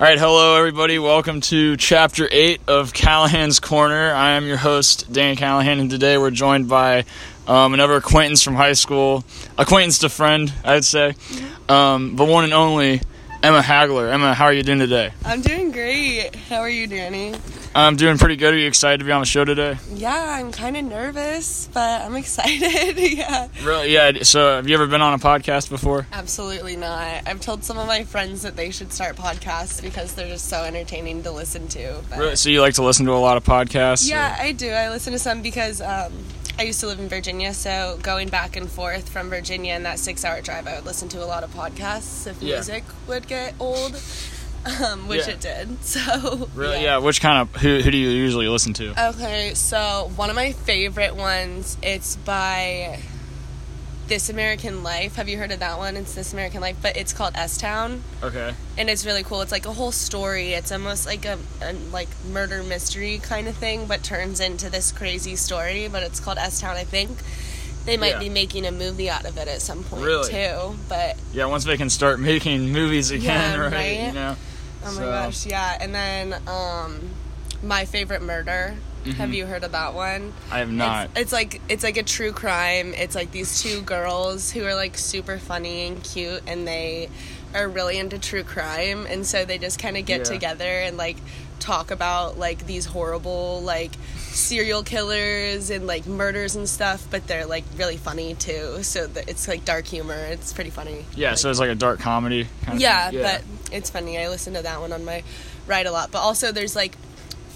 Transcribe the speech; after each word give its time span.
All 0.00 0.06
right, 0.06 0.18
hello 0.18 0.56
everybody. 0.56 0.98
Welcome 0.98 1.42
to 1.42 1.76
Chapter 1.76 2.26
Eight 2.32 2.62
of 2.66 2.94
Callahan's 2.94 3.60
Corner. 3.60 4.14
I 4.14 4.30
am 4.30 4.46
your 4.46 4.56
host, 4.56 5.12
Dan 5.12 5.36
Callahan, 5.36 5.78
and 5.78 5.90
today 5.90 6.16
we're 6.16 6.30
joined 6.30 6.70
by 6.70 7.04
um, 7.46 7.74
another 7.74 7.96
acquaintance 7.96 8.42
from 8.42 8.54
high 8.54 8.72
school, 8.72 9.24
acquaintance 9.58 9.98
to 9.98 10.08
friend, 10.08 10.54
I'd 10.64 10.86
say, 10.86 11.16
um, 11.68 12.16
but 12.16 12.28
one 12.28 12.44
and 12.44 12.54
only 12.54 13.02
Emma 13.42 13.60
Hagler. 13.60 14.10
Emma, 14.10 14.32
how 14.32 14.46
are 14.46 14.54
you 14.54 14.62
doing 14.62 14.78
today? 14.78 15.12
I'm 15.22 15.42
doing 15.42 15.70
great. 15.70 16.34
How 16.34 16.60
are 16.60 16.70
you, 16.70 16.86
Danny? 16.86 17.34
I'm 17.72 17.94
doing 17.94 18.18
pretty 18.18 18.34
good. 18.34 18.52
Are 18.52 18.58
you 18.58 18.66
excited 18.66 18.98
to 18.98 19.04
be 19.04 19.12
on 19.12 19.20
the 19.20 19.26
show 19.26 19.44
today? 19.44 19.78
Yeah, 19.94 20.36
I'm 20.38 20.50
kind 20.50 20.76
of 20.76 20.84
nervous, 20.84 21.68
but 21.72 22.02
I'm 22.02 22.16
excited. 22.16 22.96
yeah. 23.16 23.46
Really? 23.62 23.92
Yeah. 23.92 24.22
So, 24.24 24.56
have 24.56 24.68
you 24.68 24.74
ever 24.74 24.88
been 24.88 25.00
on 25.02 25.14
a 25.14 25.18
podcast 25.18 25.70
before? 25.70 26.06
Absolutely 26.12 26.74
not. 26.76 27.22
I've 27.26 27.40
told 27.40 27.62
some 27.62 27.78
of 27.78 27.86
my 27.86 28.02
friends 28.02 28.42
that 28.42 28.56
they 28.56 28.70
should 28.72 28.92
start 28.92 29.14
podcasts 29.16 29.80
because 29.80 30.14
they're 30.14 30.28
just 30.28 30.48
so 30.48 30.64
entertaining 30.64 31.22
to 31.22 31.30
listen 31.30 31.68
to. 31.68 32.00
But 32.10 32.18
Really? 32.18 32.36
So, 32.36 32.50
you 32.50 32.60
like 32.60 32.74
to 32.74 32.82
listen 32.82 33.06
to 33.06 33.12
a 33.12 33.14
lot 33.22 33.36
of 33.36 33.44
podcasts? 33.44 34.08
yeah, 34.08 34.36
I 34.38 34.50
do. 34.50 34.70
I 34.70 34.90
listen 34.90 35.12
to 35.12 35.18
some 35.20 35.40
because 35.40 35.80
um, 35.80 36.12
I 36.58 36.64
used 36.64 36.80
to 36.80 36.86
live 36.88 36.98
in 36.98 37.08
Virginia, 37.08 37.54
so 37.54 38.00
going 38.02 38.28
back 38.30 38.56
and 38.56 38.68
forth 38.68 39.08
from 39.08 39.30
Virginia 39.30 39.74
in 39.74 39.84
that 39.84 40.00
six-hour 40.00 40.40
drive, 40.42 40.66
I 40.66 40.74
would 40.74 40.86
listen 40.86 41.08
to 41.10 41.22
a 41.22 41.26
lot 41.26 41.44
of 41.44 41.54
podcasts 41.54 42.26
if 42.26 42.42
Yeah. 42.42 42.56
music 42.56 42.82
would 43.06 43.28
get 43.28 43.54
old, 43.60 43.94
um, 44.84 45.08
which 45.08 45.26
Yeah. 45.26 45.32
it 45.34 45.40
did. 45.40 45.78
So 45.84 46.48
Really? 46.54 46.82
Yeah. 46.82 46.98
Which 46.98 47.20
kind 47.20 47.40
of 47.48 47.60
who, 47.60 47.80
who 47.80 47.90
do 47.90 47.96
you 47.96 48.08
usually 48.10 48.48
listen 48.48 48.72
to? 48.74 49.08
Okay, 49.10 49.54
so 49.54 50.10
one 50.16 50.28
of 50.30 50.36
my 50.36 50.52
favorite 50.52 51.16
ones, 51.16 51.76
it's 51.82 52.16
by 52.16 53.00
This 54.06 54.28
American 54.28 54.82
Life. 54.82 55.16
Have 55.16 55.28
you 55.28 55.38
heard 55.38 55.52
of 55.52 55.60
that 55.60 55.78
one? 55.78 55.96
It's 55.96 56.14
This 56.14 56.32
American 56.32 56.60
Life, 56.60 56.76
but 56.82 56.96
it's 56.96 57.12
called 57.12 57.32
S 57.36 57.56
Town, 57.56 58.02
Okay. 58.22 58.52
and 58.76 58.90
it's 58.90 59.06
really 59.06 59.22
cool. 59.22 59.40
It's 59.40 59.52
like 59.52 59.66
a 59.66 59.72
whole 59.72 59.92
story. 59.92 60.52
It's 60.52 60.72
almost 60.72 61.06
like 61.06 61.24
a, 61.24 61.38
a 61.62 61.72
like 61.92 62.08
murder 62.30 62.62
mystery 62.62 63.18
kind 63.22 63.48
of 63.48 63.56
thing, 63.56 63.86
but 63.86 64.02
turns 64.02 64.40
into 64.40 64.68
this 64.68 64.90
crazy 64.92 65.36
story. 65.36 65.88
But 65.88 66.02
it's 66.02 66.20
called 66.20 66.38
S 66.38 66.60
Town. 66.60 66.76
I 66.76 66.84
think 66.84 67.10
they 67.86 67.96
might 67.96 68.14
Yeah. 68.14 68.18
be 68.18 68.28
making 68.28 68.66
a 68.66 68.72
movie 68.72 69.08
out 69.08 69.24
of 69.24 69.38
it 69.38 69.48
at 69.48 69.62
some 69.62 69.84
point 69.84 70.02
Really? 70.04 70.30
too. 70.30 70.76
But 70.88 71.16
Yeah. 71.32 71.46
Once 71.46 71.64
they 71.64 71.76
can 71.78 71.88
start 71.88 72.18
making 72.32 72.70
movies 72.72 73.10
again, 73.10 73.58
Yeah, 73.58 73.64
right? 73.64 73.72
right? 73.72 74.00
You 74.08 74.12
know. 74.12 74.36
Oh 74.82 74.86
my 74.86 74.90
So- 74.92 75.00
gosh, 75.10 75.46
yeah. 75.46 75.76
And 75.80 75.94
then 75.94 76.34
um, 76.48 77.10
my 77.62 77.84
favorite 77.84 78.22
murder. 78.22 78.74
Have 79.16 79.32
you 79.32 79.46
heard 79.46 79.64
of 79.64 79.72
that 79.72 79.94
one? 79.94 80.34
I 80.50 80.58
have 80.58 80.70
not. 80.70 81.06
It's, 81.12 81.20
it's 81.20 81.32
like 81.32 81.62
it's 81.70 81.82
like 81.82 81.96
a 81.96 82.02
true 82.02 82.32
crime. 82.32 82.92
It's 82.92 83.14
like 83.14 83.30
these 83.32 83.62
two 83.62 83.80
girls 83.80 84.50
who 84.50 84.62
are 84.66 84.74
like 84.74 84.98
super 84.98 85.38
funny 85.38 85.86
and 85.86 86.04
cute, 86.04 86.42
and 86.46 86.68
they 86.68 87.08
are 87.54 87.66
really 87.66 87.98
into 87.98 88.18
true 88.18 88.42
crime, 88.42 89.06
and 89.06 89.24
so 89.26 89.46
they 89.46 89.56
just 89.56 89.78
kind 89.78 89.96
of 89.96 90.04
get 90.04 90.18
Yeah. 90.18 90.24
together 90.24 90.64
and 90.68 90.98
like 90.98 91.16
talk 91.60 91.90
about 91.90 92.38
like 92.38 92.66
these 92.66 92.84
horrible 92.84 93.62
like 93.62 93.92
serial 94.18 94.82
killers 94.82 95.70
and 95.70 95.86
like 95.86 96.06
murders 96.06 96.54
and 96.56 96.68
stuff, 96.68 97.06
but 97.10 97.26
they're 97.26 97.46
like 97.46 97.64
really 97.78 97.96
funny 97.96 98.34
too. 98.34 98.82
So 98.82 99.06
th- 99.08 99.26
it's 99.28 99.48
like 99.48 99.64
dark 99.64 99.86
humor. 99.86 100.14
It's 100.26 100.52
pretty 100.52 100.70
funny. 100.70 101.06
Yeah, 101.16 101.30
Like- 101.30 101.38
so 101.38 101.48
it's 101.48 101.58
like 101.58 101.70
a 101.70 101.74
dark 101.74 102.00
comedy 102.00 102.46
kind 102.64 102.76
of 102.76 102.82
yeah, 102.82 103.10
thing. 103.10 103.22
but 103.22 103.42
it's 103.72 103.90
funny. 103.90 104.18
I 104.18 104.28
listen 104.28 104.54
to 104.54 104.62
that 104.62 104.80
one 104.80 104.92
on 104.92 105.04
my 105.04 105.22
ride 105.66 105.86
a 105.86 105.92
lot. 105.92 106.10
But 106.10 106.18
also, 106.18 106.52
there's 106.52 106.74
like 106.76 106.96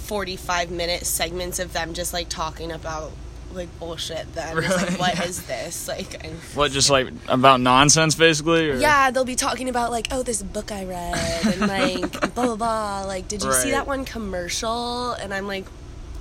45 0.06 0.70
minute 0.70 1.06
segments 1.06 1.58
of 1.58 1.72
them 1.72 1.94
just 1.94 2.12
like 2.12 2.28
talking 2.28 2.70
about 2.72 3.12
like 3.52 3.68
bullshit. 3.78 4.32
Then 4.34 4.56
Really? 4.56 4.68
like, 4.76 4.98
what 4.98 5.14
Yeah. 5.14 5.24
is 5.24 5.46
this? 5.46 5.86
Like, 5.88 6.24
and, 6.24 6.34
what 6.54 6.72
just 6.72 6.90
like 6.90 7.08
about 7.28 7.60
nonsense 7.60 8.14
basically 8.14 8.70
or? 8.70 8.74
yeah, 8.76 9.10
they'll 9.10 9.24
be 9.24 9.36
talking 9.36 9.68
about 9.68 9.90
like, 9.90 10.08
oh, 10.10 10.22
this 10.22 10.42
book 10.42 10.72
I 10.72 10.84
read, 10.84 11.46
and 11.46 11.60
like 11.60 12.10
blah 12.34 12.46
blah 12.46 12.56
blah. 12.56 13.04
Like, 13.06 13.28
did 13.28 13.42
you 13.42 13.52
see 13.52 13.70
that 13.70 13.86
one 13.86 14.04
commercial? 14.04 15.12
And 15.12 15.32
I'm 15.32 15.46
like, 15.46 15.66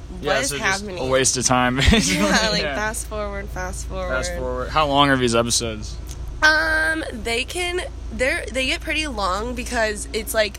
what 0.09 0.23
yeah, 0.23 0.39
is 0.41 0.49
so 0.49 0.57
happening? 0.59 0.99
a 0.99 1.07
waste 1.07 1.37
of 1.37 1.45
time 1.45 1.75
basically. 1.91 2.23
yeah, 2.23 2.49
like 2.49 2.61
yeah. 2.61 2.75
fast 2.75 3.07
forward, 3.07 3.47
fast 3.49 3.87
forward. 3.87 4.09
Fast 4.09 4.35
forward. 4.35 4.69
How 4.69 4.85
long 4.87 5.09
are 5.09 5.17
these 5.17 5.35
episodes? 5.35 5.95
Um, 6.41 7.03
they 7.11 7.43
can 7.45 7.81
they're 8.11 8.45
they 8.51 8.67
get 8.67 8.81
pretty 8.81 9.07
long 9.07 9.55
because 9.55 10.07
it's 10.13 10.33
like 10.33 10.57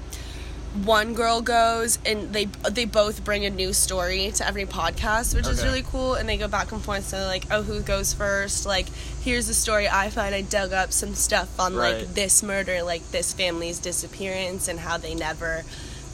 one 0.83 1.15
girl 1.15 1.41
goes 1.41 2.01
and 2.05 2.33
they 2.33 2.47
they 2.69 2.85
both 2.85 3.23
bring 3.25 3.45
a 3.45 3.51
new 3.51 3.73
story 3.73 4.33
to 4.33 4.47
every 4.47 4.65
podcast, 4.65 5.35
which 5.35 5.47
is 5.47 5.63
really 5.63 5.83
cool. 5.83 6.15
And 6.15 6.29
they 6.29 6.37
go 6.37 6.49
back 6.49 6.73
and 6.73 6.83
forth. 6.83 7.05
So 7.05 7.19
like, 7.27 7.45
oh, 7.51 7.63
who 7.63 7.81
goes 7.81 8.13
first? 8.15 8.67
Like, 8.67 8.89
here's 9.23 9.47
the 9.47 9.55
story 9.55 9.89
I 9.89 10.11
find. 10.11 10.35
I 10.35 10.41
dug 10.43 10.73
up 10.73 10.93
some 10.93 11.15
stuff 11.15 11.61
on 11.61 11.77
Right. 11.77 11.99
like 11.99 12.15
this 12.15 12.43
murder, 12.43 12.83
like 12.83 13.09
this 13.13 13.33
family's 13.35 13.79
disappearance, 13.79 14.67
and 14.67 14.81
how 14.81 14.97
they 14.99 15.15
never 15.15 15.63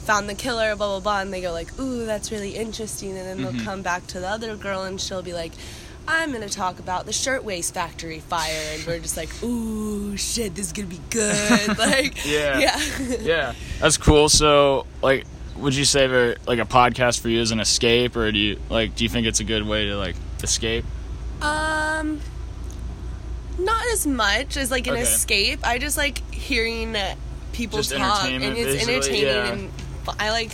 found 0.05 0.27
the 0.29 0.35
killer. 0.35 0.75
Blah 0.75 0.87
blah 0.87 0.99
blah. 0.99 1.21
And 1.21 1.33
they 1.33 1.41
go 1.41 1.51
like, 1.53 1.79
ooh, 1.79 2.05
that's 2.05 2.31
really 2.31 2.51
interesting. 2.55 3.17
And 3.17 3.25
then 3.25 3.37
Mm-hmm. 3.39 3.57
they'll 3.57 3.65
come 3.65 3.81
back 3.81 4.05
to 4.07 4.19
the 4.19 4.27
other 4.29 4.55
girl, 4.57 4.83
and 4.83 4.99
she'll 4.99 5.23
be 5.23 5.33
like. 5.33 5.53
I'm 6.07 6.31
gonna 6.31 6.49
talk 6.49 6.79
about 6.79 7.05
the 7.05 7.13
shirtwaist 7.13 7.73
factory 7.73 8.19
fire, 8.19 8.59
and 8.73 8.85
we're 8.85 8.99
just 8.99 9.15
like, 9.17 9.29
ooh, 9.43 10.17
shit, 10.17 10.55
this 10.55 10.67
is 10.67 10.73
gonna 10.73 10.87
be 10.87 10.99
good. 11.09 11.67
Like, 11.77 12.25
Yeah. 12.25 12.59
yeah. 12.59 12.79
Yeah, 13.21 13.53
that's 13.79 13.97
cool. 13.97 14.27
So, 14.29 14.85
like, 15.01 15.25
would 15.57 15.75
you 15.75 15.85
say 15.85 16.07
that 16.07 16.37
like 16.47 16.59
a 16.59 16.65
podcast 16.65 17.19
for 17.19 17.29
you 17.29 17.39
is 17.39 17.51
an 17.51 17.59
escape, 17.59 18.15
or 18.15 18.31
do 18.31 18.37
you 18.37 18.59
like 18.69 18.95
do 18.95 19.03
you 19.03 19.09
think 19.09 19.27
it's 19.27 19.39
a 19.39 19.43
good 19.43 19.65
way 19.65 19.85
to 19.87 19.95
like 19.97 20.15
escape? 20.43 20.85
Um, 21.41 22.19
not 23.59 23.85
as 23.93 24.05
much 24.07 24.57
as 24.57 24.71
like 24.71 24.87
an 24.87 24.93
Okay. 24.93 25.01
escape. 25.03 25.59
I 25.63 25.77
just 25.77 25.97
like 25.97 26.33
hearing 26.33 26.95
people 27.53 27.77
Just 27.79 27.93
talk, 27.93 28.25
and 28.29 28.43
it's 28.43 28.87
entertaining, 28.87 29.23
yeah. 29.23 29.51
and 29.53 29.71
I 30.19 30.31
like 30.31 30.51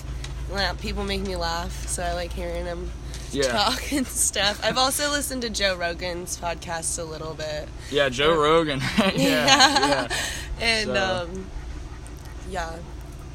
people 0.81 1.03
make 1.03 1.21
me 1.21 1.35
laugh, 1.35 1.87
so 1.87 2.03
I 2.03 2.13
like 2.13 2.33
hearing 2.33 2.65
them 2.65 2.91
Yeah. 3.31 3.43
talk 3.51 3.91
and 3.91 4.07
stuff. 4.07 4.59
I've 4.63 4.77
also 4.77 5.11
listened 5.11 5.41
to 5.43 5.49
Joe 5.49 5.75
Rogan's 5.75 6.37
podcast 6.37 6.97
a 6.99 7.03
little 7.03 7.33
bit, 7.33 7.67
Yeah, 7.91 8.09
Joe 8.09 8.35
Rogan. 8.35 8.79
yeah, 8.99 9.13
yeah. 9.15 10.07
and 10.59 10.87
So- 10.89 11.27
um, 11.33 11.45
yeah. 12.49 12.75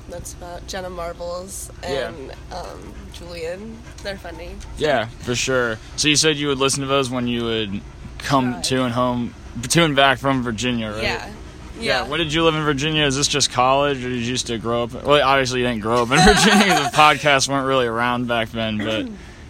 That's 0.08 0.34
about 0.34 0.66
Jenna 0.66 0.91
Marbles 0.91 1.70
and 1.82 2.32
um, 2.50 2.92
Julian. 3.12 3.78
They're 4.03 4.19
funny. 4.19 4.50
Yeah, 4.76 5.06
for 5.06 5.34
sure. 5.34 5.78
So 5.97 6.09
you 6.09 6.16
said 6.16 6.36
you 6.36 6.48
would 6.48 6.59
listen 6.59 6.80
to 6.80 6.86
those 6.86 7.09
when 7.09 7.28
you 7.28 7.44
would 7.44 7.80
come 8.19 8.54
Right. 8.54 8.64
to 8.64 8.82
and 8.82 8.92
home, 8.92 9.32
to 9.70 9.84
and 9.84 9.94
back 9.97 10.19
from 10.19 10.42
Virginia, 10.42 10.91
right? 10.91 11.03
Yeah. 11.03 11.32
Yeah. 11.80 12.09
When 12.09 12.19
did 12.19 12.32
you 12.32 12.44
live 12.44 12.56
in 12.56 12.62
Virginia? 12.64 13.04
Is 13.06 13.16
this 13.16 13.28
just 13.28 13.53
college, 13.53 13.98
or 14.04 14.09
did 14.09 14.19
you 14.19 14.24
used 14.26 14.48
to 14.48 14.59
grow 14.59 14.82
up? 14.82 14.92
Well, 15.04 15.22
obviously 15.22 15.60
you 15.60 15.66
didn't 15.66 15.80
grow 15.82 16.03
up 16.03 16.10
in 16.10 16.19
Virginia 16.19 16.74
the 16.74 16.91
podcasts 16.92 17.48
weren't 17.48 17.66
really 17.66 17.86
around 17.86 18.26
back 18.28 18.50
then. 18.50 18.78
But 18.78 19.06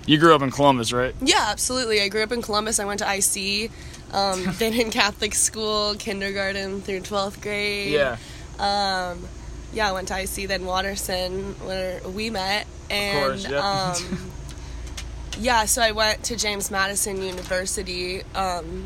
you 0.07 0.19
grew 0.19 0.35
up 0.35 0.43
in 0.43 0.51
Columbus, 0.51 0.93
right? 0.93 1.15
Yeah, 1.21 1.47
absolutely. 1.49 2.01
I 2.01 2.09
grew 2.09 2.23
up 2.23 2.33
in 2.33 2.43
Columbus. 2.43 2.79
I 2.79 2.85
went 2.85 3.01
to 3.01 3.07
IC. 3.07 3.71
Um, 4.13 4.45
been 4.59 4.75
in 4.75 4.91
Catholic 4.91 5.35
school, 5.35 5.95
kindergarten 5.99 6.81
through 6.81 7.01
12th 7.01 7.41
grade. 7.41 7.93
Yeah. 7.93 8.17
Um, 8.59 9.27
yeah, 9.73 9.89
I 9.89 9.93
went 9.93 10.09
to 10.09 10.21
IC, 10.21 10.49
then 10.49 10.65
Watterson, 10.67 11.55
where 11.67 12.01
we 12.07 12.31
met. 12.31 12.67
And, 12.91 13.27
course, 13.27 13.49
yep. 13.49 13.63
um, 13.63 14.31
yeah, 15.39 15.65
so 15.65 15.83
I 15.83 15.93
went 15.93 16.25
to 16.25 16.37
James 16.37 16.71
Madison 16.71 17.23
University 17.23 18.23
um, 18.35 18.85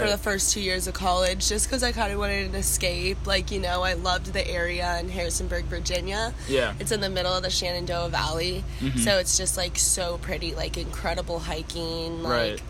for 0.00 0.10
the 0.10 0.18
first 0.18 0.52
two 0.52 0.60
years 0.60 0.86
of 0.86 0.94
college 0.94 1.48
just 1.48 1.66
because 1.66 1.82
I 1.82 1.92
kind 1.92 2.12
of 2.12 2.18
wanted 2.18 2.48
an 2.50 2.54
escape. 2.56 3.26
Like, 3.26 3.50
you 3.50 3.60
know, 3.60 3.82
I 3.82 3.94
loved 3.94 4.32
the 4.32 4.46
area 4.48 4.98
in 4.98 5.08
Harrisonburg, 5.08 5.64
Virginia. 5.66 6.34
Yeah. 6.48 6.74
It's 6.80 6.92
in 6.92 7.00
the 7.00 7.08
middle 7.10 7.32
of 7.32 7.42
the 7.42 7.50
Shenandoah 7.50 8.08
Valley, 8.10 8.64
Mm-hmm. 8.80 8.98
so 8.98 9.18
it's 9.18 9.36
just 9.36 9.56
like 9.56 9.78
so 9.78 10.18
pretty, 10.18 10.54
like 10.54 10.76
incredible 10.76 11.38
hiking. 11.40 12.22
Like, 12.22 12.32
Right. 12.32 12.62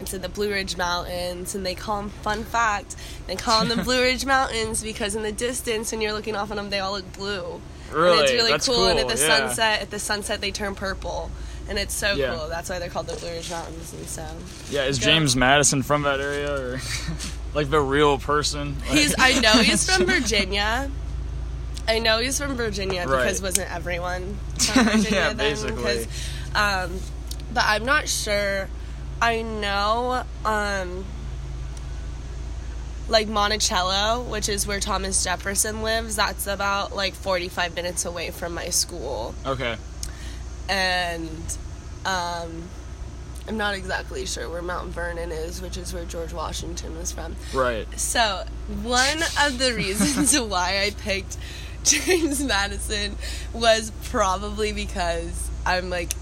It's 0.00 0.12
in 0.12 0.22
the 0.22 0.28
Blue 0.28 0.50
Ridge 0.50 0.76
Mountains, 0.76 1.54
and 1.54 1.64
they 1.64 1.74
call 1.76 1.98
them. 2.02 2.10
Fun 2.10 2.42
fact: 2.44 2.96
they 3.28 3.36
call 3.36 3.64
them 3.64 3.76
the 3.78 3.82
Blue 3.84 4.02
Ridge 4.02 4.26
Mountains 4.26 4.82
because 4.82 5.14
in 5.14 5.22
the 5.22 5.30
distance, 5.32 5.92
when 5.92 6.00
you're 6.00 6.12
looking 6.12 6.34
off 6.34 6.50
on 6.50 6.56
them, 6.56 6.68
they 6.70 6.80
all 6.80 6.92
look 6.92 7.10
blue. 7.12 7.60
Really? 7.92 8.12
and 8.12 8.20
it's 8.22 8.32
really 8.32 8.50
That's 8.50 8.66
cool. 8.66 8.88
And 8.88 8.98
at 8.98 9.06
the 9.08 9.14
yeah. 9.20 9.46
sunset, 9.46 9.82
at 9.82 9.90
the 9.90 10.00
sunset, 10.00 10.40
they 10.40 10.50
turn 10.50 10.74
purple, 10.74 11.30
and 11.68 11.78
it's 11.78 11.94
so 11.94 12.12
Yeah. 12.14 12.34
cool. 12.34 12.48
That's 12.48 12.68
why 12.68 12.78
they're 12.78 12.88
called 12.90 13.06
the 13.06 13.16
Blue 13.16 13.28
Ridge 13.30 13.50
Mountains. 13.50 13.92
And 13.92 14.06
so 14.08 14.26
Yeah. 14.70 14.84
Is 14.84 14.98
Go. 14.98 15.06
James 15.06 15.34
Madison 15.36 15.82
from 15.82 16.02
that 16.02 16.20
area, 16.20 16.52
or 16.54 16.80
like 17.54 17.70
the 17.70 17.80
real 17.80 18.18
person? 18.18 18.76
Like- 18.88 18.88
he's. 18.98 19.14
I 19.18 19.40
know 19.40 19.52
he's 19.52 19.88
from 19.88 20.06
Virginia. 20.06 20.90
I 21.86 21.98
know 21.98 22.18
he's 22.18 22.38
from 22.38 22.56
Virginia 22.56 23.06
Right. 23.06 23.24
because 23.24 23.42
wasn't 23.42 23.70
everyone 23.74 24.38
from 24.58 24.84
Virginia 24.84 25.10
Yeah, 25.10 25.26
then? 25.28 25.36
basically. 25.36 25.74
Because, 25.74 26.06
um, 26.54 27.00
but 27.52 27.64
I'm 27.66 27.84
not 27.84 28.08
sure. 28.08 28.68
I 29.20 29.42
know, 29.42 30.24
um, 30.46 31.04
like 33.08 33.28
Monticello, 33.28 34.22
which 34.22 34.48
is 34.48 34.66
where 34.66 34.80
Thomas 34.80 35.22
Jefferson 35.22 35.82
lives. 35.82 36.16
That's 36.16 36.46
about 36.46 36.96
like 36.96 37.12
45 37.14 37.74
minutes 37.74 38.04
away 38.06 38.30
from 38.30 38.54
my 38.54 38.70
school, 38.70 39.34
okay. 39.44 39.76
And 40.68 41.56
um, 42.04 42.68
I'm 43.48 43.56
not 43.56 43.74
exactly 43.74 44.24
sure 44.26 44.48
where 44.48 44.62
Mount 44.62 44.90
Vernon 44.90 45.30
is, 45.32 45.60
which 45.60 45.76
is 45.76 45.92
where 45.92 46.04
George 46.04 46.32
Washington 46.32 46.96
was 46.96 47.12
from. 47.12 47.36
Right. 47.52 47.86
So, 47.98 48.44
one 48.82 49.22
of 49.42 49.58
the 49.58 49.74
reasons 49.74 50.38
why 50.40 50.82
I 50.84 50.90
picked 50.90 51.36
James 51.84 52.42
Madison 52.42 53.16
was 53.52 53.92
probably 54.04 54.72
because 54.72 55.50
I'm 55.66 55.90
like 55.90 56.12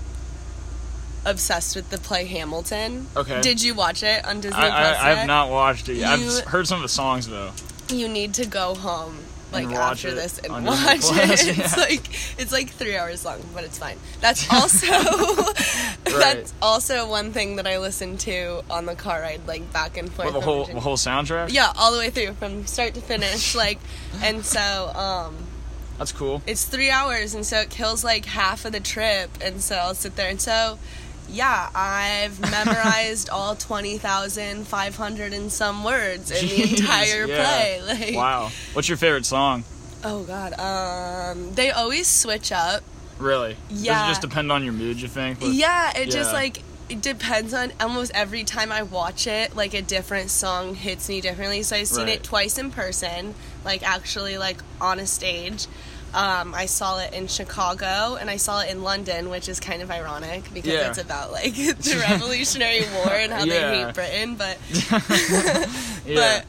obsessed 1.24 1.76
with 1.76 1.90
the 1.90 1.98
play 1.98 2.24
Hamilton. 2.26 3.06
Okay. 3.16 3.40
Did 3.40 3.62
you 3.62 3.74
watch 3.74 4.02
it 4.02 4.24
on 4.26 4.40
Disney 4.40 4.58
I, 4.60 4.68
Plus? 4.70 4.98
I, 4.98 5.12
I've 5.12 5.26
not 5.28 5.50
watched 5.50 5.88
it. 5.88 5.94
yet. 5.96 6.18
You- 6.18 6.38
I've 6.38 6.44
heard 6.46 6.66
some 6.66 6.76
of 6.78 6.82
the 6.82 6.88
songs 6.88 7.28
though. 7.28 7.52
You 7.88 8.08
need 8.08 8.34
to 8.34 8.46
go 8.46 8.74
home 8.74 9.18
like 9.52 9.69
after 9.69 10.14
this 10.14 10.38
and 10.38 10.52
watch 10.66 11.00
it. 11.02 11.58
It's 11.58 11.76
yeah. 11.76 11.82
like 11.82 12.08
it's 12.40 12.52
like 12.52 12.70
three 12.70 12.96
hours 12.96 13.25
long, 13.25 13.40
but 13.54 13.64
it's 13.64 13.78
fine. 13.78 13.99
That's 14.20 14.50
also 14.52 14.87
that's 16.04 16.52
also 16.60 17.08
one 17.08 17.32
thing 17.32 17.56
that 17.56 17.66
I 17.66 17.78
listen 17.78 18.16
to 18.19 18.62
on 18.70 18.87
the 18.87 18.94
car 18.94 19.20
ride, 19.20 19.46
like 19.46 19.72
back 19.72 19.96
and 19.96 20.12
forth. 20.12 20.32
The 20.32 20.40
whole 20.40 20.64
the 20.64 20.81
whole 20.81 20.96
soundtrack. 20.96 21.52
yeah, 21.52 21.72
all 21.76 21.93
the 21.93 21.99
way 21.99 22.10
through 22.10 22.34
from 22.34 22.66
start 22.66 22.94
to 22.94 23.00
finish. 23.00 23.54
Like, 23.54 23.78
and 24.22 24.44
so 24.44 24.93
um, 24.94 25.37
That's 25.99 26.12
cool. 26.12 26.43
it's 26.46 26.64
three 26.64 26.90
hours, 26.90 27.34
and 27.34 27.44
so 27.44 27.60
it 27.60 27.70
kills 27.70 28.02
like 28.04 28.26
half 28.26 28.64
of 28.64 28.72
the 28.72 28.81
trip. 28.81 29.31
And 29.43 29.60
so 29.60 29.76
I'll 29.76 29.94
sit 29.94 30.16
there, 30.16 30.28
and 30.28 30.40
so 30.40 30.78
yeah, 31.32 31.69
I've 31.75 32.38
memorized 32.40 33.31
all 33.31 33.55
twenty 33.56 33.99
thousand 33.99 34.67
five 34.67 34.96
hundred 34.96 35.32
and 35.32 35.50
some 35.50 35.82
words 35.84 36.31
in 36.31 36.46
the 36.49 36.62
entire 36.70 37.26
yeah. 37.26 37.44
play. 37.44 37.81
Like, 37.87 38.14
Wow. 38.14 38.50
What's 38.75 38.88
your 38.88 38.99
favorite 38.99 39.26
song? 39.26 39.64
Oh 40.05 40.25
God. 40.25 40.52
Um, 40.58 41.55
they 41.55 41.70
always 41.70 42.06
switch 42.08 42.52
up. 42.52 42.82
Really? 43.19 43.56
Does 43.69 43.82
Yeah. 43.82 44.05
it 44.06 44.08
just 44.11 44.20
depend 44.23 44.50
on 44.50 44.64
your 44.64 44.73
mood, 44.73 45.00
you 45.00 45.08
think? 45.08 45.38
Yeah, 45.43 45.96
it 45.96 46.11
just 46.11 46.32
like 46.32 46.62
it 46.88 47.00
depends 47.00 47.55
on 47.55 47.73
almost 47.81 48.11
every 48.14 48.44
time 48.44 48.70
I 48.73 48.82
watch 48.82 49.26
it. 49.26 49.55
Like 49.56 49.73
a 49.75 49.81
different 49.82 50.31
song 50.31 50.75
hits 50.75 51.08
me 51.08 51.20
differently. 51.20 51.62
So 51.62 51.76
I've 51.76 51.88
seen 51.88 52.06
Right. 52.06 52.17
it 52.17 52.23
twice 52.25 52.58
in 52.58 52.70
person, 52.70 53.35
like 53.64 53.82
actually 53.88 54.37
like 54.38 54.61
on 54.81 54.99
a 54.99 55.06
stage. 55.06 55.67
Um, 56.14 56.55
I 56.55 56.67
saw 56.67 56.99
it 56.99 57.14
in 57.14 57.26
Chicago 57.26 58.17
and 58.20 58.29
I 58.29 58.37
saw 58.37 58.61
it 58.61 58.70
in 58.70 58.82
London, 58.82 59.31
which 59.31 59.49
is 59.49 59.59
kind 59.61 59.81
of 59.81 59.91
ironic 59.91 60.44
because 60.53 60.73
Yeah. 60.73 60.88
it's 60.91 60.99
about 60.99 61.32
like 61.32 61.55
the 61.56 62.05
Revolutionary 62.09 62.82
War 62.97 63.09
and 63.14 63.32
how 63.32 63.47
they 63.47 63.82
hate 63.85 63.94
Britain. 63.94 64.35
But 64.37 64.59
Yeah. 66.06 66.43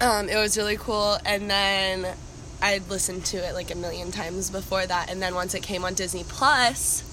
but 0.00 0.04
um, 0.06 0.28
it 0.28 0.36
was 0.36 0.56
really 0.56 0.76
cool. 0.76 1.18
And 1.24 1.48
then 1.48 2.06
I'd 2.60 2.88
listened 2.90 3.24
to 3.26 3.36
it 3.36 3.54
like 3.54 3.70
a 3.72 3.76
million 3.76 4.10
times 4.10 4.50
before 4.50 4.84
that. 4.84 5.08
And 5.10 5.22
then 5.22 5.34
once 5.34 5.54
it 5.54 5.62
came 5.62 5.84
on 5.84 5.94
Disney 5.94 6.24
Plus, 6.24 7.04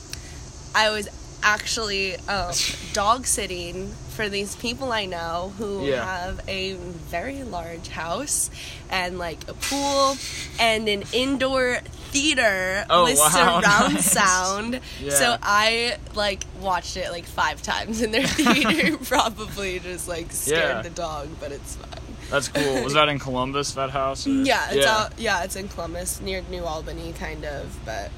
I 0.74 0.90
was 0.90 1.10
actually 1.44 2.16
um, 2.28 2.54
dog 2.94 3.26
sitting 3.26 3.90
for 4.10 4.28
these 4.30 4.56
people 4.58 4.92
I 4.92 5.06
know 5.06 5.54
who 5.58 5.86
Yeah. 5.86 6.04
have 6.06 6.42
a 6.48 6.74
very 6.74 7.44
large 7.44 7.88
house 7.90 8.50
and 8.90 9.18
like 9.18 9.48
a 9.50 9.54
pool 9.54 10.16
and 10.60 10.88
an 10.90 11.04
indoor 11.14 11.80
theater 12.12 12.86
Oh, 12.90 13.04
with 13.06 13.18
wow, 13.18 13.30
surround 13.30 13.64
nice. 13.94 14.12
sound. 14.12 14.80
Yeah. 15.00 15.10
So 15.12 15.38
I 15.42 15.98
like 16.14 16.44
watched 16.60 16.98
it 16.98 17.10
like 17.12 17.26
five 17.26 17.62
times 17.62 18.02
in 18.02 18.12
their 18.12 18.28
theater, 18.28 18.98
probably 18.98 19.80
just 19.80 20.08
like 20.10 20.32
scared 20.32 20.60
Yeah. 20.78 20.82
the 20.82 20.90
dog, 20.90 21.30
but 21.40 21.52
it's 21.54 21.76
fine. 21.78 21.88
That's 22.30 22.48
cool. 22.50 22.84
Was 22.84 22.94
that 22.94 23.10
in 23.10 23.20
Columbus, 23.20 23.74
that 23.74 23.90
house? 23.90 24.26
or- 24.28 24.30
Yeah, 24.30 24.68
it's 24.70 24.86
yeah. 24.86 24.98
out. 24.98 25.20
Yeah, 25.20 25.44
it's 25.44 25.56
in 25.58 25.68
Columbus, 25.68 26.22
near 26.22 26.42
New 26.50 26.64
Albany, 26.64 27.14
kind 27.14 27.44
of. 27.44 27.78
But 27.86 28.10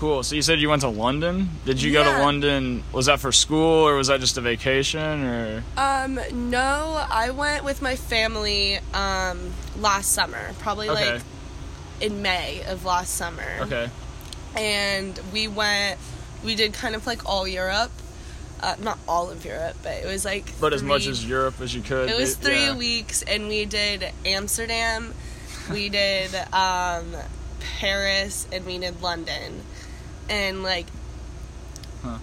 Cool. 0.00 0.22
So 0.22 0.34
you 0.34 0.40
said 0.40 0.60
you 0.60 0.70
went 0.70 0.80
to 0.80 0.88
London. 0.88 1.50
Did 1.66 1.82
you 1.82 1.92
go 1.92 2.02
to 2.02 2.22
London? 2.22 2.82
Was 2.90 3.04
that 3.04 3.20
for 3.20 3.32
school 3.32 3.86
or 3.86 3.96
was 3.96 4.06
that 4.06 4.18
just 4.20 4.38
a 4.38 4.40
vacation 4.40 5.22
or? 5.24 5.62
um, 5.76 6.18
no, 6.32 7.06
I 7.10 7.28
went 7.30 7.64
with 7.64 7.82
my 7.82 7.96
family 7.96 8.78
um 8.94 9.52
last 9.78 10.12
summer, 10.12 10.54
probably 10.60 10.88
Okay. 10.88 11.12
like 11.14 11.22
in 12.00 12.22
May 12.22 12.62
of 12.64 12.86
last 12.86 13.14
summer. 13.14 13.44
Okay. 13.60 13.90
And 14.56 15.20
we 15.34 15.48
went. 15.48 16.00
We 16.42 16.54
did 16.54 16.72
kind 16.72 16.94
of 16.94 17.06
like 17.06 17.26
all 17.26 17.46
Europe. 17.46 17.92
Uh, 18.62 18.76
not 18.80 18.98
all 19.06 19.30
of 19.30 19.44
Europe, 19.44 19.76
but 19.82 19.92
it 19.92 20.06
was 20.06 20.24
like. 20.24 20.46
But 20.60 20.72
as 20.72 20.82
much 20.82 21.02
three- 21.02 21.12
as 21.12 21.24
Europe 21.28 21.60
as 21.60 21.74
you 21.74 21.82
could. 21.82 22.08
It 22.08 22.16
was 22.18 22.36
three 22.36 22.54
yeah. 22.72 22.76
weeks, 22.76 23.20
and 23.22 23.48
we 23.48 23.66
did 23.66 24.10
Amsterdam, 24.24 25.12
we 25.70 25.90
did 25.90 26.34
um, 26.54 27.14
Paris, 27.78 28.46
and 28.50 28.64
we 28.64 28.78
did 28.78 29.02
London. 29.02 29.60
And 30.30 30.62
like 30.62 30.86
Huh. 32.02 32.16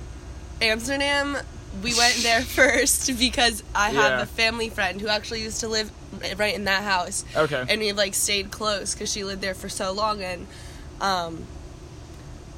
Amsterdam, 0.62 1.38
we 1.84 1.94
went 1.94 2.16
there 2.24 2.42
first 2.60 3.16
because 3.20 3.62
I 3.76 3.92
have 3.92 4.14
Yeah. 4.18 4.22
a 4.24 4.26
family 4.26 4.70
friend 4.70 5.00
who 5.00 5.08
actually 5.08 5.44
used 5.44 5.60
to 5.60 5.68
live 5.68 5.92
right 6.38 6.56
in 6.56 6.64
that 6.64 6.84
house, 6.84 7.24
Okay. 7.36 7.64
and 7.70 7.80
we 7.80 7.92
like 7.92 8.16
stayed 8.16 8.50
close 8.50 8.94
because 8.96 9.12
she 9.12 9.24
lived 9.24 9.42
there 9.42 9.54
for 9.54 9.70
so 9.70 9.92
long, 9.92 10.24
and 10.24 10.48
um, 11.00 11.44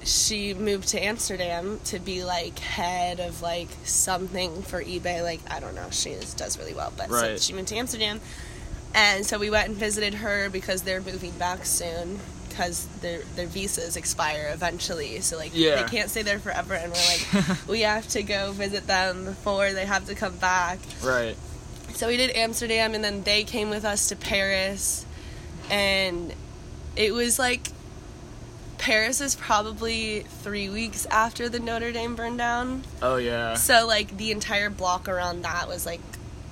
she 0.04 0.54
moved 0.54 0.88
to 0.90 1.04
Amsterdam 1.04 1.80
to 1.86 2.00
be 2.00 2.24
like 2.24 2.58
head 2.60 3.20
of 3.20 3.42
like 3.42 3.68
something 3.84 4.62
for 4.62 4.82
eBay. 4.82 5.22
Like 5.24 5.42
I 5.52 5.60
don't 5.60 5.76
know, 5.76 5.90
she 5.92 6.12
is, 6.12 6.34
does 6.34 6.58
really 6.58 6.74
well, 6.74 6.94
but 6.96 7.10
so 7.10 7.36
she 7.38 7.52
moved 7.54 7.68
to 7.70 7.76
Amsterdam, 7.76 8.22
and 8.96 9.26
so 9.26 9.38
we 9.40 9.50
went 9.50 9.68
and 9.68 9.76
visited 9.76 10.14
her 10.16 10.50
because 10.50 10.84
they're 10.84 11.02
moving 11.02 11.32
back 11.32 11.66
soon 11.66 12.20
because 12.60 12.86
their 13.02 13.22
their 13.38 13.48
visas 13.48 13.96
expire 13.96 14.50
eventually. 14.54 15.22
So 15.22 15.38
like 15.38 15.52
Yeah. 15.54 15.82
they 15.82 15.90
can't 15.90 16.10
stay 16.10 16.24
there 16.24 16.40
forever, 16.40 16.74
and 16.74 16.92
we're 16.92 17.48
like 17.48 17.58
we 17.70 17.82
have 17.82 18.08
to 18.10 18.22
go 18.24 18.52
visit 18.52 18.86
them 18.86 19.24
before 19.26 19.72
they 19.72 19.86
have 19.86 20.06
to 20.08 20.16
come 20.16 20.36
back. 20.38 20.80
right. 21.04 21.38
So 21.94 22.08
we 22.08 22.18
did 22.18 22.36
Amsterdam, 22.36 22.94
and 22.94 23.04
then 23.04 23.24
they 23.24 23.44
came 23.44 23.70
with 23.70 23.84
us 23.86 24.10
to 24.10 24.16
Paris, 24.16 25.06
and 25.70 26.34
it 26.98 27.14
was 27.14 27.40
like 27.40 27.70
Paris 28.78 29.22
is 29.22 29.36
probably 29.36 30.22
three 30.44 30.70
weeks 30.70 31.06
after 31.08 31.48
the 31.50 31.60
Notre 31.60 31.92
Dame 31.94 32.16
burned 32.16 32.38
down. 32.38 32.84
Oh 33.02 33.16
yeah. 33.16 33.54
So 33.56 33.88
like 33.88 34.18
the 34.18 34.32
entire 34.32 34.70
block 34.70 35.08
around 35.08 35.44
that 35.44 35.68
was 35.70 35.86
like 35.86 36.02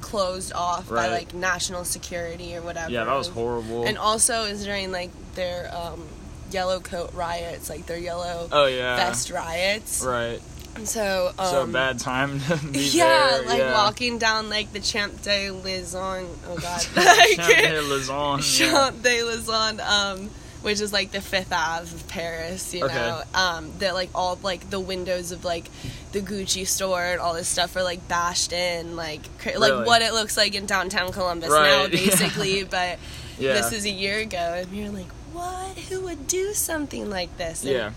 closed 0.07 0.53
off 0.53 0.89
by 0.89 1.09
like 1.09 1.33
national 1.33 1.83
security 1.83 2.55
or 2.55 2.61
whatever. 2.61 2.89
Yeah, 2.89 3.03
that 3.03 3.13
was 3.13 3.27
horrible. 3.27 3.85
And 3.85 3.97
also 3.97 4.49
was 4.49 4.63
during 4.63 4.93
like 4.93 5.11
their 5.35 5.69
um, 5.75 6.01
yellow 6.49 6.79
coat 6.79 7.13
riots, 7.13 7.69
like 7.69 7.85
their 7.87 7.97
yellow 7.97 8.47
oh 8.49 8.67
yeah. 8.67 8.95
vest 8.95 9.29
riots. 9.29 10.03
Right. 10.03 10.41
So 10.85 11.33
um, 11.37 11.45
so 11.47 11.67
bad 11.67 11.99
time 11.99 12.39
to 12.47 12.57
be 12.67 12.79
yeah, 12.93 13.31
there. 13.31 13.41
like 13.43 13.57
yeah. 13.59 13.73
walking 13.73 14.17
down 14.17 14.49
like 14.49 14.71
the 14.71 14.79
Champ 14.79 15.21
de 15.23 15.51
Lison. 15.51 16.25
Oh 16.47 16.55
God, 16.55 16.81
Champs-Élysées, 16.81 18.59
yeah. 18.59 18.71
Champ 18.71 19.03
de 19.03 19.23
Lison, 19.23 19.81
um, 19.81 20.29
which 20.61 20.81
is 20.81 20.91
like 20.93 21.11
the 21.11 21.21
Fifth 21.21 21.51
Ave 21.53 21.93
of 21.93 22.07
Paris. 22.07 22.73
You 22.73 22.85
Okay. 22.85 22.95
know, 22.95 23.21
um, 23.33 23.71
that 23.79 23.93
like 23.93 24.09
all 24.15 24.37
like 24.43 24.69
the 24.69 24.79
windows 24.79 25.31
of 25.31 25.45
like 25.45 25.65
the 26.11 26.21
Gucci 26.21 26.65
store 26.67 27.03
and 27.03 27.19
all 27.19 27.33
this 27.33 27.47
stuff 27.47 27.75
are 27.75 27.83
like 27.83 28.07
bashed 28.07 28.53
in, 28.53 28.95
like 28.95 29.21
cra- 29.39 29.59
like 29.59 29.85
what 29.85 30.01
it 30.01 30.13
looks 30.13 30.37
like 30.37 30.55
in 30.55 30.65
downtown 30.65 31.11
Columbus 31.11 31.49
Right, 31.49 31.63
now, 31.69 31.81
yeah. 31.83 31.87
basically. 31.89 32.63
But 32.63 32.99
Yeah. 33.39 33.53
this 33.53 33.71
is 33.71 33.85
a 33.85 33.89
year 33.91 34.19
ago, 34.19 34.37
and 34.37 34.71
you're 34.75 34.89
like, 34.91 35.11
what? 35.33 35.77
Who 35.89 36.01
would 36.01 36.27
do 36.27 36.53
something 36.53 37.09
like 37.09 37.37
this? 37.37 37.63
And 37.63 37.71
Yeah. 37.71 37.91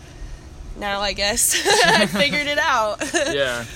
Now 0.78 1.00
I 1.00 1.12
guess 1.14 1.54
I 1.85 2.06
figured 2.06 2.46
it 2.46 2.58
out. 2.58 3.02
yeah. 3.14 3.64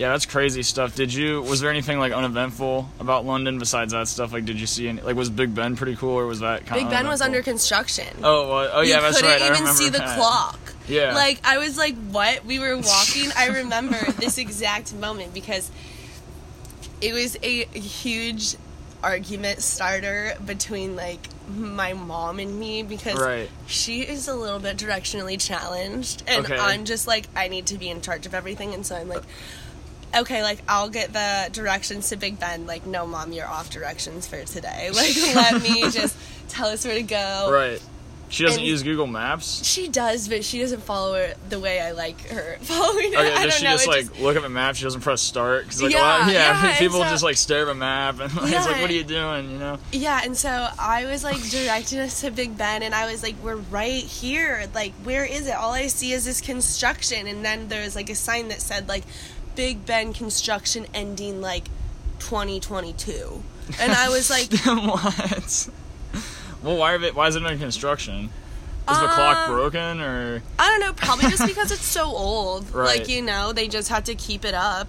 Yeah, 0.00 0.12
that's 0.12 0.24
crazy 0.24 0.62
stuff. 0.62 0.94
Did 0.94 1.12
you? 1.12 1.42
Was 1.42 1.60
there 1.60 1.68
anything 1.68 1.98
like 1.98 2.14
uneventful 2.14 2.88
about 3.00 3.26
London 3.26 3.58
besides 3.58 3.92
that 3.92 4.08
stuff? 4.08 4.32
Like, 4.32 4.46
did 4.46 4.58
you 4.58 4.66
see 4.66 4.88
any? 4.88 5.02
Like, 5.02 5.14
was 5.14 5.28
Big 5.28 5.54
Ben 5.54 5.76
pretty 5.76 5.94
cool, 5.94 6.18
or 6.18 6.24
was 6.24 6.40
that 6.40 6.64
kind 6.64 6.80
Big 6.80 6.90
Ben 6.90 7.06
was 7.06 7.20
under 7.20 7.42
construction. 7.42 8.06
Oh, 8.22 8.48
well, 8.48 8.70
oh 8.72 8.80
yeah, 8.80 8.96
you 8.96 9.00
that's 9.02 9.20
couldn't 9.20 9.54
even 9.54 9.66
see 9.74 9.90
the 9.90 9.98
that. 9.98 10.16
clock. 10.16 10.58
Yeah. 10.88 11.14
Like 11.14 11.38
I 11.44 11.58
was 11.58 11.76
like, 11.76 11.96
what? 12.12 12.46
We 12.46 12.58
were 12.58 12.76
walking. 12.78 13.28
I 13.36 13.48
remember 13.58 13.98
this 14.12 14.38
exact 14.38 14.94
moment 14.94 15.34
because 15.34 15.70
it 17.02 17.12
was 17.12 17.36
a 17.42 17.64
huge 17.66 18.56
argument 19.02 19.60
starter 19.60 20.32
between 20.46 20.96
like 20.96 21.20
my 21.54 21.92
mom 21.92 22.38
and 22.38 22.58
me 22.58 22.82
because 22.82 23.18
Right. 23.20 23.50
she 23.66 24.00
is 24.00 24.28
a 24.28 24.34
little 24.34 24.60
bit 24.60 24.76
directionally 24.78 25.38
challenged 25.38 26.22
and 26.26 26.44
Okay. 26.44 26.56
I'm 26.58 26.84
just 26.86 27.06
like 27.06 27.26
I 27.34 27.48
need 27.48 27.66
to 27.66 27.78
be 27.78 27.88
in 27.90 28.00
charge 28.02 28.24
of 28.26 28.34
everything 28.34 28.72
and 28.74 28.84
so 28.86 28.96
I'm 28.96 29.08
like 29.08 29.22
okay 30.16 30.42
like 30.42 30.60
I'll 30.68 30.88
get 30.90 31.12
the 31.12 31.48
directions 31.52 32.08
to 32.10 32.16
Big 32.16 32.38
Ben 32.40 32.66
like 32.66 32.86
no 32.86 33.06
mom 33.06 33.32
you're 33.32 33.46
off 33.46 33.70
directions 33.70 34.26
for 34.26 34.44
today 34.44 34.90
like 34.94 35.14
let 35.34 35.62
me 35.62 35.82
just 35.90 36.16
tell 36.48 36.68
us 36.68 36.84
where 36.84 36.94
to 36.94 37.02
go 37.02 37.48
Right. 37.52 37.80
She 38.32 38.44
doesn't 38.44 38.60
And- 38.60 38.68
use 38.68 38.84
Google 38.84 39.08
Maps. 39.08 39.64
she 39.66 39.88
does, 39.88 40.28
but 40.28 40.44
she 40.44 40.60
doesn't 40.60 40.84
follow 40.84 41.14
it 41.14 41.36
the 41.48 41.58
way 41.58 41.80
I 41.80 41.90
like 41.90 42.28
her 42.28 42.58
following 42.60 43.12
it. 43.12 43.16
Okay, 43.18 43.34
I 43.34 43.44
does 43.46 43.54
she 43.56 43.64
know. 43.64 43.72
just 43.72 43.88
like 43.88 44.20
look 44.20 44.36
at 44.36 44.44
a 44.44 44.48
map? 44.48 44.76
She 44.76 44.84
doesn't 44.84 45.00
press 45.00 45.20
start 45.20 45.64
because 45.64 45.82
like 45.82 45.90
a 45.90 45.94
Yeah, 45.96 46.30
yeah, 46.30 46.64
yeah, 46.64 46.78
people 46.78 47.02
so- 47.02 47.08
just 47.08 47.24
like 47.24 47.36
stare 47.36 47.62
at 47.62 47.68
a 47.70 47.74
map 47.74 48.20
and 48.20 48.32
like, 48.36 48.52
it's 48.52 48.66
like, 48.66 48.80
what 48.80 48.88
are 48.88 48.92
you 48.92 49.02
doing? 49.02 49.50
You 49.50 49.58
know? 49.58 49.78
yeah, 49.90 50.20
and 50.22 50.36
so 50.36 50.48
I 50.78 51.06
was 51.06 51.24
like 51.24 51.42
directing 51.50 51.98
us 51.98 52.20
to 52.20 52.30
Big 52.30 52.56
Ben, 52.56 52.84
and 52.84 52.94
I 52.94 53.10
was 53.10 53.24
like, 53.24 53.34
"We're 53.42 53.56
right 53.56 54.00
here. 54.04 54.64
Like, 54.76 54.92
where 55.02 55.24
is 55.24 55.48
it? 55.48 55.56
All 55.56 55.72
I 55.72 55.88
see 55.88 56.12
is 56.12 56.24
this 56.24 56.40
construction." 56.40 57.26
And 57.26 57.44
then 57.44 57.66
there 57.66 57.82
was 57.82 57.96
like 57.96 58.10
a 58.10 58.14
sign 58.14 58.46
that 58.50 58.60
said 58.60 58.88
like, 58.88 59.02
"Big 59.56 59.84
Ben 59.86 60.12
construction 60.12 60.86
ending 60.94 61.40
like 61.40 61.64
2022," 62.20 63.42
and 63.80 63.92
I 63.92 64.08
was 64.08 64.30
like, 64.30 64.52
what? 64.64 65.68
Well, 66.62 66.76
why 66.76 66.94
it? 66.96 67.14
Why 67.14 67.28
is 67.28 67.36
it 67.36 67.44
under 67.44 67.58
construction? 67.58 68.30
Is 68.90 68.98
the 68.98 69.06
clock 69.06 69.48
Um, 69.48 69.54
broken 69.54 70.00
or? 70.00 70.42
I 70.58 70.68
don't 70.68 70.80
know, 70.80 70.92
probably 70.92 71.30
just 71.30 71.46
because 71.46 71.70
it's 71.70 71.84
so 71.84 72.06
old. 72.06 72.70
Right. 72.74 72.98
Like, 73.00 73.08
you 73.08 73.22
know, 73.22 73.52
they 73.52 73.68
just 73.68 73.88
had 73.88 74.06
to 74.06 74.14
keep 74.16 74.44
it 74.44 74.54
up. 74.54 74.88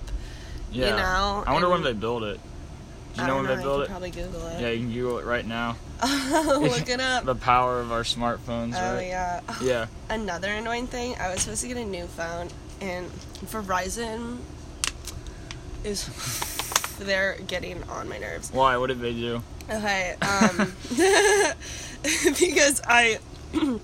Yeah. 0.72 0.88
You 0.88 0.92
know, 0.96 1.44
I 1.46 1.54
wonder 1.54 1.70
when 1.70 1.84
they 1.84 1.94
built 1.94 2.24
it. 2.24 2.40
Do 3.14 3.20
you 3.20 3.24
I 3.24 3.28
know 3.28 3.36
when 3.36 3.46
know, 3.46 3.56
they 3.58 3.62
built 3.62 3.82
it? 3.84 3.90
probably 3.90 4.10
Google 4.10 4.48
it. 4.48 4.62
Yeah, 4.62 4.70
you 4.70 4.80
can 4.86 4.94
Google 4.94 5.20
it 5.20 5.26
right 5.26 5.46
now. 5.46 5.76
Look 6.02 6.90
it 6.90 7.00
up. 7.00 7.26
The 7.26 7.36
power 7.36 7.80
of 7.80 7.92
our 7.92 8.02
smartphones, 8.04 8.74
Oh 8.76 8.96
right? 8.96 9.08
yeah. 9.08 9.42
Yeah. 9.62 9.86
Another 10.10 10.48
annoying 10.50 10.88
thing, 10.88 11.16
I 11.20 11.30
was 11.32 11.42
supposed 11.42 11.62
to 11.62 11.68
get 11.68 11.78
a 11.78 11.86
new 11.86 12.06
phone, 12.08 12.48
and 12.80 13.12
Verizon 13.46 14.38
is 15.84 16.08
they're 17.00 17.38
getting 17.48 17.84
on 17.84 18.08
my 18.10 18.18
nerves. 18.18 18.52
Why? 18.52 18.78
What 18.78 18.88
did 18.88 19.00
they 19.02 19.14
do? 19.14 19.42
Okay, 19.70 20.16
um, 20.22 20.74
because 22.40 22.82
I 22.86 23.20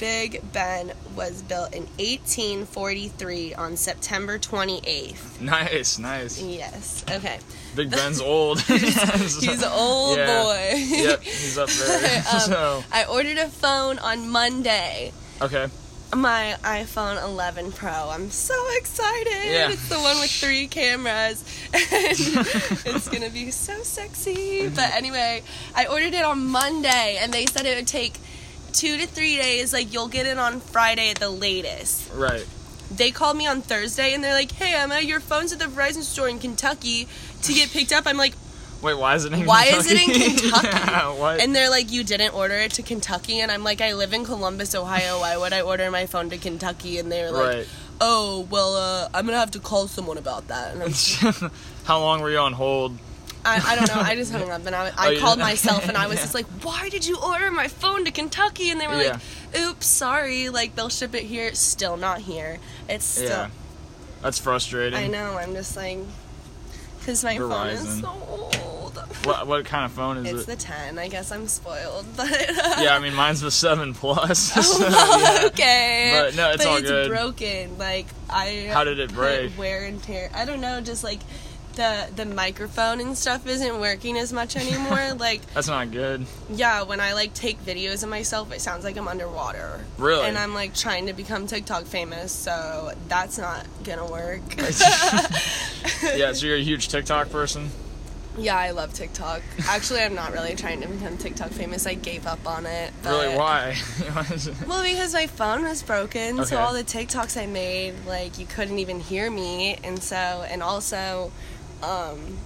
Big 0.00 0.42
Ben 0.52 0.92
was 1.14 1.42
built 1.42 1.72
in 1.74 1.82
1843 1.98 3.54
on 3.54 3.76
September 3.76 4.38
28th. 4.38 5.40
Nice, 5.40 5.98
nice. 6.00 6.42
Yes. 6.42 7.04
Okay. 7.08 7.38
Big 7.76 7.90
Ben's 7.92 8.20
old. 8.20 8.60
He's 8.62 9.62
an 9.62 9.70
old 9.72 10.18
Yeah. 10.18 10.42
boy. 10.42 10.74
yep, 10.88 11.22
he's 11.22 11.56
up 11.56 11.68
there. 11.68 12.16
Um, 12.32 12.40
so, 12.40 12.84
I 12.92 13.04
ordered 13.04 13.38
a 13.38 13.48
phone 13.48 13.98
on 14.00 14.28
Monday. 14.28 15.12
okay. 15.40 15.68
My 16.14 16.56
iPhone 16.62 17.22
11 17.22 17.72
Pro. 17.72 17.90
I'm 17.90 18.30
so 18.30 18.54
excited. 18.76 19.52
Yeah. 19.52 19.70
It's 19.70 19.88
the 19.88 19.98
one 19.98 20.20
with 20.20 20.30
three 20.30 20.66
cameras. 20.66 21.44
And 21.74 22.96
it's 22.96 23.08
going 23.08 23.22
to 23.22 23.30
be 23.30 23.50
so 23.50 23.82
sexy. 23.82 24.34
Mm-hmm. 24.34 24.74
But 24.74 24.94
anyway, 24.94 25.42
I 25.74 25.86
ordered 25.86 26.14
it 26.14 26.24
on 26.24 26.46
Monday 26.46 27.18
and 27.20 27.32
they 27.32 27.46
said 27.46 27.66
it 27.66 27.76
would 27.76 27.86
take 27.86 28.18
2 28.72 28.98
to 28.98 29.06
3 29.06 29.36
days 29.36 29.72
like 29.72 29.92
you'll 29.92 30.08
get 30.08 30.26
it 30.26 30.38
on 30.38 30.60
Friday 30.60 31.10
at 31.10 31.18
the 31.18 31.30
latest. 31.30 32.10
Right. 32.14 32.46
They 32.90 33.10
called 33.10 33.36
me 33.36 33.46
on 33.46 33.62
Thursday 33.62 34.12
and 34.12 34.22
they're 34.22 34.34
like, 34.34 34.52
"Hey, 34.52 34.74
Emma, 34.74 35.00
your 35.00 35.20
phone's 35.20 35.52
at 35.52 35.58
the 35.58 35.64
Verizon 35.64 36.02
store 36.02 36.28
in 36.28 36.38
Kentucky 36.38 37.08
to 37.42 37.52
get 37.54 37.70
picked 37.70 37.92
up." 37.92 38.06
I'm 38.06 38.18
like, 38.18 38.34
Wait, 38.82 38.94
why 38.94 39.14
is 39.14 39.24
it 39.24 39.32
in 39.32 39.46
Why 39.46 39.66
is 39.66 39.90
it 39.90 39.92
in 40.00 40.12
Kentucky? 40.12 40.40
Kentucky? 40.50 40.68
yeah, 40.68 41.38
and 41.40 41.54
they're 41.54 41.70
like, 41.70 41.92
"You 41.92 42.02
didn't 42.04 42.34
order 42.34 42.54
it 42.56 42.72
to 42.72 42.82
Kentucky." 42.82 43.40
And 43.40 43.50
I'm 43.52 43.62
like, 43.64 43.80
"I 43.80 43.94
live 43.94 44.12
in 44.12 44.24
Columbus, 44.24 44.74
Ohio. 44.74 45.20
Why 45.20 45.36
would 45.36 45.52
I 45.52 45.60
order 45.62 45.90
my 45.90 46.06
phone 46.06 46.30
to 46.30 46.36
Kentucky?" 46.38 46.98
And 46.98 47.10
they're 47.10 47.30
like, 47.30 47.56
right. 47.56 47.68
oh 48.00 48.46
well 48.50 48.74
uh, 48.76 49.08
i'm 49.14 49.24
gonna 49.26 49.38
have 49.38 49.52
to 49.52 49.60
call 49.60 49.86
someone 49.86 50.18
about 50.18 50.48
that 50.48 50.74
How 51.84 52.00
long 52.00 52.20
were 52.20 52.30
you 52.30 52.38
on 52.38 52.52
hold? 52.54 52.98
I, 53.44 53.60
I 53.72 53.76
don't 53.76 53.88
know 53.94 54.00
i 54.02 54.14
just 54.16 54.32
hung 54.32 54.50
up 54.50 54.64
and 54.66 54.74
i, 54.74 54.90
I 54.96 55.14
Oh, 55.16 55.20
called 55.20 55.38
did? 55.38 55.44
myself 55.44 55.88
and 55.88 55.96
i 55.96 56.06
was 56.06 56.16
Yeah. 56.18 56.22
just 56.22 56.34
like 56.34 56.46
why 56.64 56.88
did 56.88 57.06
you 57.06 57.18
order 57.18 57.50
my 57.50 57.66
phone 57.68 58.04
to 58.04 58.10
kentucky 58.12 58.70
and 58.70 58.80
they 58.80 58.86
were 58.88 59.00
Yeah. 59.02 59.18
like 59.54 59.60
oops 59.60 59.86
sorry 59.86 60.48
like 60.48 60.74
they'll 60.76 60.88
ship 60.88 61.14
it 61.14 61.24
here 61.24 61.46
It's 61.48 61.58
still 61.60 61.96
not 61.96 62.20
here 62.20 62.58
it's 62.88 63.04
still 63.04 63.28
Yeah. 63.28 63.50
That's 64.22 64.38
frustrating. 64.38 64.98
i 64.98 65.06
know 65.08 65.36
i'm 65.38 65.54
just 65.54 65.76
like 65.76 65.98
because 67.02 67.24
my 67.24 67.36
phone 67.36 67.68
is 67.68 68.00
so 68.00 68.08
old 68.28 68.96
What 69.24 69.46
what 69.46 69.64
kind 69.64 69.84
of 69.84 69.92
phone 69.92 70.16
is 70.18 70.24
it's 70.26 70.48
it? 70.48 70.52
It's 70.52 70.64
the 70.64 70.72
10 70.72 70.98
i 70.98 71.08
guess 71.08 71.30
i'm 71.32 71.46
spoiled 71.48 72.06
but 72.16 72.30
yeah, 72.30 72.94
I 72.94 72.98
mean 73.04 73.14
mine's 73.14 73.40
the 73.40 73.50
seven 73.50 73.92
plus. 73.94 74.56
Oh, 74.56 74.60
so, 74.62 74.88
yeah. 74.88 75.46
okay 75.46 76.20
But, 76.24 76.36
no, 76.36 76.50
it's 76.50 76.64
but 76.64 76.70
all 76.70 76.76
it's 76.78 76.88
good. 76.90 77.08
broken 77.10 77.78
like 77.78 78.06
i 78.30 78.68
How 78.72 78.84
did 78.84 78.98
it 78.98 79.12
break? 79.12 79.56
wear 79.58 79.84
and 79.84 80.02
tear 80.02 80.30
i 80.34 80.44
don't 80.44 80.60
know 80.60 80.80
just 80.80 81.02
like 81.04 81.20
the 81.74 82.08
the 82.16 82.24
microphone 82.24 83.00
and 83.00 83.16
stuff 83.16 83.46
isn't 83.46 83.80
working 83.80 84.16
as 84.18 84.32
much 84.32 84.56
anymore 84.56 85.14
like 85.18 85.40
That's 85.54 85.68
not 85.68 85.90
good. 85.90 86.26
yeah 86.50 86.82
when 86.82 87.00
i 87.00 87.12
like 87.12 87.34
take 87.34 87.58
videos 87.64 88.02
of 88.02 88.08
myself 88.10 88.52
it 88.52 88.60
sounds 88.60 88.84
like 88.84 88.96
i'm 88.96 89.08
underwater 89.08 89.80
Really? 89.98 90.26
and 90.26 90.36
i'm 90.38 90.54
like 90.54 90.74
trying 90.74 91.06
to 91.06 91.12
become 91.12 91.46
tiktok 91.46 91.84
famous 91.84 92.32
so 92.32 92.92
that's 93.08 93.38
not 93.38 93.66
gonna 93.84 94.06
work 94.06 94.42
yeah, 94.56 96.32
so 96.32 96.46
you're 96.46 96.56
a 96.56 96.62
huge 96.62 96.88
TikTok 96.88 97.30
person? 97.30 97.70
yeah 98.38 98.56
i 98.56 98.70
love 98.70 98.94
tiktok 98.94 99.42
actually 99.68 100.00
i'm 100.00 100.14
not 100.14 100.32
really 100.32 100.54
trying 100.54 100.80
to 100.80 100.88
become 100.88 101.18
tiktok 101.18 101.50
famous 101.50 101.86
i 101.86 101.92
gave 101.92 102.26
up 102.26 102.46
on 102.46 102.64
it 102.64 102.90
Really? 103.04 103.36
Why? 103.36 103.76
Well, 104.66 104.82
because 104.82 105.12
my 105.12 105.26
phone 105.26 105.64
was 105.64 105.82
broken, 105.82 106.44
so 106.46 106.56
all 106.58 106.72
the 106.72 106.84
TikToks 106.84 107.40
I 107.40 107.46
made, 107.46 107.94
like 108.06 108.38
you 108.38 108.46
couldn't 108.46 108.78
even 108.78 109.00
hear 109.00 109.30
me, 109.30 109.76
and 109.84 110.02
so 110.02 110.16
and 110.48 110.62
also, 110.62 111.30
um, 111.82 112.38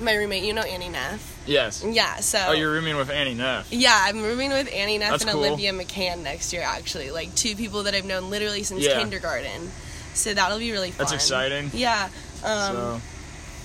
my 0.00 0.14
roommate, 0.14 0.42
you 0.44 0.52
know 0.52 0.62
Annie 0.62 0.88
Neff, 0.88 1.42
yes. 1.46 1.84
yeah. 1.86 2.16
So 2.16 2.42
Oh, 2.48 2.52
you're 2.52 2.72
rooming 2.72 2.96
with 2.96 3.10
Annie 3.10 3.34
Neff. 3.34 3.72
yeah, 3.72 3.96
I'm 4.06 4.22
rooming 4.22 4.50
with 4.50 4.72
Annie 4.72 4.98
Neff 4.98 5.10
That's 5.12 5.22
and 5.24 5.32
cool. 5.32 5.44
Olivia 5.44 5.72
McCann 5.72 6.22
next 6.22 6.52
year. 6.52 6.62
Actually, 6.62 7.10
like 7.10 7.34
two 7.34 7.54
people 7.54 7.84
that 7.84 7.94
I've 7.94 8.04
known 8.04 8.30
literally 8.30 8.62
since 8.64 8.84
Yeah. 8.84 8.98
kindergarten. 8.98 9.70
So 10.14 10.32
that'll 10.34 10.58
be 10.58 10.72
really 10.72 10.90
fun. 10.90 10.98
That's 11.04 11.12
exciting. 11.12 11.70
Yeah. 11.74 12.08
Um, 12.44 12.74
so, 12.76 13.00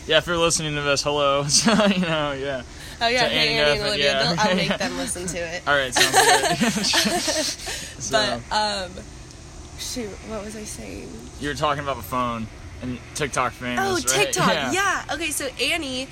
yeah, 0.08 0.18
if 0.18 0.26
you're 0.28 0.38
listening 0.38 0.76
to 0.76 0.82
this, 0.82 1.04
hello. 1.04 1.44
So, 1.48 1.72
you 1.86 2.02
know, 2.02 2.32
yeah. 2.34 2.64
oh 3.02 3.08
yeah, 3.08 3.24
to 3.24 3.30
hey 3.30 3.58
Annie 3.58 3.60
Annie 3.60 3.80
and- 3.80 3.88
Olivia. 3.88 4.06
yeah. 4.24 4.36
I'll 4.38 4.56
make 4.56 4.78
them 4.78 4.98
listen 4.98 5.26
to 5.28 5.38
it. 5.38 5.64
All 5.68 5.76
right, 5.76 5.94
sounds 5.94 6.12
good. 6.12 7.44
so, 8.02 8.40
But 8.50 8.56
um, 8.56 8.92
shoot, 9.78 10.10
what 10.28 10.44
was 10.46 10.56
I 10.56 10.64
saying? 10.64 11.10
you 11.40 11.50
were 11.50 11.56
talking 11.56 11.84
about 11.84 11.98
the 11.98 12.04
phone 12.04 12.48
and 12.82 13.00
TikTok 13.16 13.52
famous, 13.54 13.80
Oh, 13.86 13.94
right? 13.96 14.06
TikTok. 14.06 14.48
Yeah. 14.74 15.04
Okay, 15.14 15.32
so 15.32 15.48
Annie, 15.62 16.08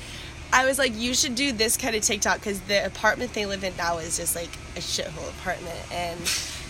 I 0.54 0.66
was 0.66 0.78
like, 0.80 0.96
you 0.96 1.14
should 1.14 1.36
do 1.36 1.52
this 1.52 1.78
kind 1.78 1.96
of 1.96 2.02
TikTok 2.04 2.40
because 2.40 2.60
the 2.62 2.86
apartment 2.86 3.34
they 3.34 3.46
live 3.46 3.64
in 3.64 3.76
now 3.78 3.98
is 3.98 4.18
just 4.18 4.36
like 4.36 4.50
a 4.76 4.80
shithole 4.80 5.30
apartment. 5.40 5.80
And 5.92 6.20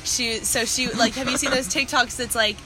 she, 0.03 0.35
so 0.39 0.65
she, 0.65 0.87
like, 0.91 1.13
have 1.13 1.29
you 1.29 1.37
seen 1.37 1.51
those 1.51 1.67
TikToks 1.73 2.17
that's 2.17 2.35
like, 2.35 2.57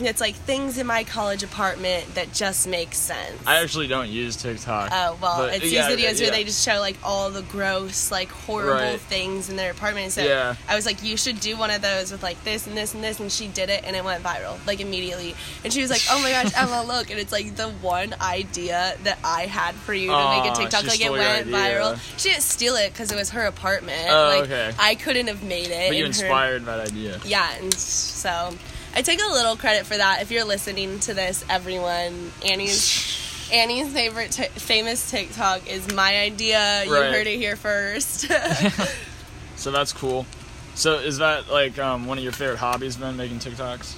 it's 0.00 0.20
like 0.20 0.34
things 0.34 0.78
in 0.78 0.86
my 0.86 1.04
college 1.04 1.42
apartment 1.42 2.14
that 2.14 2.32
just 2.32 2.66
make 2.68 2.94
sense. 2.94 3.40
I 3.46 3.62
actually 3.62 3.86
don't 3.88 4.08
use 4.08 4.36
TikTok. 4.36 4.90
Oh 4.92 5.18
well, 5.20 5.38
but- 5.38 5.54
it's 5.54 5.72
yeah, 5.72 5.88
these 5.88 5.96
videos 5.98 6.18
yeah. 6.20 6.26
where 6.26 6.30
they 6.36 6.44
just 6.44 6.64
show 6.64 6.78
like 6.80 6.96
all 7.02 7.30
the 7.30 7.42
gross, 7.42 8.10
like 8.10 8.28
horrible 8.28 8.74
Right. 8.74 9.00
things 9.00 9.48
in 9.50 9.56
their 9.56 9.70
apartment. 9.72 10.12
So 10.12 10.22
Yeah. 10.24 10.54
I 10.68 10.76
was 10.76 10.86
like, 10.86 11.02
you 11.02 11.16
should 11.16 11.40
do 11.40 11.56
one 11.56 11.70
of 11.70 11.82
those 11.82 12.12
with 12.12 12.22
like 12.22 12.42
this 12.44 12.66
and 12.66 12.76
this 12.76 12.94
and 12.94 13.02
this, 13.02 13.18
and 13.20 13.30
she 13.32 13.48
did 13.48 13.70
it, 13.70 13.82
and 13.84 13.96
it 13.96 14.04
went 14.04 14.22
viral 14.22 14.58
like 14.66 14.80
immediately. 14.80 15.34
And 15.64 15.72
she 15.72 15.80
was 15.80 15.90
like, 15.90 16.02
"Oh 16.10 16.20
my 16.22 16.30
gosh, 16.30 16.52
Emma, 16.56 16.84
look!" 16.86 17.10
And 17.10 17.18
it's 17.18 17.32
like 17.32 17.56
the 17.56 17.68
one 17.68 18.14
idea 18.20 18.96
that 19.04 19.18
I 19.24 19.46
had 19.46 19.74
for 19.74 19.94
you 19.94 20.08
to 20.08 20.12
Aw, 20.14 20.42
make 20.42 20.52
a 20.52 20.54
TikTok, 20.56 20.84
like 20.86 21.00
it 21.00 21.10
went 21.10 21.48
viral. 21.48 21.98
She 22.18 22.28
didn't 22.30 22.42
steal 22.42 22.76
it 22.76 22.92
because 22.92 23.10
it 23.12 23.16
was 23.16 23.30
her 23.30 23.46
apartment. 23.46 24.08
Oh, 24.10 24.28
like 24.28 24.42
okay. 24.50 24.72
I 24.78 24.94
couldn't 24.94 25.26
have 25.28 25.42
made 25.42 25.68
it. 25.68 25.88
but 25.88 25.96
you 25.96 26.04
in 26.04 26.12
her- 26.12 26.22
inspired 26.24 26.64
that 26.66 26.80
idea. 26.80 27.20
yeah, 27.24 27.52
and 27.56 27.72
so 27.74 28.54
I 28.98 29.02
take 29.02 29.20
a 29.22 29.30
little 29.30 29.54
credit 29.54 29.86
for 29.86 29.96
that. 29.96 30.22
If 30.22 30.32
you're 30.32 30.44
listening 30.44 30.98
to 31.00 31.14
this, 31.14 31.44
everyone, 31.48 32.32
Annie's 32.44 33.48
Annie's 33.52 33.92
favorite 33.92 34.32
t- 34.32 34.48
famous 34.48 35.08
TikTok 35.08 35.68
is 35.70 35.94
my 35.94 36.18
idea. 36.18 36.82
You 36.84 36.92
Right. 36.92 37.12
heard 37.12 37.28
it 37.28 37.36
here 37.38 37.54
first. 37.54 38.26
So 39.54 39.70
that's 39.72 39.92
cool. 39.92 40.26
So 40.74 40.98
is 40.98 41.18
that 41.18 41.48
like 41.48 41.78
um, 41.78 42.06
one 42.06 42.18
of 42.18 42.24
your 42.24 42.32
favorite 42.32 42.58
hobbies, 42.58 42.96
then, 42.96 43.16
making 43.16 43.38
TikToks? 43.38 43.94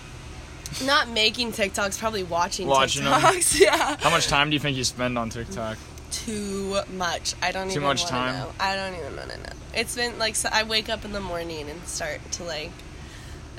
Not 0.86 1.08
making 1.08 1.52
TikToks, 1.52 1.98
probably 1.98 2.22
watching, 2.22 2.66
Watching. 2.68 3.02
TikToks. 3.04 3.58
Yeah, 3.60 3.96
How 4.00 4.10
much 4.10 4.26
time 4.28 4.50
do 4.50 4.54
you 4.54 4.60
think 4.60 4.76
you 4.76 4.84
spend 4.84 5.16
on 5.18 5.30
TikTok? 5.30 5.78
too 6.10 6.78
much. 6.96 7.34
I 7.40 7.52
don't 7.52 7.68
Too 7.68 7.76
even 7.76 7.84
much 7.84 8.04
time? 8.06 8.34
Know. 8.34 8.52
I 8.60 8.74
don't 8.76 8.94
even 8.98 9.16
want 9.16 9.30
to 9.30 9.36
know. 9.38 9.52
It's 9.74 9.94
been 9.96 10.18
like 10.18 10.34
so 10.36 10.48
I 10.52 10.64
wake 10.64 10.88
up 10.90 11.04
in 11.06 11.12
the 11.12 11.20
morning 11.20 11.70
and 11.70 11.82
start 11.86 12.20
to 12.32 12.44
like. 12.44 12.70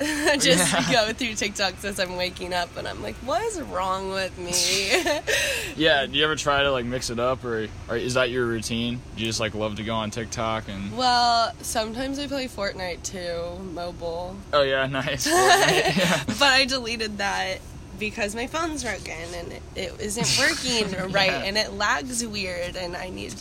just 0.38 0.72
Yeah. 0.72 0.92
go 1.06 1.12
through 1.12 1.28
TikToks 1.32 1.84
as 1.84 2.00
I'm 2.00 2.16
waking 2.16 2.52
up, 2.54 2.76
and 2.76 2.88
I'm 2.88 3.02
like, 3.02 3.14
"What 3.16 3.42
is 3.42 3.60
wrong 3.60 4.10
with 4.10 4.36
me?" 4.38 5.04
Yeah, 5.76 6.04
do 6.06 6.12
you 6.18 6.24
ever 6.24 6.36
try 6.36 6.62
to 6.62 6.70
like 6.70 6.84
mix 6.84 7.08
it 7.08 7.18
up, 7.18 7.44
or, 7.44 7.66
or 7.88 7.96
is 7.96 8.14
that 8.14 8.30
your 8.30 8.44
routine? 8.46 9.00
Do 9.16 9.22
you 9.22 9.26
just 9.28 9.40
like 9.40 9.54
love 9.54 9.76
to 9.76 9.82
go 9.84 9.94
on 9.94 10.10
TikTok 10.10 10.68
and? 10.68 10.96
Well, 10.96 11.52
sometimes 11.62 12.18
I 12.18 12.26
play 12.26 12.46
Fortnite 12.46 13.02
too, 13.02 13.58
mobile. 13.72 14.36
Oh 14.52 14.62
yeah, 14.62 14.86
nice. 14.90 15.26
yeah. 15.26 16.22
But 16.26 16.42
I 16.42 16.64
deleted 16.66 17.18
that 17.18 17.58
because 17.98 18.34
my 18.34 18.46
phone's 18.48 18.82
broken 18.82 19.12
and 19.34 19.52
it, 19.52 19.62
it 19.76 20.00
isn't 20.00 20.38
working 20.38 21.12
right 21.12 21.30
and 21.30 21.56
it 21.56 21.72
lags 21.74 22.26
weird 22.26 22.74
and 22.76 22.96
I 22.96 23.10
need 23.10 23.32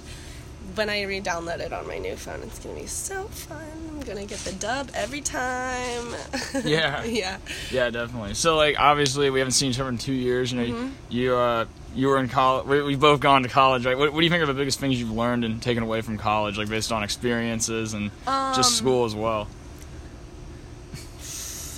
when 0.76 0.90
I 0.90 1.04
re-download 1.04 1.60
it 1.60 1.74
on 1.74 1.88
my 1.88 1.98
new 1.98 2.16
phone 2.16 2.42
it's 2.44 2.60
gonna 2.60 2.80
be 2.80 2.88
so 2.88 3.24
fun. 3.26 3.58
I'm 3.90 4.00
gonna 4.02 4.26
get 4.26 4.40
the 4.40 4.54
dub 4.54 4.90
every 4.94 5.22
time. 5.22 6.16
Yeah. 6.64 7.04
yeah. 7.06 7.38
Yeah, 7.72 7.90
definitely. 7.90 8.34
So 8.36 8.56
like 8.58 8.80
obviously 8.80 9.30
we 9.30 9.40
haven't 9.40 9.54
seen 9.54 9.72
each 9.72 9.80
other 9.80 9.90
in 9.90 9.98
two 9.98 10.14
years. 10.14 10.52
You 10.52 10.60
know, 10.60 10.66
Mm-hmm. 10.66 10.90
you 11.10 11.36
uh 11.36 11.66
you 11.94 12.08
were 12.08 12.20
in 12.20 12.30
college. 12.30 12.68
We, 12.68 12.82
we've 12.84 13.00
both 13.00 13.20
gone 13.20 13.44
to 13.44 13.50
college, 13.50 13.86
right? 13.86 13.98
What, 13.98 14.14
what 14.14 14.20
do 14.20 14.24
you 14.24 14.30
think 14.30 14.42
are 14.42 14.46
the 14.46 14.54
biggest 14.54 14.80
things 14.80 14.98
you've 15.00 15.12
learned 15.12 15.44
and 15.44 15.62
taken 15.62 15.84
away 15.84 16.00
from 16.02 16.18
college, 16.18 16.58
like 16.58 16.70
based 16.70 16.92
on 16.94 17.04
experiences 17.04 17.94
and 17.94 18.12
Um, 18.28 18.54
just 18.56 18.78
school 18.78 19.04
as 19.06 19.14
well? 19.14 19.48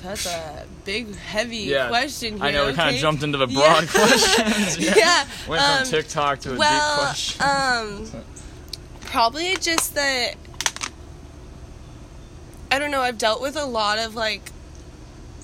That's 0.03 0.25
a 0.25 0.65
big, 0.83 1.15
heavy 1.15 1.57
Yeah, 1.59 1.87
question 1.87 2.35
here. 2.35 2.43
I 2.45 2.51
know 2.51 2.67
we 2.67 2.73
kind 2.73 2.93
of 2.93 3.01
jumped 3.01 3.23
into 3.23 3.37
the 3.37 3.47
Yeah. 3.47 3.59
broad 3.59 3.87
questions. 3.89 4.77
yeah. 4.77 5.25
Went 5.47 5.61
um, 5.63 5.77
from 5.79 5.87
TikTok 5.91 6.39
to 6.39 6.49
a 6.49 6.51
deep 6.51 6.59
well, 6.59 6.97
question. 7.05 7.41
um, 7.41 8.05
probably 9.13 9.55
just 9.57 9.93
that 9.93 10.33
I 12.71 12.79
don't 12.79 12.89
know, 12.89 13.01
I've 13.01 13.19
dealt 13.19 13.41
with 13.43 13.55
a 13.55 13.65
lot 13.65 13.99
of 13.99 14.15
like 14.15 14.41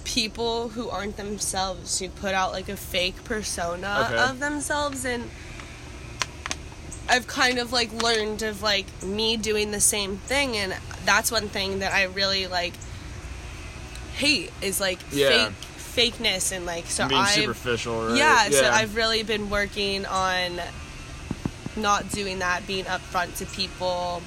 people 0.04 0.70
who 0.70 0.90
aren't 0.90 1.18
themselves 1.18 2.00
who 2.00 2.10
put 2.10 2.34
out 2.34 2.52
like 2.52 2.68
a 2.68 2.76
fake 2.76 3.24
persona 3.26 4.08
Okay. 4.10 4.18
of 4.18 4.40
themselves 4.40 5.06
and 5.06 5.30
I've 7.08 7.28
kind 7.28 7.60
of 7.60 7.72
like 7.72 7.92
learned 8.02 8.42
of 8.42 8.64
like 8.64 8.88
me 9.04 9.38
doing 9.38 9.70
the 9.70 9.80
same 9.80 10.18
thing 10.18 10.58
and 10.58 10.76
that's 11.06 11.32
one 11.32 11.48
thing 11.48 11.78
that 11.80 11.94
I 11.94 12.06
really 12.06 12.48
like 12.48 12.74
hate 14.16 14.52
is 14.64 14.80
like 14.82 14.98
Yeah. 15.12 15.50
fake 15.50 15.54
fakeness 16.18 16.52
and 16.56 16.66
like 16.66 16.88
so 16.88 17.08
being 17.08 17.22
I 17.22 17.26
superficial, 17.36 18.08
right? 18.08 18.18
yeah, 18.18 18.50
so 18.50 18.68
I've 18.68 18.96
really 18.96 19.22
been 19.22 19.52
working 19.52 20.08
on 20.08 20.60
not 21.82 22.10
doing 22.12 22.40
that, 22.40 22.66
being 22.68 22.86
upfront 22.86 23.38
to 23.38 23.46
people, 23.46 24.22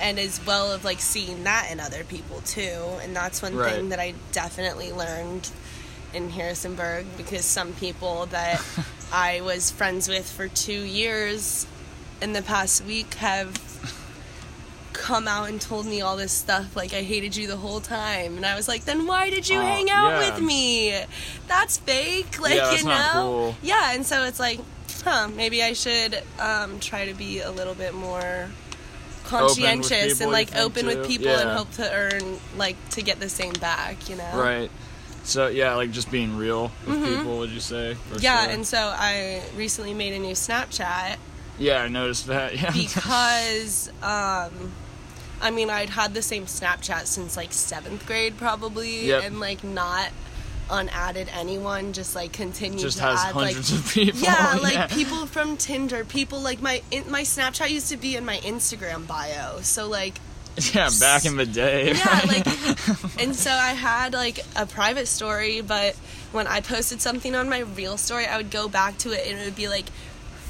and 0.00 0.18
as 0.18 0.40
well 0.46 0.72
of 0.72 0.84
like 0.84 1.00
seeing 1.00 1.44
that 1.44 1.68
in 1.70 1.80
other 1.80 2.04
people 2.04 2.40
too. 2.42 2.82
And 3.02 3.14
that's 3.14 3.40
one 3.42 3.54
Right. 3.56 3.74
thing 3.74 3.88
that 3.90 3.98
I 4.00 4.14
definitely 4.32 4.92
learned 4.92 5.50
in 6.14 6.30
Harrisonburg 6.30 7.06
because 7.16 7.44
some 7.44 7.72
people 7.74 8.26
that 8.26 8.60
I 9.12 9.40
was 9.40 9.70
friends 9.70 10.08
with 10.08 10.30
for 10.30 10.46
two 10.48 10.72
years 10.84 11.66
in 12.20 12.32
the 12.34 12.42
past 12.42 12.84
week 12.84 13.14
have 13.14 13.58
come 14.92 15.26
out 15.26 15.48
and 15.48 15.60
told 15.60 15.86
me 15.86 16.00
all 16.02 16.16
this 16.16 16.32
stuff 16.32 16.76
like 16.76 16.92
I 16.92 17.00
hated 17.02 17.34
you 17.34 17.46
the 17.48 17.56
whole 17.56 17.80
time 17.80 18.36
and 18.36 18.44
I 18.44 18.54
was 18.54 18.68
like 18.68 18.84
then 18.84 19.06
why 19.06 19.30
did 19.30 19.48
you 19.48 19.58
Oh, 19.58 19.62
hang 19.62 19.90
out 19.90 20.10
yeah. 20.10 20.18
with 20.34 20.42
me 20.44 21.02
that's 21.48 21.78
fake 21.78 22.38
like 22.40 22.54
Yeah, 22.56 22.72
you 22.76 22.84
know 22.84 23.10
cool. 23.14 23.56
yeah 23.62 23.94
and 23.94 24.04
so 24.06 24.22
it's 24.24 24.38
like 24.38 24.60
huh 25.04 25.28
maybe 25.34 25.62
I 25.62 25.72
should 25.72 26.22
um, 26.38 26.78
try 26.80 27.06
to 27.06 27.14
be 27.14 27.40
a 27.40 27.50
little 27.50 27.74
bit 27.74 27.94
more 27.94 28.48
conscientious 29.24 30.18
people, 30.18 30.22
and 30.24 30.32
like 30.32 30.56
open 30.56 30.86
with 30.86 31.06
people 31.06 31.28
and 31.28 31.50
hope 31.50 31.70
to 31.72 31.92
earn 31.92 32.38
like 32.56 32.76
to 32.90 33.02
get 33.02 33.20
the 33.20 33.28
same 33.28 33.52
back 33.54 34.08
you 34.08 34.16
know 34.16 34.30
Right. 34.34 34.70
So 35.24 35.46
yeah, 35.46 35.76
like 35.76 35.92
just 35.92 36.10
being 36.10 36.36
real 36.36 36.72
with 36.84 37.04
people. 37.04 37.38
Would 37.38 37.50
you 37.50 37.60
say? 37.60 37.94
Mm-hmm. 37.96 38.16
yeah 38.20 38.42
sure. 38.44 38.52
and 38.54 38.66
so 38.66 38.78
I 38.96 39.40
recently 39.56 39.94
made 39.94 40.12
a 40.14 40.18
new 40.18 40.34
Snapchat 40.34 41.16
yeah, 41.58 41.82
I 41.82 41.88
noticed 41.88 42.26
that. 42.26 42.54
Yeah. 42.60 42.72
because 42.72 43.88
um 44.02 44.72
I 45.40 45.50
mean 45.52 45.70
I'd 45.70 45.90
had 45.90 46.14
the 46.14 46.22
same 46.22 46.46
Snapchat 46.46 47.06
since 47.06 47.36
like 47.36 47.52
seventh 47.52 48.04
grade 48.06 48.36
probably 48.36 49.06
Yep. 49.06 49.24
and 49.24 49.40
like 49.40 49.62
not 49.62 50.10
unadded 50.72 51.28
anyone 51.32 51.92
just 51.92 52.16
like 52.16 52.32
continued 52.32 52.80
just 52.80 52.96
to 52.98 53.04
has 53.04 53.20
add 53.20 53.36
like 53.36 53.54
hundreds 53.54 53.72
of 53.72 53.92
people. 53.92 54.18
yeah 54.22 54.58
like 54.62 54.90
people 54.90 55.26
from 55.26 55.56
Tinder 55.56 56.04
people 56.04 56.40
like 56.40 56.60
my 56.62 56.82
in, 56.90 57.10
my 57.10 57.22
Snapchat 57.22 57.70
used 57.70 57.90
to 57.90 57.96
be 57.96 58.16
in 58.16 58.24
my 58.24 58.38
Instagram 58.38 59.06
bio 59.06 59.60
so 59.60 59.86
like 59.88 60.14
yeah, 60.74 60.90
back 61.00 61.24
in 61.24 61.36
the 61.36 61.46
day. 61.46 61.92
yeah 61.92 62.08
right? 62.08 62.26
like 62.46 62.46
and 63.22 63.34
so 63.36 63.50
I 63.50 63.70
had 63.72 64.12
like 64.14 64.40
a 64.56 64.66
private 64.66 65.06
story 65.08 65.60
but 65.60 65.94
when 66.32 66.46
I 66.46 66.60
posted 66.60 67.00
something 67.00 67.34
on 67.34 67.48
my 67.48 67.60
real 67.60 67.96
story 67.96 68.26
I 68.26 68.36
would 68.38 68.50
go 68.50 68.68
back 68.68 68.98
to 68.98 69.12
it 69.12 69.26
and 69.30 69.38
it 69.40 69.44
would 69.44 69.56
be 69.56 69.68
like 69.68 69.86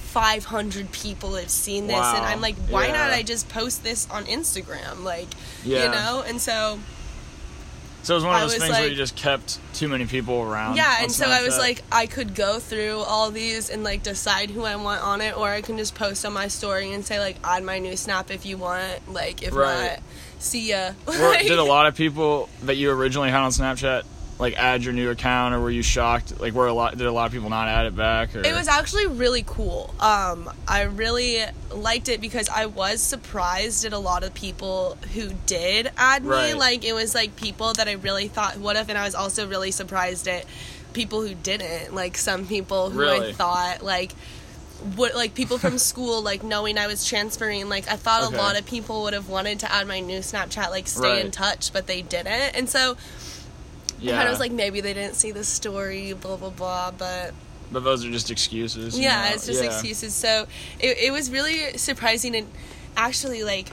500 0.07 0.93
people 0.93 1.35
have 1.37 1.49
seen 1.51 1.87
this 1.87 1.97
and 1.97 2.25
I'm 2.25 2.41
like 2.41 2.57
why 2.69 2.87
Yeah. 2.87 2.93
not 2.93 3.11
I 3.11 3.23
just 3.23 3.49
post 3.49 3.83
this 3.83 4.09
on 4.11 4.25
Instagram 4.27 5.05
like 5.05 5.29
Yeah. 5.65 5.85
you 5.85 5.91
know 5.91 6.25
and 6.27 6.41
so 6.41 6.79
so 8.03 8.15
it 8.15 8.17
was 8.17 8.25
one 8.25 8.35
of 8.35 8.43
those 8.43 8.57
things 8.59 8.71
where 8.71 8.89
you 8.89 8.95
just 8.97 9.17
kept 9.17 9.59
too 9.75 9.89
many 9.89 10.07
people 10.07 10.41
around. 10.43 10.77
yeah 10.77 10.99
and 11.03 11.11
so 11.13 11.27
I 11.27 11.43
was 11.43 11.55
Snapchat. 11.55 11.59
like 11.59 11.83
I 11.93 12.07
could 12.07 12.35
go 12.35 12.59
through 12.59 12.99
all 12.99 13.31
these 13.31 13.71
and 13.71 13.83
like 13.85 14.03
decide 14.03 14.51
who 14.51 14.65
I 14.65 14.77
want 14.77 15.03
on 15.03 15.21
it 15.21 15.37
or 15.37 15.49
I 15.49 15.61
can 15.63 15.79
just 15.79 15.95
post 15.95 16.25
on 16.27 16.33
my 16.33 16.49
story 16.49 16.93
and 16.93 17.05
say 17.05 17.19
like 17.21 17.37
add 17.45 17.63
my 17.65 17.79
new 17.79 17.97
snap 17.97 18.31
if 18.31 18.45
you 18.47 18.57
want 18.59 19.13
like 19.13 19.43
if 19.43 19.55
Right. 19.55 19.91
not 19.93 20.01
see 20.39 20.71
ya 20.71 20.93
Like- 21.07 21.43
did 21.47 21.59
a 21.59 21.65
lot 21.65 21.87
of 21.87 21.95
people 21.97 22.49
that 22.65 22.77
you 22.77 22.91
originally 22.91 23.31
had 23.31 23.41
on 23.41 23.51
Snapchat 23.51 24.03
like 24.43 24.55
add 24.59 24.85
your 24.85 24.93
new 24.93 25.09
account, 25.11 25.55
or 25.55 25.61
were 25.61 25.71
you 25.71 25.83
shocked? 25.83 26.39
Like, 26.39 26.53
were 26.53 26.67
a 26.67 26.73
lot 26.75 26.99
did 26.99 27.07
a 27.07 27.13
lot 27.13 27.27
of 27.27 27.33
people 27.33 27.49
not 27.49 27.69
add 27.69 27.87
it 27.87 27.97
back? 27.97 28.37
Or 28.37 28.41
It 28.41 28.53
was 28.55 28.69
actually 28.69 29.07
really 29.07 29.45
cool. 29.47 29.95
Um, 30.01 30.51
I 30.69 30.83
really 30.83 31.43
liked 31.75 32.09
it 32.11 32.21
because 32.21 32.49
I 32.51 32.67
was 32.67 33.01
surprised 33.01 33.85
at 33.87 33.93
a 33.95 33.99
lot 33.99 34.25
of 34.25 34.35
people 34.35 34.99
who 35.15 35.31
did 35.47 35.91
add 35.97 36.25
me. 36.25 36.29
Right. 36.31 36.57
Like 36.57 36.85
it 36.85 36.93
was 36.93 37.15
like 37.15 37.37
people 37.37 37.73
that 37.75 37.89
I 37.89 37.93
really 37.93 38.29
thought 38.29 38.59
would 38.59 38.77
have, 38.77 38.91
and 38.91 38.99
I 38.99 39.05
was 39.05 39.15
also 39.15 39.49
really 39.49 39.71
surprised 39.71 40.29
at 40.29 40.45
people 40.93 41.23
who 41.23 41.35
didn't. 41.35 41.95
Like 41.95 42.19
some 42.19 42.47
people 42.47 42.91
who 42.91 43.09
I 43.09 43.33
thought 43.33 43.83
like 43.83 44.13
what 44.97 45.15
like 45.15 45.35
people 45.35 45.59
from 45.59 45.79
school 45.91 46.23
like 46.23 46.43
knowing 46.43 46.77
I 46.77 46.89
was 46.89 47.07
transferring 47.07 47.69
like 47.69 47.89
I 47.89 47.95
thought 47.95 48.25
Okay. 48.25 48.35
a 48.35 48.39
lot 48.39 48.59
of 48.59 48.67
people 48.67 49.03
would 49.05 49.13
have 49.15 49.29
wanted 49.29 49.61
to 49.61 49.73
add 49.73 49.87
my 49.87 50.01
new 50.01 50.19
Snapchat 50.19 50.71
like 50.71 50.89
stay 50.89 51.21
in 51.21 51.31
touch 51.31 51.73
but 51.73 51.87
they 51.87 52.03
didn't 52.03 52.27
and 52.57 52.69
so 52.69 52.97
yeah. 54.03 54.13
I 54.13 54.17
kind 54.17 54.29
of 54.29 54.33
was 54.33 54.41
like 54.41 54.53
maybe 54.53 54.81
they 54.81 54.93
didn't 54.95 55.15
see 55.15 55.31
the 55.31 55.45
story 55.45 56.13
blah 56.13 56.37
blah 56.37 56.51
blah 56.51 56.91
but 56.91 57.33
but 57.71 57.85
those 57.85 58.05
are 58.05 58.11
just 58.11 58.31
excuses. 58.31 58.99
yeah, 58.99 59.29
know? 59.29 59.35
it's 59.35 59.47
just 59.47 59.63
Yeah. 59.63 59.71
excuses. 59.71 60.13
So 60.15 60.47
it, 60.79 60.99
it 60.99 61.11
was 61.13 61.31
really 61.31 61.79
surprising 61.79 62.37
and 62.37 62.49
actually 62.99 63.43
like 63.45 63.69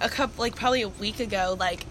a 0.00 0.08
couple 0.08 0.42
like 0.42 0.56
probably 0.56 0.80
a 0.82 0.88
week 0.88 1.20
ago 1.20 1.54
like 1.58 1.84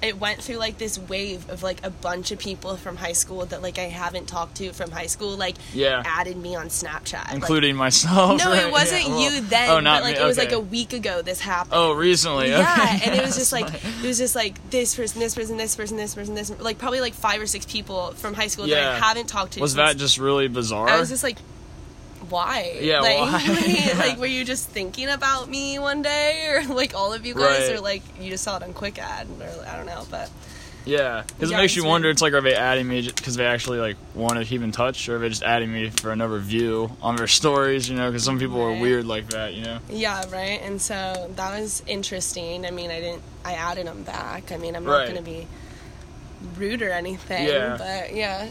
it 0.00 0.18
went 0.20 0.40
through 0.42 0.56
like 0.56 0.78
this 0.78 0.96
wave 0.98 1.48
of 1.50 1.62
like 1.62 1.84
a 1.84 1.90
bunch 1.90 2.30
of 2.30 2.38
people 2.38 2.76
from 2.76 2.96
high 2.96 3.12
school 3.12 3.44
that 3.46 3.62
like 3.62 3.78
I 3.78 3.84
haven't 3.88 4.26
talked 4.28 4.56
to 4.58 4.72
from 4.72 4.90
high 4.90 5.06
school 5.06 5.36
like 5.36 5.56
Yeah. 5.72 6.02
added 6.06 6.36
me 6.36 6.54
on 6.54 6.68
Snapchat. 6.68 7.24
Like, 7.26 7.34
including 7.34 7.74
myself. 7.76 8.38
no, 8.38 8.50
right? 8.50 8.66
it 8.66 8.70
wasn't 8.72 9.02
Yeah, 9.02 9.08
well- 9.08 9.32
you 9.34 9.40
then, 9.40 9.70
Oh, 9.70 9.80
not 9.80 9.98
but 10.02 10.04
like 10.04 10.16
me. 10.18 10.22
it 10.22 10.26
was 10.26 10.38
like 10.38 10.52
a 10.52 10.60
week 10.60 10.92
ago 10.92 11.22
this 11.22 11.40
happened. 11.40 11.74
Oh, 11.74 11.92
recently. 11.94 12.50
Yeah, 12.50 12.60
okay. 12.94 13.10
and 13.10 13.14
it 13.20 13.24
was 13.24 13.36
just 13.42 13.52
like 13.52 13.66
it 13.74 14.06
was 14.06 14.18
just 14.18 14.34
like 14.36 14.70
this 14.70 14.94
person, 14.94 15.18
this 15.20 15.34
person, 15.34 15.56
this 15.56 15.74
person, 15.74 15.96
this 15.96 16.14
person, 16.14 16.34
this 16.34 16.50
like 16.60 16.78
probably 16.78 17.00
like 17.00 17.14
five 17.14 17.40
or 17.40 17.46
six 17.46 17.66
people 17.66 18.12
from 18.12 18.34
high 18.34 18.46
school 18.46 18.66
that 18.68 18.78
I 18.78 18.98
haven't 18.98 19.26
talked 19.28 19.54
to. 19.54 19.60
was 19.60 19.74
that 19.74 19.96
just 19.96 20.18
really 20.18 20.48
bizarre? 20.48 20.88
I 20.88 21.00
was 21.00 21.08
just 21.08 21.22
like, 21.24 21.38
why? 22.30 22.78
Yeah, 22.80 23.00
like, 23.00 23.18
why? 23.18 23.92
like, 23.98 24.18
were 24.18 24.26
you 24.26 24.44
just 24.44 24.68
thinking 24.68 25.08
about 25.08 25.48
me 25.48 25.78
one 25.78 26.02
day, 26.02 26.46
or 26.68 26.74
like 26.74 26.94
all 26.94 27.12
of 27.12 27.24
you 27.26 27.34
guys, 27.34 27.68
Right. 27.68 27.76
or 27.76 27.80
like 27.80 28.02
you 28.20 28.30
just 28.30 28.44
saw 28.44 28.56
it 28.56 28.62
on 28.62 28.72
Quick 28.72 28.98
Add, 28.98 29.26
or 29.40 29.66
I 29.66 29.76
don't 29.76 29.86
know, 29.86 30.06
but 30.10 30.30
yeah, 30.84 31.22
because 31.26 31.50
Yeah, 31.50 31.58
it 31.58 31.60
makes 31.60 31.76
you 31.76 31.84
wonder. 31.84 32.08
It's 32.08 32.22
like, 32.22 32.32
are 32.32 32.40
they 32.40 32.54
adding 32.54 32.88
me 32.88 33.02
because 33.02 33.36
they 33.36 33.44
actually 33.44 33.78
like 33.78 33.96
want 34.14 34.38
to 34.38 34.44
keep 34.44 34.62
in 34.62 34.72
touch, 34.72 35.08
or 35.08 35.16
are 35.16 35.18
they 35.18 35.28
just 35.28 35.42
adding 35.42 35.70
me 35.72 35.90
for 35.90 36.12
another 36.12 36.38
view 36.38 36.90
on 37.02 37.16
their 37.16 37.26
stories? 37.26 37.90
You 37.90 37.96
know, 37.96 38.08
because 38.10 38.24
some 38.24 38.38
people 38.38 38.60
are 38.62 38.72
weird 38.72 39.04
like 39.04 39.28
that. 39.28 39.52
You 39.54 39.64
know. 39.64 39.78
yeah, 39.90 40.24
right. 40.30 40.60
And 40.62 40.80
so 40.80 41.30
that 41.36 41.58
was 41.60 41.82
interesting. 41.86 42.64
I 42.64 42.70
mean, 42.70 42.90
I 42.90 43.00
didn't, 43.00 43.22
I 43.44 43.52
added 43.54 43.86
them 43.86 44.02
back. 44.02 44.50
I 44.50 44.56
mean, 44.56 44.76
I'm 44.76 44.84
not 44.84 45.06
gonna 45.06 45.20
be 45.20 45.46
rude 46.56 46.82
or 46.82 46.90
anything, 46.90 47.46
Yeah. 47.48 47.76
but 47.76 48.14
yeah, 48.14 48.48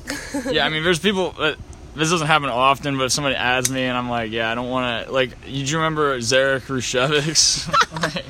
yeah, 0.52 0.66
I 0.66 0.70
mean, 0.70 0.84
there's 0.84 1.00
people 1.00 1.32
that 1.40 1.58
this 1.98 2.10
doesn't 2.10 2.28
happen 2.28 2.50
often, 2.50 2.98
but 2.98 3.06
if 3.06 3.12
somebody 3.12 3.36
adds 3.36 3.70
me 3.70 3.84
and 3.84 3.98
I'm 3.98 4.10
like, 4.10 4.32
yeah, 4.32 4.52
I 4.52 4.56
don't 4.56 4.70
want 4.70 5.06
to. 5.08 5.12
Like, 5.12 5.42
do 5.44 5.50
you 5.52 5.78
remember 5.78 6.18
Zarek 6.20 6.62
Rushevics? 6.68 7.68
Like, 8.02 8.26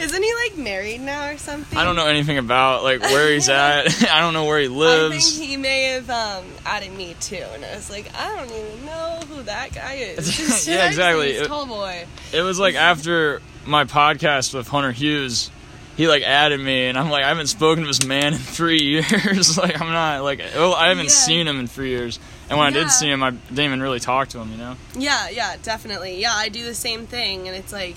isn't 0.00 0.22
he 0.22 0.34
like 0.34 0.56
married 0.56 1.00
now 1.00 1.28
or 1.30 1.38
something? 1.38 1.78
I 1.78 1.84
don't 1.84 1.96
know 1.96 2.06
anything 2.06 2.38
about 2.38 2.82
like 2.82 3.00
where 3.00 3.32
he's 3.32 3.48
at. 3.48 4.02
I 4.10 4.20
don't 4.20 4.34
know 4.34 4.44
where 4.44 4.60
he 4.60 4.68
lives. 4.68 5.14
I 5.14 5.18
think 5.38 5.48
he 5.50 5.56
may 5.56 5.84
have 5.94 6.08
um, 6.10 6.44
added 6.64 6.92
me 6.92 7.14
too, 7.20 7.36
and 7.54 7.64
I 7.64 7.74
was 7.74 7.90
like, 7.90 8.10
I 8.18 8.36
don't 8.36 8.50
even 8.50 8.86
know 8.86 9.20
who 9.28 9.42
that 9.44 9.72
guy 9.74 9.94
is. 9.94 10.66
Yeah, 10.68 10.86
exactly. 10.88 11.30
It- 11.32 11.46
tall 11.48 11.66
boy. 11.66 12.06
It 12.32 12.42
was 12.42 12.58
like 12.58 12.74
after 12.74 13.40
my 13.66 13.84
podcast 13.84 14.54
with 14.54 14.68
Hunter 14.68 14.92
Hughes, 14.92 15.50
he 15.96 16.08
like 16.08 16.22
added 16.22 16.60
me, 16.60 16.86
and 16.86 16.96
I'm 16.98 17.10
like, 17.10 17.24
I 17.24 17.28
haven't 17.28 17.48
spoken 17.48 17.82
to 17.84 17.88
this 17.88 18.04
man 18.06 18.34
in 18.34 18.38
three 18.38 18.80
years. 18.82 19.58
like, 19.58 19.80
I'm 19.80 19.90
not 19.92 20.22
like, 20.22 20.40
well, 20.54 20.74
I 20.74 20.88
haven't 20.88 21.06
Yeah. 21.06 21.10
seen 21.10 21.48
him 21.48 21.58
in 21.60 21.66
three 21.66 21.88
years. 21.90 22.18
And 22.50 22.58
when 22.58 22.66
I 22.66 22.70
did 22.70 22.90
see 22.90 23.10
him, 23.10 23.22
I 23.22 23.30
didn't 23.30 23.58
even 23.60 23.82
really 23.82 24.00
talk 24.00 24.28
to 24.28 24.38
him. 24.38 24.50
You 24.52 24.56
know? 24.58 24.76
Yeah, 24.96 25.28
yeah, 25.28 25.56
definitely. 25.62 26.20
Yeah, 26.20 26.32
I 26.34 26.48
do 26.48 26.64
the 26.64 26.74
same 26.74 27.06
thing, 27.06 27.46
and 27.48 27.56
it's 27.56 27.72
like 27.72 27.96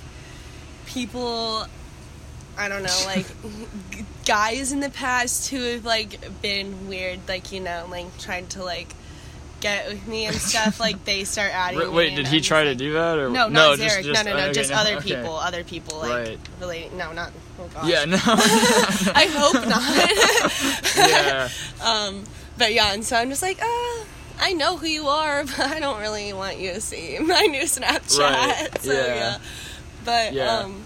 people. 0.86 1.66
I 2.58 2.68
don't 2.68 2.84
know, 2.84 3.04
like 3.06 3.26
guys 4.26 4.72
in 4.74 4.82
the 4.82 4.90
past 4.90 5.50
who 5.50 5.62
have 5.62 5.86
like 5.86 6.20
been 6.42 6.88
weird, 6.90 7.20
like 7.28 7.52
you 7.54 7.62
know, 7.62 7.88
like 7.90 8.16
trying 8.20 8.48
to 8.50 8.64
like 8.64 8.90
get 9.62 9.88
with 9.88 10.06
me 10.06 10.26
and 10.26 10.36
stuff. 10.36 10.78
Like 10.80 11.06
they 11.06 11.24
start 11.36 11.52
adding. 11.54 11.80
Wait, 11.80 11.88
me 11.88 11.94
wait, 11.96 12.08
and 12.10 12.18
did 12.18 12.26
I'm 12.28 12.32
he 12.34 12.42
try 12.42 12.66
to 12.66 12.76
do 12.76 12.94
that 12.94 13.18
or 13.18 13.30
No, 13.30 13.48
not 13.48 13.78
just- 13.78 13.96
Zarek. 13.98 14.04
just- 14.04 14.26
no, 14.26 14.32
no, 14.32 14.38
no, 14.38 14.44
okay, 14.46 14.54
just 14.54 14.70
no, 14.70 14.76
other 14.78 14.96
okay. 14.98 15.16
people. 15.16 15.38
Other 15.38 15.64
people, 15.64 16.00
like 16.00 16.10
Right. 16.28 16.40
relating. 16.60 16.98
No, 16.98 17.14
not. 17.14 17.32
Oh 17.58 17.68
gosh. 17.74 17.88
Yeah, 17.90 18.04
no. 18.06 18.18
I 18.26 19.28
hope 19.32 19.54
not. 19.68 21.10
yeah, 21.10 21.50
Um, 21.84 22.24
but 22.58 22.74
yeah, 22.74 22.94
and 22.94 23.04
so 23.06 23.16
I'm 23.16 23.30
just 23.30 23.42
like, 23.42 23.62
uh, 23.62 24.04
I 24.42 24.54
know 24.54 24.76
who 24.76 24.88
you 24.88 25.08
are, 25.08 25.44
but 25.58 25.60
I 25.60 25.80
don't 25.80 26.02
really 26.02 26.34
want 26.34 26.58
you 26.60 26.74
to 26.74 26.82
see 26.82 27.18
my 27.20 27.42
new 27.42 27.64
Snapchat. 27.64 28.20
Right, 28.20 28.70
So 28.82 28.92
yeah. 28.92 29.16
yeah. 29.16 29.38
But 30.04 30.34
Yeah. 30.34 30.58
um, 30.58 30.84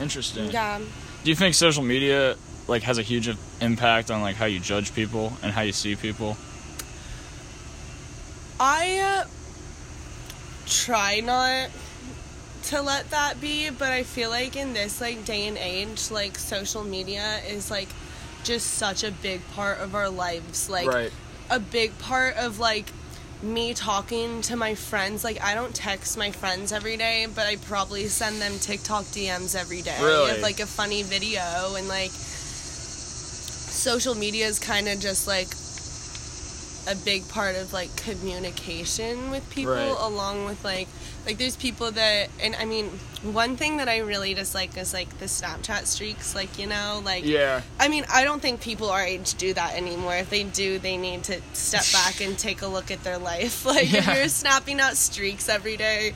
interesting. 0.00 0.50
yeah. 0.50 0.78
Do 0.78 1.30
you 1.30 1.36
think 1.36 1.54
social 1.54 1.82
media 1.82 2.36
like 2.68 2.82
has 2.82 2.98
a 2.98 3.02
huge 3.02 3.28
impact 3.60 4.10
on 4.10 4.20
like 4.20 4.36
how 4.36 4.46
you 4.46 4.58
judge 4.60 4.94
people 4.94 5.32
and 5.42 5.52
how 5.52 5.62
you 5.62 5.72
see 5.72 5.94
people? 5.96 6.36
I 8.58 8.98
uh, 9.24 9.28
try 10.66 11.20
not 11.20 11.70
to 12.64 12.82
let 12.82 13.10
that 13.10 13.40
be, 13.40 13.70
but 13.70 13.92
I 13.92 14.02
feel 14.02 14.30
like 14.30 14.56
in 14.56 14.72
this 14.72 15.00
like 15.00 15.24
day 15.24 15.46
and 15.46 15.56
age, 15.58 16.10
like 16.10 16.38
social 16.38 16.82
media 16.82 17.40
is 17.48 17.70
like 17.70 17.88
just 18.44 18.74
such 18.74 19.04
a 19.04 19.10
big 19.12 19.40
part 19.52 19.78
of 19.78 19.94
our 19.94 20.08
lives. 20.08 20.68
Like 20.70 20.88
right. 20.88 21.12
A 21.50 21.58
big 21.60 21.96
part 21.98 22.36
of 22.36 22.58
like 22.58 22.86
me 23.42 23.74
talking 23.74 24.40
to 24.42 24.56
my 24.56 24.74
friends. 24.74 25.22
Like 25.24 25.42
I 25.42 25.54
don't 25.54 25.74
text 25.74 26.16
my 26.16 26.30
friends 26.30 26.72
every 26.72 26.96
day, 26.96 27.26
but 27.34 27.46
I 27.46 27.56
probably 27.56 28.06
send 28.08 28.40
them 28.40 28.52
TikTok 28.58 29.04
DMs 29.04 29.54
every 29.54 29.82
day 29.82 29.96
Really? 30.00 30.30
of 30.32 30.40
like 30.40 30.60
a 30.60 30.66
funny 30.66 31.02
video 31.02 31.74
and 31.76 31.86
like 31.88 32.10
social 33.80 34.14
media 34.14 34.46
is 34.46 34.58
kind 34.58 34.88
of 34.88 34.98
just 35.00 35.26
like 35.28 35.48
a 36.86 36.94
big 36.94 37.28
part 37.28 37.56
of 37.56 37.72
like 37.72 37.94
communication 37.96 39.30
with 39.30 39.48
people 39.50 39.72
Right. 39.72 39.96
along 39.98 40.44
with 40.44 40.64
like 40.64 40.88
like 41.26 41.38
there's 41.38 41.56
people 41.56 41.90
that 41.90 42.28
and 42.40 42.54
I 42.56 42.64
mean 42.64 42.86
one 43.22 43.56
thing 43.56 43.78
that 43.78 43.88
I 43.88 43.98
really 43.98 44.34
dislike 44.34 44.76
is 44.76 44.92
like 44.94 45.18
the 45.18 45.24
Snapchat 45.26 45.86
streaks 45.86 46.34
like 46.34 46.58
you 46.58 46.66
know 46.66 47.00
like 47.04 47.24
Yeah. 47.24 47.62
I 47.80 47.88
mean, 47.88 48.04
I 48.12 48.22
don't 48.24 48.40
think 48.40 48.60
people 48.60 48.90
our 48.90 49.02
age 49.02 49.34
do 49.34 49.52
that 49.54 49.74
anymore. 49.74 50.16
If 50.16 50.30
they 50.30 50.44
do, 50.44 50.78
they 50.78 50.96
need 50.96 51.24
to 51.24 51.40
step 51.52 51.84
back 51.92 52.20
and 52.20 52.38
take 52.38 52.62
a 52.62 52.66
look 52.68 52.90
at 52.90 53.02
their 53.04 53.18
life. 53.18 53.64
Like, 53.76 53.92
if 53.92 54.06
you're 54.06 54.28
snapping 54.28 54.78
out 54.80 54.96
streaks 54.96 55.48
every 55.48 55.76
day, 55.76 56.14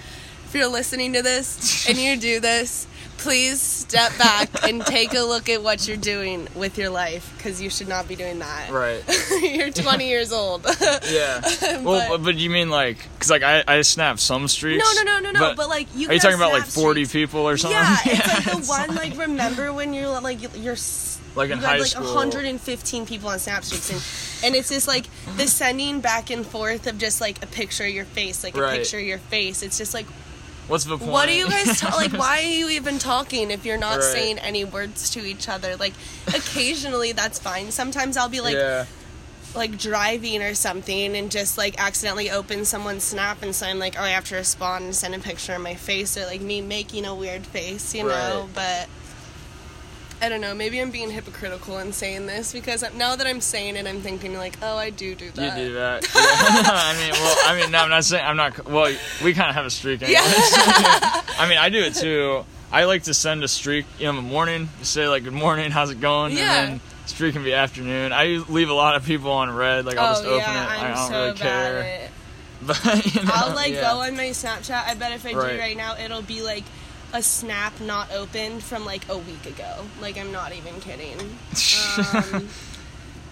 if 0.50 0.56
you're 0.56 0.66
listening 0.66 1.12
to 1.12 1.22
this 1.22 1.86
and 1.88 1.96
you 1.96 2.16
do 2.16 2.40
this, 2.40 2.88
please 3.18 3.60
step 3.60 4.16
back 4.18 4.48
and 4.68 4.84
take 4.84 5.14
a 5.14 5.20
look 5.20 5.48
at 5.48 5.62
what 5.62 5.86
you're 5.86 5.96
doing 5.96 6.48
with 6.56 6.76
your 6.76 6.90
life 6.90 7.32
because 7.36 7.62
you 7.62 7.70
should 7.70 7.86
not 7.86 8.08
be 8.08 8.16
doing 8.16 8.40
that. 8.40 8.68
Right. 8.70 9.04
you're 9.42 9.70
20 9.70 10.08
years 10.08 10.32
old. 10.32 10.66
Yeah. 11.08 11.40
well, 11.62 11.82
But- 11.84 12.08
but, 12.08 12.22
but 12.24 12.34
you 12.36 12.50
mean 12.50 12.68
like, 12.68 12.96
cause 13.20 13.30
like 13.30 13.44
I 13.44 13.62
I 13.68 13.82
snap 13.82 14.18
some 14.18 14.48
streaks. 14.48 14.82
No, 14.84 15.04
no, 15.04 15.20
no, 15.20 15.30
no, 15.30 15.38
no. 15.38 15.54
But, 15.54 15.68
like, 15.68 15.86
you. 15.94 16.08
are 16.08 16.14
you 16.14 16.18
talking 16.18 16.36
about 16.36 16.52
like 16.52 16.64
forty 16.64 17.04
streaks. 17.04 17.30
people 17.32 17.48
or 17.48 17.56
something? 17.56 17.78
Yeah, 17.78 17.96
it's 18.06 18.34
like 18.34 18.44
the 18.44 18.58
it's 18.58 18.68
one. 18.68 18.94
Like, 18.96 19.16
remember 19.16 19.72
when 19.72 19.94
you're 19.94 20.08
like 20.20 20.40
you're 20.56 20.76
Like 21.36 21.50
in 21.50 21.58
you 21.58 21.64
high 21.64 21.72
had 21.72 21.80
like 21.80 21.88
school. 21.90 22.12
115 22.14 23.06
people 23.06 23.28
on 23.28 23.38
Snapstreaks, 23.38 23.90
and 24.42 24.46
and 24.46 24.56
it's 24.56 24.70
just 24.70 24.88
like 24.88 25.06
the 25.36 25.46
sending 25.46 26.00
back 26.00 26.30
and 26.30 26.44
forth 26.44 26.88
of 26.88 26.98
just 26.98 27.20
like 27.20 27.40
a 27.44 27.46
picture 27.46 27.84
of 27.84 27.90
your 27.90 28.04
face, 28.06 28.42
like 28.42 28.56
a 28.56 28.68
picture 28.70 28.98
of 28.98 29.04
your 29.04 29.18
face. 29.18 29.62
It's 29.62 29.78
just 29.78 29.94
like, 29.94 30.06
What's 30.70 30.84
the 30.84 30.96
point? 30.96 31.10
what 31.10 31.28
are 31.28 31.32
you 31.32 31.48
guys 31.48 31.80
ta- 31.80 31.94
like? 31.96 32.12
Why 32.24 32.38
are 32.38 32.48
you 32.48 32.68
even 32.70 32.98
talking 32.98 33.50
if 33.50 33.66
you're 33.66 33.76
not 33.76 33.96
Right. 33.98 34.04
saying 34.04 34.38
any 34.38 34.64
words 34.64 35.10
to 35.10 35.20
each 35.26 35.48
other? 35.48 35.76
Like, 35.76 35.92
occasionally 36.28 37.12
that's 37.12 37.38
fine. 37.38 37.70
Sometimes 37.72 38.16
I'll 38.16 38.28
be 38.28 38.40
like 38.40 38.54
yeah. 38.54 38.86
like 39.54 39.76
driving 39.78 40.42
or 40.42 40.54
something 40.54 41.16
and 41.16 41.30
just 41.30 41.58
like 41.58 41.74
accidentally 41.80 42.30
open 42.30 42.64
someone's 42.64 43.02
snap 43.04 43.42
and 43.42 43.54
so 43.54 43.66
I'm 43.66 43.78
like, 43.80 43.96
oh, 43.98 44.02
I 44.02 44.10
have 44.10 44.24
to 44.26 44.36
respond 44.36 44.84
and 44.84 44.94
send 44.94 45.14
a 45.14 45.18
picture 45.18 45.54
of 45.54 45.60
my 45.60 45.74
face 45.74 46.16
or 46.16 46.24
like 46.26 46.40
me 46.40 46.60
making 46.60 47.04
a 47.04 47.14
weird 47.14 47.44
face, 47.46 47.94
you 47.94 48.04
know? 48.04 48.48
But 48.54 48.88
I 50.22 50.28
don't 50.28 50.40
know. 50.40 50.54
Maybe 50.54 50.80
I'm 50.80 50.90
being 50.90 51.10
hypocritical 51.10 51.78
in 51.78 51.92
saying 51.92 52.26
this 52.26 52.52
because 52.52 52.84
now 52.94 53.16
that 53.16 53.26
I'm 53.26 53.40
saying 53.40 53.76
it, 53.76 53.86
I'm 53.86 54.00
thinking 54.02 54.34
like, 54.34 54.58
oh, 54.62 54.76
I 54.76 54.90
do 54.90 55.14
do 55.14 55.30
that. 55.30 55.58
You 55.58 55.68
do 55.68 55.74
that. 55.74 56.02
Yeah. 56.14 56.20
I 56.20 56.94
mean, 57.00 57.12
well, 57.12 57.36
I 57.46 57.60
mean, 57.60 57.70
no, 57.70 57.78
I'm 57.78 57.90
not 57.90 58.04
saying 58.04 58.24
I'm 58.24 58.36
not. 58.36 58.66
Well, 58.68 58.94
we 59.24 59.32
kind 59.32 59.48
of 59.48 59.54
have 59.54 59.64
a 59.66 59.70
streak. 59.70 60.02
Anyways. 60.02 60.22
I 60.24 61.46
mean, 61.48 61.58
I 61.58 61.68
do 61.70 61.78
it 61.80 61.94
too. 61.94 62.44
I 62.72 62.84
like 62.84 63.04
to 63.04 63.14
send 63.14 63.42
a 63.42 63.48
streak, 63.48 63.86
you 63.98 64.04
know, 64.04 64.10
in 64.10 64.16
the 64.16 64.22
morning. 64.22 64.68
Say 64.82 65.08
like, 65.08 65.24
"Good 65.24 65.32
morning, 65.32 65.70
how's 65.70 65.90
it 65.90 66.00
going?" 66.00 66.36
Yeah. 66.36 66.62
And 66.62 66.72
then 66.72 66.80
streak 67.06 67.34
can 67.34 67.42
be 67.42 67.52
afternoon. 67.52 68.12
I 68.12 68.44
leave 68.48 68.68
a 68.68 68.74
lot 68.74 68.96
of 68.96 69.04
people 69.04 69.30
on 69.32 69.50
red. 69.54 69.86
Like 69.86 69.96
I'll 69.96 70.10
oh 70.10 70.12
just 70.12 70.24
open 70.24 70.38
yeah, 70.38 70.64
it. 70.64 70.68
I'm 70.78 70.84
I 70.84 70.94
don't 70.94 71.08
so 71.08 71.14
really 71.14 71.32
bad 71.32 71.38
care. 71.38 71.78
at 71.80 72.00
it. 72.02 72.10
But 72.62 73.14
you 73.14 73.22
know, 73.24 73.30
I'll 73.32 73.54
like 73.54 73.72
yeah. 73.72 73.80
go 73.92 74.00
on 74.00 74.16
my 74.16 74.26
Snapchat. 74.26 74.84
I 74.86 74.94
bet 74.94 75.12
if 75.12 75.24
I 75.26 75.32
Right. 75.32 75.52
do 75.54 75.58
right 75.58 75.76
now, 75.76 75.96
it'll 75.96 76.22
be 76.22 76.42
like 76.42 76.64
a 77.12 77.22
snap 77.22 77.80
not 77.80 78.12
opened 78.12 78.62
from 78.62 78.84
like 78.84 79.08
a 79.08 79.18
week 79.18 79.46
ago. 79.46 79.84
Like 80.00 80.18
I'm 80.18 80.32
not 80.32 80.52
even 80.54 80.80
kidding. 80.80 81.18
Um, 82.32 82.48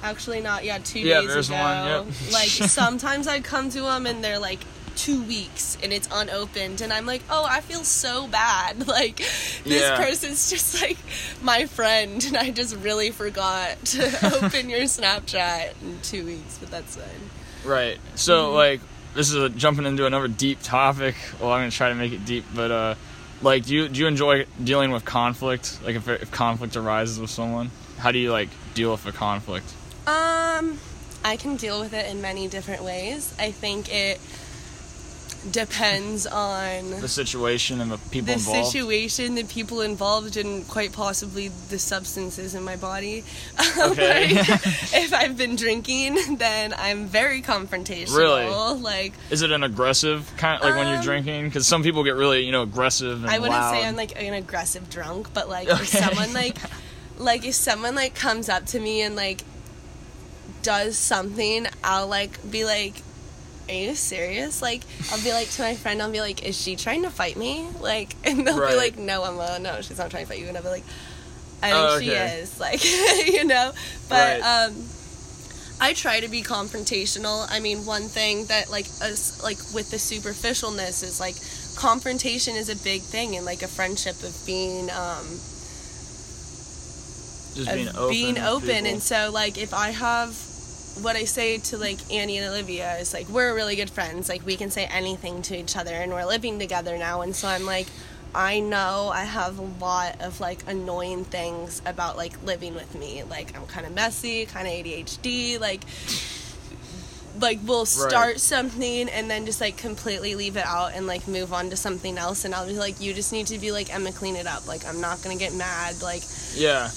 actually, 0.03 0.41
not. 0.41 0.64
Yeah, 0.64 0.79
two 0.79 1.01
Yeah, 1.01 1.21
days 1.21 1.29
there's 1.29 1.49
ago. 1.51 1.59
one, 1.59 1.87
yep. 1.87 2.05
Like 2.33 2.49
sometimes 2.49 3.27
I 3.27 3.41
come 3.41 3.71
to 3.71 3.81
them 3.83 4.07
and 4.07 4.23
they're 4.23 4.38
like 4.38 4.61
two 4.97 5.23
weeks 5.23 5.79
and 5.81 5.93
it's 5.93 6.09
unopened 6.11 6.81
and 6.81 6.93
I'm 6.93 7.07
like, 7.07 7.23
oh, 7.31 7.47
I 7.49 7.61
feel 7.61 7.85
so 7.85 8.27
bad. 8.29 8.87
Like 8.88 9.17
this 9.17 9.64
Yeah. 9.64 9.97
person's 9.97 10.51
just 10.51 10.81
like 10.83 10.99
my 11.43 11.67
friend 11.67 12.25
and 12.25 12.37
I 12.37 12.51
just 12.51 12.75
really 12.77 13.11
forgot 13.12 13.77
to 13.87 14.41
open 14.43 14.69
your 14.69 14.83
Snapchat 14.83 15.81
in 15.83 15.99
two 16.03 16.25
weeks, 16.27 16.59
but 16.59 16.71
that's 16.71 16.97
fine. 16.97 17.05
Right. 17.71 17.99
So 18.17 18.47
Mm-hmm. 18.49 18.55
like 18.57 18.81
this 19.14 19.31
is 19.31 19.37
a, 19.37 19.49
jumping 19.49 19.85
into 19.87 20.07
another 20.07 20.29
deep 20.29 20.62
topic. 20.62 21.14
Well, 21.41 21.51
I'm 21.53 21.61
gonna 21.61 21.71
try 21.71 21.88
to 21.88 21.95
make 21.95 22.12
it 22.12 22.25
deep, 22.25 22.45
but 22.55 22.71
uh, 22.71 22.95
like, 23.42 23.64
do 23.64 23.74
you 23.74 23.88
do 23.88 24.01
you 24.01 24.07
enjoy 24.07 24.46
dealing 24.62 24.90
with 24.90 25.05
conflict? 25.05 25.79
Like, 25.85 25.96
if 25.96 26.09
if 26.09 26.31
conflict 26.31 26.77
arises 26.77 27.20
with 27.20 27.31
someone, 27.31 27.70
how 27.98 28.12
do 28.12 28.18
you 28.18 28.33
like 28.33 28.48
deal 28.74 28.92
with 28.92 29.07
a 29.07 29.12
conflict? 29.12 29.66
Um, 30.07 30.79
I 31.24 31.37
can 31.38 31.57
deal 31.57 31.81
with 31.81 31.92
it 31.92 32.11
in 32.11 32.22
many 32.22 32.48
different 32.48 32.83
ways. 32.83 33.35
I 33.38 33.51
think 33.51 33.92
it 33.92 34.20
depends 35.51 36.27
on 36.27 36.90
The 37.01 37.09
situation 37.09 37.81
and 37.81 37.90
the 37.92 37.98
people 38.11 38.27
the 38.27 38.33
involved. 38.35 38.66
situation, 38.72 39.35
the 39.37 39.44
people 39.44 39.81
involved, 39.81 40.37
and 40.37 40.66
quite 40.68 40.92
possibly 40.92 41.48
the 41.48 41.79
substances 41.79 42.55
in 42.55 42.62
my 42.64 42.77
body. 42.77 43.24
Okay. 43.79 44.35
Like, 44.35 44.48
if 44.94 45.14
I've 45.14 45.37
been 45.37 45.55
drinking, 45.57 46.37
then 46.38 46.74
I'm 46.77 47.07
very 47.07 47.40
confrontational. 47.42 48.16
Really? 48.16 48.81
Like, 48.83 49.12
Is 49.31 49.42
it 49.42 49.53
an 49.53 49.62
aggressive 49.62 50.31
kind, 50.37 50.61
like 50.62 50.74
when 50.74 50.88
you're 50.88 50.96
Um, 50.96 51.03
drinking? 51.05 51.44
Because 51.44 51.66
some 51.66 51.83
people 51.85 52.03
get 52.03 52.16
really, 52.16 52.44
you 52.44 52.51
know, 52.53 52.62
aggressive 52.62 53.22
and 53.22 53.31
I 53.31 53.38
wouldn't 53.38 53.59
loud. 53.59 53.70
say 53.72 53.85
I'm 53.87 53.94
like 53.96 54.20
an 54.20 54.35
aggressive 54.35 54.90
drunk, 54.90 55.33
but 55.33 55.48
like 55.48 55.68
if 55.68 55.87
someone 55.88 56.33
like 56.35 56.57
like 57.18 57.44
if 57.46 57.55
someone 57.55 57.94
like 57.94 58.14
comes 58.16 58.48
up 58.48 58.66
to 58.66 58.81
me 58.81 59.03
and 59.03 59.14
like 59.14 59.42
does 60.62 60.98
something, 60.98 61.66
I'll 61.85 62.09
like 62.09 62.38
be 62.51 62.64
like 62.64 62.94
are 63.68 63.74
you 63.74 63.94
serious? 63.94 64.62
Like, 64.62 64.83
I'll 65.11 65.22
be 65.22 65.33
like 65.33 65.50
to 65.50 65.62
my 65.62 65.74
friend, 65.76 66.00
I'll 66.02 66.11
be 66.11 66.20
like, 66.20 66.44
is 66.44 66.61
she 66.61 66.76
trying 66.76 67.02
to 67.02 67.11
fight 67.11 67.37
me? 67.37 67.66
Like, 67.81 68.14
and 68.24 68.46
they'll 68.46 68.59
Right. 68.59 68.70
be 68.70 68.76
like, 68.76 68.98
no, 68.98 69.24
Emma, 69.24 69.59
no, 69.59 69.81
she's 69.81 69.98
not 69.98 70.11
trying 70.11 70.24
to 70.24 70.28
fight 70.28 70.40
you. 70.40 70.48
And 70.48 70.57
I'll 70.57 70.62
be 70.62 70.68
like, 70.70 70.85
I 71.62 71.70
think 71.72 71.90
Oh, 71.90 72.00
she 72.00 72.11
is. 72.11 72.59
Like, 72.61 72.83
you 73.26 73.44
know? 73.44 73.72
But, 74.09 74.40
Right. 74.40 74.66
um, 74.68 74.74
I 75.81 75.92
try 75.92 76.18
to 76.18 76.28
be 76.28 76.42
confrontational. 76.42 77.46
I 77.48 77.61
mean, 77.61 77.87
one 77.87 78.02
thing 78.09 78.46
that 78.46 78.68
like 78.68 78.87
us 79.00 79.40
like 79.44 79.59
with 79.72 79.90
the 79.92 79.96
superficialness 79.96 81.04
is 81.04 81.20
like 81.20 81.37
confrontation 81.76 82.57
is 82.57 82.68
a 82.68 82.74
big 82.83 83.00
thing 83.02 83.35
in 83.35 83.44
like 83.44 83.62
a 83.62 83.68
friendship 83.68 84.20
of 84.24 84.35
being 84.44 84.90
um 84.90 85.24
just 87.54 87.72
being 87.72 87.88
open. 87.94 88.11
being 88.11 88.38
open. 88.38 88.87
and 88.87 89.00
so 89.02 89.31
like 89.33 89.57
if 89.57 89.72
I 89.72 89.90
have 89.90 90.35
what 91.02 91.16
I 91.16 91.24
say 91.24 91.58
to 91.58 91.76
like 91.76 91.98
Annie 92.12 92.38
and 92.38 92.48
Olivia 92.48 92.96
is 92.96 93.12
like 93.12 93.28
we're 93.28 93.54
really 93.54 93.76
good 93.76 93.90
friends. 93.90 94.28
Like 94.28 94.44
we 94.44 94.56
can 94.56 94.70
say 94.70 94.87
anything 94.87 95.42
to 95.42 95.56
each 95.56 95.76
other 95.76 95.92
and 95.92 96.12
we're 96.12 96.24
living 96.26 96.58
together 96.58 96.98
now. 96.98 97.22
And 97.22 97.34
so 97.34 97.48
I'm 97.48 97.64
like 97.64 97.87
I 98.34 98.61
know 98.61 99.11
I 99.12 99.24
have 99.24 99.58
a 99.58 99.62
lot 99.62 100.20
of 100.20 100.40
like 100.40 100.61
annoying 100.66 101.24
things 101.24 101.80
about 101.87 102.16
like 102.16 102.42
living 102.44 102.74
with 102.74 102.94
me. 102.94 103.22
Like 103.22 103.56
I'm 103.56 103.66
kind 103.66 103.87
of 103.87 103.94
messy 103.94 104.46
kind 104.46 104.66
of 104.66 104.72
ADHD 104.72 105.61
like 105.61 105.82
like 107.40 107.61
we'll 107.64 107.87
start 107.87 108.40
something 108.40 109.08
and 109.08 109.30
then 109.30 109.46
just 109.46 109.61
like 109.61 109.76
completely 109.76 110.34
leave 110.34 110.56
it 110.56 110.66
out 110.66 110.92
and 110.94 111.06
like 111.06 111.26
move 111.28 111.52
on 111.52 111.70
to 111.70 111.76
something 111.76 112.18
else. 112.18 112.44
And 112.44 112.54
I'll 112.54 112.66
be 112.66 112.74
like 112.74 113.00
you 113.00 113.14
just 113.14 113.32
need 113.32 113.46
to 113.48 113.58
be 113.58 113.72
like 113.72 113.94
Emma 113.94 114.12
clean 114.12 114.37
it 114.37 114.46
up. 114.46 114.66
Like 114.66 114.87
I'm 114.87 115.00
not 115.00 115.22
gonna 115.22 115.37
get 115.37 115.54
mad. 115.54 116.02
Like 116.02 116.22
yeah, 116.54 116.90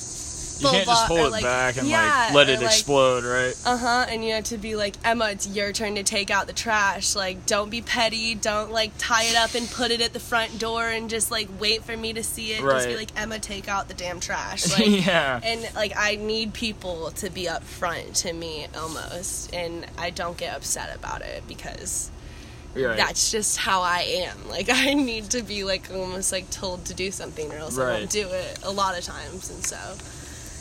you 0.62 0.69
can't 0.69 0.86
just 0.88 1.08
hold 1.08 1.19
it 1.19 1.30
like- 1.32 1.43
back 1.43 1.78
and 1.78 1.88
yeah, 1.88 2.26
like 2.28 2.34
let 2.36 2.50
it 2.50 2.58
like- 2.60 2.65
explode, 2.67 3.24
right? 3.24 3.54
Uh 3.65 3.78
huh. 3.78 4.06
And 4.10 4.24
you 4.24 4.34
have 4.34 4.43
to 4.45 4.58
be 4.58 4.76
like, 4.76 4.95
Emma, 5.04 5.30
it's 5.32 5.47
your 5.47 5.71
turn 5.71 5.95
to 5.95 6.04
take 6.04 6.30
out 6.30 6.47
the 6.47 6.54
trash. 6.54 7.15
Like, 7.15 7.45
don't 7.45 7.69
be 7.69 7.82
petty. 7.82 8.36
Don't 8.36 8.71
like 8.71 8.91
tie 8.97 9.24
it 9.26 9.36
up 9.36 9.56
and 9.56 9.69
put 9.69 9.91
it 9.91 10.02
at 10.02 10.13
the 10.13 10.19
front 10.19 10.60
door 10.60 10.88
and 10.88 11.10
just 11.10 11.32
like 11.32 11.47
wait 11.60 11.84
for 11.84 11.95
me 11.97 12.13
to 12.13 12.24
see 12.24 12.54
it. 12.54 12.62
Just 12.62 12.88
be 12.88 12.95
like, 12.95 13.12
Emma, 13.19 13.39
take 13.39 13.67
out 13.67 13.88
the 13.88 13.93
damn 13.93 14.19
trash. 14.19 14.65
Like, 14.80 15.06
yeah. 15.06 15.39
and 15.43 15.69
like 15.76 15.93
I 15.97 16.15
need 16.15 16.54
people 16.54 17.12
to 17.12 17.30
be 17.30 17.47
up 17.50 17.63
front 17.63 18.15
to 18.17 18.32
me 18.34 18.67
almost, 18.78 19.54
and 19.54 19.86
I 19.97 20.10
don't 20.12 20.38
get 20.38 20.56
upset 20.56 20.95
about 20.95 21.21
it 21.21 21.43
because 21.47 22.10
Right. 22.74 22.95
that's 22.95 23.32
just 23.32 23.58
how 23.58 23.82
I 23.82 24.00
am. 24.30 24.38
Like 24.50 24.69
I 24.69 24.93
need 24.93 25.30
to 25.32 25.41
be 25.43 25.63
like 25.65 25.89
almost 25.93 26.32
like 26.32 26.50
told 26.50 26.86
to 26.86 26.93
do 26.93 27.12
something 27.12 27.52
or 27.52 27.56
else 27.58 27.78
I 27.78 28.00
won't 28.00 28.10
do 28.10 28.28
it 28.30 28.60
a 28.63 28.71
lot 28.71 28.97
of 28.97 29.04
times, 29.04 29.50
and 29.50 29.63
so. 29.65 29.78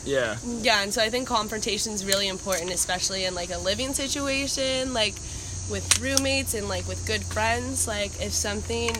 Yeah. 0.05 0.37
Yeah, 0.61 0.81
and 0.83 0.93
so 0.93 1.01
I 1.01 1.09
think 1.09 1.27
confrontation 1.27 1.93
is 1.93 2.05
really 2.05 2.27
important, 2.27 2.71
especially 2.71 3.25
in 3.25 3.35
like 3.35 3.49
a 3.51 3.57
living 3.57 3.93
situation, 3.93 4.93
like 4.93 5.13
with 5.69 5.99
roommates 6.01 6.53
and 6.53 6.67
like 6.67 6.87
with 6.87 7.05
good 7.07 7.23
friends. 7.23 7.87
Like 7.87 8.11
if 8.21 8.31
something 8.31 8.91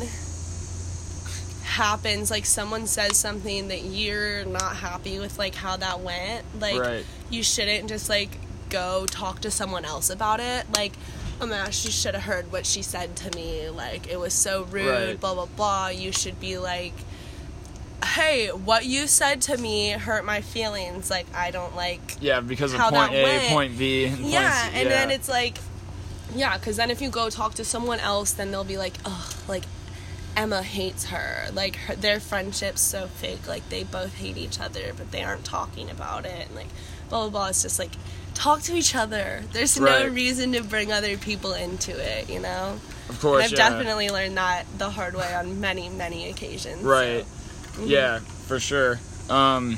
happens, 1.63 2.29
like 2.31 2.45
someone 2.45 2.87
says 2.87 3.17
something 3.17 3.67
that 3.69 3.83
you're 3.83 4.45
not 4.45 4.75
happy 4.77 5.19
with, 5.19 5.37
like 5.39 5.55
how 5.55 5.77
that 5.77 6.01
went, 6.01 6.43
like 6.59 6.79
Right. 6.79 7.05
you 7.29 7.43
shouldn't 7.43 7.87
just 7.89 8.09
like 8.09 8.29
go 8.69 9.05
talk 9.05 9.41
to 9.41 9.51
someone 9.51 9.85
else 9.85 10.09
about 10.09 10.39
it. 10.39 10.65
Like 10.75 10.93
oh 11.39 11.47
my 11.47 11.57
gosh, 11.57 11.85
you 11.85 11.91
should 11.91 12.13
have 12.13 12.23
heard 12.23 12.51
what 12.51 12.67
she 12.67 12.83
said 12.83 13.15
to 13.15 13.35
me. 13.35 13.67
Like, 13.69 14.07
it 14.07 14.19
was 14.19 14.31
so 14.31 14.61
rude, 14.65 14.85
Right. 15.07 15.19
blah, 15.19 15.33
blah, 15.33 15.47
blah. 15.47 15.87
You 15.87 16.11
should 16.11 16.39
be 16.39 16.59
like, 16.59 16.93
hey, 18.11 18.49
what 18.49 18.85
you 18.85 19.07
said 19.07 19.41
to 19.41 19.57
me 19.57 19.91
hurt 19.91 20.25
my 20.25 20.41
feelings. 20.41 21.09
Like, 21.09 21.25
I 21.33 21.51
don't 21.51 21.75
like. 21.75 22.17
Yeah, 22.19 22.41
because 22.41 22.73
of 22.73 22.81
point 22.81 23.13
A, 23.13 23.23
went. 23.23 23.43
point 23.49 23.77
B. 23.77 24.05
And 24.05 24.17
Yeah, 24.19 24.69
and 24.73 24.83
yeah. 24.83 24.89
then 24.89 25.11
it's 25.11 25.29
like, 25.29 25.57
yeah, 26.35 26.57
because 26.57 26.75
then 26.75 26.91
if 26.91 27.01
you 27.01 27.09
go 27.09 27.29
talk 27.29 27.55
to 27.55 27.63
someone 27.63 27.99
else, 27.99 28.31
then 28.33 28.51
they'll 28.51 28.63
be 28.63 28.77
like, 28.77 28.97
oh, 29.05 29.29
like, 29.47 29.63
Emma 30.35 30.61
hates 30.61 31.05
her. 31.05 31.47
Like, 31.53 31.75
her, 31.77 31.95
their 31.95 32.19
friendship's 32.19 32.81
so 32.81 33.07
fake. 33.07 33.47
Like, 33.47 33.67
they 33.69 33.83
both 33.83 34.15
hate 34.15 34.37
each 34.37 34.59
other, 34.59 34.91
but 34.95 35.11
they 35.11 35.23
aren't 35.23 35.45
talking 35.45 35.89
about 35.89 36.25
it. 36.25 36.47
And, 36.47 36.55
like, 36.55 36.69
blah, 37.09 37.21
blah, 37.21 37.29
blah. 37.29 37.47
It's 37.47 37.63
just 37.63 37.79
like, 37.79 37.91
talk 38.33 38.61
to 38.63 38.75
each 38.75 38.93
other. 38.93 39.43
There's 39.53 39.79
no 39.79 40.07
reason 40.07 40.51
to 40.53 40.63
bring 40.63 40.91
other 40.91 41.17
people 41.17 41.53
into 41.53 41.91
it, 41.91 42.29
you 42.29 42.39
know? 42.39 42.77
of 43.09 43.19
course, 43.19 43.43
And 43.43 43.53
I've 43.53 43.59
yeah. 43.59 43.69
definitely 43.69 44.09
learned 44.09 44.37
that 44.37 44.65
the 44.77 44.89
hard 44.89 45.15
way 45.15 45.33
on 45.33 45.59
many, 45.59 45.89
many 45.89 46.29
occasions. 46.29 46.83
Right. 46.83 47.25
so. 47.25 47.40
Yeah, 47.85 48.19
for 48.19 48.59
sure. 48.59 48.99
Um, 49.29 49.73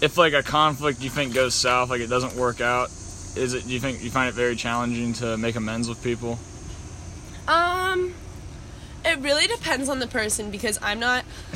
if 0.00 0.16
like 0.18 0.32
a 0.32 0.42
conflict 0.42 1.02
you 1.02 1.10
think 1.10 1.34
goes 1.34 1.54
south, 1.54 1.90
like 1.90 2.00
it 2.00 2.08
doesn't 2.08 2.34
work 2.34 2.60
out, 2.60 2.88
is 3.36 3.54
it? 3.54 3.66
Do 3.66 3.72
you 3.72 3.80
think 3.80 4.02
you 4.02 4.10
find 4.10 4.28
it 4.28 4.34
very 4.34 4.56
challenging 4.56 5.12
to 5.14 5.36
make 5.36 5.56
amends 5.56 5.88
with 5.88 6.02
people? 6.02 6.38
Um, 7.48 8.14
it 9.04 9.18
really 9.20 9.46
depends 9.46 9.88
on 9.88 9.98
the 9.98 10.06
person 10.06 10.50
because 10.50 10.78
I'm 10.82 11.00
not 11.00 11.24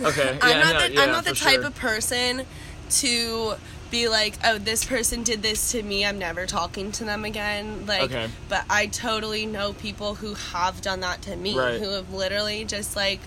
Okay. 0.00 0.38
Yeah, 0.42 0.48
I'm 0.48 0.60
not 0.60 0.72
no, 0.74 0.88
the 0.88 0.94
yeah, 0.94 1.00
I'm 1.02 1.10
not 1.10 1.24
the 1.24 1.34
type 1.34 1.56
sure. 1.60 1.66
of 1.66 1.74
person 1.74 2.42
to 2.90 3.54
be 3.90 4.08
like, 4.08 4.34
oh, 4.44 4.58
this 4.58 4.84
person 4.84 5.22
did 5.22 5.42
this 5.42 5.72
to 5.72 5.82
me. 5.82 6.04
I'm 6.04 6.18
never 6.18 6.44
talking 6.46 6.90
to 6.92 7.04
them 7.04 7.24
again. 7.24 7.86
Like, 7.86 8.02
Okay. 8.02 8.28
but 8.48 8.64
I 8.68 8.86
totally 8.86 9.46
know 9.46 9.72
people 9.74 10.16
who 10.16 10.34
have 10.34 10.80
done 10.82 11.00
that 11.00 11.22
to 11.22 11.36
me, 11.36 11.56
Right. 11.56 11.80
who 11.80 11.90
have 11.90 12.12
literally 12.12 12.64
just 12.64 12.96
like, 12.96 13.20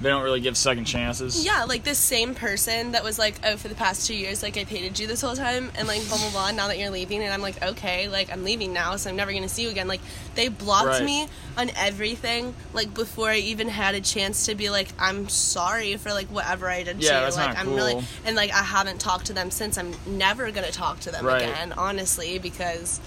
They 0.00 0.08
don't 0.08 0.22
really 0.22 0.40
give 0.40 0.56
second 0.56 0.86
chances. 0.86 1.44
yeah, 1.44 1.64
like 1.64 1.84
this 1.84 1.98
same 1.98 2.34
person 2.34 2.92
that 2.92 3.04
was 3.04 3.18
like, 3.18 3.34
oh, 3.44 3.56
for 3.58 3.68
the 3.68 3.74
past 3.74 4.06
two 4.06 4.14
years, 4.14 4.42
like 4.42 4.56
I 4.56 4.60
hated 4.62 4.98
you 4.98 5.06
this 5.06 5.20
whole 5.20 5.36
time, 5.36 5.70
and 5.76 5.86
like 5.86 6.06
blah 6.08 6.16
blah 6.16 6.30
blah. 6.30 6.50
Now 6.52 6.68
that 6.68 6.78
you're 6.78 6.88
leaving, 6.90 7.22
and 7.22 7.32
I'm 7.34 7.42
like, 7.42 7.62
okay, 7.62 8.08
like 8.08 8.32
I'm 8.32 8.42
leaving 8.42 8.72
now, 8.72 8.96
so 8.96 9.10
I'm 9.10 9.16
never 9.16 9.30
gonna 9.32 9.48
see 9.48 9.62
you 9.64 9.68
again. 9.70 9.88
Like 9.88 10.00
they 10.36 10.48
blocked 10.48 10.86
Right. 10.86 11.04
me 11.04 11.28
on 11.58 11.70
everything, 11.76 12.54
like 12.72 12.94
before 12.94 13.28
I 13.28 13.36
even 13.36 13.68
had 13.68 13.94
a 13.94 14.00
chance 14.00 14.46
to 14.46 14.54
be 14.54 14.70
like, 14.70 14.88
I'm 14.98 15.28
sorry 15.28 15.96
for 15.96 16.10
like 16.14 16.28
whatever 16.28 16.68
I 16.70 16.82
did 16.82 17.02
Yeah, 17.02 17.20
to 17.20 17.30
you. 17.30 17.36
like 17.36 17.58
I'm 17.58 17.74
really 17.74 17.92
cool. 17.92 18.04
and 18.24 18.36
like 18.36 18.52
I 18.52 18.62
haven't 18.62 19.00
talked 19.00 19.26
to 19.26 19.34
them 19.34 19.50
since. 19.50 19.76
I'm 19.76 19.92
never 20.06 20.50
gonna 20.50 20.70
talk 20.72 21.00
to 21.00 21.10
them 21.10 21.26
Right. 21.26 21.42
again, 21.42 21.74
honestly, 21.76 22.38
because 22.38 23.00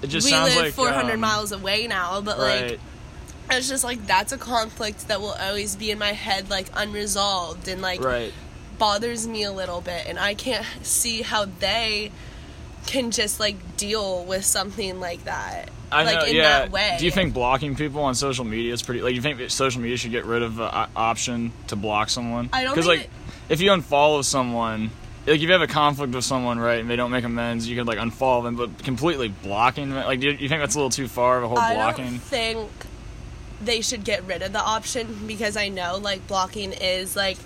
It 0.00 0.06
just 0.06 0.24
we 0.26 0.32
live 0.32 0.56
like 0.56 0.72
400 0.72 1.12
um, 1.12 1.20
miles 1.20 1.52
away 1.52 1.86
now. 1.86 2.22
But 2.22 2.38
Right. 2.38 2.70
like, 2.70 2.80
it's 3.50 3.68
just 3.68 3.84
like 3.84 4.06
that's 4.06 4.32
a 4.32 4.38
conflict 4.38 5.08
that 5.08 5.20
will 5.20 5.36
always 5.40 5.76
be 5.76 5.90
in 5.90 5.98
my 5.98 6.12
head, 6.12 6.50
like 6.50 6.66
unresolved, 6.74 7.68
and 7.68 7.82
like 7.82 8.02
right. 8.02 8.32
bothers 8.78 9.26
me 9.26 9.44
a 9.44 9.52
little 9.52 9.80
bit 9.80 10.06
and 10.06 10.18
I 10.18 10.34
can't 10.34 10.66
see 10.82 11.22
how 11.22 11.44
they 11.44 12.12
can 12.86 13.10
just 13.10 13.40
like 13.40 13.76
deal 13.76 14.24
with 14.24 14.44
something 14.44 15.00
like 15.00 15.24
that. 15.24 15.70
I 15.92 16.04
like 16.04 16.20
know. 16.20 16.24
in 16.24 16.36
yeah. 16.36 16.42
that 16.42 16.70
way. 16.70 16.96
Do 16.98 17.04
you 17.04 17.10
think 17.10 17.34
blocking 17.34 17.74
people 17.74 18.02
on 18.02 18.14
social 18.14 18.44
media 18.44 18.72
is 18.72 18.82
pretty? 18.82 19.02
Like, 19.02 19.14
you 19.14 19.22
think 19.22 19.50
social 19.50 19.80
media 19.80 19.96
should 19.96 20.12
get 20.12 20.24
rid 20.24 20.42
of 20.42 20.56
the 20.56 20.64
uh, 20.64 20.88
option 20.94 21.52
to 21.66 21.76
block 21.76 22.10
someone? 22.10 22.48
I 22.52 22.62
don't 22.62 22.74
Because 22.74 22.86
like, 22.86 23.10
if 23.48 23.60
you 23.60 23.70
unfollow 23.70 24.24
someone. 24.24 24.90
Like 25.26 25.36
if 25.36 25.42
you 25.42 25.52
have 25.52 25.60
a 25.60 25.66
conflict 25.66 26.14
with 26.14 26.24
someone, 26.24 26.58
right, 26.58 26.80
and 26.80 26.88
they 26.88 26.96
don't 26.96 27.10
make 27.10 27.24
amends, 27.24 27.68
you 27.68 27.76
could 27.76 27.86
like 27.86 27.98
unfollow 27.98 28.42
them, 28.42 28.56
but 28.56 28.82
completely 28.82 29.28
blocking, 29.28 29.90
them- 29.90 30.06
like, 30.06 30.20
do 30.20 30.28
you, 30.28 30.32
you 30.32 30.48
think 30.48 30.62
that's 30.62 30.74
a 30.74 30.78
little 30.78 30.90
too 30.90 31.08
far 31.08 31.36
of 31.36 31.44
a 31.44 31.48
whole 31.48 31.58
I 31.58 31.74
blocking? 31.74 32.06
don't 32.06 32.18
think 32.18 32.70
they 33.60 33.80
should 33.80 34.04
get 34.04 34.24
rid 34.24 34.42
of 34.42 34.52
the 34.52 34.60
option 34.62 35.26
because 35.26 35.56
I 35.56 35.68
know 35.68 35.98
like 35.98 36.26
blocking 36.26 36.72
is 36.72 37.14
like 37.16 37.36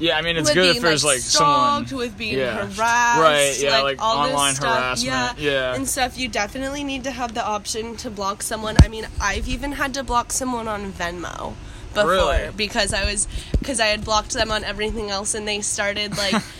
Yeah, 0.00 0.16
I 0.16 0.22
mean 0.22 0.36
it's 0.36 0.52
good 0.52 0.76
if 0.76 0.82
there's 0.82 1.04
like, 1.04 1.18
stalked, 1.20 1.88
someone. 1.88 2.06
with 2.06 2.16
being 2.18 2.38
yeah. 2.38 2.66
harassed, 2.66 3.20
Right, 3.20 3.54
yeah, 3.60 3.82
like 3.82 4.00
all 4.00 4.24
this 4.24 4.32
online 4.32 4.54
stuff. 4.54 4.76
harassment, 5.02 5.38
yeah. 5.38 5.74
and 5.74 5.88
stuff. 5.88 6.18
You 6.18 6.28
definitely 6.28 6.84
need 6.84 7.04
to 7.04 7.10
have 7.10 7.34
the 7.34 7.44
option 7.44 7.96
to 7.98 8.10
block 8.10 8.42
someone. 8.42 8.76
I 8.82 8.88
mean, 8.88 9.06
I've 9.20 9.48
even 9.48 9.72
had 9.72 9.94
to 9.94 10.04
block 10.04 10.32
someone 10.32 10.68
on 10.68 10.92
Venmo 10.92 11.54
before 11.94 12.10
Really? 12.10 12.50
because 12.56 12.92
I 12.92 13.04
was 13.10 13.26
because 13.58 13.80
I 13.80 13.86
had 13.86 14.04
blocked 14.04 14.32
them 14.34 14.50
on 14.52 14.62
everything 14.64 15.10
else, 15.10 15.34
and 15.34 15.46
they 15.48 15.60
started 15.60 16.16
like. 16.16 16.34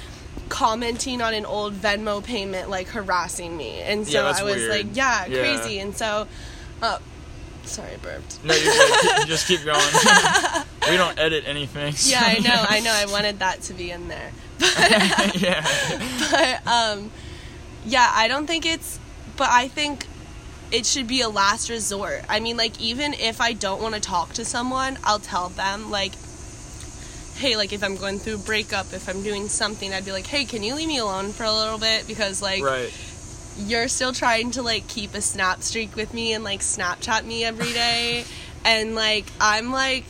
commenting 0.49 1.21
on 1.21 1.35
an 1.35 1.45
old 1.45 1.75
Venmo 1.75 2.25
payment 2.25 2.71
like 2.71 2.87
harassing 2.89 3.55
me 3.55 3.81
and 3.83 4.07
so 4.07 4.13
Yeah, 4.23 4.33
I 4.35 4.43
was 4.43 4.57
weird. 4.57 4.71
like 4.71 4.87
yeah, 4.97 5.27
Yeah. 5.27 5.41
crazy 5.41 5.79
and 5.79 5.95
so 5.95 6.27
uh 6.81 6.99
sorry 7.69 7.93
I 7.93 7.97
burped 7.99 8.43
No, 8.45 8.55
you're 8.55 8.73
good. 8.75 9.27
Just 9.27 9.47
keep 9.47 9.65
going. 9.65 9.81
we 10.91 10.97
don't 10.97 11.19
edit 11.19 11.45
anything. 11.47 11.93
so- 11.93 12.11
yeah 12.11 12.23
I 12.25 12.39
know 12.41 12.65
I 12.69 12.81
know 12.81 12.93
I 12.93 13.07
wanted 13.07 13.39
that 13.41 13.63
to 13.63 13.75
be 13.75 13.91
in 13.91 14.09
there 14.09 14.33
yeah. 15.35 15.65
but 16.33 16.67
um 16.67 17.11
yeah 17.85 18.11
i 18.13 18.27
don't 18.27 18.49
think 18.49 18.67
it's 18.67 18.99
but 19.37 19.49
i 19.51 19.69
think 19.69 20.05
it 20.73 20.85
should 20.85 21.07
be 21.07 21.21
a 21.21 21.29
last 21.29 21.71
resort 21.71 22.23
i 22.29 22.41
mean 22.41 22.57
like 22.57 22.81
even 22.81 23.15
if 23.15 23.41
i 23.41 23.53
don't 23.53 23.81
want 23.81 23.95
to 23.95 24.01
talk 24.01 24.33
to 24.33 24.45
someone 24.45 24.99
i'll 25.05 25.21
tell 25.21 25.49
them 25.51 25.93
like 25.93 26.11
hey 27.37 27.57
like 27.57 27.73
if 27.73 27.85
i'm 27.85 27.95
going 27.97 28.19
through 28.19 28.35
a 28.35 28.39
breakup 28.39 28.93
if 28.93 29.09
i'm 29.09 29.23
doing 29.23 29.49
something 29.49 29.95
i'd 29.95 30.05
be 30.05 30.11
like 30.11 30.27
hey 30.27 30.45
can 30.45 30.65
you 30.65 30.75
leave 30.75 30.89
me 30.89 30.99
alone 30.99 31.31
for 31.31 31.45
a 31.45 31.53
little 31.53 31.79
bit 31.79 32.05
because 32.09 32.43
like 32.43 32.63
Right. 32.65 32.93
You're 33.59 33.89
still 33.89 34.13
trying 34.13 34.51
to 34.53 34.63
like 34.63 34.87
keep 34.89 35.15
a 35.15 35.21
snap 35.21 35.63
streak 35.63 35.95
with 35.97 36.15
me 36.15 36.33
and 36.33 36.45
like 36.45 36.61
snapchat 36.61 37.25
me 37.25 37.45
every 37.45 37.73
day 37.73 38.25
and 38.65 38.95
like 38.95 39.27
i'm 39.41 39.71
like 39.73 40.05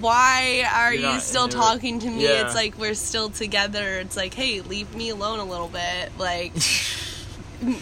why 0.00 0.66
are 0.74 0.92
You're 0.94 1.12
you 1.14 1.20
still 1.20 1.44
into 1.44 1.56
it. 1.56 1.60
talking 1.60 1.98
to 2.00 2.10
me 2.10 2.24
Yeah. 2.24 2.44
it's 2.46 2.54
like 2.54 2.76
we're 2.78 2.94
still 2.94 3.30
together 3.30 3.98
it's 4.00 4.16
like 4.16 4.34
hey 4.34 4.60
leave 4.60 4.94
me 4.94 5.10
alone 5.10 5.38
a 5.38 5.44
little 5.44 5.68
bit 5.68 6.10
like 6.18 6.52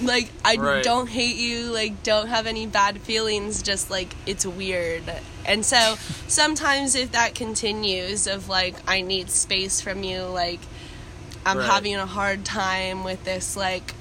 like 0.03 0.29
i 0.45 0.57
Right. 0.57 0.85
don't 0.85 1.09
hate 1.09 1.37
you 1.37 1.73
like 1.73 2.03
don't 2.03 2.29
have 2.29 2.47
any 2.47 2.67
bad 2.67 3.01
feelings 3.01 3.63
just 3.63 3.91
like 3.91 4.15
it's 4.27 4.45
weird 4.47 5.03
and 5.47 5.65
so 5.65 5.97
sometimes 6.29 6.95
if 6.95 7.13
that 7.13 7.35
continues 7.35 8.27
of 8.27 8.49
like 8.49 8.75
i 8.87 9.01
need 9.01 9.31
space 9.31 9.81
from 9.81 10.05
you 10.05 10.23
like 10.23 10.61
i'm 11.47 11.59
Right. 11.59 11.67
having 11.71 11.97
a 11.97 12.07
hard 12.07 12.45
time 12.45 13.03
with 13.03 13.25
this 13.25 13.57
like 13.57 13.95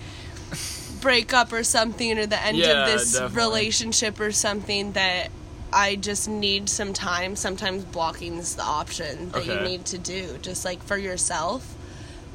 breakup 1.03 1.53
or 1.53 1.63
something 1.63 2.17
or 2.17 2.25
the 2.25 2.41
end 2.43 2.57
Yeah, 2.57 2.85
of 2.85 2.87
this 2.91 3.11
definitely. 3.13 3.37
relationship 3.43 4.19
or 4.19 4.31
something 4.31 4.93
that 4.93 5.29
I 5.71 5.95
just 5.95 6.27
need 6.27 6.69
some 6.69 6.93
time. 6.93 7.35
Sometimes 7.35 7.83
blocking 7.83 8.37
is 8.37 8.55
the 8.55 8.63
option 8.63 9.29
that 9.31 9.45
you 9.45 9.59
need 9.59 9.85
to 9.87 9.97
do, 9.97 10.37
just 10.41 10.65
like 10.65 10.81
for 10.83 10.97
yourself. 10.97 11.75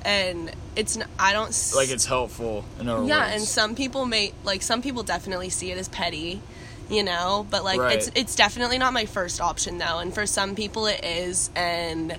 And 0.05 0.53
it's 0.77 0.97
n- 0.97 1.07
I 1.19 1.33
don't 1.33 1.49
s- 1.49 1.75
Like 1.75 1.89
it's 1.91 2.07
helpful 2.07 2.65
in 2.79 2.89
other 2.89 3.05
yeah, 3.05 3.23
words. 3.25 3.35
and 3.35 3.43
some 3.43 3.75
people 3.75 4.07
may 4.07 4.33
like 4.45 4.63
some 4.63 4.81
people 4.83 5.03
definitely 5.03 5.51
see 5.51 5.73
it 5.73 5.79
as 5.79 5.89
petty, 5.89 6.41
you 6.89 7.03
know. 7.03 7.47
But 7.51 7.65
like 7.65 7.81
Right. 7.81 7.97
it's 7.97 8.11
it's 8.15 8.35
definitely 8.37 8.79
not 8.79 8.93
my 8.93 9.07
first 9.07 9.41
option 9.41 9.79
though, 9.79 9.99
and 9.99 10.15
for 10.15 10.25
some 10.27 10.55
people 10.55 10.87
it 10.87 11.05
is, 11.05 11.51
and 11.57 12.17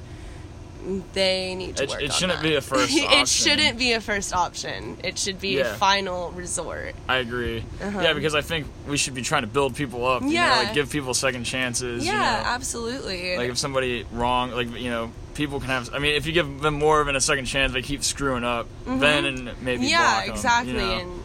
they 1.14 1.56
need 1.56 1.76
to 1.78 1.84
It- 1.84 1.90
work. 1.90 2.02
it 2.02 2.14
shouldn't 2.14 2.40
that. 2.42 2.44
be 2.48 2.56
a 2.56 2.62
first 2.62 2.92
it 2.96 3.28
shouldn't 3.28 3.78
be 3.78 3.94
a 3.94 4.02
first 4.02 4.34
option. 4.34 4.98
It 5.04 5.18
should 5.20 5.40
be 5.40 5.60
a 5.60 5.74
final 5.76 6.32
resort. 6.32 6.96
I 7.08 7.18
agree. 7.18 7.64
Uh-huh. 7.82 8.00
Yeah, 8.02 8.14
because 8.14 8.34
I 8.36 8.42
think 8.42 8.68
we 8.88 8.98
should 8.98 9.14
be 9.14 9.22
trying 9.22 9.42
to 9.44 9.48
build 9.48 9.76
people 9.76 10.06
up. 10.06 10.22
You 10.24 10.30
Yeah. 10.30 10.50
know, 10.50 10.64
like 10.64 10.74
give 10.74 10.90
people 10.90 11.14
second 11.14 11.44
chances. 11.44 12.06
Yeah, 12.06 12.14
you 12.14 12.18
know. 12.20 12.50
absolutely. 12.50 13.38
Like 13.38 13.50
if 13.50 13.58
somebody 13.58 14.06
wrong, 14.12 14.52
like 14.52 14.72
you 14.80 14.90
know, 14.90 15.12
people 15.34 15.60
can 15.60 15.70
have. 15.70 15.94
I 15.94 16.00
mean, 16.00 16.16
if 16.16 16.26
you 16.26 16.32
give 16.34 16.62
them 16.62 16.76
more 16.76 17.02
of 17.02 17.08
a 17.08 17.22
second 17.22 17.46
chance, 17.46 17.74
they 17.74 17.82
keep 17.82 18.04
screwing 18.04 18.44
up. 18.44 18.68
Then 18.86 19.26
and 19.26 19.46
maybe 19.62 19.84
Mm-hmm. 19.84 19.90
yeah, 19.90 20.24
exactly. 20.24 20.74
you 20.74 20.78
know? 20.80 20.92
And 21.00 21.24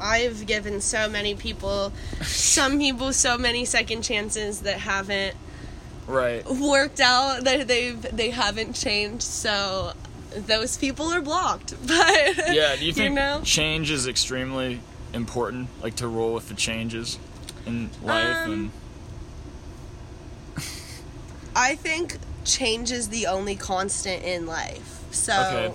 I've 0.00 0.46
given 0.46 0.80
so 0.82 1.08
many 1.08 1.34
people, 1.34 1.92
some 2.22 2.78
people, 2.78 3.12
so 3.14 3.38
many 3.38 3.64
second 3.64 4.02
chances 4.02 4.60
that 4.60 4.78
haven't 4.78 5.34
right. 6.06 6.44
worked 6.46 7.00
out. 7.00 7.44
That 7.44 7.66
they've 7.68 8.00
they 8.00 8.30
haven't 8.30 8.74
changed. 8.74 9.22
So 9.22 9.92
those 10.34 10.76
people 10.76 11.06
are 11.12 11.20
blocked. 11.20 11.74
But 11.86 12.52
Yeah. 12.54 12.76
Do 12.76 12.84
you 12.84 12.92
think 12.92 13.14
know? 13.14 13.40
change 13.44 13.90
is 13.90 14.06
extremely 14.06 14.80
important? 15.12 15.68
Like 15.82 15.96
to 15.96 16.08
roll 16.08 16.34
with 16.34 16.48
the 16.48 16.54
changes 16.54 17.18
in 17.66 17.90
life 18.02 18.36
Um, 18.44 18.52
and 18.52 18.70
I 21.54 21.74
think 21.74 22.18
change 22.44 22.92
is 22.92 23.08
the 23.08 23.26
only 23.26 23.56
constant 23.56 24.22
in 24.24 24.46
life. 24.46 25.04
So 25.10 25.32
Okay. 25.32 25.74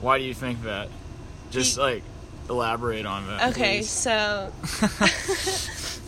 Why 0.00 0.18
do 0.18 0.24
you 0.24 0.34
think 0.34 0.62
that? 0.62 0.88
Just 1.50 1.76
Be- 1.76 1.82
like 1.82 2.02
elaborate 2.48 3.06
on 3.06 3.26
that. 3.26 3.50
Okay, 3.50 3.78
please. 3.78 3.90
so 3.90 4.52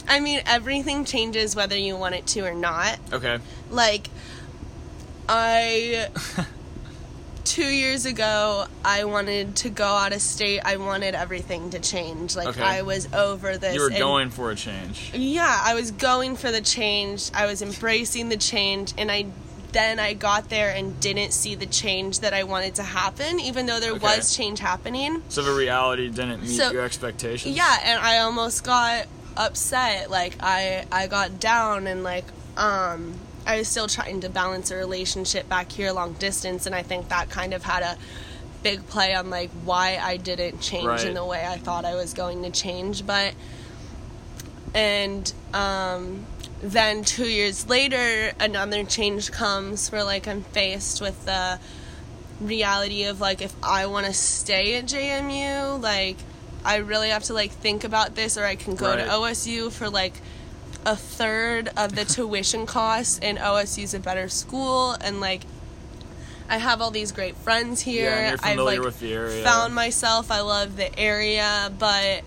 I 0.08 0.20
mean 0.20 0.40
everything 0.46 1.04
changes 1.04 1.54
whether 1.56 1.76
you 1.76 1.96
want 1.96 2.14
it 2.14 2.26
to 2.28 2.40
or 2.40 2.54
not. 2.54 2.98
Okay. 3.12 3.38
Like 3.70 4.08
I 5.28 6.08
two 7.44 7.64
years 7.66 8.06
ago, 8.06 8.66
I 8.84 9.04
wanted 9.04 9.56
to 9.56 9.70
go 9.70 9.84
out 9.86 10.12
of 10.12 10.20
state. 10.20 10.60
I 10.64 10.76
wanted 10.76 11.14
everything 11.14 11.70
to 11.70 11.78
change. 11.80 12.36
Like 12.36 12.48
Okay. 12.48 12.62
I 12.62 12.82
was 12.82 13.12
over 13.12 13.56
this. 13.56 13.74
You 13.74 13.82
were 13.82 13.90
going 13.90 14.30
for 14.30 14.50
a 14.50 14.54
change. 14.54 15.10
Yeah, 15.14 15.60
I 15.62 15.74
was 15.74 15.90
going 15.90 16.36
for 16.36 16.50
the 16.50 16.60
change. 16.60 17.30
I 17.34 17.46
was 17.46 17.62
embracing 17.62 18.28
the 18.28 18.36
change, 18.36 18.92
and 18.98 19.10
I 19.10 19.26
then 19.72 19.98
I 19.98 20.12
got 20.12 20.50
there 20.50 20.68
and 20.74 21.00
didn't 21.00 21.32
see 21.32 21.54
the 21.54 21.64
change 21.64 22.20
that 22.20 22.34
I 22.34 22.44
wanted 22.44 22.74
to 22.74 22.82
happen, 22.82 23.40
even 23.40 23.64
though 23.64 23.80
there 23.80 23.92
Okay. 23.92 24.16
was 24.18 24.36
change 24.36 24.58
happening. 24.60 25.22
So 25.30 25.40
the 25.42 25.52
reality 25.54 26.10
didn't 26.10 26.42
meet 26.42 26.58
So- 26.58 26.72
your 26.72 26.84
expectations. 26.84 27.56
Yeah, 27.56 27.78
and 27.82 27.98
I 27.98 28.18
almost 28.18 28.64
got 28.64 29.06
upset. 29.36 30.10
Like 30.10 30.36
I 30.40 30.84
I 30.92 31.06
got 31.06 31.40
down 31.40 31.86
and 31.86 32.02
like 32.02 32.24
um 32.56 33.14
I 33.46 33.58
was 33.58 33.68
still 33.68 33.88
trying 33.88 34.20
to 34.20 34.28
balance 34.28 34.70
a 34.70 34.76
relationship 34.76 35.48
back 35.48 35.72
here 35.72 35.90
long 35.92 36.12
distance 36.14 36.66
and 36.66 36.74
I 36.74 36.82
think 36.82 37.08
that 37.08 37.28
kind 37.30 37.52
of 37.54 37.64
had 37.64 37.82
a 37.82 37.96
big 38.62 38.86
play 38.86 39.14
on 39.14 39.30
like 39.30 39.50
why 39.64 39.98
I 40.00 40.16
didn't 40.16 40.60
change 40.60 40.86
Right. 40.86 41.04
in 41.06 41.14
the 41.14 41.24
way 41.24 41.44
I 41.44 41.56
thought 41.58 41.84
I 41.84 41.94
was 41.96 42.14
going 42.14 42.42
to 42.44 42.50
change, 42.50 43.04
but 43.06 43.34
and 44.74 45.32
um 45.52 46.24
then 46.62 47.02
2 47.02 47.24
years 47.28 47.68
later 47.68 48.32
another 48.38 48.84
change 48.84 49.32
comes 49.32 49.90
where 49.90 50.04
like 50.04 50.28
I'm 50.28 50.42
faced 50.42 51.00
with 51.00 51.24
the 51.24 51.58
reality 52.40 53.04
of 53.04 53.20
like 53.20 53.42
if 53.42 53.54
I 53.62 53.86
want 53.86 54.06
to 54.06 54.12
stay 54.12 54.76
at 54.76 54.84
JMU, 54.86 55.80
like 55.82 56.16
I 56.64 56.76
really 56.76 57.08
have 57.10 57.24
to 57.24 57.34
like 57.34 57.50
think 57.50 57.84
about 57.84 58.14
this, 58.14 58.36
or 58.38 58.44
I 58.44 58.56
can 58.56 58.74
go 58.76 58.94
to 58.96 59.02
OSU 59.02 59.70
for 59.72 59.88
like 59.90 60.14
a 60.84 60.96
third 60.96 61.70
of 61.76 61.94
the 61.94 62.04
tuition 62.14 62.66
costs, 62.66 63.18
and 63.22 63.38
OSU's 63.38 63.94
a 63.94 64.00
better 64.00 64.28
school, 64.28 64.92
and 64.92 65.20
like 65.20 65.42
I 66.48 66.58
have 66.58 66.80
all 66.82 66.90
these 66.90 67.12
great 67.12 67.36
friends 67.36 67.80
here. 67.80 68.10
Yeah, 68.10 68.24
you're 68.24 68.32
I've 68.34 68.40
familiar 68.40 68.78
like 68.78 68.84
with 68.86 69.00
the 69.00 69.12
area. 69.12 69.42
found 69.44 69.74
myself. 69.74 70.30
I 70.30 70.40
love 70.40 70.76
the 70.76 70.96
area, 70.98 71.72
but 71.78 72.22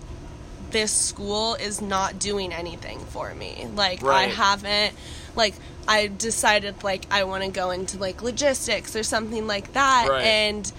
this 0.70 0.92
school 0.92 1.54
is 1.54 1.80
not 1.80 2.18
doing 2.18 2.52
anything 2.52 2.98
for 2.98 3.32
me. 3.34 3.66
Like 3.74 4.02
I 4.04 4.24
haven't 4.24 4.94
like 5.36 5.54
I 5.86 6.08
decided 6.08 6.82
like 6.82 7.06
I 7.10 7.22
want 7.24 7.44
to 7.44 7.50
go 7.50 7.70
into 7.70 7.98
like 7.98 8.20
logistics 8.22 8.96
or 8.96 9.02
something 9.04 9.46
like 9.46 9.72
that 9.74 10.08
Right. 10.10 10.24
and 10.24 10.72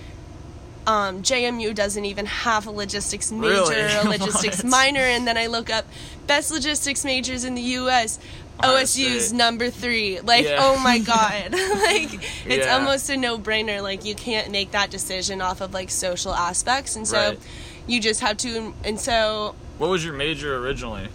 um, 0.88 1.22
JMU 1.22 1.76
doesn't 1.76 2.06
even 2.06 2.26
have 2.26 2.66
a 2.66 2.72
logistics 2.72 3.32
major 3.32 3.50
Really? 3.50 3.82
or 3.82 4.00
a 4.00 4.04
logistics 4.18 4.64
minor 4.64 5.02
and 5.02 5.28
then 5.28 5.38
I 5.38 5.46
look 5.48 5.70
up 5.70 5.86
best 6.26 6.50
logistics 6.50 7.04
majors 7.06 7.44
in 7.44 7.54
the 7.56 7.62
US 7.62 8.18
OSU's 8.64 9.32
number 9.34 9.70
3 9.70 10.22
like 10.22 10.46
Yeah. 10.46 10.58
oh 10.62 10.80
my 10.80 10.98
god 11.00 11.52
like 11.52 12.14
it's 12.48 12.66
Yeah. 12.66 12.76
almost 12.78 13.10
a 13.10 13.18
no-brainer 13.18 13.84
like 13.84 14.04
you 14.06 14.16
can't 14.16 14.50
make 14.50 14.72
that 14.72 14.90
decision 14.90 15.42
off 15.42 15.62
of 15.62 15.74
like 15.74 15.90
social 15.92 16.34
aspects 16.34 16.96
and 16.96 17.08
so 17.08 17.18
Right. 17.30 17.40
you 17.86 18.00
just 18.02 18.22
have 18.22 18.38
to 18.38 18.74
and 18.84 19.00
so 19.00 19.54
What 19.78 19.90
was 19.92 20.04
your 20.04 20.14
major 20.16 20.56
originally? 20.58 21.10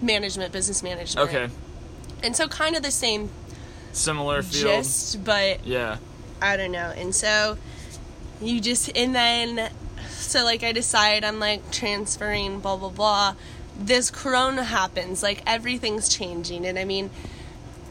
management 0.00 0.52
business 0.52 0.82
management 0.82 1.28
Okay. 1.28 1.48
and 2.22 2.34
so 2.36 2.48
kind 2.48 2.76
of 2.76 2.82
the 2.82 2.90
same 2.90 3.28
Similar 3.92 4.42
field. 4.42 4.84
gist 4.84 5.24
but 5.24 5.66
yeah. 5.66 5.96
I 6.40 6.56
don't 6.58 6.70
know. 6.72 6.92
And 6.94 7.14
so 7.14 7.56
you 8.40 8.60
just 8.60 8.90
and 8.96 9.14
then 9.14 9.70
so 10.10 10.44
like 10.44 10.62
I 10.62 10.72
decide 10.72 11.24
I'm 11.24 11.38
like 11.40 11.70
transferring 11.70 12.60
blah 12.60 12.76
blah 12.76 12.90
blah. 12.90 13.34
This 13.78 14.10
corona 14.10 14.64
happens, 14.64 15.22
like 15.22 15.42
everything's 15.46 16.08
changing 16.08 16.66
and 16.66 16.78
I 16.78 16.84
mean 16.84 17.10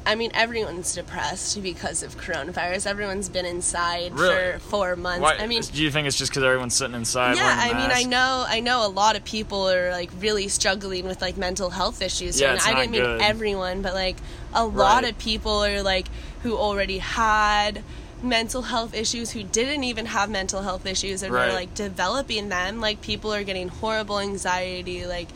I 0.07 0.13
mean 0.13 0.29
everyone's 0.35 0.93
depressed 0.93 1.61
because 1.63 2.03
of 2.03 2.15
coronavirus. 2.15 2.85
Everyone's 2.85 3.27
been 3.27 3.45
inside 3.45 4.13
Really? 4.13 4.53
for 4.53 4.59
4 4.59 4.95
months. 4.95 5.21
Why, 5.21 5.35
I 5.39 5.47
mean 5.47 5.61
do 5.63 5.81
you 5.81 5.89
think 5.89 6.07
it's 6.07 6.17
just 6.17 6.31
because 6.31 6.43
everyone's 6.43 6.75
sitting 6.75 6.95
inside? 6.95 7.37
yeah, 7.37 7.55
I 7.59 7.73
mean, 7.73 7.89
I 7.91 8.03
know, 8.03 8.45
I 8.47 8.59
know 8.59 8.85
a 8.85 8.89
lot 8.89 9.15
of 9.15 9.23
people 9.25 9.67
are 9.69 9.89
like 9.91 10.11
really 10.19 10.47
struggling 10.47 11.05
with 11.07 11.21
like 11.21 11.37
mental 11.37 11.71
health 11.71 12.01
issues. 12.03 12.39
Yeah, 12.39 12.51
and 12.51 12.61
I 12.61 12.73
didn't 12.75 12.91
mean 12.91 13.21
everyone, 13.21 13.81
but 13.81 13.93
like 13.95 14.17
a 14.53 14.63
lot 14.65 15.03
Right. 15.03 15.11
of 15.11 15.17
people 15.17 15.63
are 15.65 15.81
like 15.81 16.07
who 16.43 16.55
already 16.55 16.99
had 16.99 17.81
mental 18.21 18.63
health 18.63 18.93
issues, 18.93 19.31
who 19.31 19.43
didn't 19.43 19.83
even 19.83 20.07
have 20.07 20.29
mental 20.29 20.61
health 20.61 20.85
issues, 20.85 21.21
and 21.23 21.33
Right. 21.33 21.47
were 21.47 21.53
like 21.53 21.73
developing 21.73 22.49
them. 22.49 22.81
Like 22.81 23.01
people 23.01 23.33
are 23.33 23.43
getting 23.43 23.67
horrible 23.67 24.19
anxiety, 24.19 25.05
like 25.05 25.27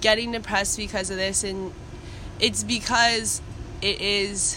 getting 0.00 0.32
depressed 0.32 0.76
because 0.76 1.10
of 1.10 1.16
this, 1.16 1.42
and 1.44 1.72
it's 2.38 2.62
because 2.64 3.40
it 3.82 4.00
is. 4.00 4.56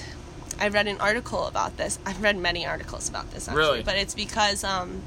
I 0.60 0.68
read 0.68 0.88
an 0.88 1.00
article 1.02 1.48
about 1.48 1.78
this. 1.78 1.98
I've 2.06 2.22
read 2.22 2.38
many 2.38 2.66
articles 2.66 3.10
about 3.10 3.32
this 3.32 3.48
actually, 3.48 3.62
Really? 3.64 3.84
but 3.84 3.98
it's 3.98 4.14
because 4.14 4.64
um, 4.64 5.02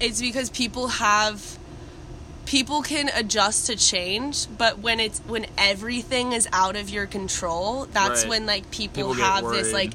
it's 0.00 0.20
because 0.20 0.50
people 0.50 0.88
have 0.88 1.58
people 2.44 2.80
can 2.82 3.10
adjust 3.14 3.66
to 3.66 3.76
change 3.76 4.46
but 4.56 4.78
when 4.78 4.98
it's 4.98 5.18
when 5.26 5.44
everything 5.58 6.32
is 6.32 6.48
out 6.50 6.76
of 6.76 6.88
your 6.88 7.06
control 7.06 7.84
that's 7.92 8.22
Right. 8.22 8.30
when 8.30 8.46
like 8.46 8.70
people, 8.70 9.02
People 9.02 9.12
have 9.12 9.50
this 9.50 9.70
like 9.72 9.92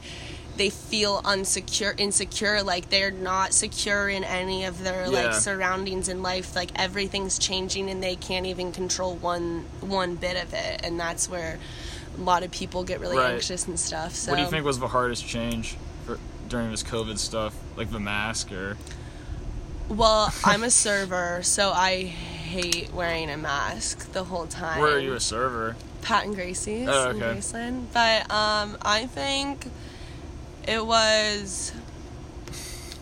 they 0.56 0.70
feel 0.70 1.22
unsecure 1.24 2.00
insecure 2.00 2.62
like 2.62 2.90
they're 2.90 3.10
not 3.12 3.54
secure 3.54 4.08
in 4.10 4.24
any 4.24 4.66
of 4.66 4.84
their 4.84 5.04
Yeah. 5.04 5.08
like 5.28 5.34
surroundings 5.34 6.08
in 6.10 6.22
life 6.22 6.56
like 6.56 6.70
everything's 6.76 7.40
changing 7.40 7.90
and 7.90 8.04
they 8.04 8.16
can't 8.16 8.46
even 8.46 8.72
control 8.72 9.16
one 9.16 9.66
one 9.82 10.16
bit 10.16 10.42
of 10.42 10.54
it 10.54 10.82
and 10.84 11.00
that's 11.00 11.28
where 11.28 11.58
a 12.18 12.22
lot 12.22 12.44
of 12.44 12.52
people 12.52 12.84
get 12.84 13.00
really 13.00 13.18
Right. 13.18 13.34
anxious 13.34 13.68
and 13.68 13.80
stuff 13.80 14.14
so 14.14 14.32
What 14.32 14.38
do 14.38 14.44
you 14.44 14.50
think 14.50 14.64
was 14.66 14.78
the 14.80 14.88
hardest 14.90 15.26
change 15.26 15.76
for, 16.06 16.20
during 16.48 16.70
this 16.70 16.84
COVID 16.84 17.18
stuff? 17.18 17.56
Like 17.76 17.90
the 17.90 18.00
mask 18.00 18.52
or? 18.52 18.78
well 19.90 20.32
i'm 20.46 20.64
a 20.64 20.70
server 20.86 21.40
so 21.44 21.72
i 21.72 22.04
hate 22.04 22.94
wearing 22.94 23.30
a 23.30 23.38
mask 23.38 24.12
the 24.14 24.24
whole 24.24 24.46
time 24.48 24.80
Where 24.82 24.96
are 24.96 25.00
you 25.00 25.14
a 25.14 25.20
server? 25.20 25.76
Pat 26.04 26.26
and 26.26 26.36
Gracie's 26.36 26.88
Oh, 26.90 27.10
in 27.12 27.16
okay. 27.24 27.38
Graceland. 27.40 27.86
But 27.94 28.30
um, 28.30 28.78
I 28.82 29.06
think 29.08 29.68
it 30.68 30.86
was. 30.86 31.72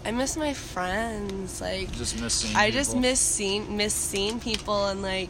I 0.04 0.12
miss 0.12 0.36
my 0.36 0.54
friends. 0.54 1.62
Like 1.62 1.92
Just 1.92 2.20
missing. 2.20 2.56
I 2.56 2.72
just 2.72 2.96
miss 2.96 3.20
seeing 3.20 3.78
miss 3.78 3.94
seeing 3.94 4.40
people 4.40 4.88
and 4.88 5.02
like 5.02 5.30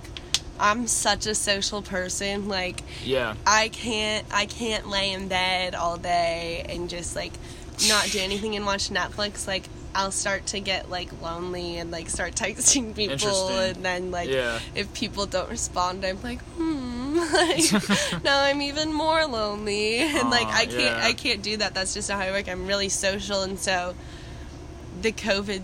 I'm 0.59 0.87
such 0.87 1.25
a 1.25 1.35
social 1.35 1.81
person. 1.81 2.47
Like 2.47 2.81
Yeah. 3.03 3.35
I 3.45 3.67
can't 3.69 4.25
I 4.31 4.45
can't 4.45 4.87
lay 4.87 5.11
in 5.11 5.27
bed 5.27 5.75
all 5.75 5.97
day 5.97 6.65
and 6.69 6.89
just 6.89 7.15
like 7.15 7.33
not 7.89 8.05
do 8.11 8.19
anything 8.19 8.55
and 8.55 8.65
watch 8.65 8.89
Netflix. 8.89 9.45
Like 9.47 9.63
I'll 9.93 10.11
start 10.11 10.45
to 10.47 10.61
get 10.61 10.89
like 10.89 11.09
lonely 11.21 11.77
and 11.77 11.91
like 11.91 12.09
start 12.09 12.33
texting 12.35 12.95
people 12.95 13.49
and 13.49 13.83
then 13.83 14.09
like 14.09 14.29
Yeah. 14.29 14.59
if 14.73 14.93
people 14.93 15.25
don't 15.25 15.49
respond 15.49 16.05
I'm 16.05 16.21
like 16.21 16.39
hmm 16.55 16.80
like 17.33 18.23
now 18.23 18.41
I'm 18.43 18.61
even 18.61 18.93
more 18.93 19.25
lonely 19.25 19.99
and 19.99 20.29
like 20.29 20.47
I 20.47 20.65
can't 20.65 20.79
yeah. 20.79 21.01
I 21.03 21.13
can't 21.13 21.41
do 21.41 21.57
that. 21.57 21.73
That's 21.73 21.93
just 21.93 22.09
not 22.09 22.19
how 22.19 22.27
I 22.27 22.31
work. 22.31 22.47
I'm 22.49 22.67
really 22.67 22.89
social 22.89 23.43
and 23.43 23.59
so 23.59 23.95
the 25.01 25.11
COVID 25.11 25.61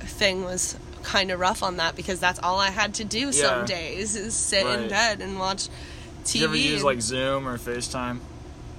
thing 0.00 0.44
was 0.44 0.76
kind 1.02 1.30
of 1.30 1.40
rough 1.40 1.62
on 1.62 1.76
that 1.78 1.96
because 1.96 2.20
that's 2.20 2.38
all 2.40 2.58
I 2.58 2.70
had 2.70 2.94
to 2.94 3.04
do 3.04 3.32
some 3.32 3.64
days 3.64 4.16
is 4.16 4.34
sit 4.34 4.66
in 4.66 4.88
bed 4.88 5.20
and 5.20 5.38
watch 5.38 5.68
TV. 6.24 6.32
Do 6.32 6.38
you 6.38 6.44
ever 6.46 6.56
use 6.56 6.84
like 6.84 7.00
Zoom 7.00 7.48
or 7.48 7.58
FaceTime? 7.58 8.18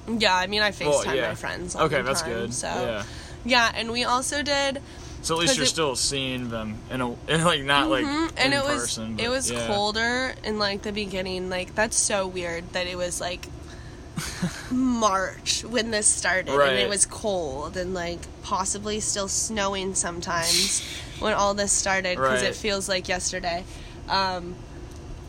Yeah, 0.07 0.35
I 0.35 0.47
mean, 0.47 0.61
I 0.61 0.71
FaceTime 0.71 1.05
Well, 1.05 1.15
yeah. 1.15 1.29
my 1.29 1.35
friends. 1.35 1.75
Okay, 1.75 2.01
that's 2.01 2.21
time, 2.21 2.31
good. 2.31 2.53
So 2.53 2.67
Yeah. 2.67 3.03
yeah, 3.45 3.71
and 3.73 3.91
we 3.91 4.03
also 4.03 4.41
did, 4.43 4.81
So 5.23 5.35
at 5.35 5.41
least 5.41 5.55
you're 5.57 5.65
it- 5.65 5.69
still 5.69 5.95
seeing 5.95 6.49
them 6.49 6.77
in 6.89 7.01
a 7.01 7.11
in 7.27 7.43
like 7.43 7.63
not 7.63 7.89
like 7.89 8.05
Mhm, 8.05 8.31
and 8.37 8.53
in 8.53 8.59
it 8.59 8.63
was 8.65 8.81
person. 8.81 9.19
it 9.19 9.29
was 9.29 9.49
yeah. 9.51 9.67
colder 9.67 10.33
in 10.43 10.57
like 10.59 10.81
the 10.81 10.91
beginning. 10.91 11.49
Like 11.49 11.75
that's 11.75 11.95
so 11.97 12.25
weird 12.27 12.71
that 12.73 12.87
it 12.87 12.97
was 12.97 13.21
like 13.21 13.47
March 14.71 15.63
when 15.63 15.91
this 15.91 16.07
started, 16.07 16.49
and 16.49 16.77
it 16.79 16.89
was 16.89 17.05
cold 17.05 17.77
and 17.77 17.93
like 17.93 18.19
possibly 18.43 18.99
still 18.99 19.27
snowing 19.27 19.95
sometimes 19.95 20.81
when 21.19 21.33
all 21.33 21.53
this 21.53 21.71
started 21.71 22.17
because 22.17 22.41
Right. 22.41 22.49
it 22.51 22.55
feels 22.55 22.89
like 22.89 23.07
yesterday. 23.07 23.63
Um, 24.09 24.55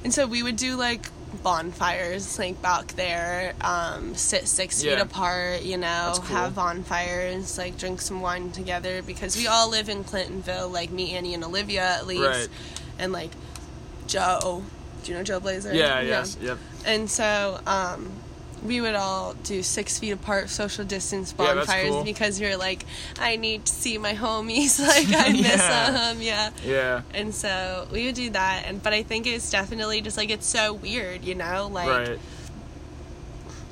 and 0.05 0.12
so 0.12 0.26
we 0.26 0.42
would 0.42 0.57
do 0.57 0.76
like 0.76 1.07
bonfires 1.42 2.38
like 2.38 2.61
back 2.62 2.87
there 2.88 3.55
um 3.61 4.14
sit 4.14 4.47
six 4.47 4.83
feet 4.83 4.99
apart 4.99 5.62
you 5.62 5.76
know 5.76 6.12
cool. 6.16 6.22
have 6.37 6.55
bonfires 6.55 7.57
like 7.59 7.76
drink 7.78 8.01
some 8.01 8.20
wine 8.20 8.51
together 8.53 9.03
because 9.03 9.37
we 9.37 9.47
all 9.47 9.70
live 9.70 9.89
in 9.89 10.05
clintonville 10.05 10.70
like 10.70 10.91
me 10.91 11.12
annie 11.14 11.35
and 11.35 11.45
olivia 11.45 11.83
at 11.83 12.07
least 12.07 12.22
Right. 12.22 12.49
and 12.99 13.12
like 13.12 13.30
joe 14.07 14.62
do 15.05 15.12
you 15.12 15.16
know 15.18 15.24
joe 15.24 15.41
blazer 15.41 15.72
Yeah. 15.72 16.01
Yes. 16.01 16.37
Yep. 16.41 16.59
and 16.87 17.11
so 17.11 17.59
um 17.66 18.11
we 18.64 18.80
would 18.80 18.94
all 18.94 19.34
do 19.44 19.62
six 19.62 19.98
feet 19.98 20.12
apart 20.12 20.48
social 20.48 20.84
distance 20.84 21.34
Yeah, 21.38 21.54
bonfires 21.54 21.88
cool. 21.90 22.04
because 22.04 22.38
you're 22.40 22.56
like 22.56 22.84
i 23.18 23.36
need 23.36 23.64
to 23.66 23.72
see 23.72 23.98
my 23.98 24.14
homies 24.14 24.78
like 24.86 25.08
i 25.14 25.32
miss 25.32 25.44
Yeah. 25.56 25.90
them 25.90 26.22
yeah 26.22 26.50
Yeah. 26.64 27.02
and 27.14 27.34
so 27.34 27.86
we 27.90 28.06
would 28.06 28.14
do 28.14 28.30
that 28.30 28.64
and 28.66 28.82
but 28.82 28.92
i 28.92 29.02
think 29.02 29.26
it's 29.26 29.50
definitely 29.50 30.00
just 30.00 30.16
like 30.16 30.30
it's 30.30 30.46
so 30.46 30.74
weird 30.74 31.24
you 31.24 31.34
know 31.34 31.68
like 31.72 31.88
right. 32.08 32.18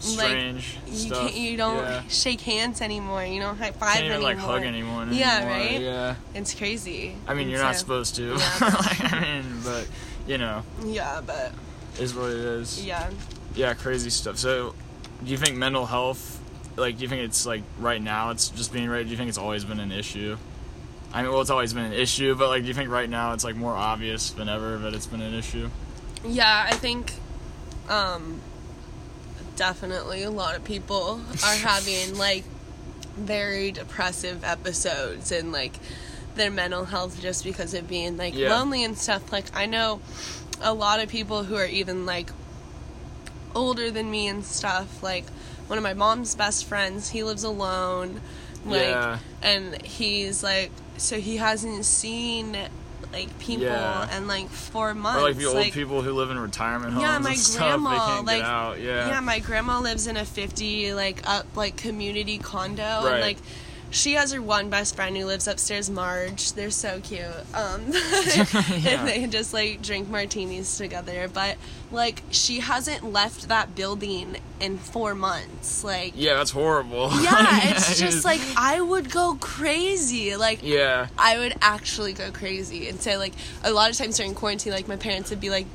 strange 0.01 0.77
you 0.89 0.95
stuff. 0.97 1.19
can't 1.29 1.35
you 1.35 1.57
don't 1.57 1.77
yeah. 1.85 2.03
shake 2.09 2.41
hands 2.41 2.81
anymore. 2.81 3.25
You 3.25 3.41
don't 3.41 3.59
high 3.59 3.71
five 3.73 3.99
anymore. 3.99 4.21
like 4.21 4.39
hug 4.39 4.63
anyone. 4.63 5.13
Yeah, 5.13 5.37
anymore, 5.43 5.53
right? 5.59 5.81
Yeah. 5.81 6.15
It's 6.35 6.55
crazy. 6.55 7.15
I 7.29 7.35
mean, 7.35 7.43
And 7.43 7.51
you're 7.51 7.61
not 7.61 7.77
supposed 7.77 8.15
to. 8.17 8.23
Yeah. 8.39 8.59
like, 8.61 9.13
I 9.13 9.21
mean, 9.21 9.45
but 9.63 9.87
you 10.27 10.39
know, 10.39 10.63
Yeah, 10.87 11.21
but 11.25 11.53
is 11.99 12.15
what 12.15 12.31
it 12.31 12.39
is. 12.39 12.83
yeah. 12.85 13.11
Yeah, 13.55 13.75
crazy 13.75 14.11
stuff. 14.11 14.39
So, 14.39 14.75
do 15.25 15.31
you 15.31 15.37
think 15.37 15.57
mental 15.57 15.87
health, 15.87 16.41
like, 16.77 16.97
do 16.97 17.03
you 17.03 17.09
think 17.09 17.23
it's 17.23 17.45
like 17.47 17.63
right 17.79 18.01
now 18.01 18.31
it's 18.31 18.49
just 18.49 18.73
being 18.73 18.89
right? 18.89 19.05
Do 19.05 19.11
you 19.11 19.17
think 19.17 19.29
it's 19.29 19.39
always 19.39 19.65
been 19.65 19.81
an 19.81 19.93
issue? 19.93 20.37
I 21.13 21.23
mean, 21.23 21.33
well, 21.33 21.41
it's 21.41 21.51
always 21.51 21.73
been 21.75 21.87
an 21.87 21.93
issue, 21.93 22.37
but 22.37 22.49
like, 22.49 22.63
do 22.63 22.69
you 22.69 22.75
think 22.75 22.91
right 22.91 23.11
now 23.11 23.33
it's 23.33 23.43
like 23.43 23.57
more 23.57 23.75
obvious 23.75 24.31
than 24.31 24.49
ever 24.49 24.79
that 24.79 24.95
it's 24.95 25.07
been 25.07 25.21
an 25.21 25.35
issue? 25.35 25.69
Yeah, 26.25 26.67
I 26.69 26.73
think 26.77 27.13
um 27.89 28.41
definitely 29.57 30.23
a 30.23 30.31
lot 30.31 30.55
of 30.57 30.65
people 30.65 31.21
are 31.45 31.57
having 31.57 32.17
like 32.17 32.45
very 33.17 33.73
depressive 33.73 34.45
episodes 34.45 35.33
and 35.33 35.53
like 35.53 35.73
their 36.37 36.51
mental 36.51 36.85
health 36.85 37.21
just 37.21 37.43
because 37.45 37.75
of 37.75 37.89
being 37.89 38.17
like 38.17 38.35
Yeah. 38.35 38.51
lonely 38.51 38.85
and 38.85 38.97
stuff. 38.97 39.33
Like 39.33 39.47
I 39.55 39.67
know 39.67 40.01
a 40.61 40.73
lot 40.73 41.01
of 41.01 41.09
people 41.09 41.43
who 41.45 41.57
are 41.57 41.67
even 41.67 42.07
like 42.07 42.31
older 43.55 43.91
than 43.91 44.11
me 44.11 44.29
and 44.29 44.45
stuff. 44.45 45.03
Like 45.03 45.25
one 45.67 45.79
of 45.79 45.83
my 45.83 45.95
mom's 45.95 46.35
best 46.35 46.65
friends, 46.65 47.11
he 47.11 47.23
lives 47.23 47.45
alone. 47.45 48.21
Like 48.65 48.83
Yeah. 48.83 49.19
and 49.43 49.81
he's 49.83 50.43
like 50.43 50.71
so 50.99 51.19
he 51.19 51.39
hasn't 51.39 51.85
seen 51.87 52.57
like 53.13 53.37
people 53.39 53.65
Yeah. 53.67 54.17
in 54.17 54.27
like 54.29 54.49
four 54.51 54.95
months. 54.95 55.19
Or 55.21 55.23
like 55.29 55.37
the 55.37 55.47
old 55.47 55.73
people 55.73 56.03
who 56.03 56.13
live 56.13 56.31
in 56.31 56.39
retirement 56.39 56.93
homes 56.93 57.03
Yeah, 57.03 57.19
my 57.19 57.31
and 57.31 57.39
stuff, 57.39 57.59
grandma, 57.81 58.23
like-. 58.23 58.43
Yeah. 58.43 59.09
Yeah, 59.09 59.21
my 59.21 59.39
grandma 59.41 59.81
lives 59.81 60.07
in 60.07 60.17
a 60.17 60.25
50 60.25 60.93
like 60.95 61.27
up 61.29 61.47
like 61.57 61.77
community 61.77 62.39
condo 62.39 62.83
Right. 62.83 63.13
and 63.13 63.21
like 63.21 63.39
she 63.91 64.13
has 64.15 64.33
her 64.33 64.41
one 64.41 64.71
best 64.71 64.95
friend 64.95 65.17
who 65.17 65.25
lives 65.27 65.49
upstairs, 65.49 65.91
Marge. 65.91 66.53
They're 66.53 66.71
so 66.71 67.01
cute. 67.01 67.25
Um 67.55 67.87
Yeah. 67.93 69.01
and 69.01 69.09
they 69.09 69.27
just 69.27 69.53
like 69.53 69.83
drink 69.83 70.09
martinis 70.09 70.77
together, 70.79 71.29
but 71.33 71.57
like 71.91 72.23
she 72.31 72.61
hasn't 72.61 73.03
left 73.05 73.49
that 73.49 73.75
building 73.75 74.37
in 74.61 74.79
4 74.79 75.15
months. 75.15 75.83
Like 75.83 76.13
yeah, 76.15 76.35
that's 76.35 76.53
horrible. 76.53 77.11
yeah, 77.21 77.71
it's 77.71 77.99
just 77.99 78.25
like 78.25 78.41
I 78.57 78.81
would 78.81 79.11
go 79.11 79.37
crazy. 79.41 80.37
Like 80.37 80.61
Yeah. 80.63 81.09
I 81.19 81.39
would 81.39 81.55
actually 81.61 82.13
go 82.13 82.31
crazy 82.31 82.89
and 82.89 83.01
say 83.01 83.17
like 83.17 83.33
a 83.65 83.73
lot 83.73 83.91
of 83.91 83.97
times 83.97 84.17
during 84.17 84.35
quarantine, 84.35 84.73
like 84.73 84.87
my 84.89 84.97
parents 84.97 85.31
would 85.31 85.41
be 85.41 85.51
like, 85.51 85.67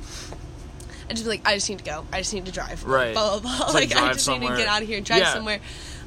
I'd 1.08 1.16
just 1.16 1.24
be 1.24 1.30
like, 1.30 1.42
I 1.46 1.54
just 1.54 1.68
need 1.68 1.78
to 1.78 1.84
go. 1.84 2.04
I 2.12 2.18
just 2.18 2.32
need 2.34 2.46
to 2.46 2.52
drive. 2.52 2.82
Right. 2.84 3.12
Blah 3.14 3.38
blah 3.38 3.40
blah. 3.40 3.66
It's 3.66 3.74
Like, 3.74 3.94
like 3.94 4.02
I 4.02 4.12
just 4.14 4.28
need 4.28 4.40
to 4.40 4.56
get 4.56 4.66
out 4.68 4.80
of 4.82 4.88
here. 4.88 4.96
And 4.96 5.06
drive 5.06 5.20
Yeah. 5.20 5.34
somewhere. 5.34 5.60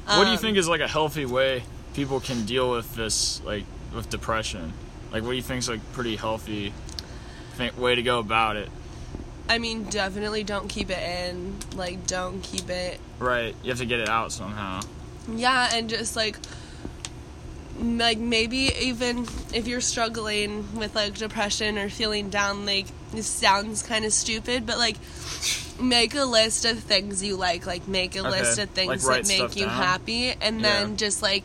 what 0.06 0.24
do 0.24 0.30
you 0.30 0.36
Um, 0.36 0.38
think 0.38 0.56
is 0.58 0.66
like 0.68 0.80
a 0.80 0.88
healthy 0.88 1.24
way 1.24 1.62
people 2.00 2.18
can 2.18 2.46
deal 2.46 2.70
with 2.70 2.94
this, 2.94 3.42
like 3.44 3.64
with 3.94 4.08
depression? 4.08 4.72
Like, 5.12 5.22
what 5.22 5.30
do 5.30 5.36
you 5.36 5.42
think 5.42 5.58
is 5.58 5.68
like 5.68 5.80
pretty 5.92 6.16
healthy 6.16 6.72
th- 7.58 7.76
way 7.76 7.94
to 7.94 8.02
go 8.02 8.20
about 8.20 8.56
it? 8.56 8.70
I 9.50 9.58
mean, 9.58 9.84
definitely 9.84 10.42
don't 10.42 10.68
keep 10.68 10.88
it 10.88 10.98
in. 11.28 11.56
Like, 11.76 12.06
don't 12.06 12.40
keep 12.42 12.70
it. 12.70 12.98
Right. 13.18 13.54
You 13.62 13.68
have 13.70 13.80
to 13.80 13.84
get 13.86 14.00
it 14.00 14.08
out 14.08 14.32
somehow. 14.32 14.80
Yeah, 15.30 15.68
and 15.74 15.90
just 15.90 16.16
like. 16.16 16.36
Like 17.82 18.18
maybe 18.18 18.70
even 18.78 19.26
if 19.54 19.66
you're 19.66 19.80
struggling 19.80 20.76
with 20.76 20.94
like 20.94 21.14
depression 21.14 21.78
or 21.78 21.88
feeling 21.88 22.28
down, 22.28 22.66
like 22.66 22.86
this 23.12 23.26
sounds 23.26 23.82
kind 23.82 24.04
of 24.04 24.12
stupid, 24.12 24.66
but 24.66 24.76
like 24.76 24.96
make 25.80 26.14
a 26.14 26.24
list 26.24 26.66
of 26.66 26.78
things 26.80 27.22
you 27.24 27.36
like. 27.36 27.66
Like 27.66 27.88
make 27.88 28.16
a 28.16 28.20
Okay, 28.20 28.30
list 28.30 28.58
of 28.58 28.68
things 28.70 29.06
like 29.06 29.24
that 29.24 29.28
make 29.28 29.56
you 29.56 29.64
down. 29.64 29.74
happy, 29.82 30.30
and 30.42 30.62
then 30.62 30.98
just 30.98 31.22
like 31.22 31.44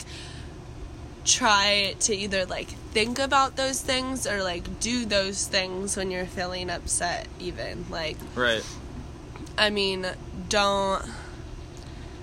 try 1.26 1.94
to 2.00 2.14
either 2.14 2.46
like 2.46 2.68
think 2.92 3.18
about 3.18 3.56
those 3.56 3.80
things 3.82 4.26
or 4.26 4.42
like 4.42 4.80
do 4.80 5.04
those 5.04 5.46
things 5.46 5.96
when 5.96 6.10
you're 6.10 6.26
feeling 6.26 6.70
upset. 6.70 7.26
Even 7.40 7.84
like 7.90 8.16
Right. 8.34 8.64
I 9.58 9.70
mean, 9.70 10.06
don't 10.48 11.04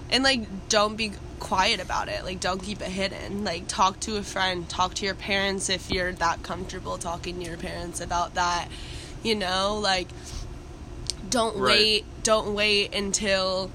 and 0.09 0.23
like 0.23 0.69
don't 0.69 0.95
be 0.95 1.11
quiet 1.39 1.81
about 1.81 2.07
it. 2.07 2.23
Like 2.23 2.39
don't 2.39 2.61
keep 2.61 2.81
it 2.81 2.87
hidden. 2.89 3.43
Like 3.43 3.67
talk 3.67 3.99
to 4.01 4.15
a 4.17 4.23
friend, 4.23 4.67
talk 4.69 4.93
to 4.95 5.05
your 5.05 5.15
parents 5.15 5.69
if 5.69 5.91
you're 5.91 6.13
that 6.13 6.41
comfortable 6.43 6.97
talking 6.97 7.39
to 7.39 7.45
your 7.45 7.57
parents 7.57 7.99
about 7.99 8.35
that. 8.35 8.69
You 9.21 9.35
know, 9.35 9.79
like 9.81 10.07
don't 11.29 11.57
Right. 11.57 11.77
wait 11.77 12.05
don't 12.23 12.53
wait 12.53 12.93
until 12.95 13.71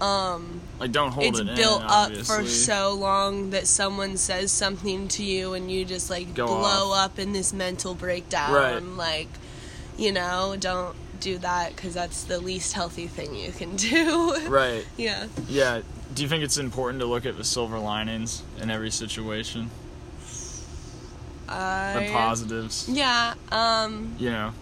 um 0.00 0.60
Like, 0.80 0.90
don't 0.92 1.12
hold 1.12 1.26
it's 1.26 1.38
it 1.40 1.48
in. 1.48 1.54
built 1.56 1.82
up 1.84 2.12
for 2.16 2.44
so 2.46 2.92
long 2.94 3.50
that 3.50 3.66
someone 3.66 4.16
says 4.16 4.50
something 4.52 5.06
to 5.08 5.22
you 5.24 5.54
and 5.54 5.70
you 5.70 5.84
just 5.84 6.10
like 6.10 6.34
Go 6.34 6.46
blow 6.46 6.92
up 6.92 7.18
in 7.18 7.32
this 7.32 7.52
mental 7.52 7.94
breakdown 7.94 8.52
Right. 8.52 8.82
like 8.82 9.28
you 9.96 10.10
know 10.12 10.56
don't 10.58 10.96
do 11.20 11.38
that 11.38 11.74
because 11.76 11.94
that's 11.94 12.24
the 12.24 12.40
least 12.40 12.72
healthy 12.72 13.06
thing 13.06 13.34
you 13.36 13.52
can 13.52 13.76
do 13.76 14.36
Right. 14.48 14.84
yeah 14.96 15.26
Yeah. 15.48 15.82
Do 16.12 16.22
you 16.22 16.28
think 16.28 16.42
it's 16.44 16.58
important 16.58 17.00
to 17.00 17.06
look 17.06 17.24
at 17.24 17.36
the 17.36 17.44
silver 17.44 17.78
linings 17.78 18.42
in 18.60 18.70
every 18.70 18.90
situation? 18.90 19.70
The 21.46 22.08
positives. 22.12 22.88
yeah 22.88 23.34
um 23.52 24.14
You 24.18 24.30
know. 24.30 24.52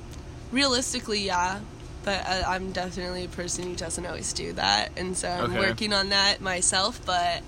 realistically 0.51 1.21
yeah 1.25 1.61
but 2.05 2.25
i'm 2.27 2.73
definitely 2.73 3.25
a 3.25 3.29
person 3.29 3.65
who 3.65 3.75
doesn't 3.77 4.05
always 4.07 4.33
do 4.33 4.53
that 4.53 4.91
and 4.97 5.17
so 5.17 5.29
i'm 5.29 5.51
Okay. 5.51 5.59
working 5.61 5.93
on 5.93 6.09
that 6.11 6.41
myself 6.41 7.01
but 7.07 7.43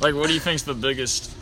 Like, 0.00 0.14
what 0.14 0.28
do 0.28 0.34
you 0.34 0.40
think's 0.40 0.62
the 0.62 0.74
biggest 0.74 1.32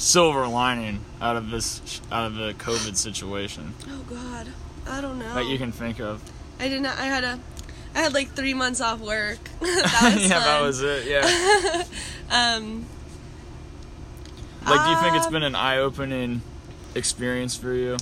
silver 0.00 0.46
lining 0.46 1.00
out 1.20 1.36
of 1.36 1.50
this, 1.50 2.00
out 2.12 2.26
of 2.26 2.34
the 2.34 2.52
COVID 2.54 2.96
situation 2.96 3.74
oh 3.88 4.02
god 4.08 4.48
i 4.88 5.00
don't 5.00 5.18
know 5.18 5.34
that 5.34 5.46
you 5.46 5.58
can 5.58 5.72
think 5.72 5.98
of? 6.00 6.20
I 6.60 6.68
did 6.68 6.82
not. 6.82 6.96
I 6.98 7.06
had 7.06 7.24
a. 7.24 7.40
I 7.96 7.98
had 8.00 8.14
like 8.14 8.30
three 8.34 8.54
months 8.54 8.80
off 8.80 9.00
work. 9.00 9.38
that 9.60 10.12
was 10.14 10.28
yeah, 10.28 10.34
fun. 10.38 10.44
that 10.44 10.60
was 10.62 10.82
it. 10.82 11.06
Yeah. 11.06 11.82
Um. 12.30 12.86
Like, 14.64 14.84
do 14.84 14.90
you 14.90 15.00
think 15.00 15.16
it's 15.16 15.26
been 15.26 15.42
an 15.42 15.54
eye-opening 15.56 16.42
experience 16.94 17.56
for 17.56 17.72
you? 17.74 17.96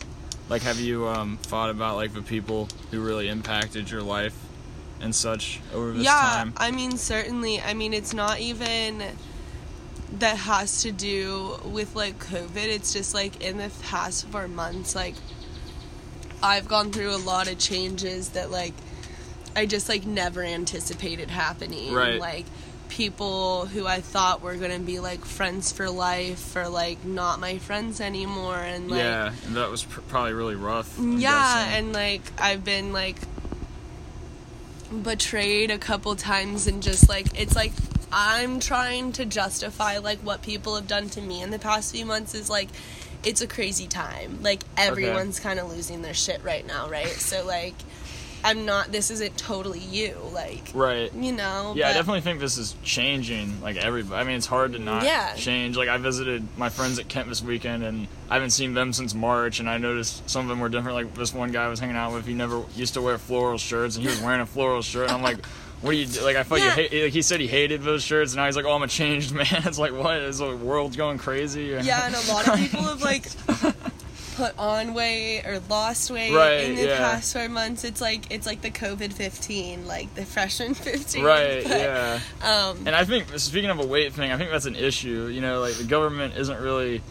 Like, 0.48 0.62
have 0.62 0.80
you 0.80 1.06
um, 1.08 1.38
thought 1.42 1.70
about 1.70 1.96
like 1.96 2.12
the 2.12 2.22
people 2.22 2.68
who 2.90 3.00
really 3.00 3.28
impacted 3.28 3.90
your 3.90 4.02
life 4.02 4.38
and 5.00 5.14
such 5.14 5.60
over 5.74 5.92
this 5.92 6.04
yeah, 6.04 6.12
time? 6.12 6.52
I 6.56 6.70
mean, 6.70 6.96
certainly. 6.96 7.60
I 7.60 7.74
mean, 7.74 7.92
it's 7.94 8.12
not 8.12 8.40
even 8.40 9.02
that 10.18 10.36
has 10.36 10.82
to 10.82 10.92
do 10.92 11.58
with 11.64 11.96
like 11.96 12.18
COVID. 12.18 12.56
It's 12.56 12.92
just 12.92 13.14
like 13.14 13.42
in 13.42 13.56
the 13.56 13.70
past 13.82 14.26
four 14.28 14.48
months, 14.48 14.94
like 14.94 15.14
I've 16.42 16.68
gone 16.68 16.92
through 16.92 17.14
a 17.14 17.18
lot 17.18 17.50
of 17.50 17.58
changes 17.58 18.30
that 18.30 18.50
like 18.50 18.74
I 19.54 19.66
just 19.66 19.88
like 19.88 20.04
never 20.04 20.42
anticipated 20.42 21.30
happening. 21.30 21.92
Right. 21.92 22.20
Like 22.20 22.46
people 22.92 23.64
who 23.64 23.86
I 23.86 24.02
thought 24.02 24.42
were 24.42 24.54
gonna 24.56 24.78
be 24.78 25.00
like 25.00 25.24
friends 25.24 25.72
for 25.72 25.88
life 25.88 26.54
are 26.56 26.68
like 26.68 27.02
not 27.06 27.40
my 27.40 27.56
friends 27.56 28.02
anymore, 28.02 28.58
and 28.58 28.90
like 28.90 28.98
yeah, 28.98 29.32
and 29.46 29.56
that 29.56 29.70
was 29.70 29.84
pr- 29.84 30.02
probably 30.02 30.34
really 30.34 30.56
rough. 30.56 30.98
I'm 30.98 31.18
yeah, 31.18 31.64
guessing. 31.64 31.86
and 31.86 31.92
like 31.94 32.20
I've 32.38 32.64
been 32.64 32.92
like 32.92 33.16
betrayed 35.02 35.70
a 35.70 35.78
couple 35.78 36.14
times 36.16 36.66
and 36.66 36.82
just 36.82 37.08
like 37.08 37.40
it's 37.40 37.56
like 37.56 37.72
I'm 38.12 38.60
trying 38.60 39.12
to 39.12 39.24
justify 39.24 39.96
like 39.96 40.18
what 40.18 40.42
people 40.42 40.74
have 40.74 40.86
done 40.86 41.08
to 41.10 41.22
me 41.22 41.40
in 41.40 41.50
the 41.50 41.58
past 41.58 41.94
few 41.94 42.04
months 42.04 42.34
is 42.34 42.50
like 42.50 42.68
it's 43.24 43.40
a 43.40 43.46
crazy 43.46 43.86
time. 43.86 44.42
Like 44.42 44.64
everyone's 44.76 45.40
kind 45.40 45.58
of 45.58 45.70
losing 45.70 46.02
their 46.02 46.12
shit 46.12 46.44
right 46.44 46.66
now, 46.66 46.90
right? 46.90 47.08
So 47.08 47.46
like 47.46 47.74
I'm 48.44 48.64
not 48.66 48.90
this 48.90 49.10
isn't 49.10 49.36
totally 49.38 49.78
you, 49.78 50.16
like 50.32 50.70
right. 50.74 51.12
you 51.14 51.32
know. 51.32 51.74
Yeah, 51.76 51.88
I 51.88 51.92
definitely 51.92 52.22
think 52.22 52.40
this 52.40 52.58
is 52.58 52.74
changing. 52.82 53.60
Like 53.62 53.76
everybody, 53.76 54.20
I 54.20 54.24
mean, 54.24 54.36
it's 54.36 54.46
hard 54.46 54.72
to 54.72 54.78
not 54.78 55.04
Yeah. 55.04 55.34
change. 55.34 55.76
Like 55.76 55.88
I 55.88 55.96
visited 55.98 56.46
my 56.56 56.68
friends 56.68 56.98
at 56.98 57.08
Kent 57.08 57.28
this 57.28 57.42
weekend, 57.42 57.82
and 57.84 58.08
I 58.28 58.34
haven't 58.34 58.50
seen 58.50 58.74
them 58.74 58.92
since 58.92 59.14
March, 59.14 59.60
and 59.60 59.68
I 59.70 59.78
noticed 59.78 60.28
some 60.28 60.42
of 60.42 60.48
them 60.48 60.60
were 60.60 60.68
different. 60.68 60.96
Like 60.96 61.14
this 61.14 61.32
one 61.32 61.52
guy 61.52 61.64
I 61.64 61.68
was 61.68 61.78
hanging 61.80 61.96
out 61.96 62.12
with, 62.12 62.26
he 62.26 62.34
never 62.34 62.62
used 62.74 62.94
to 62.94 63.00
wear 63.02 63.16
floral 63.18 63.58
shirts, 63.58 63.96
and 63.96 64.02
he 64.04 64.08
was 64.10 64.20
wearing 64.20 64.40
a 64.40 64.46
floral 64.46 64.82
shirt. 64.82 65.04
And 65.04 65.12
I'm 65.12 65.22
like, 65.22 65.44
what 65.80 65.92
do 65.92 65.96
you 65.96 66.06
do? 66.06 66.22
Like 66.22 66.36
I 66.36 66.42
thought 66.42 66.58
Yeah. 66.58 66.76
you 66.76 66.88
hate. 66.88 67.04
Like 67.04 67.12
he 67.12 67.22
said 67.22 67.40
he 67.40 67.46
hated 67.48 67.82
those 67.82 68.02
shirts, 68.02 68.32
and 68.32 68.38
now 68.38 68.46
he's 68.46 68.56
like, 68.56 68.64
oh, 68.64 68.72
I'm 68.72 68.82
a 68.82 68.88
changed 68.88 69.32
man. 69.34 69.46
It's 69.50 69.78
like 69.78 69.92
what? 69.92 70.16
Is 70.20 70.38
the 70.38 70.56
world 70.56 70.96
going 70.96 71.18
crazy? 71.18 71.76
Yeah, 71.82 72.06
and 72.06 72.14
a 72.14 72.32
lot 72.32 72.48
of 72.48 72.56
people 72.58 72.82
have 72.82 73.02
like 73.02 73.26
put 74.46 74.58
on 74.58 74.94
weight 74.94 75.42
or 75.46 75.60
lost 75.68 76.10
weight 76.10 76.32
Right, 76.34 76.64
in 76.64 76.74
the 76.76 76.82
yeah. 76.84 76.96
past 76.98 77.32
four 77.32 77.48
months. 77.48 77.84
It's 77.84 78.00
like 78.00 78.30
it's 78.32 78.46
like 78.46 78.60
the 78.62 78.70
COVID 78.70 79.12
fifteen, 79.12 79.86
like 79.86 80.12
the 80.14 80.24
freshman 80.24 80.74
fifteen. 80.88 81.24
Right. 81.24 81.62
but, 81.62 81.70
Yeah. 81.80 82.20
Um 82.42 82.78
And 82.86 82.94
I 82.96 83.04
think 83.04 83.26
speaking 83.38 83.70
of 83.70 83.78
a 83.78 83.86
weight 83.86 84.12
thing, 84.12 84.30
I 84.32 84.36
think 84.36 84.50
that's 84.50 84.66
an 84.66 84.76
issue. 84.76 85.26
You 85.26 85.40
know, 85.40 85.60
like 85.60 85.74
the 85.74 85.84
government 85.84 86.36
isn't 86.36 86.60
really 86.60 87.02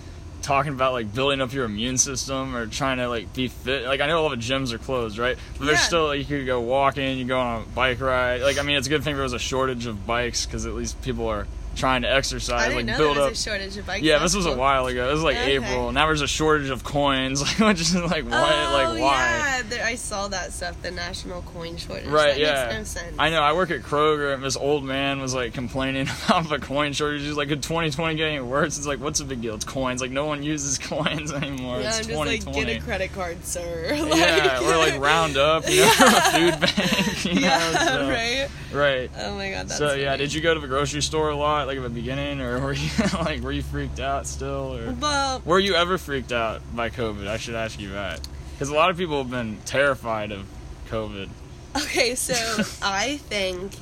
talking 0.42 0.74
about 0.74 0.92
like 0.94 1.14
building 1.14 1.40
up 1.40 1.54
your 1.54 1.66
immune 1.66 2.00
system 2.00 2.56
or 2.56 2.66
trying 2.66 2.98
to 2.98 3.08
like 3.08 3.32
be 3.34 3.48
fit. 3.48 3.86
Like 3.86 4.02
I 4.02 4.08
know 4.08 4.24
all 4.24 4.30
the 4.30 4.36
gyms 4.38 4.74
are 4.74 4.80
closed, 4.80 5.18
right? 5.20 5.38
But 5.58 5.66
there's 5.66 5.80
Yeah. 5.80 5.86
still 5.86 6.08
like 6.08 6.20
you 6.20 6.26
could 6.40 6.46
go 6.48 6.60
walking, 6.62 7.18
you 7.18 7.26
go 7.26 7.40
on 7.40 7.62
a 7.62 7.66
bike 7.76 8.02
ride. 8.02 8.42
Like 8.42 8.58
I 8.58 8.64
mean, 8.64 8.76
it's 8.76 8.88
a 8.88 8.90
good 8.90 9.04
thing 9.04 9.14
there 9.16 9.24
was 9.24 9.34
a 9.34 9.40
shortage 9.40 9.86
of 9.86 10.06
bikes 10.08 10.46
because 10.46 10.66
at 10.66 10.74
least 10.74 11.02
people 11.04 11.28
are 11.28 11.48
trying 11.76 12.02
to 12.02 12.12
exercise, 12.12 12.74
like 12.74 12.86
know 12.86 12.98
build 12.98 13.18
up. 13.18 13.32
a 13.32 13.36
shortage 13.36 13.78
of 13.78 13.86
bikes. 13.88 14.04
yeah, 14.04 14.20
this 14.20 14.36
was 14.36 14.46
a 14.46 14.56
while 14.56 14.88
ago. 14.88 15.06
This 15.08 15.14
was 15.16 15.24
like 15.24 15.38
Okay. 15.38 15.56
April. 15.58 15.92
Now 15.92 16.08
there's 16.08 16.22
a 16.22 16.28
shortage 16.28 16.70
of 16.70 16.84
coins. 16.84 17.42
Like, 17.62 17.70
which 17.70 17.82
is 17.82 17.96
like 17.96 18.26
what? 18.26 18.34
Oh, 18.34 18.72
like 18.74 19.00
why? 19.02 19.16
yeah, 19.18 19.62
there, 19.68 19.86
I 19.86 19.96
saw 19.96 20.28
that 20.30 20.52
stuff. 20.54 20.82
The 20.82 20.92
national 20.92 21.42
coin 21.44 21.78
shortage. 21.78 22.08
Right, 22.08 22.36
that 22.36 22.40
yeah. 22.40 22.78
No 22.78 22.84
sense. 22.84 23.16
I 23.18 23.30
know. 23.30 23.42
I 23.42 23.54
work 23.54 23.72
at 23.72 23.82
Kroger, 23.82 24.34
and 24.34 24.44
this 24.44 24.58
old 24.58 24.84
man 24.84 25.20
was 25.22 25.34
like 25.34 25.54
complaining 25.54 26.08
about 26.26 26.50
the 26.50 26.60
coin 26.60 26.94
shortage. 26.94 27.22
He's 27.22 27.36
like, 27.38 27.48
"Could 27.50 27.64
2020 27.64 28.16
get 28.16 28.28
any 28.28 28.40
worse?" 28.42 28.78
It's 28.78 28.86
like, 28.88 29.00
"What's 29.00 29.20
the 29.20 29.26
big 29.26 29.42
deal? 29.42 29.56
It's 29.56 29.66
coins. 29.66 30.02
Like, 30.02 30.12
no 30.12 30.26
one 30.26 30.44
uses 30.44 30.78
coins 30.90 31.32
anymore. 31.32 31.80
Yeah, 31.82 31.88
it's 31.90 32.00
I'm 32.00 32.04
just 32.06 32.18
like, 32.18 32.40
2020." 32.42 32.66
get 32.74 32.82
a 32.82 32.86
credit 32.86 33.14
card, 33.14 33.46
sir. 33.46 33.96
like, 33.98 34.16
yeah, 34.18 34.60
or 34.62 34.78
like 34.78 35.00
round 35.00 35.38
up, 35.38 35.70
you 35.70 35.82
know, 35.82 35.90
from 35.92 36.08
a 36.14 36.22
food 36.22 36.60
bank. 36.60 37.26
You 37.26 37.34
know, 37.36 37.42
yeah, 37.42 37.72
so- 37.72 38.10
right. 38.10 38.50
right. 38.74 39.12
Oh 39.20 39.36
my 39.36 39.52
god, 39.52 39.68
that's 39.68 39.78
so 39.78 39.94
yeah, 39.94 40.16
did 40.18 40.34
you 40.34 40.42
go 40.42 40.54
to 40.54 40.60
the 40.60 40.68
grocery 40.68 41.02
store 41.02 41.30
a 41.30 41.36
lot, 41.36 41.61
like 41.68 41.78
at 41.78 41.84
the 41.84 41.90
beginning, 41.90 42.42
or 42.42 42.60
were 42.60 42.74
you 42.74 42.90
like 43.20 43.42
were 43.42 43.52
you 43.52 43.62
freaked 43.64 44.00
out 44.00 44.28
still, 44.28 44.76
or 44.78 44.92
Well, 44.94 45.42
were 45.46 45.60
you 45.60 45.76
ever 45.76 45.98
freaked 45.98 46.32
out 46.32 46.62
by 46.76 46.90
COVID? 46.90 47.28
I 47.28 47.38
should 47.38 47.56
ask 47.56 47.80
you 47.80 47.90
that, 47.92 48.20
because 48.54 48.70
a 48.70 48.76
lot 48.76 48.90
of 48.90 48.98
people 48.98 49.18
have 49.18 49.32
been 49.32 49.58
terrified 49.66 50.32
of 50.32 50.46
COVID. 50.90 51.30
okay, 51.78 52.16
so 52.16 52.34
I 52.82 53.18
think 53.18 53.74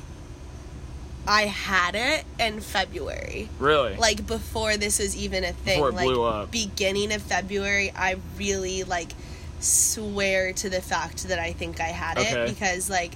I 1.26 1.42
had 1.42 1.94
it 1.94 2.24
in 2.38 2.60
February. 2.60 3.48
Really? 3.58 3.94
Like 3.96 4.26
before 4.26 4.76
this 4.76 4.98
was 4.98 5.16
even 5.16 5.44
a 5.44 5.52
thing. 5.52 5.76
Before 5.76 5.88
it 5.90 5.94
like 5.94 6.06
blew 6.06 6.22
up. 6.24 6.50
beginning 6.50 7.12
of 7.12 7.22
February, 7.22 7.92
I 7.94 8.16
really 8.38 8.84
like 8.84 9.12
swear 9.60 10.52
to 10.54 10.70
the 10.70 10.80
fact 10.80 11.28
that 11.28 11.38
I 11.38 11.52
think 11.52 11.80
I 11.80 11.88
had 11.88 12.18
Okay. 12.18 12.30
it 12.40 12.48
because 12.48 12.88
like 12.88 13.12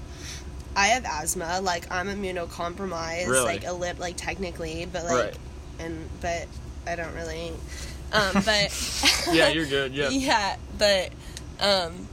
I 0.76 0.88
have 0.88 1.04
asthma, 1.04 1.60
like 1.62 1.90
I'm 1.90 2.08
immunocompromised, 2.08 3.28
Really? 3.28 3.44
like 3.44 3.64
a 3.66 3.72
lip 3.72 3.98
like 3.98 4.16
technically, 4.16 4.86
but 4.90 5.04
like 5.04 5.12
Right. 5.24 5.36
and 5.78 6.08
but 6.20 6.46
I 6.86 6.96
don't 6.96 7.14
really 7.14 7.52
um 8.12 8.32
but 8.44 9.26
yeah, 9.32 9.48
you're 9.48 9.66
good. 9.66 9.92
Yeah. 9.94 10.08
yeah, 10.10 10.56
but 10.78 11.10
um 11.60 12.08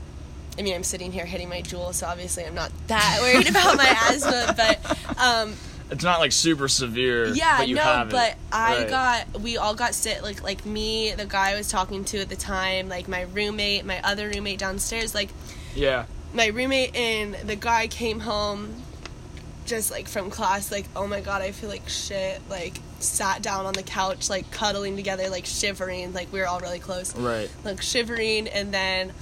I 0.58 0.62
mean 0.62 0.74
I'm 0.74 0.84
sitting 0.84 1.12
here 1.12 1.24
hitting 1.24 1.48
my 1.48 1.62
Juul, 1.62 1.92
so 1.94 2.06
obviously 2.06 2.44
I'm 2.44 2.54
not 2.54 2.70
that 2.88 3.18
worried 3.20 3.48
about 3.48 3.76
my 3.76 3.88
asthma, 4.10 4.54
but 4.56 5.18
um 5.18 5.54
It's 5.90 6.04
not 6.04 6.20
like 6.20 6.32
super 6.32 6.68
severe. 6.68 7.26
yeah, 7.34 7.58
but 7.58 7.68
you 7.68 7.74
no, 7.76 7.82
have 7.82 8.08
it. 8.08 8.12
but 8.12 8.36
I 8.52 8.78
Right. 8.80 8.88
got 8.88 9.40
we 9.40 9.56
all 9.56 9.74
got 9.74 9.94
sick 9.94 10.22
like 10.22 10.42
like 10.42 10.64
me, 10.64 11.12
the 11.12 11.26
guy 11.26 11.52
I 11.52 11.56
was 11.56 11.68
talking 11.68 12.04
to 12.06 12.20
at 12.20 12.28
the 12.28 12.36
time, 12.36 12.88
like 12.88 13.08
my 13.08 13.22
roommate, 13.22 13.84
my 13.84 14.00
other 14.02 14.28
roommate 14.28 14.58
downstairs, 14.58 15.14
like 15.14 15.30
Yeah. 15.74 16.04
My 16.34 16.46
roommate 16.46 16.94
and 16.96 17.34
the 17.48 17.56
guy 17.56 17.86
came 17.86 18.20
home 18.20 18.74
just 19.64 19.90
like 19.90 20.08
from 20.08 20.28
class 20.30 20.72
like 20.72 20.86
oh 20.96 21.06
my 21.06 21.20
god 21.20 21.40
i 21.40 21.52
feel 21.52 21.68
like 21.68 21.88
shit 21.88 22.40
like 22.50 22.74
sat 22.98 23.42
down 23.42 23.64
on 23.64 23.72
the 23.74 23.82
couch 23.82 24.28
like 24.28 24.50
cuddling 24.50 24.96
together 24.96 25.28
like 25.28 25.46
shivering 25.46 26.12
like 26.12 26.32
we 26.32 26.40
were 26.40 26.46
all 26.46 26.60
really 26.60 26.78
close 26.80 27.14
Right. 27.16 27.48
like 27.64 27.80
shivering 27.82 28.48
and 28.48 28.72
then 28.74 29.12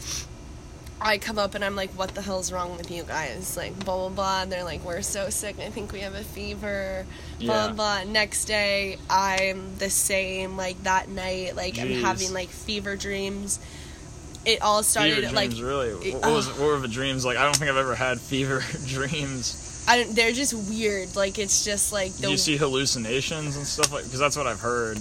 I 1.02 1.16
come 1.16 1.38
up 1.38 1.54
and 1.54 1.64
I'm 1.64 1.76
like, 1.76 1.88
what 1.92 2.14
the 2.14 2.20
hell's 2.20 2.52
wrong 2.52 2.76
with 2.76 2.90
you 2.90 3.04
guys? 3.04 3.56
Like, 3.56 3.72
blah, 3.86 3.96
blah, 3.96 4.08
blah. 4.10 4.42
And 4.42 4.52
they're 4.52 4.64
like, 4.64 4.84
we're 4.84 5.00
so 5.00 5.30
sick. 5.30 5.58
I 5.58 5.70
think 5.70 5.92
we 5.92 6.00
have 6.00 6.14
a 6.14 6.22
fever. 6.22 7.06
Blah, 7.38 7.46
Yeah. 7.68 7.72
blah, 7.72 8.02
blah. 8.02 8.12
Next 8.12 8.44
day, 8.44 8.98
I'm 9.08 9.78
the 9.78 9.88
same. 9.88 10.58
Like, 10.58 10.82
that 10.82 11.08
night, 11.08 11.56
like, 11.56 11.78
I'm 11.78 11.88
having, 12.02 12.34
like, 12.34 12.50
fever 12.50 12.96
dreams. 12.96 13.60
It 14.50 14.62
all 14.62 14.82
started, 14.82 15.16
Fever 15.24 15.32
like, 15.34 15.50
dreams, 15.50 15.62
really. 15.62 15.94
What, 15.94 16.06
it- 16.06 16.14
what 16.14 16.24
uh, 16.24 16.32
was 16.32 16.48
what 16.48 16.60
were 16.60 16.78
the 16.78 16.88
dreams 16.88 17.24
like? 17.24 17.36
I 17.36 17.44
don't 17.44 17.56
think 17.56 17.70
I've 17.70 17.76
ever 17.76 17.94
had 17.94 18.20
fever 18.20 18.62
dreams. 18.86 19.84
I 19.88 20.02
don't, 20.02 20.14
they're 20.14 20.32
just 20.32 20.54
weird. 20.70 21.16
Like, 21.16 21.38
it's 21.38 21.64
just, 21.64 21.92
like, 21.92 22.12
the. 22.14 22.30
you 22.30 22.36
see 22.36 22.56
hallucinations 22.56 23.56
and 23.56 23.66
stuff 23.66 23.92
like? 23.92 24.04
Because 24.04 24.20
that's 24.20 24.36
what 24.36 24.46
I've 24.46 24.60
heard. 24.60 24.98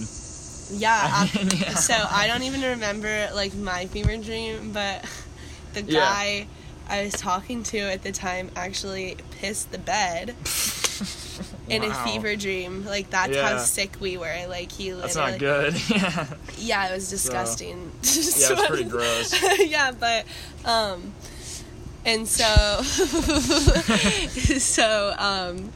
Yeah. 0.72 1.00
I 1.02 1.30
mean, 1.38 1.48
uh, 1.48 1.56
yeah. 1.60 1.74
So, 1.76 1.94
I 1.94 2.28
don't 2.28 2.44
even 2.44 2.62
remember, 2.62 3.30
like, 3.36 3.54
my 3.56 3.86
fever 3.88 4.16
dream, 4.18 4.72
but 4.72 5.04
the 5.74 5.82
Yeah. 5.84 6.46
I 6.90 7.04
was 7.04 7.14
talking 7.14 7.64
to 7.64 7.78
at 7.80 8.04
the 8.04 8.12
time 8.12 8.50
actually 8.56 9.18
pissed 9.40 9.72
the 9.72 9.78
bed. 9.78 10.36
in 11.70 11.84
Wow. 11.84 11.90
a 11.90 11.94
fever 12.10 12.36
dream. 12.36 12.84
Like 12.86 13.10
that's 13.12 13.34
Yeah. 13.34 13.50
how 13.50 13.58
sick 13.60 13.96
we 14.02 14.18
were. 14.18 14.46
Like 14.50 14.72
he 14.72 14.90
That's 14.92 15.16
not 15.16 15.38
good. 15.40 15.76
yeah. 15.90 16.26
Yeah, 16.58 16.90
it 16.90 16.94
was 16.96 17.10
disgusting. 17.10 17.92
Yeah, 18.04 18.10
it's 18.52 18.68
pretty 18.68 18.84
gross. 18.84 19.34
yeah, 19.60 19.92
but 19.92 20.26
um, 20.66 21.14
and 22.06 22.28
so 22.28 22.46
so 24.60 25.14
um. 25.18 25.72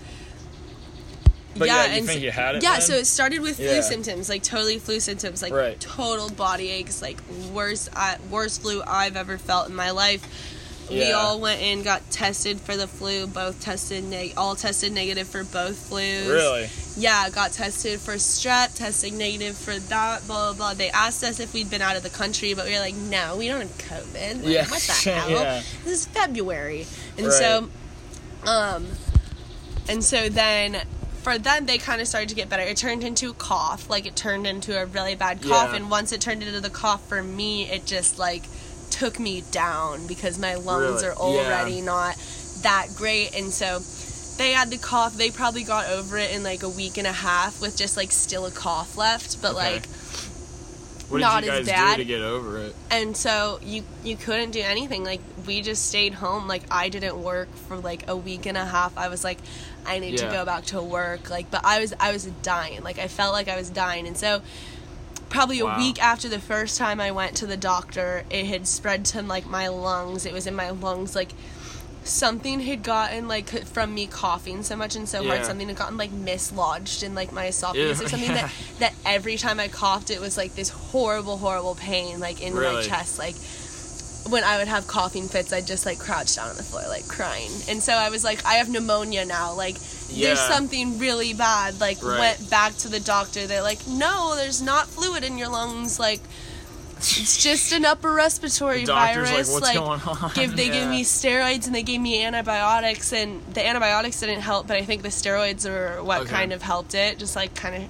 But 1.56 1.68
yeah, 1.68 1.86
you 1.86 1.98
and 1.98 2.06
think 2.08 2.18
so- 2.20 2.26
you 2.26 2.32
had 2.32 2.56
it 2.56 2.64
Yeah, 2.64 2.72
then? 2.74 2.82
so 2.82 2.94
it 2.96 3.06
started 3.06 3.40
with 3.42 3.58
flu 3.58 3.82
symptoms, 3.84 4.28
like 4.28 4.42
totally 4.42 4.80
flu 4.80 5.00
symptoms, 5.00 5.44
like 5.44 5.54
Right. 5.54 5.80
total 5.80 6.30
body 6.32 6.70
aches, 6.72 7.00
like 7.02 7.20
worst 7.54 7.90
I, 7.96 8.18
worst 8.32 8.62
flu 8.64 8.82
I've 8.88 9.16
ever 9.16 9.38
felt 9.38 9.70
in 9.70 9.76
my 9.76 9.92
life. 9.92 10.28
We 10.90 11.12
all 11.12 11.40
went 11.40 11.62
in, 11.62 11.82
got 11.84 12.02
tested 12.12 12.60
for 12.60 12.76
the 12.78 12.88
flu. 12.88 13.26
Both 13.28 13.62
tested 13.62 14.04
neg, 14.04 14.34
all 14.38 14.56
tested 14.56 14.92
negative 14.92 15.28
for 15.28 15.44
both 15.44 15.90
flus. 15.90 16.28
Really? 16.30 16.70
Yeah, 16.98 17.30
got 17.30 17.52
tested 17.52 18.00
for 18.00 18.14
strep, 18.16 18.76
tested 18.76 19.14
negative 19.14 19.58
for 19.58 19.78
that, 19.80 20.28
blah, 20.28 20.50
blah, 20.50 20.54
blah. 20.54 20.74
They 20.76 20.90
asked 20.92 21.24
us 21.24 21.40
if 21.40 21.54
we'd 21.54 21.70
been 21.72 21.82
out 21.82 21.96
of 21.96 22.04
the 22.04 22.10
country, 22.10 22.54
but 22.54 22.66
we 22.66 22.74
were 22.74 22.80
like, 22.80 22.96
no, 22.96 23.38
we 23.38 23.48
don't 23.48 23.62
have 23.62 23.78
COVID. 23.78 24.44
Like, 24.44 24.54
Yeah. 24.54 24.68
What 24.70 24.82
the 24.82 24.92
hell? 25.12 25.30
Yeah. 25.32 25.62
This 25.84 25.94
is 26.02 26.06
February. 26.08 26.86
And 27.18 27.28
Right. 27.28 27.34
so, 27.36 27.70
um, 28.46 28.86
and 29.90 30.04
so 30.04 30.30
then 30.30 30.82
for 31.24 31.38
them, 31.40 31.66
they 31.66 31.78
kind 31.78 32.02
of 32.02 32.08
started 32.08 32.30
to 32.30 32.36
get 32.36 32.50
better. 32.50 32.64
It 32.64 32.76
turned 32.78 33.04
into 33.04 33.30
a 33.30 33.34
cough. 33.34 33.90
Like, 33.90 34.06
it 34.06 34.16
turned 34.16 34.46
into 34.46 34.78
a 34.80 34.86
really 34.86 35.16
bad 35.16 35.42
cough. 35.42 35.70
Yeah. 35.72 35.78
And 35.78 35.90
once 35.90 36.12
it 36.12 36.20
turned 36.22 36.44
into 36.44 36.60
the 36.60 36.70
cough 36.70 37.08
for 37.08 37.24
me, 37.24 37.70
it 37.70 37.86
just, 37.86 38.20
like, 38.20 38.44
took 38.94 39.20
me 39.20 39.44
down 39.52 40.06
because 40.08 40.38
my 40.38 40.56
lungs 40.56 41.02
Really? 41.04 41.08
are 41.08 41.14
already 41.16 41.76
Yeah. 41.76 41.86
not 41.86 42.16
that 42.62 42.88
great. 42.96 43.34
And 43.36 43.52
so 43.52 43.80
they 44.38 44.52
had 44.52 44.70
the 44.70 44.78
cough. 44.78 45.16
They 45.16 45.30
probably 45.32 45.64
got 45.64 45.88
over 45.90 46.18
it 46.18 46.32
in 46.32 46.44
like 46.44 46.64
a 46.64 46.70
week 46.70 46.98
and 46.98 47.08
a 47.08 47.12
half 47.12 47.60
with 47.62 47.76
just 47.76 47.98
like 47.98 48.12
still 48.12 48.46
a 48.46 48.52
cough 48.52 48.98
left, 48.98 49.42
but 49.42 49.52
Okay. 49.56 49.74
like 49.76 49.86
What 51.10 51.18
did 51.20 51.24
Not 51.26 51.44
you 51.44 51.52
as 51.52 51.68
bad. 51.68 51.98
do 51.98 52.04
to 52.04 52.08
get 52.08 52.22
over 52.22 52.58
it? 52.60 52.76
and 52.90 53.16
so 53.16 53.60
you 53.62 53.84
you 54.04 54.16
couldn't 54.16 54.52
do 54.52 54.62
anything. 54.62 55.04
Like 55.04 55.22
we 55.46 55.62
just 55.62 55.88
stayed 55.88 56.14
home. 56.16 56.48
Like 56.48 56.64
I 56.72 56.90
didn't 56.90 57.22
work 57.22 57.50
for 57.68 57.78
like 57.78 58.08
a 58.08 58.16
week 58.16 58.46
and 58.48 58.58
a 58.58 58.66
half. 58.66 58.98
I 58.98 59.10
was 59.10 59.24
like 59.24 59.38
I 59.86 60.00
need 60.00 60.18
to 60.20 60.28
go 60.28 60.46
back 60.46 60.64
to 60.68 60.82
work. 60.82 61.30
Like 61.30 61.52
but 61.52 61.62
I 61.66 61.80
was 61.82 61.94
I 62.00 62.12
was 62.14 62.26
dying. 62.42 62.82
Like 62.84 62.98
I 63.00 63.08
felt 63.08 63.34
like 63.34 63.48
I 63.48 63.58
was 63.58 63.70
dying. 63.70 64.08
And 64.08 64.18
so 64.18 64.42
probably 65.34 65.60
a 65.60 65.66
Wow. 65.66 65.78
week 65.78 66.02
after 66.02 66.30
the 66.30 66.40
first 66.40 66.78
time 66.78 67.02
I 67.02 67.12
went 67.12 67.36
to 67.38 67.48
the 67.48 67.58
doctor, 67.58 68.24
it 68.30 68.46
had 68.46 68.68
spread 68.68 69.04
to 69.06 69.22
like 69.24 69.46
my 69.48 69.68
lungs. 69.68 70.26
It 70.26 70.34
was 70.34 70.46
in 70.48 70.56
my 70.56 70.70
lungs 70.70 71.16
like 71.16 71.32
something 72.04 72.60
had 72.60 72.84
gotten 72.84 73.28
like 73.28 73.50
from 73.66 73.96
me 73.96 74.06
coughing 74.06 74.62
so 74.62 74.76
much 74.76 74.96
and 74.96 75.08
so 75.08 75.26
hard 75.26 75.46
something 75.46 75.70
had 75.70 75.78
gotten 75.78 75.96
like 75.98 76.12
mislodged 76.12 77.02
in 77.02 77.16
like 77.16 77.32
my 77.32 77.48
esophagus 77.48 78.00
Ew, 78.00 78.06
or 78.06 78.10
something 78.10 78.30
yeah. 78.36 78.42
that 78.42 78.52
that 78.80 78.94
every 79.06 79.38
time 79.38 79.58
I 79.58 79.70
coughed 79.70 80.10
it 80.10 80.20
was 80.20 80.36
like 80.36 80.54
this 80.54 80.68
horrible 80.70 81.38
horrible 81.38 81.76
pain 81.76 82.20
like 82.20 82.42
in 82.42 82.54
my 82.56 82.82
chest 82.82 83.20
like 83.20 83.36
when 84.30 84.44
I 84.44 84.58
would 84.58 84.68
have 84.68 84.88
coughing 84.88 85.28
fits 85.28 85.52
I'd 85.54 85.68
just 85.68 85.86
like 85.86 86.00
crouch 86.00 86.36
down 86.36 86.50
on 86.50 86.56
the 86.56 86.64
floor 86.64 86.84
like 86.88 87.08
crying 87.08 87.52
and 87.68 87.82
so 87.84 87.94
I 87.94 88.10
was 88.10 88.24
like 88.24 88.46
I 88.46 88.54
have 88.56 88.70
pneumonia 88.70 89.26
now 89.26 89.54
like 89.54 89.76
Yeah. 90.10 90.28
there's 90.28 90.40
something 90.40 90.98
really 91.00 91.34
bad 91.34 91.80
like 91.82 92.02
Right. 92.02 92.20
went 92.20 92.50
back 92.50 92.76
to 92.78 92.90
the 92.90 93.00
doctor 93.00 93.48
they're 93.48 93.62
like 93.62 93.86
no 93.88 94.36
there's 94.36 94.62
not 94.62 94.88
fluid 94.88 95.24
in 95.24 95.38
your 95.38 95.50
lungs 95.50 96.00
like 96.00 96.22
it's 96.98 97.44
just 97.44 97.74
an 97.74 97.84
upper 97.84 98.14
respiratory 98.14 98.86
virus 98.86 99.30
like, 99.54 99.62
what's 99.62 99.74
going 99.74 100.00
on? 100.02 100.32
give 100.36 100.56
they 100.56 100.68
give 100.68 100.76
Yeah. 100.76 100.90
me 100.90 101.04
steroids 101.04 101.66
and 101.66 101.76
they 101.76 101.84
gave 101.84 102.00
me 102.00 102.24
antibiotics 102.24 103.12
and 103.12 103.42
the 103.54 103.66
antibiotics 103.68 104.20
didn't 104.22 104.40
help 104.42 104.68
but 104.68 104.78
i 104.78 104.84
think 104.84 105.02
the 105.02 105.10
steroids 105.10 105.66
are 105.70 106.02
what 106.02 106.22
Okay. 106.22 106.30
kind 106.30 106.54
of 106.54 106.62
helped 106.62 106.94
it 106.96 107.20
just 107.20 107.36
like 107.36 107.54
kind 107.56 107.76
of 107.76 107.84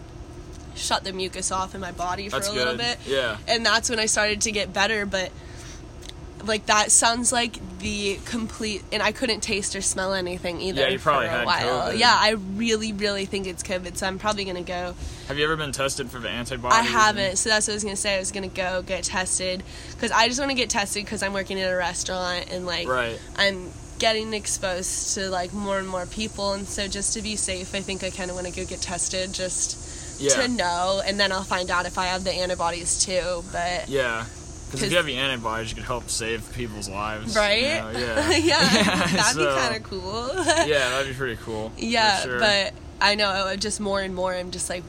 shut 0.75 1.03
the 1.03 1.13
mucus 1.13 1.51
off 1.51 1.75
in 1.75 1.81
my 1.81 1.91
body 1.91 2.27
for 2.29 2.37
That's 2.37 2.47
a 2.49 2.53
little 2.53 2.73
good. 2.73 2.79
bit 2.79 2.97
Yeah. 3.05 3.37
and 3.47 3.63
that's 3.63 3.87
when 3.91 3.99
i 3.99 4.07
started 4.07 4.41
to 4.41 4.51
get 4.51 4.73
better 4.73 5.05
but 5.05 5.31
like 6.45 6.65
that 6.67 6.91
sounds 6.91 7.31
like 7.31 7.57
the 7.79 8.19
complete 8.25 8.83
and 8.91 9.01
i 9.03 9.11
couldn't 9.11 9.41
taste 9.41 9.75
or 9.75 9.81
smell 9.81 10.13
anything 10.13 10.59
either 10.61 10.81
Yeah, 10.81 10.87
you 10.89 10.99
probably 10.99 11.27
had 11.27 11.45
while 11.45 11.91
COVID. 11.91 11.99
yeah 11.99 12.15
i 12.15 12.31
really 12.55 12.93
really 12.93 13.25
think 13.25 13.47
it's 13.47 13.63
covid 13.63 13.95
so 13.97 14.07
i'm 14.07 14.19
probably 14.19 14.43
gonna 14.45 14.61
go 14.61 14.93
Have 15.27 15.37
you 15.37 15.43
ever 15.45 15.55
been 15.55 15.71
tested 15.71 16.09
for 16.09 16.19
the 16.19 16.29
antibodies? 16.29 16.77
I 16.79 16.81
haven't, 16.83 17.37
so 17.37 17.49
that's 17.49 17.67
what 17.67 17.73
I 17.73 17.75
was 17.75 17.83
gonna 17.83 17.95
say. 17.95 18.15
I 18.15 18.19
was 18.19 18.31
gonna 18.31 18.47
go 18.49 18.81
get 18.81 19.03
tested 19.05 19.63
because 19.93 20.11
I 20.11 20.27
just 20.27 20.39
want 20.39 20.51
to 20.51 20.55
get 20.55 20.69
tested 20.69 21.05
because 21.05 21.23
I'm 21.23 21.31
working 21.33 21.59
at 21.61 21.71
a 21.71 21.75
restaurant 21.75 22.51
and 22.51 22.65
like 22.65 22.87
Right. 22.87 23.17
I'm 23.37 23.71
getting 23.99 24.33
exposed 24.33 25.13
to 25.15 25.29
like 25.29 25.53
more 25.53 25.79
and 25.79 25.87
more 25.87 26.05
people, 26.05 26.53
and 26.53 26.67
so 26.67 26.87
just 26.89 27.13
to 27.13 27.21
be 27.21 27.35
safe, 27.37 27.73
I 27.73 27.79
think 27.79 28.03
I 28.03 28.09
kind 28.09 28.29
of 28.29 28.35
want 28.35 28.47
to 28.47 28.53
go 28.53 28.65
get 28.65 28.81
tested 28.81 29.31
just 29.33 30.19
Yeah. 30.19 30.35
to 30.41 30.47
know, 30.49 31.01
and 31.05 31.17
then 31.19 31.31
I'll 31.31 31.43
find 31.43 31.71
out 31.71 31.85
if 31.85 31.97
I 31.97 32.07
have 32.07 32.23
the 32.25 32.33
antibodies 32.33 32.99
too. 33.05 33.43
But 33.53 33.87
Yeah. 33.87 34.25
Because 34.73 34.83
if 34.87 34.91
you 34.91 34.97
have 34.97 35.05
the 35.05 35.15
antibodies, 35.15 35.69
you 35.69 35.75
could 35.75 35.85
help 35.85 36.09
save 36.09 36.51
people's 36.53 36.89
lives. 36.89 37.35
you 37.35 37.41
right? 37.41 37.61
know, 37.81 37.91
Yeah. 37.99 38.31
yeah, 38.37 39.05
that'd 39.07 39.37
be 39.37 39.45
kind 39.45 39.75
of 39.75 39.83
cool. 39.83 40.29
Yeah, 40.67 40.89
that'd 40.89 41.07
be 41.07 41.13
pretty 41.13 41.39
cool. 41.43 41.71
Yeah, 41.77 42.19
sure. 42.21 42.39
but 42.39 42.73
I 43.01 43.15
know 43.15 43.55
just 43.55 43.79
more 43.79 44.01
and 44.01 44.13
more. 44.15 44.33
I'm 44.33 44.51
just 44.51 44.69
like, 44.69 44.83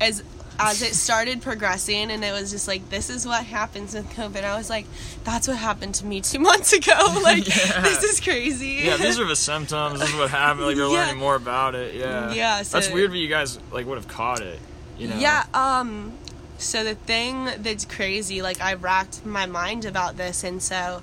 as 0.00 0.22
as 0.58 0.80
it 0.80 0.94
started 0.94 1.42
progressing, 1.42 2.10
and 2.10 2.24
it 2.24 2.32
was 2.32 2.50
just 2.50 2.66
like, 2.66 2.88
this 2.88 3.10
is 3.10 3.26
what 3.26 3.44
happens 3.44 3.92
with 3.94 4.08
COVID. 4.14 4.42
I 4.42 4.56
was 4.56 4.70
like, 4.70 4.86
that's 5.22 5.46
what 5.46 5.58
happened 5.58 5.94
to 5.96 6.06
me 6.06 6.22
two 6.22 6.38
months 6.38 6.72
ago. 6.72 6.94
Like, 7.22 7.46
Yeah. 7.46 7.82
this 7.82 8.02
is 8.02 8.20
crazy. 8.20 8.80
Yeah, 8.84 8.96
these 8.96 9.20
are 9.20 9.26
the 9.26 9.36
symptoms. 9.36 10.00
This 10.00 10.08
is 10.08 10.16
what 10.16 10.30
happened. 10.30 10.64
Like 10.66 10.76
you're 10.76 10.90
Yeah. 10.90 11.00
learning 11.00 11.18
more 11.18 11.34
about 11.34 11.74
it. 11.74 11.94
Yeah. 11.94 12.32
Yeah, 12.32 12.62
so- 12.62 12.78
That's 12.78 12.90
weird, 12.90 13.10
but 13.10 13.18
you 13.18 13.28
guys 13.28 13.58
like 13.70 13.86
would 13.86 13.98
have 13.98 14.08
caught 14.08 14.40
it. 14.40 14.58
You 14.98 15.08
know. 15.08 15.16
Yeah, 15.18 15.44
um 15.52 16.12
so 16.58 16.84
the 16.84 16.94
thing 16.94 17.48
that's 17.58 17.84
crazy, 17.84 18.42
like 18.42 18.60
I 18.60 18.74
racked 18.74 19.24
my 19.26 19.46
mind 19.46 19.84
about 19.84 20.16
this 20.16 20.44
and 20.44 20.62
so 20.62 21.02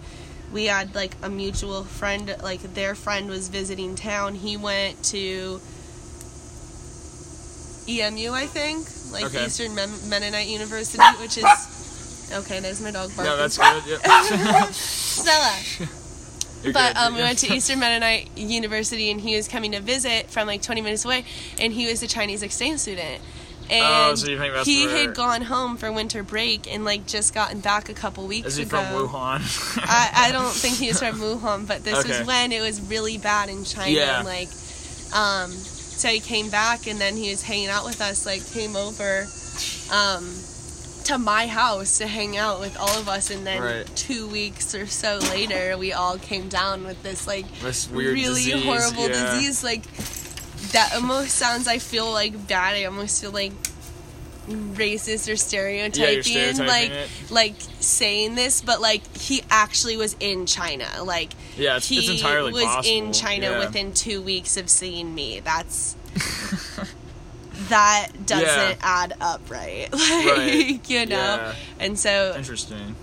we 0.52 0.66
had 0.66 0.94
like 0.96 1.16
a 1.24 1.30
mutual 1.30 1.84
friend, 1.84 2.36
like 2.44 2.62
their 2.74 2.94
friend 2.96 3.30
was 3.30 3.48
visiting 3.50 3.96
town. 3.96 4.36
He 4.36 4.56
went 4.58 5.04
to 5.06 5.60
EMU, 7.88 8.32
I 8.32 8.46
think, 8.46 8.88
like 9.12 9.26
Okay. 9.26 9.46
Eastern 9.46 9.76
Men- 9.76 9.90
Mennonite 10.10 10.48
University, 10.48 11.04
which 11.20 11.38
is 11.38 12.30
okay. 12.34 12.60
There's 12.60 12.82
my 12.82 12.92
dog 12.92 13.10
barking. 13.16 13.32
Yeah, 13.32 13.36
that's 13.36 13.58
good. 13.58 13.84
Yeah. 13.88 14.68
Stella. 14.72 15.90
You're 16.64 16.72
But 16.72 16.94
good, 16.96 17.02
um, 17.02 17.16
we 17.16 17.22
went 17.22 17.40
to 17.40 17.54
Eastern 17.54 17.80
Mennonite 17.80 18.30
University, 18.38 19.12
and 19.12 19.20
he 19.20 19.36
was 19.36 19.50
coming 19.50 19.74
to 19.74 19.82
visit 19.82 20.30
from 20.30 20.48
like 20.48 20.62
20 20.62 20.82
minutes 20.82 21.04
away, 21.04 21.26
and 21.60 21.74
he 21.74 21.88
was 21.88 22.02
a 22.04 22.08
Chinese 22.08 22.42
exchange 22.42 22.80
student. 22.80 23.22
And 23.70 23.84
Oh, 24.12 24.16
so 24.16 24.30
you 24.30 24.38
think 24.38 24.54
that's 24.54 24.68
he 24.68 24.86
where- 24.88 25.08
had 25.08 25.16
gone 25.16 25.42
home 25.42 25.78
for 25.78 25.92
winter 25.92 26.24
break 26.24 26.72
and 26.72 26.84
like 26.86 27.06
just 27.08 27.34
gotten 27.34 27.60
back 27.60 27.90
a 27.90 27.94
couple 27.94 28.28
weeks 28.28 28.46
ago. 28.46 28.48
Is 28.48 28.56
he 28.58 28.64
ago. 28.64 28.78
from 28.84 29.08
Wuhan? 29.10 29.80
I, 29.88 30.28
I 30.28 30.32
don't 30.38 30.52
think 30.52 30.78
he 30.78 30.88
was 30.90 31.00
from 31.00 31.16
Wuhan, 31.20 31.68
but 31.68 31.84
this 31.84 32.00
Okay. 32.00 32.20
was 32.20 32.28
when 32.28 32.52
it 32.52 32.62
was 32.62 32.82
really 32.82 33.18
bad 33.18 33.50
in 33.50 33.64
China. 33.64 33.90
Yeah. 33.92 34.18
And, 34.20 34.28
like, 34.28 34.50
um, 35.16 35.52
so 35.52 36.08
he 36.10 36.20
came 36.20 36.50
back, 36.50 36.88
and 36.88 37.00
then 37.00 37.16
he 37.16 37.30
was 37.30 37.42
hanging 37.44 37.70
out 37.70 37.86
with 37.86 38.02
us. 38.02 38.26
Like, 38.26 38.46
came 38.52 38.76
over, 38.76 39.28
um, 39.92 40.34
to 41.06 41.18
my 41.18 41.48
house 41.48 41.98
to 42.00 42.08
hang 42.08 42.38
out 42.38 42.60
with 42.60 42.78
all 42.80 42.98
of 42.98 43.08
us, 43.10 43.30
and 43.30 43.46
then 43.46 43.62
Right. 43.62 43.96
two 43.96 44.28
weeks 44.28 44.74
or 44.74 44.88
so 44.88 45.18
later, 45.30 45.78
we 45.78 45.92
all 45.94 46.18
came 46.18 46.48
down 46.50 46.86
with 46.86 47.02
this 47.04 47.28
like 47.28 47.46
This 47.62 47.90
weird 47.90 48.14
really 48.14 48.44
disease, 48.46 48.64
horrible 48.64 49.10
yeah. 49.10 49.34
disease. 49.36 49.64
Like 49.64 49.84
that 50.74 50.94
almost 50.96 51.32
sounds. 51.36 51.68
I 51.68 51.78
feel 51.80 52.12
like 52.12 52.48
bad. 52.48 52.76
I 52.76 52.84
almost 52.86 53.22
feel 53.22 53.32
like 53.32 53.52
racist 54.48 55.32
or 55.32 55.38
stereotyping, 55.38 56.22
stereotyping 56.22 56.68
like 56.68 56.90
it. 56.90 57.10
like 57.32 57.56
saying 57.80 58.36
this, 58.36 58.62
but 58.62 58.82
like 58.82 59.16
he 59.16 59.42
actually 59.50 59.96
was 59.96 60.16
in 60.20 60.46
China. 60.46 60.86
Like 61.04 61.32
Yeah, 61.56 61.78
it's- 61.78 61.88
he 61.88 62.00
it's 62.00 62.10
entirely 62.10 62.52
was 62.52 62.66
possible, 62.66 62.98
in 62.98 63.14
China 63.14 63.52
yeah. 63.52 63.60
within 63.60 63.94
two 63.94 64.22
weeks 64.22 64.58
of 64.58 64.70
seeing 64.70 65.16
me. 65.16 65.40
That's 65.40 65.96
that 67.70 68.10
doesn't 68.26 68.46
Yeah. 68.48 68.76
add 68.82 69.14
up, 69.22 69.50
right? 69.50 69.88
Like 69.94 70.02
Right. 70.02 70.90
you 70.90 71.06
know, 71.06 71.16
Yeah. 71.18 71.56
and 71.80 71.98
so 71.98 72.34
Interesting. 72.36 72.96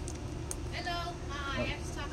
Hello, 0.74 0.90
uh, 1.30 1.34
I 1.56 1.62
have 1.62 1.90
to 1.90 1.98
talk 1.98 2.10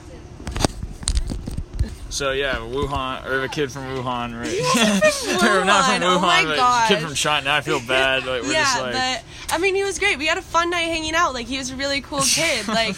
to. 1.90 1.90
So 2.10 2.32
yeah, 2.32 2.56
Wuhan 2.56 3.26
or 3.26 3.44
a 3.44 3.50
kid 3.50 3.72
from 3.72 3.84
Wuhan, 3.84 4.40
right? 4.40 4.48
Wuhan. 4.48 5.66
not 5.66 5.86
from 5.86 6.02
Wuhan, 6.02 6.18
Oh 6.18 6.20
my 6.22 6.44
but 6.46 6.56
gosh. 6.56 6.88
kid 6.88 7.00
from 7.00 7.14
China. 7.16 7.50
I 7.52 7.62
feel 7.62 7.80
bad. 7.82 8.26
Like 8.26 8.44
we're 8.44 8.52
yeah, 8.54 8.64
just 8.64 8.82
like, 8.82 8.94
but 8.94 9.24
I 9.54 9.58
mean, 9.58 9.76
he 9.76 9.84
was 9.84 10.00
great. 10.00 10.18
We 10.18 10.26
had 10.28 10.38
a 10.38 10.42
fun 10.42 10.70
night 10.70 10.84
hanging 10.88 11.16
out. 11.16 11.34
Like 11.34 11.48
he 11.48 11.58
was 11.58 11.70
a 11.72 11.76
really 11.76 12.02
cool 12.02 12.22
kid. 12.22 12.68
Like, 12.78 12.96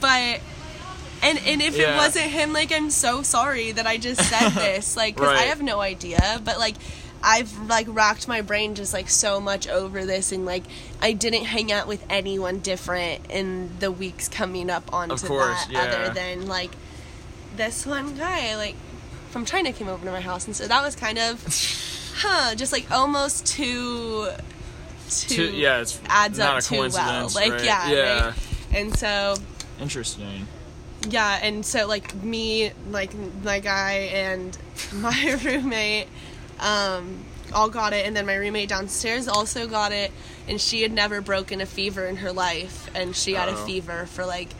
but 0.00 0.40
and 1.22 1.38
and 1.46 1.60
if 1.60 1.78
it 1.78 1.94
wasn't 1.96 2.26
him, 2.26 2.52
like 2.52 2.72
I'm 2.72 2.90
so 2.90 3.22
sorry 3.22 3.72
that 3.72 3.86
I 3.86 3.96
just 3.96 4.20
said 4.22 4.50
this. 4.50 4.96
Like, 4.96 5.16
'cause 5.16 5.26
I 5.28 5.32
Right. 5.34 5.48
have 5.48 5.62
no 5.62 5.80
idea. 5.80 6.40
But 6.44 6.58
like. 6.58 6.76
I've 7.22 7.54
like 7.68 7.86
racked 7.90 8.28
my 8.28 8.40
brain 8.40 8.74
just 8.74 8.94
like 8.94 9.10
so 9.10 9.42
much 9.42 9.68
over 9.68 10.06
this 10.06 10.32
and 10.32 10.46
like 10.46 10.62
I 11.02 11.12
didn't 11.12 11.44
hang 11.44 11.70
out 11.70 11.86
with 11.86 12.02
anyone 12.08 12.60
different 12.60 13.30
in 13.30 13.78
the 13.78 13.92
weeks 13.92 14.26
coming 14.26 14.70
up 14.70 14.90
onto 14.94 15.12
Of 15.16 15.24
course, 15.26 15.66
that 15.66 15.70
yeah. 15.70 15.80
other 15.82 16.14
than 16.14 16.46
like 16.48 16.70
this 17.60 17.84
one 17.84 18.16
guy 18.16 18.56
like 18.56 18.74
from 19.30 19.44
China 19.44 19.70
came 19.72 19.86
over 19.88 20.02
to 20.04 20.10
my 20.10 20.20
house 20.20 20.46
and 20.46 20.56
so 20.56 20.66
that 20.66 20.82
was 20.82 20.96
kind 20.96 21.18
of 21.18 21.42
huh 22.16 22.54
just 22.54 22.72
like 22.72 22.90
almost 22.90 23.46
too 23.46 24.28
too, 25.10 25.34
Too- 25.50 25.56
yeah, 25.56 25.80
it's 25.80 26.00
adds 26.08 26.38
not 26.38 26.56
up 26.56 26.58
a 26.60 26.62
too 26.62 26.74
well 26.76 26.90
coincidence, 26.90 27.34
like 27.34 27.52
right? 27.52 27.64
yeah 27.64 27.90
Yeah. 27.90 28.24
right? 28.28 28.34
and 28.74 28.96
so 28.96 29.34
interesting. 29.80 30.46
yeah 31.08 31.38
and 31.42 31.66
so 31.66 31.86
like 31.86 32.14
me 32.14 32.72
like 32.90 33.12
my 33.44 33.58
guy 33.60 33.92
and 34.12 34.56
my 34.94 35.38
roommate 35.44 36.08
um 36.60 37.24
all 37.52 37.68
got 37.68 37.92
it 37.92 38.06
and 38.06 38.16
then 38.16 38.24
my 38.26 38.36
roommate 38.36 38.68
downstairs 38.68 39.26
also 39.28 39.66
got 39.66 39.90
it 39.92 40.12
and 40.48 40.60
she 40.60 40.82
had 40.82 40.92
never 40.92 41.20
broken 41.20 41.60
a 41.60 41.66
fever 41.66 42.06
in 42.06 42.16
her 42.16 42.32
life 42.32 42.88
and 42.94 43.14
she 43.16 43.34
had 43.34 43.48
a 43.48 43.52
Oh. 43.52 43.66
fever 43.66 44.06
for 44.06 44.24
like 44.24 44.50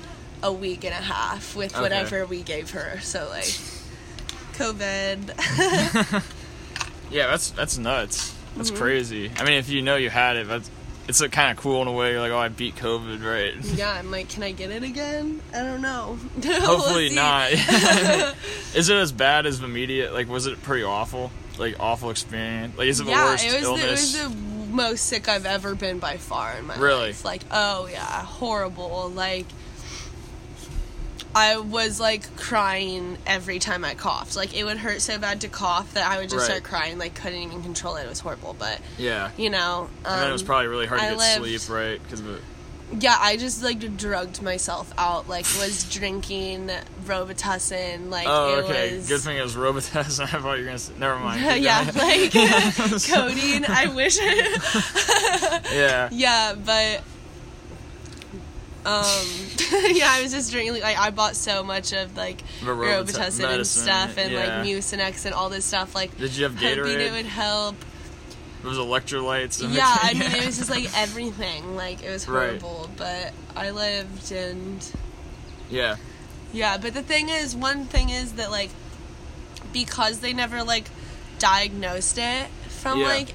a 0.43 0.53
week 0.53 0.85
and 0.85 0.93
a 0.93 0.97
half 0.97 1.55
with 1.57 1.73
Okay. 1.73 1.83
whatever 1.83 2.27
we 2.27 2.43
gave 2.43 2.71
her 2.71 2.99
so 3.01 3.29
like 3.29 3.45
covid 4.55 6.23
Yeah, 7.11 7.27
that's 7.27 7.51
that's 7.51 7.77
nuts. 7.77 8.33
That's 8.57 8.71
Mm-hmm. 8.71 8.79
crazy. 8.81 9.33
I 9.37 9.43
mean, 9.45 9.55
if 9.55 9.69
you 9.69 9.83
know 9.83 9.97
you 9.97 10.11
had 10.11 10.37
it, 10.37 10.47
that's 10.47 10.71
it's 11.09 11.21
kind 11.29 11.51
of 11.51 11.57
cool 11.61 11.83
in 11.83 11.89
a 11.89 11.93
way. 11.93 12.13
You're 12.13 12.21
like, 12.21 12.31
oh, 12.31 12.39
I 12.39 12.47
beat 12.49 12.77
COVID, 12.77 13.25
right? 13.25 13.55
yeah 13.77 13.91
i'm 13.93 14.13
like 14.13 14.29
can 14.29 14.45
i 14.45 14.53
get 14.53 14.71
it 14.71 14.85
again 14.85 15.41
i 15.53 15.59
don't 15.59 15.81
know 15.83 16.17
Hopefully 16.45 17.11
not. 17.11 17.51
is 18.75 18.89
it 18.89 18.97
as 18.97 19.11
bad 19.11 19.45
as 19.47 19.59
the 19.59 19.67
media? 19.67 20.13
Like, 20.13 20.29
was 20.29 20.47
it 20.47 20.63
pretty 20.63 20.85
awful? 20.85 21.33
Like, 21.59 21.81
awful 21.81 22.11
experience? 22.11 22.79
Like, 22.79 22.87
is 22.87 23.01
it 23.01 23.05
the 23.05 23.11
yeah 23.11 23.25
worst 23.25 23.45
it 23.45 23.53
was 23.55 23.63
the, 23.63 23.67
it 23.75 23.81
illness? 23.83 23.91
was 23.91 24.23
the 24.23 24.31
most 24.71 25.07
sick 25.07 25.29
i've 25.29 25.47
ever 25.47 25.75
been 25.75 25.99
by 25.99 26.17
far 26.17 26.53
in 26.57 26.65
my 26.67 26.75
life. 26.75 26.83
Really? 26.83 27.07
life 27.09 27.25
like 27.25 27.43
oh 27.51 27.89
yeah 27.91 28.23
horrible 28.25 29.09
like 29.11 29.47
I 31.35 31.59
was 31.59 32.01
like 32.01 32.37
crying 32.37 33.17
every 33.27 33.59
time 33.61 33.85
I 33.85 33.95
coughed. 33.95 34.35
Like 34.37 34.53
it 34.57 34.65
would 34.65 34.79
hurt 34.79 35.01
so 35.01 35.17
bad 35.19 35.43
to 35.43 35.49
cough 35.49 35.95
that 35.95 36.11
I 36.11 36.19
would 36.19 36.29
just 36.29 36.41
Right. 36.49 36.57
start 36.57 36.63
crying. 36.65 36.99
Like 36.99 37.15
couldn't 37.15 37.39
even 37.41 37.63
control 37.63 37.97
it. 37.97 38.05
It 38.05 38.09
was 38.09 38.19
horrible. 38.21 38.57
But 38.59 38.81
yeah. 38.99 39.31
you 39.37 39.49
know, 39.51 39.89
um, 40.05 40.13
and 40.13 40.23
then 40.23 40.29
it 40.31 40.33
was 40.33 40.43
probably 40.43 40.67
really 40.67 40.87
hard 40.87 41.01
to 41.01 41.07
get 41.09 41.17
lived- 41.19 41.61
sleep, 41.61 41.77
right? 41.77 42.03
Because 42.03 42.21
of 42.21 42.31
it. 42.31 42.43
yeah. 42.99 43.17
I 43.19 43.37
just 43.37 43.63
like 43.63 43.97
drugged 43.97 44.43
myself 44.43 44.93
out. 44.99 45.29
Like 45.29 45.45
was 45.59 45.85
drinking 45.89 46.69
Robitussin. 47.05 48.11
Like 48.11 48.27
Oh, 48.29 48.63
okay. 48.65 48.97
was. 48.97 49.07
Good 49.09 49.21
thing 49.21 49.37
it 49.37 49.43
was 49.43 49.55
Robitussin. 49.55 50.23
I 50.35 50.41
thought 50.41 50.55
you 50.55 50.63
were 50.63 50.67
gonna. 50.67 50.79
Say, 50.81 50.95
never 50.99 51.17
mind. 51.21 51.41
Keep 51.55 51.63
yeah, 51.63 51.91
like 51.95 52.33
codeine. 53.07 53.65
I 53.69 53.93
wish. 53.95 54.19
yeah. 55.73 56.09
Yeah, 56.11 56.55
but 56.55 57.03
um 58.87 59.17
yeah, 59.93 60.09
I 60.11 60.21
was 60.23 60.33
just 60.33 60.51
drinking 60.51 60.81
like 60.83 60.97
I 60.99 61.11
bought 61.11 61.37
so 61.37 61.63
much 61.63 61.93
of 61.93 62.17
like 62.17 62.43
Robitussin 62.63 63.55
and 63.57 63.67
stuff 63.67 64.17
and 64.17 64.33
yeah. 64.33 64.39
like 64.41 64.67
Mucinex 64.67 65.27
and 65.27 65.35
all 65.35 65.49
this 65.51 65.65
stuff 65.65 65.95
like 65.95 66.17
Did 66.17 66.35
you 66.37 66.45
have 66.45 66.55
hoping 66.57 66.79
Gatorade? 66.85 67.01
it 67.09 67.13
would 67.13 67.27
help. 67.27 67.77
It 68.63 68.67
was 68.67 68.79
electrolytes. 68.79 69.63
and 69.65 69.73
Yeah, 69.75 69.95
I 70.03 70.15
mean 70.15 70.23
it 70.33 70.47
was 70.47 70.59
just 70.59 70.71
like 70.71 70.89
everything. 70.99 71.77
Like 71.77 72.03
it 72.03 72.11
was 72.11 72.27
Right. 72.29 72.61
horrible, 72.61 72.91
but 72.97 73.33
I 73.57 73.71
lived 73.71 74.33
and 74.33 74.87
yeah. 75.71 75.97
yeah, 76.53 76.77
but 76.79 76.95
the 76.95 77.03
thing 77.03 77.29
is 77.29 77.55
one 77.55 77.85
thing 77.85 78.09
is 78.11 78.33
that 78.35 78.51
like 78.51 78.71
because 79.73 80.21
they 80.21 80.33
never 80.33 80.63
like 80.65 80.85
diagnosed 81.39 82.19
it 82.19 82.47
from 82.69 82.99
Yeah. 83.01 83.07
like 83.09 83.35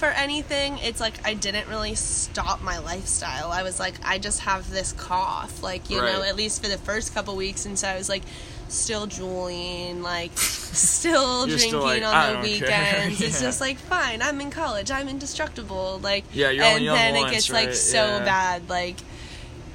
for 0.00 0.06
anything, 0.08 0.78
it's 0.78 0.98
like 1.00 1.14
I 1.24 1.34
didn't 1.34 1.68
really 1.68 1.94
stop 1.94 2.60
my 2.62 2.78
lifestyle. 2.78 3.52
I 3.52 3.62
was 3.62 3.78
like, 3.78 3.94
I 4.04 4.18
just 4.18 4.40
have 4.40 4.68
this 4.70 4.92
cough, 4.94 5.62
like 5.62 5.88
you 5.90 5.98
know, 5.98 6.22
at 6.22 6.34
least 6.34 6.60
for 6.62 6.68
the 6.68 6.78
first 6.78 7.14
couple 7.14 7.36
weeks, 7.36 7.66
and 7.66 7.78
so 7.78 7.86
I 7.86 7.96
was 7.96 8.08
like, 8.08 8.22
still 8.68 9.06
drooling, 9.06 10.02
like 10.02 10.32
still 10.36 11.46
drinking 11.46 11.68
still 11.68 11.82
like, 11.82 12.02
on 12.02 12.42
the 12.42 12.58
don't 12.58 12.68
care." 12.68 13.08
weekends. 13.08 13.20
It's 13.26 13.40
just 13.40 13.60
like 13.60 13.78
fine, 13.78 14.22
I'm 14.22 14.40
in 14.40 14.50
college, 14.50 14.90
I'm 14.90 15.08
indestructible, 15.08 16.00
like 16.02 16.24
Yeah, 16.32 16.50
you're 16.50 16.64
and 16.64 16.86
then 16.86 17.14
it 17.14 17.20
once, 17.20 17.32
gets 17.32 17.50
like 17.50 17.74
so 17.74 17.98
Yeah. 18.04 18.24
bad, 18.24 18.68
like 18.68 18.96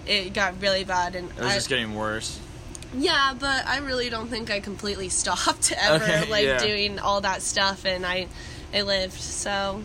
it 0.07 0.33
got 0.33 0.61
really 0.61 0.83
bad, 0.83 1.15
and 1.15 1.29
It 1.31 1.37
was 1.39 1.51
I, 1.51 1.55
just 1.55 1.69
getting 1.69 1.95
worse. 1.95 2.39
yeah, 2.97 3.33
but 3.39 3.65
I 3.67 3.77
really 3.77 4.09
don't 4.09 4.27
think 4.27 4.49
I 4.49 4.59
completely 4.59 5.09
stopped 5.21 5.71
ever 5.77 6.03
Okay, 6.03 6.29
like 6.29 6.45
yeah. 6.45 6.57
doing 6.57 6.99
all 6.99 7.21
that 7.21 7.41
stuff 7.41 7.85
and 7.85 8.05
I 8.05 8.27
I 8.73 8.81
lived. 8.81 9.13
So 9.19 9.81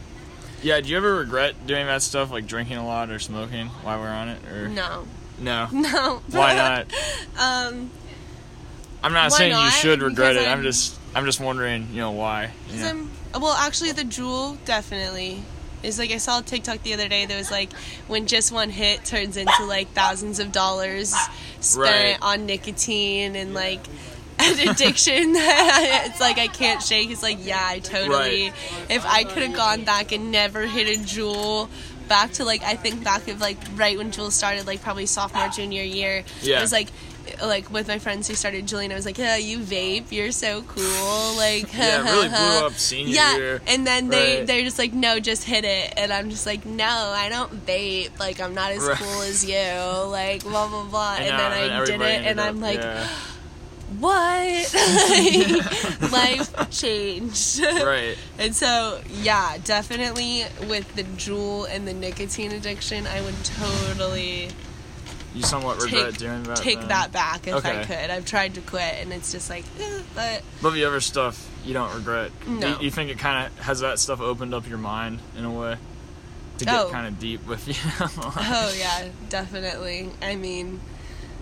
Yeah. 0.63 0.81
Do 0.81 0.89
you 0.89 0.97
ever 0.97 1.17
regret 1.17 1.67
doing 1.67 1.87
that 1.87 2.03
stuff, 2.03 2.31
like 2.31 2.47
drinking 2.47 2.77
a 2.77 2.87
lot 2.87 3.11
or 3.11 3.19
smoking 3.19 3.67
while 3.69 3.99
we're 4.01 4.09
on 4.09 4.29
it? 4.29 4.45
Or 4.53 4.69
no. 4.69 5.07
no. 5.39 5.69
No. 5.73 6.23
Why 6.31 6.55
not? 6.55 6.87
um 7.39 7.91
I'm 9.03 9.13
not 9.15 9.33
saying 9.33 9.53
you 9.59 9.71
should 9.71 10.03
regret 10.03 10.35
Because 10.35 10.45
it. 10.47 10.49
I'm 10.49 10.57
I'm- 10.59 10.63
just 10.63 10.99
I'm 11.15 11.25
just 11.25 11.41
wondering, 11.41 11.89
you 11.93 11.99
know, 12.01 12.11
why. 12.13 12.51
'cause 12.69 12.79
Yeah. 12.81 12.91
I'm 12.91 13.11
well 13.41 13.55
actually 13.55 13.93
the 13.93 14.03
Juul 14.05 14.57
definitely 14.65 15.43
is 15.83 15.99
like 15.99 16.11
I 16.11 16.19
saw 16.19 16.41
a 16.41 16.43
TikTok 16.43 16.83
the 16.83 16.93
other 16.93 17.09
day 17.09 17.25
that 17.25 17.37
was 17.39 17.51
like 17.51 17.73
when 18.07 18.27
just 18.27 18.53
one 18.53 18.69
hit 18.69 19.05
turns 19.07 19.37
into 19.39 19.65
like 19.65 19.89
thousands 19.95 20.39
of 20.39 20.53
dollars 20.53 21.15
spent 21.61 21.81
Right. 21.91 22.19
on 22.21 22.45
nicotine 22.47 23.35
and 23.37 23.55
like 23.55 23.81
an 24.43 24.69
addiction 24.69 25.15
it's 25.37 26.21
like 26.21 26.39
I 26.39 26.47
can't 26.49 26.83
shake. 26.83 27.09
He's 27.09 27.23
like, 27.23 27.39
yeah, 27.45 27.63
I 27.63 27.79
totally 27.81 28.51
Right. 28.51 28.53
if 28.89 29.05
I 29.07 29.25
could 29.25 29.43
have 29.43 29.55
gone 29.55 29.85
back 29.85 30.13
and 30.13 30.31
never 30.33 30.67
hit 30.67 30.87
a 30.89 31.01
Juul 31.01 31.69
back 32.09 32.33
to 32.33 32.45
like 32.45 32.63
I 32.65 32.75
think 32.75 33.05
back 33.05 33.29
of 33.29 33.41
like 33.41 33.59
right 33.77 33.97
when 33.97 34.11
Juul 34.11 34.31
started, 34.31 34.67
like 34.67 34.83
probably 34.83 35.07
sophomore, 35.07 35.49
junior 35.49 35.83
year. 35.83 36.25
Yeah. 36.43 36.59
It 36.59 36.63
was 36.63 36.73
like 36.73 36.89
like 37.45 37.71
with 37.71 37.87
my 37.87 37.99
friends 38.01 38.27
who 38.27 38.35
started 38.35 38.67
Juuling, 38.67 38.91
I 38.91 38.97
was 38.97 39.07
like, 39.07 39.17
yeah, 39.19 39.37
you 39.37 39.59
vape, 39.61 40.11
you're 40.11 40.33
so 40.33 40.63
cool. 40.63 41.37
Like 41.37 41.73
Yeah, 41.77 42.01
it 42.01 42.05
really 42.11 42.29
blew 42.29 42.37
up 42.67 42.73
senior 42.73 43.15
yeah. 43.15 43.37
year. 43.37 43.63
And 43.69 43.87
then 43.87 44.09
they 44.09 44.39
Right. 44.39 44.47
they're 44.47 44.63
just 44.65 44.79
like, 44.79 44.93
no, 44.93 45.21
just 45.21 45.45
hit 45.45 45.65
it. 45.65 45.95
And 45.97 46.13
I'm 46.13 46.31
just 46.31 46.47
like, 46.47 46.67
no, 46.67 46.85
I 46.87 47.29
don't 47.29 47.65
vape. 47.67 48.19
Like 48.19 48.41
I'm 48.41 48.55
not 48.55 48.73
as 48.73 48.83
Right. 48.83 48.97
cool 48.97 49.23
as 49.23 49.45
you. 49.45 49.55
Like 50.11 50.43
blah 50.43 50.67
blah 50.69 50.85
blah. 50.85 51.17
And, 51.21 51.29
now 51.29 51.51
then 51.51 51.71
I 51.71 51.85
did 51.85 52.01
it, 52.01 52.25
and 52.27 52.41
up- 52.41 52.49
I'm 52.49 52.61
like, 52.61 52.79
yeah. 52.81 53.07
What? 53.99 54.77
Like, 56.01 56.13
life 56.13 56.71
changed. 56.71 57.61
right. 57.61 58.17
And 58.39 58.55
so, 58.55 59.01
yeah, 59.23 59.59
definitely 59.65 60.45
with 60.69 60.95
the 60.95 61.03
Juul 61.05 61.67
and 61.71 61.87
the 61.87 61.93
nicotine 61.93 62.53
addiction, 62.53 63.07
I 63.07 63.21
would 63.21 63.35
totally 63.45 64.49
You 65.35 65.43
somewhat 65.43 65.83
regret 65.83 66.11
take, 66.11 66.19
doing 66.19 66.43
that. 66.45 66.57
take 66.59 66.79
then. 66.81 66.89
that 66.89 67.13
back 67.13 67.47
if 67.49 67.65
I 67.65 67.85
could. 67.85 68.11
I've 68.11 68.25
tried 68.27 68.55
to 68.55 68.61
quit, 68.61 68.95
and 69.01 69.13
it's 69.13 69.33
just 69.33 69.51
like, 69.51 69.65
eh, 69.81 70.01
but 70.15 70.43
But 70.63 70.71
the 70.71 70.85
other 70.85 71.01
stuff 71.01 71.49
you 71.65 71.75
don't 71.75 71.95
regret. 71.95 72.31
No. 72.47 72.69
You, 72.69 72.77
you 72.83 72.91
think 72.91 73.11
it 73.11 73.19
kind 73.19 73.47
of 73.47 73.59
has 73.65 73.81
that 73.81 73.99
stuff 73.99 74.21
opened 74.21 74.55
up 74.55 74.69
your 74.69 74.79
mind 74.79 75.19
in 75.37 75.45
a 75.45 75.51
way 75.53 75.77
to 76.59 76.65
get 76.65 76.75
Oh. 76.75 76.89
kind 76.91 77.07
of 77.07 77.19
deep 77.19 77.47
with 77.47 77.67
you. 77.69 77.75
oh 78.01 78.75
yeah, 78.79 79.09
definitely. 79.29 80.11
I 80.23 80.37
mean, 80.37 80.81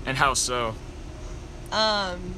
and 0.07 0.17
how 0.17 0.35
so? 0.35 0.75
Um, 1.73 2.35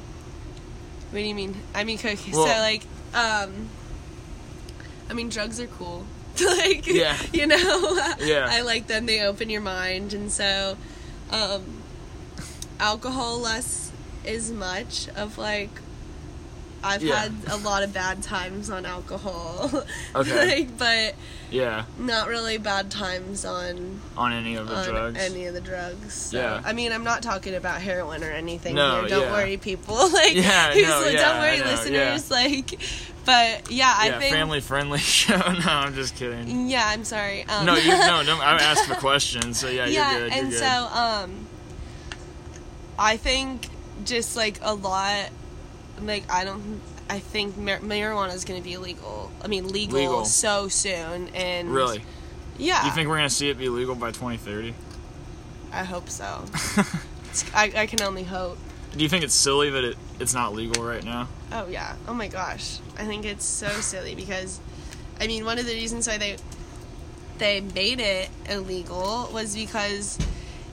what 1.11 1.19
do 1.19 1.25
you 1.25 1.35
mean? 1.35 1.55
I 1.75 1.83
mean, 1.83 1.97
okay, 1.97 2.15
so 2.15 2.39
like, 2.43 2.83
um, 3.13 3.69
I 5.09 5.13
mean, 5.13 5.29
drugs 5.29 5.59
are 5.59 5.67
cool. 5.67 6.05
like, 6.45 6.87
Yeah. 6.87 7.17
you 7.33 7.45
know, 7.47 7.57
Yeah. 8.19 8.47
I 8.49 8.61
like 8.61 8.87
them. 8.87 9.05
They 9.05 9.21
open 9.21 9.49
your 9.49 9.61
mind, 9.61 10.13
and 10.13 10.31
so, 10.31 10.77
um, 11.31 11.63
alcohol 12.79 13.39
less 13.39 13.91
is 14.25 14.51
much 14.51 15.09
of 15.15 15.37
like. 15.37 15.69
I've 16.83 17.03
Yeah. 17.03 17.15
had 17.15 17.33
a 17.49 17.57
lot 17.57 17.83
of 17.83 17.93
bad 17.93 18.23
times 18.23 18.69
on 18.69 18.85
alcohol, 18.85 19.83
Okay. 20.15 20.57
like, 20.61 20.77
but 20.77 21.15
Yeah, 21.51 21.83
not 21.99 22.27
really 22.27 22.57
bad 22.57 22.89
times 22.89 23.45
on 23.45 24.01
on 24.17 24.33
any 24.33 24.55
of 24.55 24.67
the 24.67 24.75
on 24.75 24.87
drugs. 24.89 25.19
any 25.19 25.45
of 25.45 25.53
the 25.53 25.61
drugs. 25.61 26.13
So, 26.13 26.37
Yeah. 26.37 26.61
I 26.65 26.73
mean, 26.73 26.91
I'm 26.91 27.03
not 27.03 27.21
talking 27.21 27.53
about 27.55 27.81
heroin 27.81 28.23
or 28.23 28.31
anything 28.31 28.75
No, 28.75 29.01
here. 29.01 29.09
Don't 29.09 29.21
yeah. 29.27 29.31
worry, 29.31 29.57
people. 29.57 29.95
like, 30.11 30.33
Yeah, 30.33 30.73
no, 30.75 31.11
don't 31.11 31.39
worry, 31.39 31.59
listeners. 31.59 32.31
Like, 32.31 32.79
but 33.25 33.69
yeah, 33.69 33.93
I 33.95 34.03
think 34.09 34.13
yeah, 34.13 34.19
think. 34.19 34.35
family 34.35 34.61
friendly 34.61 34.97
show. 35.19 35.37
No, 35.37 35.65
I'm 35.67 35.93
just 35.93 36.15
kidding. 36.15 36.67
Yeah, 36.67 36.85
I'm 36.87 37.03
sorry. 37.05 37.43
Um, 37.45 37.67
No, 37.67 37.75
you 37.75 37.89
no, 37.91 38.23
don't. 38.25 38.41
I 38.41 38.57
asked 38.59 38.89
the 38.89 38.95
question, 38.95 39.53
so 39.53 39.69
yeah, 39.69 39.85
yeah, 39.85 40.11
you're 40.11 40.19
good. 40.21 40.31
You're 40.35 40.41
and 40.43 40.49
good. 40.51 40.59
so 40.59 40.65
um, 40.65 41.47
I 42.97 43.17
think 43.17 43.67
just 44.05 44.35
like 44.35 44.57
a 44.63 44.73
lot, 44.73 45.29
like 46.05 46.31
I 46.31 46.43
don't. 46.43 46.81
I 47.09 47.19
think 47.19 47.57
mar- 47.57 47.79
marijuana 47.79 48.33
is 48.33 48.45
going 48.45 48.59
to 48.59 48.63
be 48.63 48.73
illegal. 48.73 49.31
I 49.41 49.47
mean, 49.47 49.67
legal, 49.67 49.99
Legal. 49.99 50.25
so 50.25 50.67
soon, 50.69 51.27
and 51.29 51.73
really, 51.73 52.03
yeah. 52.57 52.85
you 52.85 52.91
think 52.91 53.09
we're 53.09 53.17
gonna 53.17 53.29
see 53.29 53.49
it 53.49 53.57
be 53.57 53.69
legal 53.69 53.95
by 53.95 54.11
2030? 54.11 54.73
I 55.73 55.83
hope 55.83 56.09
so. 56.09 56.45
I, 57.53 57.71
I 57.75 57.85
can 57.85 58.01
only 58.01 58.23
hope. 58.23 58.57
Do 58.95 59.03
you 59.03 59.09
think 59.09 59.23
it's 59.23 59.33
silly 59.33 59.69
that 59.69 59.83
it, 59.83 59.97
it's 60.19 60.33
not 60.33 60.53
legal 60.53 60.83
right 60.83 61.03
now? 61.03 61.29
Oh 61.51 61.67
yeah. 61.67 61.95
Oh 62.07 62.13
my 62.13 62.27
gosh. 62.27 62.79
I 62.97 63.05
think 63.05 63.25
it's 63.25 63.45
so 63.45 63.67
silly 63.67 64.15
because 64.15 64.59
I 65.19 65.27
mean 65.27 65.45
one 65.45 65.59
of 65.59 65.65
the 65.65 65.73
reasons 65.73 66.07
why 66.07 66.17
they 66.17 66.37
they 67.37 67.61
made 67.61 67.99
it 67.99 68.29
illegal 68.49 69.29
was 69.33 69.55
because 69.55 70.17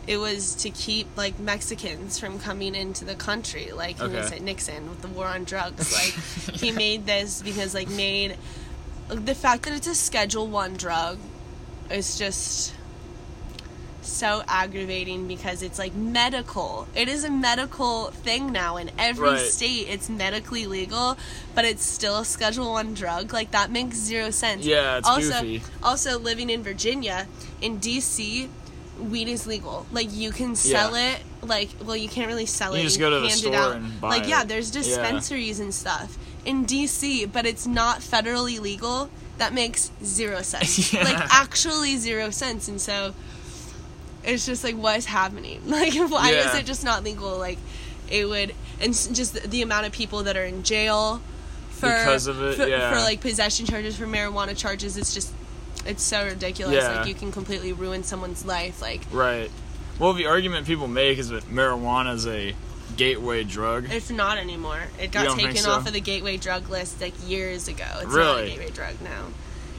it 0.08 0.16
was 0.16 0.54
to 0.56 0.70
keep 0.70 1.06
like 1.16 1.38
Mexicans 1.38 2.18
from 2.18 2.38
coming 2.40 2.74
into 2.74 3.04
the 3.04 3.14
country. 3.14 3.70
Like 3.72 4.00
was 4.00 4.14
Okay. 4.14 4.36
it 4.36 4.42
Nixon 4.42 4.88
with 4.88 5.02
the 5.02 5.08
war 5.08 5.26
on 5.26 5.44
drugs. 5.44 5.92
Like 5.98 6.56
he 6.56 6.72
made 6.72 7.04
this 7.06 7.42
because 7.42 7.74
like 7.74 7.88
made 7.90 8.36
the 9.08 9.34
fact 9.34 9.64
that 9.64 9.74
it's 9.74 9.86
a 9.86 9.94
schedule 9.94 10.46
1 10.48 10.74
drug 10.78 11.18
is 11.90 12.18
just 12.18 12.74
so 14.00 14.42
aggravating 14.48 15.28
because 15.28 15.62
it's 15.62 15.78
like 15.78 15.94
medical. 15.94 16.88
It 16.94 17.08
is 17.08 17.24
a 17.24 17.30
medical 17.30 18.06
thing 18.06 18.50
now 18.52 18.78
in 18.78 18.90
every 18.98 19.28
Right. 19.28 19.40
state. 19.40 19.88
It's 19.88 20.08
medically 20.08 20.66
legal, 20.66 21.18
but 21.54 21.66
it's 21.66 21.84
still 21.84 22.16
a 22.18 22.24
Schedule 22.24 22.72
One 22.72 22.94
drug. 22.94 23.32
Like 23.34 23.50
that 23.50 23.70
makes 23.70 23.96
zero 23.96 24.30
sense. 24.30 24.64
Yeah, 24.64 24.98
it's 24.98 25.08
also, 25.08 25.42
goofy. 25.42 25.62
Also, 25.82 26.18
living 26.18 26.48
in 26.48 26.62
Virginia, 26.62 27.26
in 27.60 27.78
DC, 27.80 28.48
weed 28.98 29.28
is 29.28 29.46
legal. 29.46 29.86
Like 29.92 30.08
you 30.12 30.30
can 30.32 30.56
sell 30.56 30.96
Yeah. 30.96 31.14
it. 31.14 31.20
Like 31.42 31.70
well, 31.84 31.96
you 31.96 32.08
can't 32.08 32.26
really 32.28 32.46
sell 32.46 32.74
You 32.74 32.80
it. 32.80 32.84
just 32.84 32.98
go 32.98 33.10
to 33.10 33.20
the 33.20 33.30
store 33.30 33.54
out. 33.54 33.76
and 33.76 34.00
buy 34.00 34.08
Like 34.08 34.28
yeah, 34.28 34.44
there's 34.44 34.74
Yeah. 34.74 34.82
dispensaries 34.82 35.60
and 35.60 35.72
stuff 35.74 36.16
in 36.44 36.64
DC, 36.66 37.26
but 37.32 37.46
it's 37.46 37.66
not 37.66 38.00
federally 38.00 38.60
legal. 38.60 39.10
That 39.38 39.52
makes 39.52 39.90
zero 40.04 40.42
sense. 40.52 40.92
Yeah. 40.92 41.04
Like 41.04 41.18
actually 41.32 41.96
zero 41.96 42.30
sense, 42.30 42.68
and 42.68 42.80
so 42.80 43.14
it's 44.24 44.44
just 44.44 44.64
like 44.64 44.74
what 44.74 44.98
is 44.98 45.06
happening 45.06 45.60
like 45.66 45.94
why 45.94 46.30
is 46.32 46.54
it 46.54 46.66
just 46.66 46.84
not 46.84 47.04
legal 47.04 47.38
like 47.38 47.56
it 48.10 48.24
would 48.28 48.52
and 48.80 48.92
just 48.92 49.32
the, 49.32 49.40
the 49.48 49.62
amount 49.62 49.86
of 49.86 49.92
people 49.92 50.24
that 50.24 50.36
are 50.36 50.44
in 50.44 50.62
jail 50.64 51.20
for 51.70 51.86
Because 51.88 52.26
of 52.26 52.42
it, 52.42 52.56
for, 52.56 52.66
yeah. 52.66 52.90
for 52.90 52.96
like 52.98 53.20
possession 53.20 53.64
charges 53.64 53.96
for 53.96 54.06
marijuana 54.06 54.56
charges 54.56 54.96
it's 54.96 55.14
just 55.14 55.32
it's 55.88 56.02
so 56.02 56.24
ridiculous 56.24 56.76
Yeah. 56.76 56.98
like 56.98 57.08
you 57.08 57.14
can 57.14 57.32
completely 57.32 57.72
ruin 57.72 58.04
someone's 58.04 58.44
life 58.44 58.80
like 58.80 59.02
Right. 59.10 59.50
Well, 59.98 60.12
the 60.12 60.26
argument 60.26 60.66
people 60.66 60.86
make 60.86 61.18
is 61.18 61.30
that 61.30 61.44
marijuana 61.44 62.14
is 62.14 62.26
a 62.26 62.54
gateway 62.96 63.42
drug. 63.44 63.86
it's 63.90 64.10
not 64.10 64.38
anymore 64.38 64.80
it 65.00 65.10
got 65.12 65.36
taken 65.36 65.56
so? 65.56 65.70
off 65.70 65.86
of 65.86 65.92
the 65.92 66.00
gateway 66.00 66.36
drug 66.36 66.68
list 66.68 67.00
like 67.00 67.14
years 67.28 67.68
ago 67.68 67.84
it's 68.00 68.14
not 68.14 68.40
a 68.40 68.46
gateway 68.46 68.70
drug 68.70 68.94
now 69.02 69.26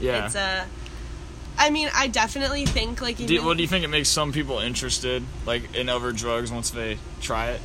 yeah. 0.00 0.26
it's 0.26 0.34
a 0.34 0.66
I 1.58 1.68
mean, 1.68 1.90
I 1.94 2.08
definitely 2.08 2.64
think 2.64 3.02
like 3.02 3.18
do, 3.18 3.24
even, 3.24 3.44
well, 3.44 3.54
do 3.54 3.60
you 3.60 3.68
think 3.68 3.84
it 3.84 3.88
makes 3.88 4.08
some 4.08 4.32
people 4.32 4.60
interested, 4.60 5.22
like 5.44 5.74
in 5.74 5.90
other 5.90 6.10
drugs, 6.10 6.50
once 6.50 6.70
they 6.70 6.96
try 7.20 7.50
it? 7.50 7.60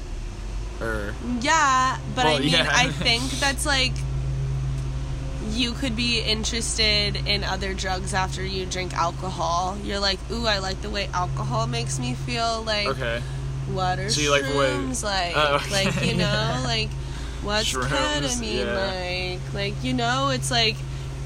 Or 0.81 1.15
Yeah, 1.39 1.97
but 2.13 2.25
I 2.25 2.39
mean, 2.39 2.49
yeah. 2.49 2.69
I 2.69 2.89
think 2.89 3.23
that's 3.39 3.65
like 3.65 3.93
you 5.51 5.73
could 5.73 5.95
be 5.95 6.21
interested 6.21 7.15
in 7.27 7.43
other 7.43 7.73
drugs 7.73 8.13
after 8.13 8.43
you 8.43 8.65
drink 8.65 8.93
alcohol. 8.93 9.77
You're 9.83 9.99
like, 9.99 10.19
ooh, 10.31 10.45
I 10.47 10.59
like 10.59 10.81
the 10.81 10.89
way 10.89 11.07
alcohol 11.13 11.67
makes 11.67 11.99
me 11.99 12.13
feel. 12.13 12.63
Like, 12.63 12.87
okay, 12.87 13.21
what 13.71 13.99
are 13.99 14.09
So 14.09 14.21
you 14.21 14.31
like 14.31 14.43
shrooms 14.43 15.03
like? 15.03 15.33
Oh, 15.35 15.55
okay. 15.55 15.85
Like, 15.85 16.05
you 16.05 16.15
know, 16.17 16.61
like 16.63 16.89
what's 17.43 17.71
Shrooms, 17.71 17.87
ketamine 17.89 18.65
yeah. 18.65 19.37
like? 19.41 19.53
Like, 19.53 19.83
you 19.83 19.93
know, 19.93 20.29
it's 20.29 20.49
like 20.51 20.75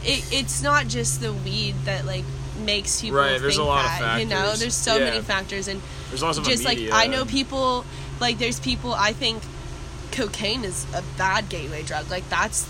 it, 0.03 0.23
it's 0.31 0.61
not 0.61 0.87
just 0.87 1.21
the 1.21 1.31
weed 1.33 1.75
that 1.85 2.05
like 2.05 2.25
makes 2.65 3.01
people 3.01 3.19
Right, 3.19 3.39
there's 3.39 3.57
a 3.57 3.63
lot 3.63 3.85
of 3.85 3.99
that. 3.99 4.19
You 4.19 4.25
know, 4.27 4.53
there's 4.55 4.75
so 4.75 4.97
Yeah. 4.97 5.05
many 5.05 5.21
factors 5.21 5.67
and 5.67 5.81
there's 6.09 6.23
also 6.23 6.41
just 6.43 6.65
like. 6.65 6.79
I 6.91 7.07
know 7.07 7.25
people 7.25 7.85
like 8.19 8.37
there's 8.37 8.59
people 8.59 8.93
I 8.93 9.13
think 9.13 9.43
cocaine 10.11 10.63
is 10.65 10.85
a 10.93 11.03
bad 11.17 11.47
gateway 11.49 11.83
drug. 11.83 12.09
Like 12.09 12.27
that's 12.29 12.67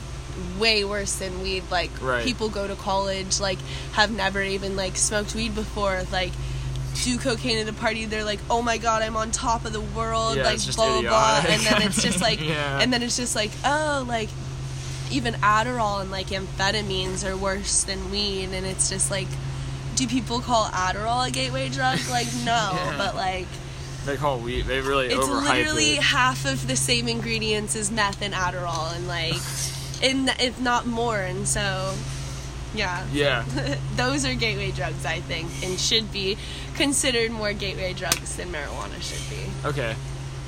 way 0.60 0.84
worse 0.84 1.16
than 1.16 1.42
weed. 1.42 1.64
Like 1.72 1.92
Right. 2.02 2.24
people 2.24 2.50
go 2.50 2.68
to 2.68 2.76
college 2.76 3.40
like 3.40 3.60
have 3.94 4.12
never 4.12 4.42
even 4.42 4.76
like 4.76 4.96
smoked 4.98 5.36
weed 5.36 5.56
before. 5.56 6.04
Like 6.12 6.32
do 7.04 7.18
cocaine 7.18 7.58
at 7.60 7.70
a 7.70 7.74
party, 7.74 8.06
they're 8.06 8.26
like, 8.26 8.40
"Oh 8.50 8.62
my 8.62 8.78
god, 8.78 9.02
I'm 9.04 9.16
on 9.16 9.32
top 9.32 9.64
of 9.66 9.72
the 9.74 9.80
world!" 9.82 10.36
Yeah, 10.38 10.44
like 10.44 10.60
blah 10.76 11.02
blah 11.02 11.02
blah, 11.02 11.44
and 11.48 11.62
then 11.62 11.82
it's 11.84 12.02
just 12.02 12.20
like, 12.28 12.42
Yeah. 12.42 12.80
and 12.82 12.92
then 12.92 13.04
it's 13.04 13.16
just 13.16 13.36
like, 13.36 13.52
oh, 13.64 14.04
like 14.08 14.30
even 15.12 15.34
Adderall 15.36 16.02
and 16.02 16.12
like 16.12 16.28
amphetamines 16.28 17.24
are 17.28 17.38
worse 17.38 17.84
than 17.84 18.12
weed, 18.12 18.50
and 18.52 18.66
it's 18.66 18.90
just 18.90 19.10
like, 19.10 19.28
do 19.96 20.08
people 20.08 20.40
call 20.40 20.66
Adderall 20.66 21.28
a 21.28 21.32
gateway 21.32 21.70
drug? 21.70 22.00
Like 22.10 22.28
no, 22.44 22.72
Yeah. 22.74 22.96
but 22.98 23.16
like 23.16 23.48
they 24.06 24.18
call 24.18 24.40
weed. 24.40 24.66
They 24.66 24.82
really 24.82 25.08
it's 25.08 25.26
overhype 25.28 25.44
literally 25.58 25.94
it. 25.94 26.02
half 26.04 26.46
of 26.46 26.68
the 26.68 26.76
same 26.76 27.08
ingredients 27.08 27.76
as 27.76 27.92
meth 27.92 28.22
and 28.22 28.34
Adderall, 28.34 28.94
and 28.96 29.08
like, 29.08 29.34
and 30.04 30.30
if 30.40 30.60
not 30.62 30.86
more, 30.86 31.18
and 31.20 31.48
so. 31.48 31.94
Yeah. 32.76 33.04
Yeah. 33.12 33.46
Those 33.96 34.26
are 34.26 34.36
gateway 34.36 34.70
drugs, 34.70 35.04
I 35.04 35.22
think, 35.22 35.50
and 35.64 35.80
should 35.80 36.12
be 36.14 36.38
considered 36.76 37.32
more 37.32 37.52
gateway 37.52 37.94
drugs 37.94 38.36
than 38.36 38.50
marijuana 38.50 39.02
should 39.02 39.28
be. 39.36 39.68
Okay. 39.68 39.96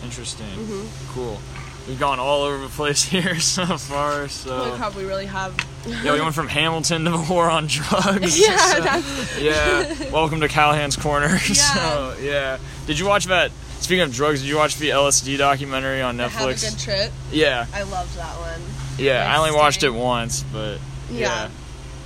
Interesting. 0.03 0.45
Mm-hmm. 0.45 1.13
Cool. 1.13 1.39
We've 1.87 1.99
gone 1.99 2.19
all 2.19 2.43
over 2.43 2.59
the 2.61 2.69
place 2.69 3.01
here 3.09 3.39
so 3.39 3.65
far. 3.77 4.27
So 4.27 4.71
we 4.71 4.77
probably 4.77 5.05
really 5.05 5.25
have. 5.25 5.55
Yeah, 6.03 6.13
we 6.13 6.21
went 6.21 6.35
from 6.35 6.47
Hamilton 6.47 7.05
to 7.05 7.09
the 7.09 7.25
war 7.27 7.49
on 7.49 7.65
drugs. 7.65 8.39
Yeah, 8.39 8.57
So, 8.57 8.81
that's 8.81 9.39
yeah. 9.41 10.11
Welcome 10.11 10.41
to 10.41 10.47
Callahan's 10.47 10.95
Corner. 10.95 11.27
Yeah. 11.29 11.39
So 11.39 12.15
yeah. 12.21 12.57
Did 12.85 12.99
you 12.99 13.07
watch 13.07 13.25
that? 13.25 13.51
Speaking 13.79 14.03
of 14.03 14.13
drugs, 14.13 14.41
did 14.41 14.47
you 14.49 14.57
watch 14.57 14.75
the 14.75 14.89
LSD 14.89 15.39
documentary 15.39 16.03
on 16.03 16.17
Netflix? 16.17 16.63
have 16.63 16.73
a 16.73 16.75
good 16.75 16.79
trip. 16.79 17.11
Yeah, 17.31 17.65
I 17.73 17.81
loved 17.81 18.15
that 18.15 18.35
one. 18.37 18.61
Yeah. 18.97 19.31
I 19.31 19.37
only 19.37 19.51
watched 19.51 19.83
it 19.83 19.89
once, 19.91 20.43
but 20.43 20.77
yeah. 21.09 21.19
Yeah. 21.19 21.49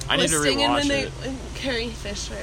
I 0.10 0.18
need 0.18 0.30
to 0.30 0.36
rewatch 0.36 0.88
they- 0.88 1.04
it. 1.04 1.12
and 1.26 1.38
Carrie 1.56 1.90
Fisher. 1.90 2.38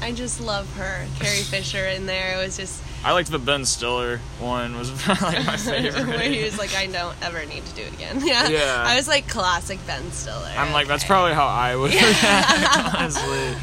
I 0.00 0.12
just 0.12 0.40
love 0.40 0.72
her. 0.76 1.06
Carrie 1.18 1.38
Fisher 1.42 1.84
in 1.86 2.06
there. 2.06 2.34
It 2.38 2.44
was 2.44 2.56
just 2.56 2.82
I 3.04 3.12
liked 3.12 3.30
the 3.30 3.38
Ben 3.38 3.64
Stiller 3.64 4.18
one. 4.40 4.76
Was 4.78 4.90
like 5.08 5.20
my 5.46 5.56
favorite. 5.56 6.06
where 6.06 6.20
he 6.20 6.44
was 6.44 6.58
like, 6.58 6.74
I 6.76 6.86
don't 6.86 7.16
ever 7.22 7.44
need 7.46 7.64
to 7.66 7.74
do 7.74 7.82
it 7.82 7.92
again. 7.94 8.20
Yeah. 8.24 8.48
Yeah. 8.48 8.82
I 8.86 8.96
was 8.96 9.08
like 9.08 9.28
classic 9.28 9.78
Ben 9.86 10.10
Stiller. 10.12 10.50
I'm 10.56 10.72
like, 10.72 10.86
that's 10.88 11.04
probably 11.04 11.32
how 11.34 11.46
I 11.46 11.74
would 11.76 11.92
react, 11.92 12.94
honestly. 12.94 13.54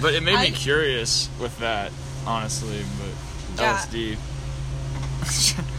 But 0.00 0.14
it 0.14 0.22
made 0.22 0.38
me 0.40 0.50
curious 0.50 1.28
with 1.40 1.56
that, 1.60 1.90
honestly. 2.26 2.84
But 3.56 3.62
Yeah. 3.62 3.78
LSD. 3.78 4.18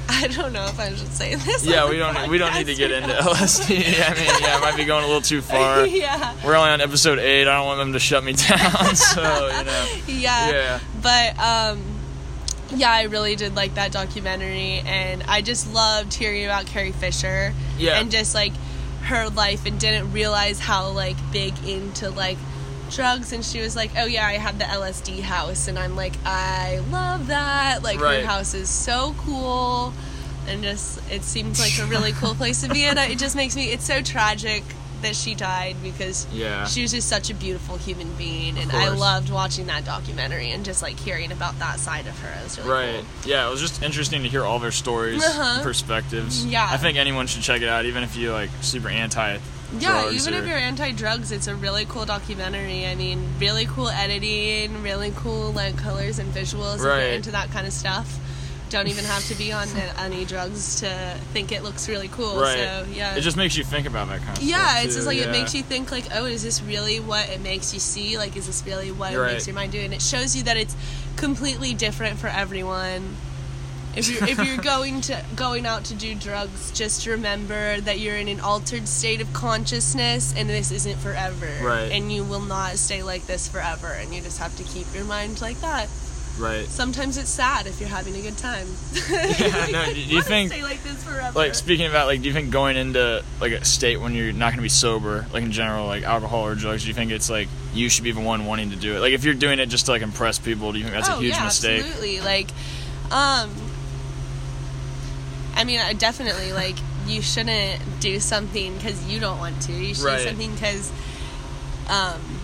I 0.10 0.28
don't 0.28 0.54
know 0.54 0.66
if 0.66 0.80
I 0.80 0.89
should 0.89 1.12
say 1.14 1.36
this. 1.36 1.66
yeah, 1.66 1.89
we 1.89 1.97
don't 1.97 2.30
we 2.30 2.38
don't 2.38 2.54
need 2.54 2.68
to 2.68 2.76
get 2.76 2.91
into. 2.91 3.10
LSD. 3.14 3.76
I 3.76 4.14
mean, 4.14 4.41
yeah, 4.41 4.58
it 4.58 4.62
might 4.62 4.76
be 4.76 4.86
going 4.86 5.04
a 5.04 5.08
little 5.08 5.22
too 5.22 5.41
far. 5.41 5.86
yeah. 5.86 6.36
We're 6.45 6.56
only 6.56 6.70
on 6.72 6.82
episode 6.82 7.20
eight. 7.20 7.41
I 7.47 7.56
don't 7.58 7.66
want 7.66 7.80
them 7.80 7.93
to 7.93 7.99
shut 7.99 8.24
me 8.24 8.34
down. 8.34 8.95
So 8.95 9.22
you 9.47 9.64
know, 9.64 9.88
Yeah. 10.08 10.49
yeah, 10.51 10.80
But 11.01 11.39
um 11.39 11.82
yeah, 12.76 12.91
I 12.91 13.04
really 13.04 13.36
did 13.36 13.56
like 13.56 13.76
that 13.76 13.91
documentary 13.91 14.82
and 14.86 15.24
I 15.28 15.41
just 15.41 15.72
loved 15.74 16.14
hearing 16.14 16.43
about 16.43 16.66
Carrie 16.66 16.91
Fisher 16.91 17.54
Yeah. 17.78 17.99
and 17.99 18.10
just 18.12 18.34
like 18.34 18.51
her 19.04 19.30
life 19.30 19.66
and 19.66 19.80
didn't 19.80 20.12
realize 20.12 20.60
how 20.60 20.89
like 20.89 21.16
big 21.32 21.54
into 21.68 22.10
like 22.10 22.38
drugs 22.96 23.32
and 23.34 23.44
she 23.44 23.60
was 23.62 23.76
like, 23.76 23.91
"Oh 23.98 24.06
yeah, 24.06 24.26
I 24.26 24.34
have 24.34 24.58
the 24.60 24.66
LSD 24.66 25.22
house." 25.22 25.68
And 25.68 25.78
I'm 25.80 25.96
like, 25.96 26.14
"I 26.26 26.82
love 26.91 27.28
that. 27.28 27.84
Like 27.84 28.00
Right. 28.00 28.22
her 28.22 28.26
house 28.28 28.54
is 28.54 28.70
so 28.70 29.16
cool." 29.20 29.94
And 30.48 30.62
just 30.64 31.00
it 31.12 31.24
seems 31.24 31.60
like 31.60 31.78
a 31.80 31.89
really 31.89 32.12
cool 32.14 32.36
place 32.36 32.62
to 32.62 32.70
be 32.70 32.86
in. 32.86 32.98
It 32.98 33.18
just 33.18 33.36
makes 33.36 33.56
me 33.56 33.72
it's 33.72 33.86
so 33.86 34.02
tragic 34.02 34.64
that 35.02 35.16
she 35.18 35.36
died 35.36 35.76
because 35.84 36.26
yeah. 36.32 36.66
she 36.66 36.82
was 36.82 36.91
just 36.94 37.10
such 37.10 37.30
a 37.30 37.34
beautiful 37.34 37.76
human 37.76 38.10
being 38.14 38.58
and 38.58 38.72
I 38.72 38.88
loved 38.88 39.30
watching 39.30 39.66
that 39.66 39.84
documentary 39.84 40.52
and 40.52 40.64
just 40.64 40.82
like 40.82 40.98
hearing 40.98 41.34
about 41.34 41.60
that 41.60 41.80
side 41.82 42.08
of 42.08 42.18
her. 42.20 42.30
It 42.39 42.44
was 42.46 42.58
really 42.60 42.70
Right. 42.96 43.06
Yeah, 43.26 43.46
it 43.46 43.52
was 43.52 43.60
just 43.60 43.84
interesting 43.84 44.24
to 44.24 44.30
hear 44.30 44.46
all 44.46 44.60
their 44.60 44.72
stories, 44.72 45.22
Uh-huh. 45.22 45.56
and 45.56 45.64
perspectives. 45.64 46.46
Yeah. 46.46 46.70
I 46.72 46.78
think 46.78 46.98
anyone 46.98 47.28
should 47.28 47.41
check 47.41 47.62
it 47.62 47.68
out, 47.68 47.84
even 47.86 48.04
if 48.04 48.16
you 48.16 48.32
like 48.32 48.50
super 48.62 48.88
anti. 48.88 49.34
cool. 49.36 49.41
Yeah, 49.80 50.03
drugs 50.03 50.15
even 50.28 50.34
or- 50.34 50.43
if 50.43 50.47
you're 50.47 50.57
anti-drugs, 50.57 51.32
it's 51.32 51.47
a 51.47 51.55
really 51.55 51.86
cool 51.86 52.05
documentary. 52.05 52.86
I 52.86 52.95
mean, 52.95 53.28
really 53.39 53.65
cool 53.65 53.89
editing, 53.89 54.82
really 54.84 55.11
cool 55.15 55.51
like 55.51 55.78
colors 55.78 56.19
and 56.19 56.34
visuals. 56.34 56.76
If 56.76 56.82
you're 56.84 56.97
into 56.99 57.32
that 57.32 57.51
kind 57.51 57.65
of 57.67 57.74
stuff, 57.74 58.19
don't 58.69 58.88
even 58.88 59.03
have 59.05 59.24
to 59.28 59.36
be 59.36 59.51
on 59.51 59.67
any 59.99 60.26
drugs 60.26 60.80
to 60.80 60.89
think 61.32 61.51
it 61.51 61.61
looks 61.61 61.88
really 61.88 62.07
cool. 62.07 62.39
Right. 62.41 62.57
So 62.57 62.86
yeah, 62.91 63.15
It 63.15 63.21
just 63.21 63.38
makes 63.38 63.55
you 63.55 63.63
think 63.63 63.86
about 63.86 64.07
that 64.09 64.19
kind 64.19 64.30
of 64.32 64.38
stuff. 64.38 64.49
yeah, 64.49 64.80
it's 64.80 64.93
too, 64.93 64.97
just 64.99 65.07
like 65.07 65.17
yeah. 65.17 65.26
it 65.26 65.32
makes 65.32 65.53
you 65.53 65.61
think 65.61 65.91
like, 65.91 66.05
oh, 66.15 66.26
is 66.26 66.41
this 66.41 66.61
really 66.63 66.99
what 66.99 67.30
it 67.30 67.41
makes 67.41 67.71
you 67.74 67.80
see? 67.80 68.17
Like, 68.17 68.36
is 68.36 68.47
this 68.47 68.63
really 68.65 68.89
what 68.91 69.13
Right. 69.13 69.30
it 69.30 69.34
makes 69.34 69.47
your 69.47 69.55
mind 69.55 69.74
do? 69.74 69.80
And 69.80 69.93
it 69.93 70.01
shows 70.01 70.36
you 70.36 70.41
that 70.43 70.57
it's 70.57 70.76
completely 71.17 71.74
different 71.76 72.17
for 72.19 72.28
everyone. 72.28 73.15
If 73.96 74.10
you're 74.10 74.28
if 74.28 74.44
you're 74.44 74.58
going 74.58 75.02
to 75.02 75.24
going 75.36 75.66
out 75.66 75.86
to 75.86 75.96
do 75.96 76.16
drugs, 76.16 76.72
just 76.72 77.06
remember 77.06 77.80
that 77.82 78.00
you're 78.00 78.18
in 78.18 78.28
an 78.28 78.39
altered 78.39 78.88
state 78.88 79.22
of 79.22 79.32
consciousness, 79.34 80.34
and 80.36 80.50
this 80.50 80.72
isn't 80.72 80.98
forever. 80.98 81.50
Right. 81.62 81.91
And 81.91 82.12
you 82.12 82.24
will 82.24 82.41
not 82.41 82.78
stay 82.78 83.04
like 83.04 83.26
this 83.26 83.48
forever, 83.48 83.88
and 83.88 84.14
you 84.14 84.22
just 84.22 84.39
have 84.39 84.56
to 84.58 84.64
keep 84.64 84.94
your 84.94 85.06
mind 85.06 85.41
like 85.41 85.60
that. 85.62 85.89
Right. 86.38 86.66
Sometimes 86.66 87.18
it's 87.18 87.30
sad 87.30 87.68
if 87.68 87.80
you're 87.80 87.89
having 87.89 88.16
a 88.16 88.22
good 88.22 88.38
time. 88.38 88.68
Yeah, 89.14 89.68
no, 89.72 89.86
do 89.94 90.00
you 90.00 90.22
think- 90.22 90.52
stay 90.52 90.64
like 90.64 90.82
this 90.84 91.04
forever? 91.04 91.38
Like 91.38 91.56
speaking 91.56 91.86
about 91.86 92.08
like, 92.08 92.22
do 92.22 92.28
you 92.28 92.34
think 92.34 92.52
going 92.52 92.78
into 92.78 93.24
like 93.39 93.52
a 93.52 93.66
state 93.66 93.98
when 93.98 94.14
you're 94.14 94.32
not 94.32 94.48
going 94.48 94.58
to 94.58 94.64
be 94.64 94.70
sober, 94.70 95.26
like 95.34 95.44
in 95.44 95.52
general, 95.52 95.86
like 95.86 96.04
alcohol 96.04 96.46
or 96.46 96.56
drugs, 96.56 96.84
do 96.84 96.88
you 96.88 96.94
think 96.94 97.12
it's 97.12 97.30
like 97.30 97.48
you 97.74 97.89
should 97.89 98.04
be 98.04 98.12
the 98.12 98.22
one 98.22 98.46
wanting 98.46 98.72
to 98.72 98.76
do 98.76 98.96
it? 98.96 99.00
Like 99.00 99.14
if 99.14 99.24
you're 99.24 99.34
doing 99.34 99.60
it 99.60 99.68
just 99.68 99.86
to 99.86 99.91
like 99.91 100.02
impress 100.02 100.39
people, 100.39 100.72
do 100.72 100.80
you 100.80 100.86
think 100.86 100.96
that's 100.96 101.10
oh, 101.10 101.18
a 101.18 101.22
huge 101.22 101.34
yeah, 101.34 101.46
mistake? 101.46 101.86
Absolutely. 101.86 102.22
Like, 102.22 102.50
um, 103.12 103.52
I 105.56 105.64
mean, 105.64 105.80
I 105.80 105.93
definitely 105.93 106.51
like 106.54 106.76
you 107.08 107.22
shouldn't 107.22 107.82
do 107.99 108.20
something 108.20 108.76
because 108.78 109.06
you 109.06 109.20
don't 109.20 109.38
want 109.38 109.62
to. 109.64 109.74
You 109.74 109.93
should 109.93 110.06
Right. 110.06 110.18
do 110.20 110.28
something 110.30 110.54
because, 110.54 110.91
um, 111.89 112.39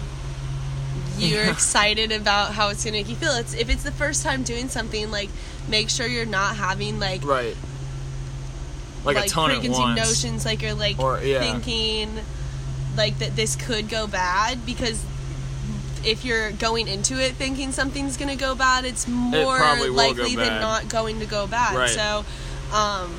you're 1.18 1.44
Yeah. 1.46 1.52
excited 1.52 2.12
about 2.12 2.54
how 2.54 2.70
it's 2.70 2.84
gonna 2.84 2.98
make 2.98 3.10
you 3.10 3.16
feel. 3.16 3.32
It's 3.34 3.54
if 3.54 3.70
it's 3.70 3.84
the 3.84 3.92
first 3.92 4.24
time 4.24 4.44
doing 4.44 4.70
something, 4.70 5.12
like 5.12 5.30
make 5.68 5.90
sure 5.90 6.08
you're 6.08 6.26
not 6.26 6.56
having 6.56 7.00
like 7.00 7.24
Right. 7.26 7.56
Like, 9.06 9.18
a 9.18 9.28
ton 9.30 9.52
at 9.52 9.60
preconceived 9.60 9.80
once. 9.80 9.98
notions, 10.10 10.46
like 10.46 10.62
you're 10.62 10.74
like 10.74 11.00
Or- 11.00 11.22
yeah. 11.24 11.40
thinking 11.40 12.20
like 12.98 13.18
that 13.20 13.36
this 13.36 13.56
could 13.56 13.88
go 13.90 14.08
bad 14.08 14.66
because 14.66 15.00
if 16.04 16.24
you're 16.26 16.52
going 16.52 16.88
into 16.88 17.18
it 17.20 17.36
thinking 17.36 17.72
something's 17.72 18.18
gonna 18.18 18.36
go 18.36 18.56
bad, 18.56 18.84
it's 18.86 19.08
more 19.08 19.58
probably 19.58 19.90
will 19.90 19.96
go 20.14 20.22
likely 20.24 20.36
than 20.36 20.60
not 20.62 20.90
going 20.90 21.20
to 21.22 21.26
go 21.26 21.48
bad. 21.48 21.76
Right. 21.76 21.90
So, 21.90 22.26
um, 22.74 23.14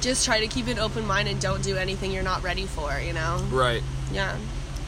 just 0.00 0.24
try 0.24 0.40
to 0.40 0.46
keep 0.46 0.66
an 0.68 0.78
open 0.78 1.06
mind 1.06 1.28
and 1.28 1.40
don't 1.40 1.62
do 1.62 1.76
anything 1.76 2.12
you're 2.12 2.22
not 2.22 2.42
ready 2.42 2.66
for. 2.66 2.98
You 3.00 3.12
know? 3.12 3.38
Right. 3.50 3.82
Yeah. 4.12 4.36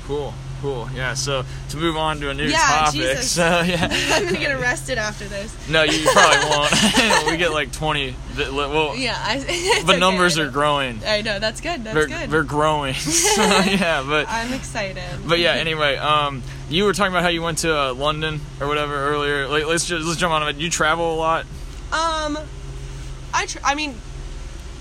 Cool. 0.07 0.33
Cool. 0.61 0.89
Yeah. 0.93 1.15
So 1.15 1.45
to 1.69 1.77
move 1.77 1.97
on 1.97 2.19
to 2.21 2.31
a 2.31 2.35
new 2.35 2.45
Yeah, 2.49 2.59
topic. 2.59 2.93
Jesus. 2.95 3.31
So 3.31 3.43
yeah. 3.67 3.89
I'm 4.13 4.25
gonna 4.25 4.39
get 4.39 4.51
arrested 4.61 4.99
after 4.99 5.27
this. 5.27 5.55
No, 5.69 5.85
you 5.85 6.05
probably 6.11 6.51
won't. 6.51 7.27
we 7.31 7.37
get 7.37 7.53
like 7.53 7.71
20. 7.73 8.15
Well, 8.37 8.97
Yeah. 8.97 9.17
I, 9.21 9.39
the 9.39 9.83
okay, 9.93 9.99
numbers 10.01 10.37
are 10.37 10.51
growing. 10.51 11.01
I 11.07 11.23
know 11.23 11.39
that's 11.39 11.61
good. 11.61 11.85
That's 11.85 11.95
They're, 11.95 12.07
good. 12.09 12.31
they're 12.31 12.43
growing. 12.43 12.95
so, 12.95 13.43
yeah, 13.43 14.03
but 14.05 14.27
I'm 14.29 14.53
excited. 14.53 15.03
but 15.29 15.39
yeah. 15.39 15.53
Anyway, 15.53 15.97
um, 15.97 16.43
you 16.69 16.85
were 16.85 16.93
talking 16.93 17.13
about 17.13 17.23
how 17.23 17.29
you 17.29 17.43
went 17.43 17.59
to 17.59 17.77
uh, 17.77 17.95
London 17.95 18.41
or 18.61 18.67
whatever 18.67 18.95
earlier. 18.97 19.47
Like, 19.47 19.67
let's 19.67 19.87
just 19.87 20.05
let's 20.07 20.19
jump 20.19 20.33
on 20.35 20.47
it. 20.49 20.57
You 20.57 20.71
travel 20.71 21.15
a 21.15 21.17
lot. 21.17 21.47
Um, 21.93 22.37
I 23.35 23.47
tr- 23.47 23.59
I 23.65 23.75
mean, 23.75 23.95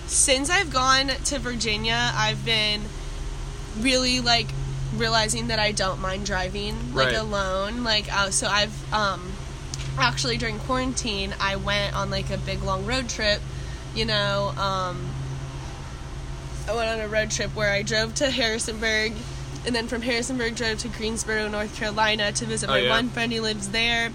since 0.08 0.50
I've 0.50 0.72
gone 0.72 1.08
to 1.26 1.40
Virginia, 1.40 2.12
I've 2.16 2.44
been 2.46 2.82
really 3.80 4.20
like 4.22 4.48
realizing 4.96 5.48
that 5.48 5.60
I 5.60 5.72
don't 5.72 6.00
mind 6.02 6.26
driving 6.26 6.94
like 6.96 7.08
Right. 7.08 7.16
alone. 7.16 7.84
Like, 7.84 8.12
uh, 8.14 8.32
so 8.32 8.48
I've 8.48 8.94
um 8.94 9.34
actually 10.00 10.38
during 10.38 10.60
quarantine, 10.60 11.34
I 11.40 11.56
went 11.56 11.96
on 11.96 12.10
like 12.10 12.30
a 12.30 12.38
big 12.38 12.62
long 12.64 12.86
road 12.86 13.10
trip. 13.10 13.42
You 13.96 14.06
know, 14.06 14.54
um, 14.58 15.06
I 16.68 16.76
went 16.76 16.90
on 16.90 17.00
a 17.00 17.08
road 17.08 17.32
trip 17.32 17.56
where 17.56 17.72
I 17.72 17.82
drove 17.82 18.14
to 18.16 18.30
Harrisonburg. 18.30 19.14
And 19.66 19.76
then 19.76 19.88
from 19.88 20.02
Harrisonburg, 20.04 20.56
drove 20.56 20.80
to 20.80 20.88
Greensboro, 20.88 21.48
North 21.50 21.76
Carolina, 21.76 22.32
to 22.32 22.46
visit 22.46 22.70
Oh, 22.70 22.74
my 22.74 22.80
yeah? 22.80 22.90
one 22.90 23.10
friend 23.10 23.34
who 23.34 23.42
lives 23.42 23.70
there. 23.70 24.12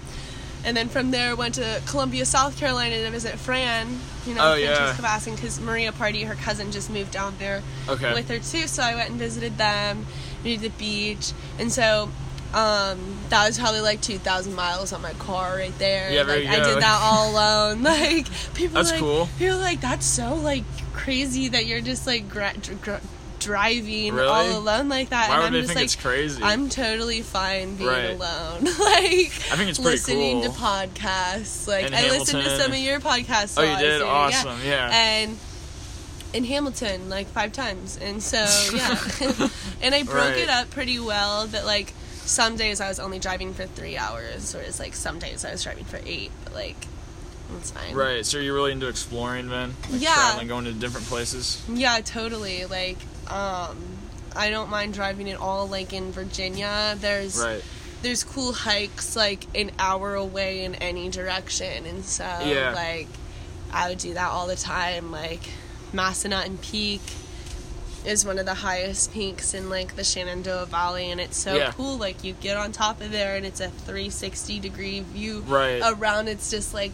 And 0.65 0.77
then 0.77 0.87
from 0.89 1.11
there, 1.11 1.35
went 1.35 1.55
to 1.55 1.81
Columbia, 1.87 2.25
South 2.25 2.57
Carolina 2.57 3.03
to 3.03 3.11
visit 3.11 3.37
Fran, 3.37 3.99
you 4.25 4.33
know, 4.33 4.51
Oh, 4.51 4.55
yeah. 4.55 4.75
Francesca 4.93 5.01
Bassing, 5.01 5.35
because 5.35 5.59
Maria 5.59 5.91
Party, 5.91 6.23
her 6.23 6.35
cousin, 6.35 6.71
just 6.71 6.89
moved 6.89 7.11
down 7.11 7.35
there 7.37 7.61
Okay. 7.89 8.13
with 8.13 8.29
her 8.29 8.39
too. 8.39 8.67
So 8.67 8.81
I 8.81 8.95
went 8.95 9.09
and 9.09 9.19
visited 9.19 9.57
them, 9.57 10.05
we 10.43 10.55
did 10.57 10.71
the 10.71 10.77
beach, 10.79 11.33
and 11.59 11.71
so 11.71 12.09
um, 12.53 13.17
that 13.29 13.47
was 13.47 13.57
probably 13.57 13.81
like 13.81 13.99
two 13.99 14.19
thousand 14.19 14.53
miles 14.55 14.93
on 14.93 15.01
my 15.01 15.13
car 15.13 15.55
right 15.57 15.77
there. 15.79 16.11
Yeah, 16.11 16.21
there 16.23 16.39
like, 16.39 16.49
I 16.49 16.63
did 16.63 16.81
that 16.83 16.99
all 17.01 17.31
alone. 17.33 17.81
Like 17.83 18.27
people, 18.53 18.75
That's 18.75 18.91
like, 18.91 18.99
cool. 18.99 19.27
People 19.39 19.55
are 19.57 19.61
like 19.61 19.81
that's 19.81 20.05
so 20.05 20.35
like 20.35 20.63
crazy 20.93 21.47
that 21.49 21.65
you're 21.65 21.81
just 21.81 22.05
like 22.07 22.29
gra- 22.29 22.53
dr- 22.61 23.01
driving 23.43 24.13
Really? 24.13 24.27
all 24.27 24.57
alone 24.57 24.89
like 24.89 25.09
that. 25.09 25.29
Why 25.29 25.35
and 25.35 25.43
would 25.43 25.47
I'm 25.47 25.53
they 25.53 25.59
just 25.61 25.67
think 25.69 25.77
like, 25.77 25.85
it's 25.85 25.95
crazy? 25.95 26.43
I'm 26.43 26.69
totally 26.69 27.21
fine 27.21 27.75
being 27.75 27.89
Right. 27.89 28.09
alone. 28.11 28.63
like 28.63 29.31
I 29.51 29.55
think 29.55 29.69
it's 29.69 29.79
pretty 29.79 29.91
listening 29.97 30.41
cool. 30.43 30.51
to 30.53 30.59
podcasts. 30.59 31.67
Like 31.67 31.87
In 31.87 31.93
I 31.93 32.09
listened 32.09 32.43
to 32.43 32.57
some 32.59 32.71
of 32.71 32.77
your 32.77 32.99
podcasts. 32.99 33.55
Oh, 33.57 33.61
you 33.61 33.69
while 33.69 33.77
I 33.77 33.81
was 33.81 33.81
did? 33.81 34.01
Awesome, 34.01 34.59
yeah. 34.65 34.89
And 34.93 35.37
in 36.33 36.43
Hamilton, 36.45 37.09
like 37.09 37.27
five 37.27 37.51
times, 37.53 37.97
and 38.01 38.21
so 38.21 38.37
yeah, 38.75 38.97
and 39.81 39.93
I 39.93 40.03
broke 40.03 40.15
Right. 40.15 40.37
it 40.37 40.49
up 40.49 40.69
pretty 40.71 40.99
well. 40.99 41.45
That 41.47 41.65
like 41.65 41.93
some 42.25 42.55
days 42.55 42.81
I 42.81 42.87
was 42.87 42.99
only 42.99 43.19
driving 43.19 43.53
for 43.53 43.65
three 43.67 43.97
hours, 43.97 44.53
whereas 44.55 44.79
like 44.79 44.95
some 44.95 45.19
days 45.19 45.45
I 45.45 45.51
was 45.51 45.63
driving 45.63 45.85
for 45.85 45.99
eight. 46.05 46.31
But 46.43 46.53
like 46.55 46.87
it's 47.57 47.69
fine. 47.69 47.93
Right. 47.93 48.25
So 48.25 48.39
you're 48.39 48.55
really 48.55 48.71
into 48.71 48.87
exploring, 48.87 49.49
then? 49.49 49.75
Like 49.91 50.01
Yeah. 50.01 50.13
Traveling, 50.15 50.47
going 50.47 50.65
to 50.65 50.71
different 50.71 51.05
places. 51.05 51.61
Yeah, 51.69 51.99
totally. 51.99 52.65
Like, 52.65 52.97
um, 53.27 53.77
I 54.35 54.49
don't 54.49 54.69
mind 54.69 54.93
driving 54.93 55.29
at 55.29 55.39
all. 55.39 55.67
Like 55.67 55.93
in 55.93 56.11
Virginia, 56.11 56.95
there's 56.99 57.37
Right. 57.37 57.63
there's 58.01 58.23
cool 58.23 58.51
hikes 58.53 59.15
like 59.15 59.45
an 59.55 59.71
hour 59.79 60.15
away 60.15 60.63
in 60.65 60.75
any 60.75 61.09
direction, 61.09 61.85
and 61.85 62.03
so 62.05 62.23
Yeah. 62.23 62.71
like 62.73 63.07
I 63.71 63.89
would 63.89 63.97
do 63.99 64.13
that 64.15 64.29
all 64.29 64.47
the 64.47 64.55
time. 64.55 65.11
Like 65.11 65.41
Massanutten 65.93 66.59
Peak, 66.61 67.01
is 68.05 68.25
one 68.25 68.37
of 68.37 68.45
the 68.45 68.53
highest 68.55 69.13
peaks 69.13 69.53
in 69.53 69.69
like 69.69 69.95
the 69.95 70.03
Shenandoah 70.03 70.65
Valley, 70.65 71.09
and 71.11 71.21
it's 71.21 71.37
so 71.37 71.55
Yeah. 71.55 71.71
cool. 71.71 71.97
Like 71.97 72.23
you 72.23 72.33
get 72.33 72.57
on 72.57 72.71
top 72.73 72.99
of 73.01 73.11
there, 73.11 73.35
and 73.37 73.45
it's 73.45 73.61
a 73.61 73.69
360 73.69 74.59
degree 74.59 74.99
view 74.99 75.39
Right. 75.47 75.81
around. 75.81 76.27
It's 76.27 76.49
just 76.51 76.73
like, 76.73 76.91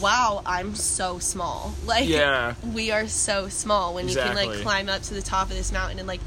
wow, 0.00 0.42
I'm 0.46 0.74
so 0.74 1.18
small. 1.18 1.74
Like 1.84 2.08
Yeah. 2.08 2.54
we 2.74 2.90
are 2.90 3.06
so 3.08 3.48
small 3.48 3.94
when 3.94 4.08
you 4.08 4.14
can 4.16 4.34
like 4.34 4.60
climb 4.62 4.88
up 4.88 5.02
to 5.02 5.14
the 5.14 5.22
top 5.22 5.50
of 5.50 5.56
this 5.56 5.72
mountain 5.72 5.98
and 5.98 6.08
like 6.08 6.20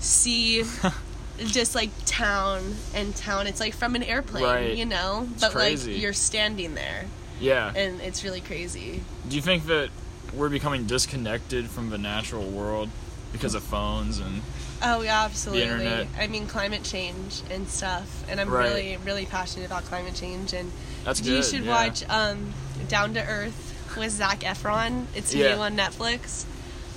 see 0.00 0.64
just 1.38 1.74
like 1.74 1.90
town 2.06 2.74
and 2.94 3.14
town. 3.14 3.46
It's 3.46 3.60
like 3.60 3.74
from 3.74 3.94
an 3.94 4.02
airplane, 4.02 4.44
Right. 4.44 4.74
you 4.76 4.86
know, 4.86 5.28
It's 5.32 5.40
but 5.42 5.52
crazy. 5.52 5.92
like 5.92 6.02
you're 6.02 6.12
standing 6.12 6.74
there, 6.74 7.04
Yeah. 7.40 7.72
and 7.74 8.00
it's 8.00 8.24
really 8.24 8.40
crazy. 8.40 9.02
Do 9.28 9.36
you 9.36 9.42
think 9.42 9.66
that 9.66 9.90
we're 10.34 10.48
becoming 10.48 10.86
disconnected 10.86 11.68
from 11.70 11.90
the 11.90 11.98
natural 11.98 12.44
world 12.44 12.90
because 13.32 13.54
of 13.54 13.62
phones 13.62 14.18
and 14.18 14.42
Oh 14.80 15.02
yeah, 15.02 15.24
absolutely. 15.24 15.62
internet. 15.64 16.06
I 16.18 16.26
mean 16.28 16.46
climate 16.46 16.84
change 16.84 17.42
and 17.50 17.68
stuff, 17.68 18.24
and 18.30 18.40
I'm 18.40 18.48
Right. 18.48 18.68
really, 18.68 18.96
really 19.04 19.26
passionate 19.26 19.66
about 19.66 19.84
climate 19.84 20.14
change. 20.14 20.52
And 20.52 20.70
that's 21.04 21.20
you 21.20 21.36
good? 21.36 21.44
should 21.44 21.64
yeah. 21.64 21.86
watch 21.86 22.04
um, 22.08 22.52
Down 22.88 23.14
to 23.14 23.20
Earth 23.26 23.74
with 23.96 24.12
Zac 24.12 24.40
Efron. 24.40 25.06
It's 25.14 25.34
Yeah. 25.34 25.56
new 25.56 25.62
on 25.62 25.76
Netflix. 25.76 26.44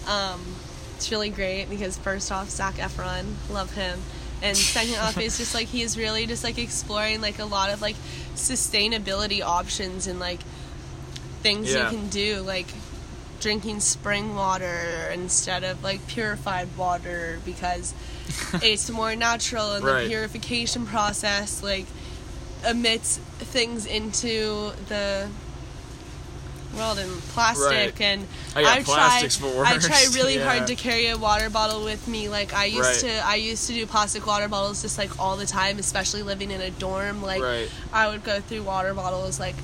Um, 0.08 0.42
it's 0.96 1.10
really 1.12 1.30
great 1.30 1.70
because 1.70 1.98
first 1.98 2.32
off, 2.32 2.50
Zac 2.50 2.76
Efron, 2.76 3.26
love 3.50 3.74
him, 3.74 4.00
and 4.44 4.56
second 4.56 4.96
off, 5.00 5.18
it's 5.18 5.38
just 5.40 5.56
like 5.56 5.68
he 5.68 5.82
is 5.82 5.98
really 5.98 6.28
just 6.28 6.44
like 6.44 6.60
exploring 6.60 7.22
like 7.22 7.40
a 7.40 7.46
lot 7.46 7.72
of 7.72 7.82
like 7.82 7.96
sustainability 8.36 9.42
options 9.42 10.06
and 10.08 10.20
like 10.20 10.40
things 11.42 11.74
Yeah. 11.74 11.90
you 11.90 11.98
can 11.98 12.08
do 12.10 12.42
like 12.42 12.68
drinking 13.42 13.80
spring 13.80 14.36
water 14.36 15.10
instead 15.14 15.64
of 15.64 15.84
like 15.84 16.06
purified 16.08 16.70
water 16.78 17.40
because 17.44 17.94
it's 18.62 18.90
more 18.90 19.16
natural 19.16 19.74
and 19.74 19.84
Right. 19.84 20.04
the 20.04 20.10
purification 20.10 20.86
process 20.86 21.62
like 21.64 21.88
emits 22.66 23.18
things 23.40 23.86
into 23.88 24.72
the 24.88 25.28
world 26.78 27.00
and 27.00 27.12
plastic 27.34 27.68
Right. 27.68 28.02
and 28.02 28.22
yeah, 28.56 28.72
I 28.74 28.84
try 28.84 29.28
I 29.66 29.78
try 29.78 30.06
really 30.14 30.36
yeah. 30.38 30.46
hard 30.50 30.68
to 30.68 30.76
carry 30.76 31.08
a 31.08 31.18
water 31.18 31.50
bottle 31.50 31.84
with 31.84 32.08
me 32.08 32.30
like 32.30 32.54
I 32.54 32.66
used 32.66 33.04
Right. 33.04 33.12
to 33.20 33.26
I 33.28 33.36
used 33.36 33.68
to 33.68 33.74
do 33.74 33.86
plastic 33.86 34.26
water 34.26 34.48
bottles 34.48 34.82
just 34.84 34.98
like 34.98 35.20
all 35.20 35.36
the 35.36 35.46
time 35.48 35.80
especially 35.80 36.22
living 36.24 36.50
in 36.52 36.62
a 36.62 36.70
dorm 36.70 37.22
like 37.24 37.42
Right. 37.42 37.70
I 37.92 38.08
would 38.08 38.24
go 38.24 38.40
through 38.40 38.64
water 38.64 38.94
bottles 38.94 39.38
like 39.40 39.56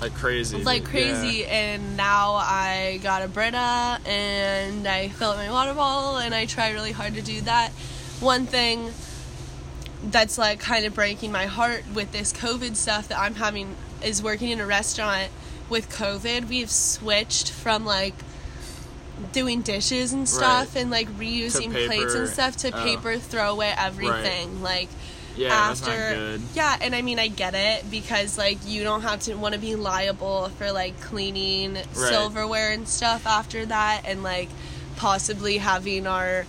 like 0.00 0.14
crazy. 0.14 0.62
like 0.62 0.82
Yeah. 0.84 0.88
crazy 0.90 1.44
and 1.46 1.96
now 1.96 2.34
I 2.34 3.00
got 3.02 3.22
a 3.22 3.28
Brita 3.28 3.98
and 4.06 4.86
I 4.86 5.08
fill 5.08 5.30
up 5.30 5.36
my 5.36 5.50
water 5.50 5.74
bottle 5.74 6.16
and 6.18 6.34
I 6.34 6.46
try 6.46 6.70
really 6.70 6.92
hard 6.92 7.14
to 7.14 7.22
do 7.22 7.40
that. 7.42 7.70
One 8.20 8.46
thing 8.46 8.92
that's 10.04 10.38
like 10.38 10.60
kind 10.60 10.84
of 10.84 10.94
breaking 10.94 11.32
my 11.32 11.46
heart 11.46 11.84
with 11.92 12.12
this 12.12 12.32
COVID 12.32 12.76
stuff 12.76 13.08
that 13.08 13.18
I'm 13.18 13.34
having 13.34 13.74
is 14.02 14.22
working 14.22 14.50
in 14.50 14.60
a 14.60 14.66
restaurant 14.66 15.30
with 15.68 15.90
COVID. 15.90 16.48
We've 16.48 16.70
switched 16.70 17.50
from 17.50 17.84
like 17.84 18.14
doing 19.32 19.62
dishes 19.62 20.12
and 20.12 20.28
stuff 20.28 20.74
Right. 20.76 20.82
and 20.82 20.90
like 20.92 21.08
reusing 21.18 21.72
plates 21.72 22.14
and 22.14 22.28
stuff 22.28 22.56
to 22.58 22.68
Oh. 22.68 22.82
paper 22.84 23.18
throw 23.18 23.50
away 23.50 23.74
everything. 23.76 24.62
Like 24.62 24.88
Yeah, 25.38 25.48
after 25.54 25.86
that's 25.86 26.10
not 26.10 26.14
good. 26.16 26.40
yeah 26.54 26.76
and 26.80 26.94
i 26.94 27.02
mean 27.02 27.18
i 27.18 27.28
get 27.28 27.54
it 27.54 27.90
because 27.90 28.36
like 28.36 28.58
you 28.66 28.82
don't 28.84 29.02
have 29.02 29.20
to 29.20 29.34
want 29.34 29.54
to 29.54 29.60
be 29.60 29.74
liable 29.76 30.48
for 30.50 30.72
like 30.72 31.00
cleaning 31.00 31.76
silverware 32.10 32.72
and 32.72 32.88
stuff 32.88 33.26
after 33.26 33.64
that 33.66 34.02
and 34.04 34.22
like 34.22 34.48
possibly 34.96 35.58
having 35.58 36.06
our 36.06 36.44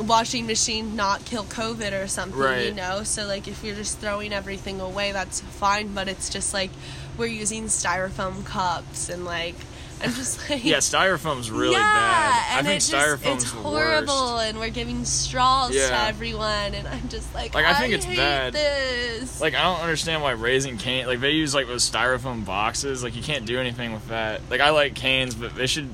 washing 0.00 0.46
machine 0.46 0.94
not 0.94 1.24
kill 1.24 1.44
covid 1.44 1.92
or 1.92 2.06
something 2.06 2.38
you 2.68 2.74
know? 2.74 3.02
So 3.02 3.26
like 3.26 3.48
if 3.48 3.64
you're 3.64 3.74
just 3.74 3.98
throwing 3.98 4.32
everything 4.32 4.80
away 4.80 5.12
that's 5.12 5.40
fine 5.40 5.92
but 5.92 6.08
it's 6.08 6.30
just 6.30 6.54
like 6.54 6.70
we're 7.16 7.26
using 7.26 7.64
styrofoam 7.64 8.44
cups 8.44 9.08
and 9.08 9.24
like 9.24 9.56
i'm 10.02 10.12
just 10.12 10.48
like 10.50 10.64
Yeah, 10.64 10.78
styrofoam's 10.78 11.50
really 11.50 11.72
yeah, 11.72 11.78
bad. 11.80 12.54
I 12.54 12.58
and 12.58 12.66
think 12.66 12.76
it 12.76 12.80
just, 12.84 12.92
styrofoam's 12.92 13.42
it's 13.44 13.52
horrible, 13.52 14.34
worst. 14.34 14.48
and 14.48 14.58
we're 14.58 14.70
giving 14.70 15.04
straws 15.04 15.72
to 15.72 16.04
everyone, 16.06 16.74
and 16.74 16.86
I'm 16.86 17.08
just 17.08 17.32
like, 17.34 17.54
Like, 17.54 17.64
I 17.64 17.74
think 17.74 17.94
it's 17.94 18.04
hate 18.04 18.16
bad. 18.16 18.52
This. 18.52 19.40
Like 19.40 19.54
I 19.54 19.62
don't 19.62 19.80
understand 19.80 20.22
why 20.22 20.32
Raising 20.32 20.78
Cane 20.78 21.06
like 21.06 21.20
they 21.20 21.30
use 21.32 21.54
like 21.54 21.66
those 21.66 21.88
styrofoam 21.88 22.44
boxes. 22.44 23.02
Like 23.02 23.16
you 23.16 23.22
can't 23.22 23.46
do 23.46 23.58
anything 23.58 23.92
with 23.92 24.08
that. 24.08 24.40
Like 24.50 24.60
I 24.60 24.70
like 24.70 24.94
Cane's, 24.94 25.34
but 25.34 25.54
they 25.54 25.66
should 25.66 25.88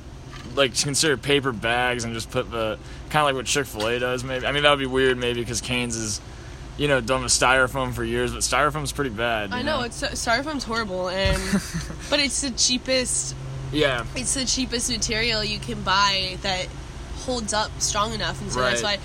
like 0.55 0.79
consider 0.79 1.17
paper 1.17 1.53
bags 1.53 2.05
and 2.05 2.15
just 2.15 2.31
put 2.31 2.51
the 2.51 2.79
kind 3.11 3.23
of 3.23 3.27
like 3.27 3.35
what 3.35 3.47
Chick 3.47 3.67
Fil 3.67 3.87
A 3.87 3.99
does. 3.99 4.23
Maybe 4.25 4.47
I 4.47 4.53
mean 4.53 4.63
that 4.63 4.71
would 4.71 4.79
be 4.79 4.87
weird 4.87 5.19
maybe 5.19 5.41
because 5.41 5.61
Cane's 5.61 5.97
is 5.97 6.21
you 6.77 6.89
know 6.89 7.01
done 7.01 7.23
with 7.23 7.33
styrofoam 7.33 7.93
for 7.93 8.05
years, 8.05 8.33
but 8.33 8.41
styrofoam's 8.43 8.93
pretty 8.93 9.11
bad. 9.11 9.53
I 9.53 9.63
know 9.63 9.83
it's 9.83 10.03
styrofoam's 10.03 10.65
horrible, 10.65 11.09
and 11.09 11.37
but 12.11 12.21
it's 12.21 12.41
the 12.43 12.51
cheapest. 12.51 13.35
Yeah 13.75 14.05
It's 14.17 14.35
the 14.35 14.45
cheapest 14.45 14.91
material 14.91 15.43
you 15.45 15.59
can 15.59 15.83
buy 15.83 16.39
that 16.43 16.67
holds 17.27 17.53
up 17.53 17.71
strong 17.81 18.13
enough, 18.15 18.41
and 18.41 18.51
so 18.53 18.61
that's 18.61 18.83
why 18.83 18.99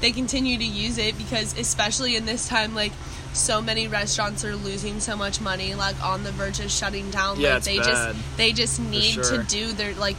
they 0.00 0.12
continue 0.12 0.56
to 0.58 0.64
use 0.64 0.98
it 0.98 1.16
because, 1.18 1.58
especially 1.58 2.16
in 2.16 2.24
this 2.26 2.48
time, 2.48 2.74
like. 2.74 2.92
So 3.36 3.60
many 3.60 3.88
restaurants 3.88 4.44
are 4.44 4.54
losing 4.54 5.00
so 5.00 5.16
much 5.16 5.40
money, 5.40 5.74
like 5.74 6.00
on 6.04 6.22
the 6.22 6.30
verge 6.30 6.60
of 6.60 6.70
shutting 6.70 7.10
down. 7.10 7.40
Yeah, 7.40 7.54
like 7.54 7.64
they 7.64 7.78
bad. 7.78 7.86
just 8.14 8.36
they 8.36 8.52
just 8.52 8.78
need 8.78 9.14
sure. 9.14 9.24
to 9.24 9.42
do 9.42 9.72
their 9.72 9.92
like 9.94 10.14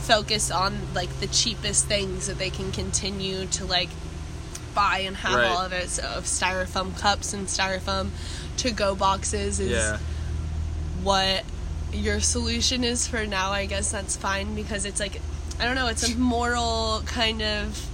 focus 0.00 0.50
on 0.50 0.78
like 0.94 1.10
the 1.20 1.26
cheapest 1.26 1.84
things 1.84 2.26
that 2.26 2.38
they 2.38 2.48
can 2.48 2.72
continue 2.72 3.44
to 3.48 3.66
like 3.66 3.90
buy 4.74 5.00
and 5.00 5.14
have 5.18 5.34
Right. 5.34 5.44
all 5.46 5.58
of 5.60 5.74
it. 5.74 5.90
So 5.90 6.04
of 6.04 6.24
styrofoam 6.24 6.96
cups 6.98 7.34
and 7.34 7.48
styrofoam 7.48 8.08
to 8.58 8.70
go 8.70 8.94
boxes 8.94 9.60
is 9.60 9.70
yeah 9.70 9.98
what 11.02 11.44
your 11.92 12.20
solution 12.20 12.84
is 12.84 13.06
for 13.06 13.26
now, 13.26 13.50
I 13.50 13.66
guess 13.66 13.90
that's 13.90 14.16
fine 14.16 14.54
because 14.54 14.84
it's 14.84 15.00
like 15.00 15.20
I 15.60 15.64
don't 15.64 15.74
know, 15.74 15.88
it's 15.88 16.08
a 16.14 16.16
moral 16.18 17.02
kind 17.06 17.42
of 17.42 17.88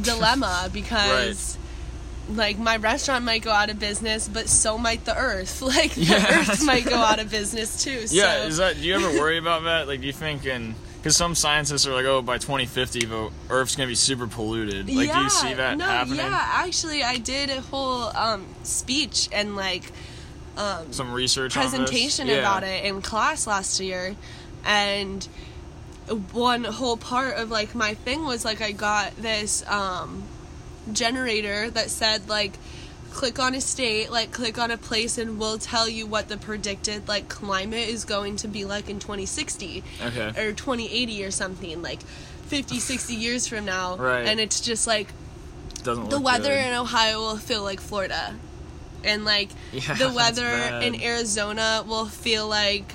dilemma 0.00 0.68
because 0.72 1.58
like 2.28 2.58
my 2.58 2.76
restaurant 2.76 3.24
might 3.24 3.42
go 3.42 3.50
out 3.50 3.70
of 3.70 3.78
business, 3.80 4.28
but 4.28 4.48
so 4.48 4.78
might 4.78 5.04
the 5.04 5.16
earth. 5.16 5.60
Like 5.70 5.92
the 5.94 6.02
Yeah, 6.02 6.40
earth 6.40 6.64
might 6.64 6.84
go 6.84 6.96
out 6.96 7.18
of 7.18 7.30
business 7.38 7.82
too. 7.82 8.06
yeah. 8.10 8.42
so. 8.42 8.46
Is 8.46 8.56
that 8.58 8.76
do 8.76 8.82
you 8.82 8.94
ever 8.94 9.10
worry 9.18 9.38
about 9.38 9.64
that? 9.64 9.88
Like 9.88 10.00
do 10.00 10.06
you 10.06 10.12
think 10.12 10.46
in 10.46 10.74
because 11.00 11.16
some 11.16 11.34
scientists 11.34 11.86
are 11.86 11.94
like, 11.94 12.04
oh, 12.04 12.20
by 12.20 12.36
2050, 12.36 13.06
the 13.06 13.30
Earth's 13.48 13.74
gonna 13.74 13.86
be 13.86 13.94
super 13.94 14.26
polluted. 14.26 14.86
Like, 14.94 15.10
do 15.10 15.18
you 15.18 15.30
see 15.30 15.54
that 15.54 15.78
no, 15.78 15.86
happening? 15.86 16.18
Yeah, 16.18 16.28
actually, 16.52 17.02
I 17.02 17.16
did 17.16 17.48
a 17.48 17.62
whole 17.62 18.14
um, 18.14 18.44
speech 18.64 19.30
and 19.32 19.56
like 19.56 19.92
um, 20.56 20.92
Some 20.92 21.12
research 21.12 21.54
presentation 21.54 22.26
Yeah. 22.26 22.34
about 22.38 22.62
it 22.64 22.84
in 22.84 23.00
class 23.02 23.46
last 23.46 23.80
year, 23.80 24.14
and 24.64 25.26
one 26.32 26.64
whole 26.64 26.96
part 26.96 27.36
of 27.36 27.50
like 27.50 27.74
my 27.74 27.94
thing 27.94 28.24
was 28.24 28.44
like 28.44 28.60
I 28.60 28.72
got 28.72 29.16
this 29.16 29.64
um, 29.68 30.24
generator 30.92 31.70
that 31.70 31.88
said 31.90 32.28
like 32.28 32.52
click 33.12 33.38
on 33.40 33.54
a 33.54 33.60
state 33.60 34.10
like 34.10 34.30
click 34.32 34.56
on 34.58 34.70
a 34.70 34.76
place 34.76 35.18
and 35.18 35.38
we'll 35.38 35.58
tell 35.58 35.88
you 35.88 36.06
what 36.06 36.28
the 36.28 36.36
predicted 36.36 37.06
like 37.08 37.28
climate 37.28 37.88
is 37.88 38.04
going 38.04 38.36
to 38.36 38.46
be 38.46 38.64
like 38.64 38.88
in 38.88 38.98
2060 39.00 39.82
Okay. 40.00 40.28
or 40.40 40.52
2080 40.52 41.24
or 41.24 41.30
something 41.32 41.82
like 41.82 42.00
50 42.46 42.78
60 42.78 43.14
years 43.14 43.46
from 43.48 43.64
now 43.64 43.96
Right. 43.96 44.26
and 44.26 44.38
it's 44.38 44.60
just 44.60 44.86
like 44.86 45.08
Doesn't 45.82 46.08
the 46.10 46.20
weather 46.20 46.50
good. 46.54 46.66
in 46.66 46.72
Ohio 46.74 47.18
will 47.20 47.36
feel 47.36 47.62
like 47.64 47.80
Florida, 47.80 48.36
and 49.04 49.24
like 49.24 49.50
Yeah, 49.72 49.94
the 49.94 50.12
weather 50.12 50.46
in 50.82 51.00
Arizona 51.02 51.84
will 51.86 52.06
feel 52.06 52.48
like 52.48 52.94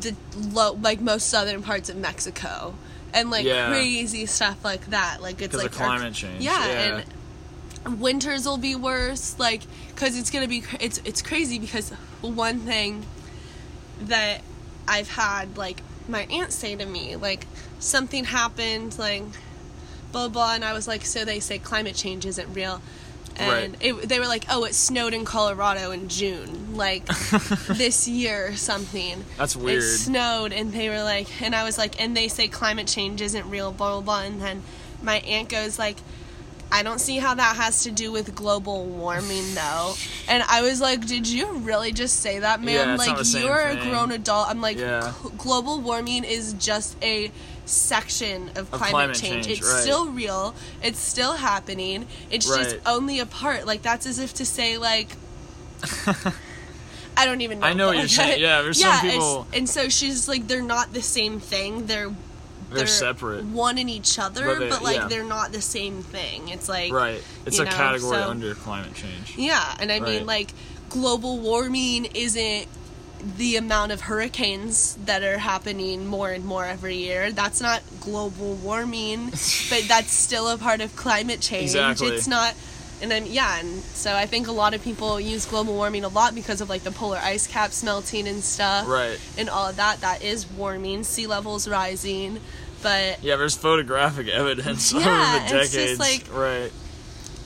the 0.00 0.14
low, 0.36 0.72
like 0.74 1.00
most 1.00 1.28
southern 1.28 1.62
parts 1.62 1.88
of 1.88 1.96
Mexico, 1.96 2.74
and 3.12 3.30
like 3.30 3.44
Yeah. 3.44 3.68
crazy 3.68 4.26
stuff 4.26 4.64
like 4.64 4.86
that. 4.90 5.20
Like 5.20 5.40
it's 5.42 5.54
like 5.54 5.66
of 5.72 5.80
our- 5.80 5.86
climate 5.86 6.14
change. 6.14 6.42
Yeah, 6.42 6.66
Yeah. 6.66 7.02
and 7.84 8.00
winters 8.00 8.46
will 8.46 8.58
be 8.58 8.74
worse. 8.74 9.36
Like 9.38 9.62
because 9.88 10.18
it's 10.18 10.30
gonna 10.30 10.48
be 10.48 10.60
cr- 10.60 10.76
it's 10.80 11.00
it's 11.04 11.22
crazy 11.22 11.58
because 11.58 11.90
one 12.20 12.60
thing 12.60 13.04
that 14.02 14.42
I've 14.88 15.08
had 15.10 15.56
like 15.56 15.82
my 16.08 16.22
aunt 16.30 16.52
say 16.52 16.74
to 16.74 16.86
me 16.86 17.16
like 17.16 17.46
something 17.78 18.24
happened 18.24 18.98
like 18.98 19.22
blah 20.12 20.28
blah 20.28 20.54
and 20.54 20.64
I 20.64 20.72
was 20.72 20.88
like 20.88 21.04
so 21.04 21.24
they 21.24 21.38
say 21.40 21.58
climate 21.58 21.94
change 21.94 22.26
isn't 22.26 22.52
real 22.54 22.80
and 23.40 23.72
Right. 23.72 23.76
it, 23.80 24.08
they 24.08 24.18
were 24.20 24.26
like 24.26 24.44
oh 24.50 24.64
it 24.64 24.74
snowed 24.74 25.14
in 25.14 25.24
Colorado 25.24 25.90
in 25.90 26.08
June 26.08 26.76
like 26.76 27.04
this 27.68 28.06
year 28.06 28.48
or 28.48 28.56
something 28.56 29.24
That's 29.38 29.56
weird. 29.56 29.78
it 29.82 29.86
snowed 29.98 30.52
and 30.52 30.72
they 30.72 30.88
were 30.88 31.02
like 31.02 31.40
and 31.42 31.54
I 31.54 31.64
was 31.64 31.78
like 31.78 32.00
and 32.00 32.16
they 32.16 32.28
say 32.28 32.48
climate 32.48 32.86
change 32.86 33.20
isn't 33.22 33.48
real 33.50 33.72
blah 33.72 33.92
blah 33.92 34.00
blah 34.02 34.20
and 34.22 34.40
then 34.40 34.62
my 35.02 35.18
aunt 35.20 35.48
goes 35.48 35.78
like 35.78 35.96
I 36.72 36.82
don't 36.82 37.00
see 37.00 37.18
how 37.18 37.34
that 37.34 37.56
has 37.56 37.82
to 37.84 37.90
do 37.90 38.12
with 38.12 38.34
global 38.34 38.84
warming 38.86 39.54
though. 39.54 39.94
And 40.28 40.42
I 40.48 40.62
was 40.62 40.80
like, 40.80 41.04
did 41.06 41.26
you 41.28 41.52
really 41.58 41.92
just 41.92 42.20
say 42.20 42.38
that, 42.38 42.60
man? 42.62 42.88
Yeah, 42.90 42.94
like 42.96 43.08
not 43.08 43.18
the 43.18 43.24
same 43.24 43.44
you're 43.46 43.58
a 43.60 43.76
grown 43.76 44.12
adult. 44.12 44.48
I'm 44.48 44.60
like, 44.60 44.78
Yeah. 44.78 45.12
"G- 45.22 45.30
global 45.36 45.80
warming 45.80 46.24
is 46.24 46.52
just 46.54 46.96
a 47.02 47.32
section 47.66 48.50
of 48.56 48.70
climate, 48.70 48.90
climate 48.90 49.16
change. 49.16 49.46
change, 49.46 49.58
It's 49.58 49.72
right. 49.72 49.80
still 49.82 50.06
real. 50.10 50.54
It's 50.82 50.98
still 51.00 51.34
happening. 51.34 52.06
It's 52.30 52.46
just 52.46 52.76
only 52.86 53.18
a 53.20 53.26
part. 53.26 53.66
Like 53.66 53.82
that's 53.82 54.06
as 54.06 54.18
if 54.18 54.34
to 54.34 54.44
say 54.46 54.78
like 54.78 55.08
I 57.16 57.24
don't 57.26 57.40
even 57.40 57.60
know. 57.60 57.66
I 57.70 57.72
know 57.72 57.88
what 57.88 57.98
you're 57.98 58.08
saying. 58.08 58.40
Yeah, 58.46 58.62
there's 58.62 58.80
yeah, 58.80 58.98
it's- 58.98 59.12
people- 59.12 59.46
and 59.52 59.68
so 59.68 59.88
she's 59.88 60.28
like, 60.28 60.46
they're 60.46 60.62
not 60.62 60.92
the 60.92 61.02
same 61.02 61.40
thing. 61.40 61.86
They're 61.86 62.10
They're 62.72 62.86
separate. 62.86 63.44
one 63.44 63.78
in 63.78 63.88
each 63.88 64.18
other, 64.18 64.46
But 64.58 64.70
but, 64.70 64.82
like 64.82 64.96
yeah. 64.96 65.08
they're 65.08 65.24
not 65.24 65.52
the 65.52 65.60
same 65.62 66.02
thing. 66.02 66.48
It's 66.48 66.68
like 66.68 66.92
Right. 66.92 67.22
It's 67.46 67.58
a 67.58 67.64
know, 67.64 67.70
category 67.70 68.16
so- 68.18 68.30
under 68.30 68.54
climate 68.54 68.94
change. 68.94 69.34
yeah, 69.36 69.74
and 69.78 69.90
I 69.90 69.98
Right. 69.98 70.02
mean 70.18 70.26
like 70.26 70.52
global 70.88 71.38
warming 71.38 72.06
isn't 72.14 72.66
the 73.36 73.56
amount 73.56 73.92
of 73.92 74.00
hurricanes 74.02 74.96
that 75.04 75.22
are 75.22 75.36
happening 75.38 76.06
more 76.06 76.30
and 76.30 76.44
more 76.44 76.64
every 76.64 76.96
year. 76.96 77.30
That's 77.32 77.60
not 77.60 77.82
global 78.00 78.54
warming, 78.54 79.26
but 79.70 79.84
that's 79.88 80.10
still 80.12 80.48
a 80.48 80.56
part 80.56 80.80
of 80.80 80.96
climate 80.96 81.40
change. 81.40 81.64
Exactly. 81.64 82.08
It's 82.08 82.26
not 82.26 82.54
and 83.02 83.10
then 83.10 83.26
yeah, 83.26 83.58
and 83.60 83.80
so 83.82 84.14
I 84.14 84.26
think 84.26 84.46
a 84.48 84.52
lot 84.52 84.74
of 84.74 84.82
people 84.82 85.18
use 85.20 85.46
global 85.46 85.74
warming 85.74 86.04
a 86.04 86.08
lot 86.08 86.34
because 86.34 86.60
of 86.60 86.68
like 86.68 86.82
the 86.82 86.90
polar 86.90 87.18
ice 87.22 87.46
caps 87.46 87.82
melting 87.82 88.26
and 88.28 88.42
stuff. 88.42 88.86
Right. 88.88 89.18
And 89.38 89.48
all 89.48 89.68
of 89.68 89.76
that 89.76 90.00
that 90.02 90.22
is 90.22 90.46
warming, 90.50 91.04
sea 91.04 91.26
levels 91.26 91.66
rising, 91.68 92.40
but 92.82 93.22
Yeah, 93.22 93.36
there's 93.36 93.56
photographic 93.56 94.28
evidence 94.28 94.92
over 94.94 95.04
Yeah, 95.04 95.38
the 95.38 95.42
it's 95.56 95.72
decades. 95.72 95.98
just 95.98 96.00
like- 96.00 96.26
right. 96.32 96.72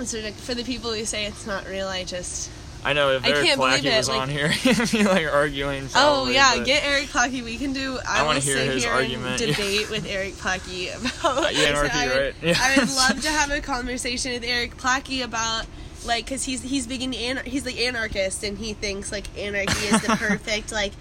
it's 0.01 0.13
ridic- 0.15 0.35
for 0.35 0.55
the 0.55 0.65
people 0.65 0.93
who 0.93 1.05
say 1.05 1.25
it's 1.27 1.47
not 1.47 1.67
real, 1.69 1.89
I 1.89 2.05
just 2.05 2.51
I 2.85 2.93
know 2.93 3.11
if 3.13 3.27
Eric 3.27 3.51
Plackey 3.51 3.97
was 3.97 4.09
like- 4.09 4.21
on 4.21 4.29
here, 4.29 4.49
he'd 4.51 4.91
be 4.91 5.05
like 5.05 5.27
arguing. 5.27 5.89
Oh 5.95 6.29
yeah, 6.29 6.63
get 6.63 6.85
Eric 6.85 7.07
Plackey. 7.07 7.43
We 7.43 7.57
can 7.57 7.73
do. 7.73 7.99
I, 8.07 8.21
I 8.21 8.27
wanna 8.27 8.41
hear 8.41 8.57
sit 8.57 8.73
his 8.73 8.85
here 8.85 8.93
argument, 8.93 9.41
and 9.41 9.41
yeah. 9.51 9.57
debate 9.57 9.91
with 9.91 10.07
Eric 10.07 10.35
Plackey 10.35 10.89
about. 10.95 11.55
Yeah, 11.55 11.69
anarchy, 11.69 11.91
I 11.93 12.07
would, 12.09 12.17
right? 12.17 12.35
Yeah. 12.43 12.59
I 12.59 12.79
would 12.79 12.91
love 12.91 13.23
to 13.23 13.31
have 13.31 13.51
a 13.51 13.61
conversation 13.61 14.33
with 14.33 14.45
Eric 14.45 14.77
Plackey 14.77 15.23
about 15.25 15.67
like 16.05 16.27
because 16.27 16.45
he's 16.45 16.63
he's 16.63 16.87
big 16.87 17.03
in 17.03 17.15
an, 17.15 17.41
he's 17.45 17.65
like 17.65 17.79
anarchist 17.79 18.45
and 18.45 18.59
he 18.59 18.75
thinks 18.75 19.11
like 19.11 19.27
anarchy 19.39 19.87
is 19.87 20.03
the 20.03 20.17
perfect 20.17 20.71
like 20.73 20.93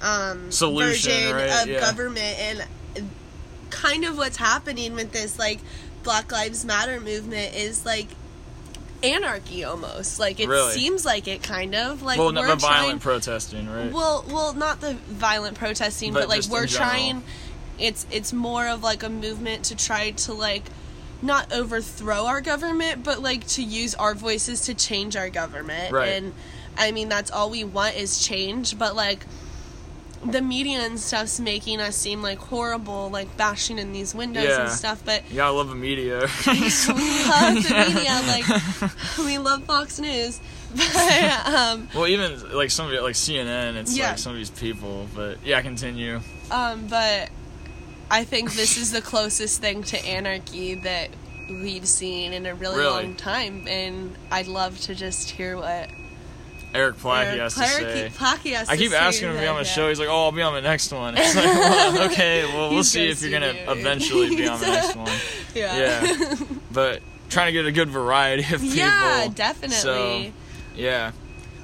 um 0.00 0.50
Solution, 0.50 1.10
version 1.10 1.34
right, 1.34 1.62
of 1.62 1.68
yeah. 1.68 1.80
government 1.80 2.38
and 2.38 3.10
kind 3.70 4.04
of 4.04 4.16
what's 4.16 4.36
happening 4.36 4.94
with 4.94 5.12
this 5.12 5.38
like 5.38 5.58
Black 6.02 6.30
Lives 6.30 6.64
Matter 6.64 7.00
movement 7.00 7.54
is 7.54 7.84
like 7.86 8.08
anarchy 9.02 9.64
almost 9.64 10.18
like 10.18 10.40
it 10.40 10.48
Really? 10.48 10.72
seems 10.72 11.04
like 11.04 11.26
it 11.28 11.42
kind 11.42 11.74
of 11.74 12.02
like 12.02 12.18
well, 12.18 12.28
we're 12.32 12.46
the 12.46 12.56
trying 12.56 12.58
violent 12.58 13.02
protesting, 13.02 13.68
right? 13.68 13.92
well, 13.92 14.24
well, 14.28 14.54
not 14.54 14.80
the 14.80 14.94
violent 14.94 15.56
protesting, 15.58 16.12
But 16.12 16.20
but, 16.20 16.28
like 16.28 16.44
we're 16.48 16.66
trying. 16.66 17.22
It's 17.78 18.06
it's 18.10 18.32
more 18.32 18.68
of 18.68 18.82
like 18.82 19.02
a 19.02 19.08
movement 19.08 19.64
to 19.66 19.76
try 19.76 20.10
to 20.12 20.32
like 20.32 20.64
not 21.20 21.52
overthrow 21.52 22.26
our 22.26 22.40
government, 22.40 23.04
but 23.04 23.20
like 23.22 23.46
to 23.48 23.62
use 23.62 23.94
our 23.94 24.14
voices 24.14 24.62
to 24.62 24.74
change 24.74 25.16
our 25.16 25.30
government. 25.30 25.92
Right. 25.92 26.08
And 26.10 26.34
I 26.76 26.92
mean 26.92 27.08
that's 27.08 27.30
all 27.30 27.50
we 27.50 27.64
want 27.64 27.96
is 27.96 28.24
change, 28.24 28.78
but 28.78 28.94
like 28.94 29.24
the 30.24 30.40
media 30.40 30.78
and 30.80 30.98
stuff's 31.00 31.40
making 31.40 31.80
us 31.80 31.96
seem 31.96 32.22
like 32.22 32.38
horrible, 32.38 33.10
like 33.10 33.36
bashing 33.36 33.78
in 33.78 33.92
these 33.92 34.14
windows 34.14 34.44
Yeah. 34.44 34.62
and 34.62 34.70
stuff. 34.70 35.02
But 35.04 35.22
yeah, 35.30 35.36
gotta 35.36 35.52
love 35.56 35.68
the 35.68 35.74
media. 35.74 36.20
we 36.46 36.54
love 36.54 37.54
the 37.62 37.84
media, 37.88 38.22
like 38.26 39.18
we 39.18 39.38
love 39.38 39.64
Fox 39.64 39.98
News. 39.98 40.40
But 40.74 41.46
um, 41.54 41.88
well, 41.94 42.06
even 42.06 42.54
like 42.54 42.70
some 42.70 42.86
of 42.86 42.94
it, 42.94 43.02
like 43.02 43.14
CNN, 43.14 43.74
it's 43.76 43.94
Yeah. 43.96 44.10
like 44.10 44.18
some 44.18 44.32
of 44.32 44.38
these 44.38 44.48
people. 44.50 45.06
But 45.14 45.38
yeah, 45.44 45.60
continue. 45.60 46.20
Um, 46.50 46.86
but 46.86 47.28
I 48.10 48.24
think 48.24 48.54
this 48.54 48.78
is 48.78 48.90
the 48.90 49.02
closest 49.02 49.60
thing 49.60 49.82
to 49.84 49.98
anarchy 50.06 50.74
that 50.76 51.10
we've 51.50 51.86
seen 51.86 52.32
in 52.32 52.46
a 52.46 52.54
really, 52.54 52.78
Really? 52.78 53.02
long 53.04 53.14
time, 53.16 53.66
and 53.68 54.14
I'd 54.30 54.46
love 54.46 54.80
to 54.82 54.94
just 54.94 55.28
hear 55.30 55.56
what 55.58 55.90
Eric 56.74 56.96
Plackey 56.96 57.38
Eric 57.38 57.40
has 57.40 57.54
to 57.54 57.66
say. 57.66 58.10
Plackey 58.14 58.52
has 58.52 58.68
I 58.68 58.76
keep 58.76 58.92
asking 58.92 59.28
him 59.28 59.34
to 59.34 59.40
be 59.40 59.46
on 59.46 59.58
the 59.58 59.64
show. 59.64 59.88
He's 59.88 59.98
like, 59.98 60.08
"Oh, 60.08 60.24
I'll 60.24 60.32
be 60.32 60.42
on 60.42 60.54
the 60.54 60.62
next 60.62 60.92
one." 60.92 61.14
It's 61.18 61.36
like, 61.36 61.44
well, 61.44 62.02
okay, 62.10 62.44
well, 62.44 62.70
we'll 62.70 62.84
see 62.84 63.08
if 63.08 63.22
you're 63.22 63.30
gonna 63.30 63.52
you. 63.52 63.70
eventually 63.70 64.34
be 64.34 64.48
on 64.48 64.58
the 64.60 64.66
next 64.66 64.96
one. 64.96 65.10
Yeah, 65.54 65.76
Yeah, 65.76 66.36
but 66.70 67.02
trying 67.28 67.46
to 67.46 67.52
get 67.52 67.66
a 67.66 67.72
good 67.72 67.90
variety 67.90 68.42
of 68.42 68.60
people. 68.60 68.76
Yeah, 68.76 69.28
definitely. 69.34 69.76
So, 69.76 70.32
yeah. 70.76 71.12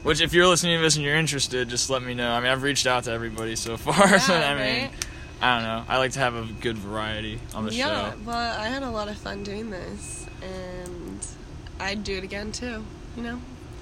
Which, 0.02 0.20
if 0.20 0.32
you're 0.32 0.46
listening 0.46 0.78
to 0.78 0.82
this 0.82 0.96
and 0.96 1.04
you're 1.04 1.16
interested, 1.16 1.68
just 1.68 1.90
let 1.90 2.02
me 2.02 2.14
know. 2.14 2.30
I 2.30 2.40
mean, 2.40 2.50
I've 2.50 2.62
reached 2.62 2.86
out 2.86 3.04
to 3.04 3.10
everybody 3.10 3.56
so 3.56 3.76
far. 3.76 3.94
Yeah, 3.94 4.24
but 4.26 4.44
I 4.44 4.54
mean, 4.54 4.82
right? 4.84 4.90
I 5.40 5.54
don't 5.56 5.64
know. 5.64 5.84
I 5.88 5.98
like 5.98 6.12
to 6.12 6.20
have 6.20 6.34
a 6.34 6.46
good 6.60 6.78
variety 6.78 7.40
on 7.54 7.64
the 7.64 7.72
yeah, 7.72 7.84
show. 7.84 7.90
Yeah, 7.90 8.14
well, 8.24 8.60
I 8.60 8.68
had 8.68 8.82
a 8.82 8.90
lot 8.90 9.08
of 9.08 9.16
fun 9.18 9.42
doing 9.42 9.70
this, 9.70 10.26
and 10.42 11.26
I'd 11.80 12.04
do 12.04 12.16
it 12.16 12.24
again 12.24 12.52
too. 12.52 12.84
You 13.16 13.22
know. 13.22 13.40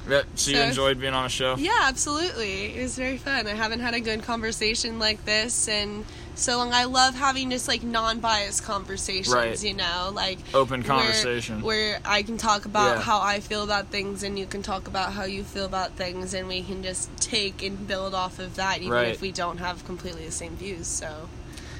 Yeah, 0.09 0.23
so 0.35 0.51
you 0.53 0.59
enjoyed 0.61 1.01
being 1.01 1.15
on 1.15 1.25
a 1.27 1.29
show? 1.29 1.57
Yeah, 1.57 1.73
absolutely. 1.83 2.77
It 2.77 2.83
was 2.83 2.97
very 2.97 3.19
fun. 3.19 3.47
I 3.47 3.55
haven't 3.55 3.81
had 3.81 3.95
a 3.95 4.01
good 4.01 4.23
conversation 4.23 4.99
like 4.99 5.25
this 5.25 5.69
and 5.69 6.05
so 6.37 6.59
long. 6.59 6.73
I 6.73 6.85
love 6.85 7.15
having 7.15 7.51
just 7.51 7.67
like 7.67 7.83
non-biased 7.83 8.63
conversations, 8.63 9.35
Right. 9.35 9.61
you 9.63 9.75
know, 9.75 10.11
like 10.15 10.39
Open 10.55 10.83
where- 10.83 10.89
conversation. 10.89 11.63
where, 11.63 11.99
I 12.05 12.23
can 12.23 12.37
talk 12.39 12.67
about 12.67 12.97
Yeah. 12.99 13.03
how 13.03 13.21
I 13.21 13.41
feel 13.41 13.65
about 13.65 13.89
things 13.89 14.23
and 14.23 14.39
you 14.39 14.47
can 14.47 14.63
talk 14.63 14.87
about 14.87 15.13
how 15.15 15.25
you 15.25 15.43
feel 15.43 15.65
about 15.65 15.97
things 15.97 16.35
and 16.35 16.47
we 16.47 16.63
can 16.63 16.83
just 16.83 17.09
take 17.19 17.63
and 17.63 17.89
build 17.89 18.15
off 18.15 18.39
of 18.39 18.57
that 18.57 18.79
even 18.81 18.93
Right. 18.93 19.09
if 19.09 19.21
we 19.21 19.33
don't 19.33 19.59
have 19.59 19.85
completely 19.87 20.25
the 20.27 20.33
same 20.33 20.57
views. 20.57 20.87
So, 20.87 21.29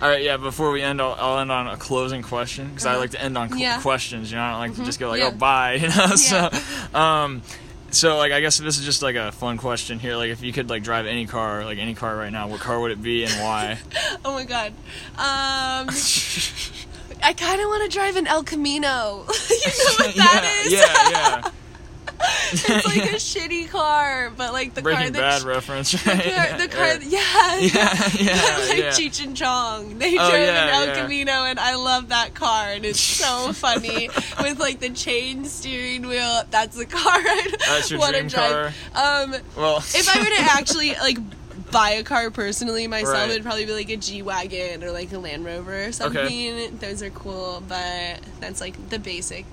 All 0.03 0.09
right, 0.11 0.23
yeah. 0.23 0.37
Before 0.37 0.73
we 0.73 0.83
end, 0.83 1.01
I'll, 1.01 1.17
I'll 1.19 1.39
end 1.39 1.51
on 1.53 1.69
a 1.69 1.77
closing 1.77 2.23
question 2.23 2.69
because 2.69 2.85
I 2.87 2.91
Uh-huh. 2.91 3.01
like 3.01 3.11
to 3.13 3.23
end 3.23 3.39
on 3.39 3.49
qu- 3.51 3.59
Yeah. 3.59 3.81
questions. 3.81 4.31
You 4.31 4.37
know, 4.37 4.43
I 4.43 4.51
don't 4.51 4.61
like 4.61 4.75
to 4.77 4.85
just 4.85 4.99
go 5.01 5.09
like, 5.11 5.21
yeah. 5.21 5.29
"Oh, 5.29 5.31
bye." 5.31 5.75
You 5.81 5.89
know, 5.89 6.17
so, 6.17 6.51
um, 6.93 7.41
so 7.97 8.17
like, 8.19 8.33
I 8.33 8.41
guess 8.41 8.59
this 8.59 8.79
is 8.79 8.85
just 8.85 9.03
like 9.03 9.17
a 9.17 9.33
fun 9.33 9.57
question 9.57 9.99
here. 9.99 10.17
Like, 10.17 10.31
if 10.31 10.43
you 10.43 10.53
could 10.53 10.69
like 10.69 10.83
drive 10.83 11.07
any 11.07 11.27
car, 11.27 11.65
like 11.65 11.79
any 11.79 11.95
car 11.95 12.17
right 12.17 12.31
now, 12.33 12.49
what 12.49 12.61
car 12.61 12.79
would 12.81 12.91
it 12.91 13.03
be 13.03 13.25
and 13.25 13.33
why? 13.35 13.79
oh 14.25 14.33
my 14.35 14.45
god. 14.45 14.73
Um 15.17 15.89
I 17.23 17.33
kind 17.33 17.61
of 17.61 17.69
want 17.69 17.91
to 17.91 17.97
drive 17.97 18.17
an 18.17 18.27
El 18.27 18.45
Camino. 18.45 19.25
you 19.51 19.57
know 19.69 19.95
what 19.99 20.15
that 20.17 20.63
is? 20.67 20.73
yeah, 20.73 21.11
yeah, 21.11 21.51
it's 22.21 22.69
like 22.69 23.13
a 23.13 23.17
shitty 23.17 23.69
car, 23.69 24.31
but 24.37 24.53
like 24.53 24.75
the 24.75 24.83
car 24.83 24.93
that. 24.93 24.97
Breaking 24.99 25.13
Bad 25.15 25.43
that 25.43 25.47
reference. 25.47 25.93
the 25.93 25.99
car, 25.99 26.59
the 26.59 26.69
car, 26.69 26.87
yeah, 27.03 27.57
yeah, 27.59 28.09
yeah, 28.19 28.59
like 28.69 28.79
yeah. 28.79 28.91
Cheech 28.91 29.23
and 29.23 29.37
Chong. 29.37 29.99
They 29.99 30.17
Oh, 30.19 30.31
drove 30.31 30.33
yeah, 30.43 30.65
an 30.69 30.75
El 30.75 30.87
yeah. 30.87 31.03
Camino, 31.03 31.33
and 31.45 31.59
I 31.61 31.75
love 31.77 32.09
that 32.09 32.35
car, 32.35 32.71
and 32.73 32.85
it's 32.85 33.01
so 33.01 33.53
funny 33.53 34.09
with 34.41 34.59
like 34.59 34.81
the 34.81 34.91
chain 34.91 35.45
steering 35.45 36.07
wheel. 36.07 36.43
That's 36.51 36.77
the 36.77 36.87
car 36.87 37.03
I 37.13 37.53
That's 37.67 37.91
your 37.91 38.01
want 38.01 38.15
to 38.15 38.21
dream 38.21 38.29
drive. 38.29 38.75
Um, 38.95 39.35
Well, 39.57 39.79
if 39.79 40.09
I 40.15 40.19
were 40.19 40.25
to 40.25 40.41
actually 40.57 40.95
like 40.95 41.19
buy 41.71 41.91
a 41.91 42.03
car 42.05 42.31
personally 42.31 42.87
myself, 42.87 43.15
Right. 43.15 43.31
it'd 43.31 43.43
probably 43.43 43.67
be 43.67 43.73
like 43.73 43.91
a 43.91 43.97
G 43.97 44.23
wagon 44.23 44.83
or 44.85 44.93
like 44.93 45.13
a 45.13 45.19
Land 45.19 45.45
Rover 45.45 45.85
or 45.87 45.93
something. 45.93 46.79
Those 46.79 47.03
are 47.03 47.11
cool, 47.11 47.63
but 47.69 48.21
that's 48.41 48.61
like 48.61 48.89
the 48.89 48.99
basic 48.99 49.45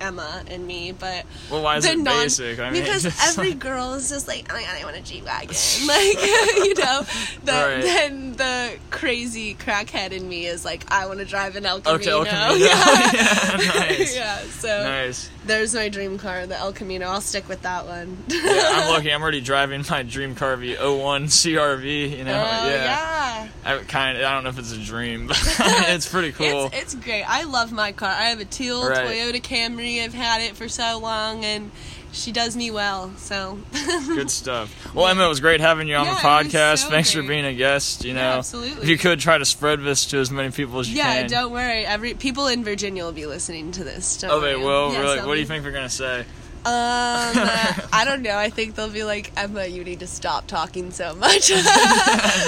Emma 0.00 0.42
and 0.48 0.66
me. 0.66 0.92
But 0.92 1.24
well, 1.50 1.62
why 1.62 1.76
is 1.76 1.84
it 1.84 1.98
non- 1.98 2.22
basic? 2.22 2.58
I 2.58 2.70
mean, 2.70 2.82
because 2.84 3.04
every 3.28 3.54
girl 3.54 3.94
is 3.94 4.08
just 4.08 4.28
like, 4.28 4.46
oh 4.50 4.54
my 4.56 4.62
god, 4.62 4.76
I 4.80 4.84
want 4.84 4.96
a 4.96 5.00
G 5.02 5.22
wagon, 5.22 5.48
like 5.86 6.14
you 6.66 6.74
know. 6.74 7.02
The, 7.44 7.52
Right. 7.68 7.82
Then 7.82 8.32
the 8.32 8.78
crazy 8.90 9.54
crackhead 9.54 10.12
in 10.12 10.28
me 10.28 10.46
is 10.46 10.64
like, 10.64 10.90
I 10.90 11.06
want 11.06 11.18
to 11.18 11.24
drive 11.24 11.56
an 11.56 11.66
El 11.66 11.80
Camino. 11.80 12.00
Okay, 12.00 12.10
El 12.10 12.24
Camino. 12.24 12.54
Yeah. 12.54 12.68
Yeah, 13.12 13.56
nice. 13.74 14.16
yeah. 14.16 14.38
So 14.38 14.68
nice. 14.84 15.30
there's 15.44 15.74
my 15.74 15.88
dream 15.88 16.18
car, 16.18 16.46
the 16.46 16.56
El 16.56 16.72
Camino. 16.72 17.06
I'll 17.08 17.20
stick 17.20 17.48
with 17.48 17.62
that 17.62 17.86
one. 17.86 18.16
Yeah, 18.28 18.40
I'm 18.44 18.92
lucky. 18.92 19.12
I'm 19.12 19.22
already 19.22 19.40
driving 19.40 19.84
my 19.90 20.02
dream 20.02 20.34
car 20.34 20.56
V 20.56 20.76
01 20.76 21.26
CRV. 21.26 22.16
You 22.18 22.24
know, 22.24 22.32
Oh 22.34 22.68
yeah. 22.68 22.84
yeah. 22.84 23.17
I 23.64 23.78
kind 23.78 24.16
of. 24.18 24.24
I 24.24 24.32
don't 24.34 24.44
know 24.44 24.50
if 24.50 24.58
it's 24.58 24.72
a 24.72 24.78
dream, 24.78 25.26
but 25.28 25.36
it's 25.58 26.08
pretty 26.08 26.32
cool. 26.32 26.66
It's, 26.66 26.94
it's 26.94 26.94
great. 26.94 27.22
I 27.24 27.44
love 27.44 27.72
my 27.72 27.92
car. 27.92 28.08
I 28.10 28.24
have 28.26 28.40
a 28.40 28.44
teal 28.44 28.88
Right. 28.88 29.06
Toyota 29.08 29.42
Camry. 29.42 30.02
I've 30.02 30.14
had 30.14 30.40
it 30.42 30.56
for 30.56 30.68
so 30.68 30.98
long, 30.98 31.44
and 31.44 31.70
she 32.12 32.32
does 32.32 32.56
me 32.56 32.70
well. 32.70 33.12
So 33.18 33.58
Good 34.06 34.30
stuff. 34.30 34.94
Well, 34.94 35.06
Emma, 35.08 35.26
it 35.26 35.28
was 35.28 35.40
great 35.40 35.60
having 35.60 35.88
you 35.88 35.96
on 35.96 36.06
the 36.06 36.12
Yeah, 36.12 36.38
was 36.38 36.46
podcast. 36.52 36.78
so 36.84 36.88
Thanks 36.90 37.12
for 37.12 37.22
being 37.22 37.44
a 37.44 37.52
guest. 37.52 38.04
You 38.04 38.14
know, 38.14 38.20
Yeah, 38.20 38.38
absolutely. 38.38 38.82
if 38.82 38.88
you 38.88 38.96
could 38.96 39.20
try 39.20 39.36
to 39.36 39.44
spread 39.44 39.82
this 39.82 40.06
to 40.06 40.18
as 40.18 40.30
many 40.30 40.50
people 40.50 40.78
as 40.78 40.88
you 40.88 40.96
yeah, 40.96 41.04
can. 41.14 41.22
Yeah, 41.22 41.40
don't 41.40 41.52
worry. 41.52 41.84
Every 41.84 42.14
people 42.14 42.46
in 42.46 42.64
Virginia 42.64 43.04
will 43.04 43.12
be 43.12 43.26
listening 43.26 43.72
to 43.72 43.84
this. 43.84 44.16
Don't 44.18 44.30
Oh, 44.30 44.40
they 44.40 44.54
worry. 44.56 44.64
will. 44.64 44.92
Really? 44.92 45.18
What 45.26 45.34
do 45.34 45.40
you 45.40 45.46
think 45.46 45.62
they're 45.64 45.72
gonna 45.72 45.90
say? 45.90 46.24
Um, 46.68 47.88
I 47.92 48.02
don't 48.04 48.22
know. 48.22 48.36
I 48.36 48.50
think 48.50 48.74
they'll 48.74 48.90
be 48.90 49.04
like, 49.04 49.32
Emma, 49.36 49.66
you 49.66 49.84
need 49.84 50.00
to 50.00 50.06
stop 50.06 50.46
talking 50.46 50.90
so 50.90 51.14
much. 51.14 51.50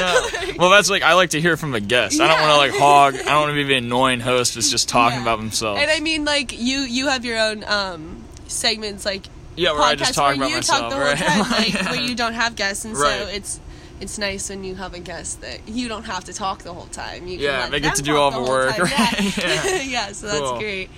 No. 0.01 0.29
Well, 0.59 0.71
that's 0.71 0.91
like 0.91 1.03
I 1.03 1.15
like 1.15 1.31
to 1.31 1.41
hear 1.41 1.57
from 1.57 1.75
a 1.75 1.81
guest. 1.81 2.21
I 2.21 2.29
don't 2.29 2.41
want 2.41 2.53
to 2.53 2.57
like 2.57 2.73
hog. 2.81 3.15
I 3.15 3.23
don't 3.33 3.41
want 3.43 3.51
to 3.51 3.55
be 3.55 3.65
the 3.65 3.75
annoying 3.75 4.21
host 4.21 4.55
that's 4.55 4.71
just 4.71 4.89
talking 4.89 5.17
Yeah. 5.19 5.23
about 5.23 5.39
themselves. 5.39 5.81
and 5.81 5.91
I 5.91 6.01
mean, 6.01 6.25
like 6.25 6.59
you, 6.59 6.81
you 6.81 7.09
have 7.09 7.25
your 7.25 7.39
own 7.39 7.65
um 7.65 8.25
segments, 8.47 9.05
like 9.05 9.27
yeah, 9.57 9.73
where 9.73 9.83
I 9.83 9.95
just 9.95 10.15
talk 10.15 10.37
about 10.37 10.49
you 10.51 10.57
myself, 10.57 10.81
talk 10.81 10.91
the 10.91 10.97
whole 10.97 11.05
right? 11.05 11.19
time, 11.19 11.51
like 11.51 11.73
Yeah. 11.75 11.91
where 11.91 12.01
you 12.09 12.15
don't 12.15 12.35
have 12.35 12.57
guests, 12.57 12.85
and 12.85 12.97
Right. 12.97 13.21
so 13.21 13.27
it's 13.29 13.61
it's 14.01 14.17
nice 14.19 14.49
when 14.49 14.65
you 14.65 14.75
have 14.77 14.95
a 14.95 14.99
guest 15.01 15.41
that 15.43 15.69
you 15.69 15.89
don't 15.89 16.05
have 16.05 16.25
to 16.25 16.33
talk 16.33 16.63
the 16.63 16.73
whole 16.73 16.87
time. 16.87 17.27
You 17.27 17.39
Yeah, 17.39 17.69
they 17.69 17.81
get 17.81 17.97
to 17.97 18.03
do 18.03 18.17
all 18.17 18.31
the 18.31 18.41
work, 18.51 18.79
right? 18.79 18.91
Yeah, 18.91 19.65
Yeah. 19.67 19.83
yeah. 19.83 20.13
So 20.13 20.27
that's 20.29 20.41
Cool. 20.41 20.59
great. 20.59 20.91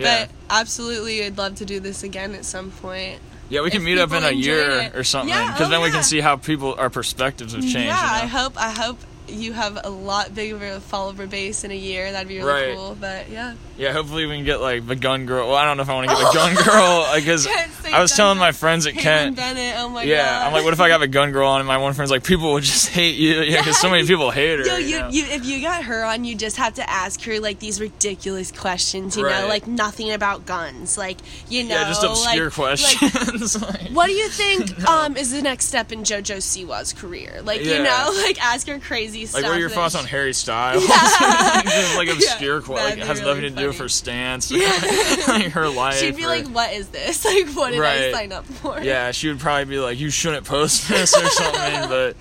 Yeah. 0.00 0.26
But 0.26 0.34
absolutely, 0.50 1.24
I'd 1.24 1.38
love 1.38 1.56
to 1.56 1.64
do 1.64 1.80
this 1.80 2.02
again 2.02 2.34
at 2.34 2.44
some 2.44 2.70
point. 2.70 3.20
yeah, 3.48 3.62
we 3.62 3.70
can 3.70 3.80
if 3.80 3.84
meet 3.84 3.98
up 3.98 4.12
in 4.12 4.24
a 4.24 4.30
year 4.30 4.70
it. 4.70 4.94
or 4.96 5.04
something, 5.04 5.28
Yeah, 5.30 5.52
because 5.52 5.68
oh, 5.68 5.70
then 5.70 5.82
we 5.82 5.90
can 5.90 6.02
see 6.02 6.20
how 6.20 6.36
people 6.36 6.74
our 6.78 6.90
perspectives 6.90 7.52
have 7.52 7.62
changed. 7.62 7.76
yeah, 7.76 8.16
you 8.18 8.22
I 8.24 8.26
hope 8.26 8.56
I 8.56 8.70
hope 8.70 8.98
you 9.30 9.52
have 9.52 9.78
a 9.84 9.90
lot 9.90 10.34
bigger 10.34 10.56
of 10.56 10.62
a 10.62 10.80
follower 10.80 11.26
base 11.26 11.64
in 11.64 11.70
a 11.70 11.76
year. 11.76 12.12
That'd 12.12 12.28
be 12.28 12.38
really 12.38 12.50
Right. 12.68 12.76
cool. 12.76 12.96
But 13.00 13.30
yeah, 13.30 13.54
Yeah, 13.78 13.92
hopefully 13.92 14.26
we 14.26 14.36
can 14.36 14.44
get 14.44 14.60
like 14.60 14.86
the 14.86 14.96
gun 14.96 15.26
girl. 15.26 15.48
Well, 15.48 15.56
I 15.56 15.64
don't 15.64 15.76
know 15.76 15.82
if 15.82 15.88
I 15.88 15.94
want 15.94 16.08
to 16.10 16.14
get 16.16 16.24
the 16.24 16.32
gun 16.34 16.54
girl 16.54 17.10
because 17.14 17.46
I 17.92 18.00
was 18.00 18.12
telling 18.12 18.38
my 18.38 18.52
friends 18.52 18.86
at 18.86 18.94
Kaitlin 18.94 19.00
Kent. 19.00 19.36
Bennett. 19.36 19.74
Oh 19.78 19.88
my 19.88 20.02
Yeah, 20.04 20.22
god. 20.24 20.46
I'm 20.46 20.52
like, 20.52 20.64
what 20.64 20.72
if 20.72 20.80
I 20.80 20.88
got 20.88 20.98
the 20.98 21.08
gun 21.08 21.32
girl 21.32 21.48
on? 21.48 21.60
And 21.60 21.68
my 21.68 21.78
one 21.78 21.92
friend's 21.94 22.10
like, 22.10 22.24
people 22.24 22.52
would 22.52 22.62
just 22.64 22.88
hate 22.88 23.16
you. 23.16 23.40
Yeah, 23.50 23.58
because 23.62 23.78
so 23.78 23.88
many 23.90 24.06
people 24.06 24.30
hate 24.30 24.58
her. 24.60 24.66
Yo, 24.66 24.76
you 24.76 24.86
you, 24.86 24.98
know? 25.00 25.08
you, 25.08 25.24
if 25.26 25.44
you 25.46 25.60
got 25.62 25.84
her 25.84 26.04
on, 26.04 26.24
you 26.24 26.34
just 26.36 26.56
have 26.58 26.74
to 26.74 26.88
ask 26.90 27.22
her 27.24 27.40
like 27.40 27.58
these 27.58 27.80
ridiculous 27.80 28.52
questions, 28.52 29.16
you 29.16 29.24
Right. 29.24 29.40
know, 29.42 29.48
like 29.48 29.66
nothing 29.66 30.10
about 30.12 30.46
guns, 30.46 30.96
like 30.98 31.18
you 31.48 31.64
know, 31.64 31.74
yeah, 31.74 31.88
just 31.88 32.02
obscure 32.04 32.44
like, 32.46 32.52
questions. 32.54 33.60
Like, 33.60 33.70
Like- 33.82 33.90
what 33.92 34.06
do 34.06 34.12
you 34.12 34.28
think 34.28 34.84
um, 34.88 35.16
is 35.16 35.30
the 35.32 35.42
next 35.42 35.66
step 35.66 35.90
in 35.92 36.00
JoJo 36.02 36.40
Siwa's 36.42 36.92
career? 36.92 37.40
Like 37.42 37.64
Yeah. 37.64 37.78
you 37.78 37.82
know, 37.82 38.22
like 38.24 38.42
ask 38.44 38.66
her 38.68 38.78
crazy 38.78 39.19
stuff. 39.26 39.42
Like, 39.42 39.48
what 39.50 39.56
are 39.56 39.60
your 39.60 39.68
thoughts 39.70 39.94
on 39.94 40.04
Harry 40.04 40.32
Styles? 40.34 40.86
just 40.86 41.96
like 41.96 42.08
obscure 42.12 42.60
Yeah, 42.60 42.72
Like, 42.74 42.98
has 42.98 43.20
really 43.20 43.34
nothing 43.34 43.54
to 43.54 43.60
do 43.62 43.66
with 43.68 43.78
her 43.78 43.88
stance, 43.88 44.50
like 45.28 45.52
her 45.52 45.68
life. 45.68 45.96
She'd 45.98 46.16
be 46.16 46.24
or- 46.24 46.28
like, 46.28 46.46
"What 46.48 46.72
is 46.72 46.88
this? 46.88 47.24
Like, 47.24 47.48
what 47.54 47.70
did 47.72 47.80
Right. 47.80 48.06
I 48.06 48.12
sign 48.12 48.32
up 48.32 48.44
for?" 48.46 48.80
yeah, 48.80 49.10
she 49.12 49.28
would 49.28 49.38
probably 49.40 49.64
be 49.66 49.78
like, 49.78 49.98
you 49.98 50.10
shouldn't 50.10 50.46
post 50.46 50.88
this 50.88 51.16
or 51.16 51.26
something. 51.28 51.88
but 51.88 52.16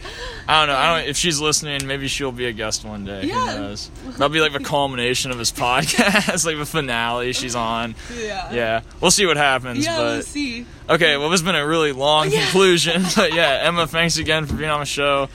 I 0.48 0.60
don't 0.66 0.74
know. 0.74 0.80
I 0.80 1.00
don't. 1.00 1.10
If 1.10 1.18
she's 1.18 1.40
listening, 1.40 1.86
maybe 1.88 2.08
she'll 2.08 2.32
be 2.32 2.46
a 2.46 2.52
guest 2.54 2.84
one 2.86 3.06
day. 3.06 3.26
Yeah. 3.26 3.54
Who 3.56 3.60
knows? 3.62 3.90
That'll 4.12 4.30
be 4.30 4.42
like 4.42 4.54
the 4.54 4.60
culmination 4.60 5.32
of 5.32 5.40
his 5.40 5.52
podcast, 5.52 6.46
like 6.46 6.58
the 6.58 6.66
finale. 6.66 7.34
She's 7.34 7.56
on. 7.56 7.96
yeah, 8.16 8.52
Yeah, 8.54 8.82
we'll 9.02 9.12
see 9.12 9.26
what 9.26 9.38
happens. 9.38 9.86
Yeah, 9.86 9.98
but 9.98 10.04
we'll 10.04 10.22
see. 10.24 10.66
Okay, 10.90 11.18
well, 11.18 11.30
this 11.30 11.40
has 11.42 11.46
been 11.46 11.56
a 11.56 11.66
really 11.66 11.92
long 11.92 12.32
Yeah. 12.32 12.42
conclusion. 12.44 13.04
But 13.16 13.34
yeah, 13.34 13.60
Emma, 13.64 13.86
thanks 13.88 14.18
again 14.18 14.46
for 14.46 14.56
being 14.56 14.70
on 14.70 14.80
the 14.80 14.86
show. 14.86 15.30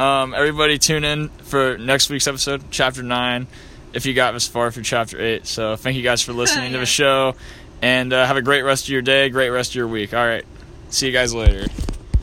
Um, 0.00 0.32
everybody 0.32 0.78
tune 0.78 1.04
in 1.04 1.28
for 1.28 1.76
next 1.76 2.08
week's 2.08 2.26
episode, 2.26 2.62
Chapter 2.70 3.02
9, 3.02 3.46
if 3.92 4.06
you 4.06 4.14
got 4.14 4.32
this 4.32 4.46
far 4.46 4.70
through 4.70 4.84
Chapter 4.84 5.20
8. 5.20 5.46
So 5.46 5.76
thank 5.76 5.94
you 5.98 6.02
guys 6.02 6.22
for 6.22 6.32
listening 6.32 6.72
to 6.72 6.78
the 6.78 6.86
show. 7.00 7.34
And 7.82 8.10
uh, 8.10 8.24
have 8.24 8.38
a 8.38 8.42
great 8.42 8.62
rest 8.62 8.84
of 8.84 8.88
your 8.88 9.02
day, 9.02 9.28
great 9.28 9.50
rest 9.50 9.72
of 9.72 9.74
your 9.74 9.88
week. 9.88 10.14
All 10.14 10.26
right, 10.26 10.46
see 10.88 11.04
you 11.06 11.12
guys 11.12 11.34
later. 11.34 11.66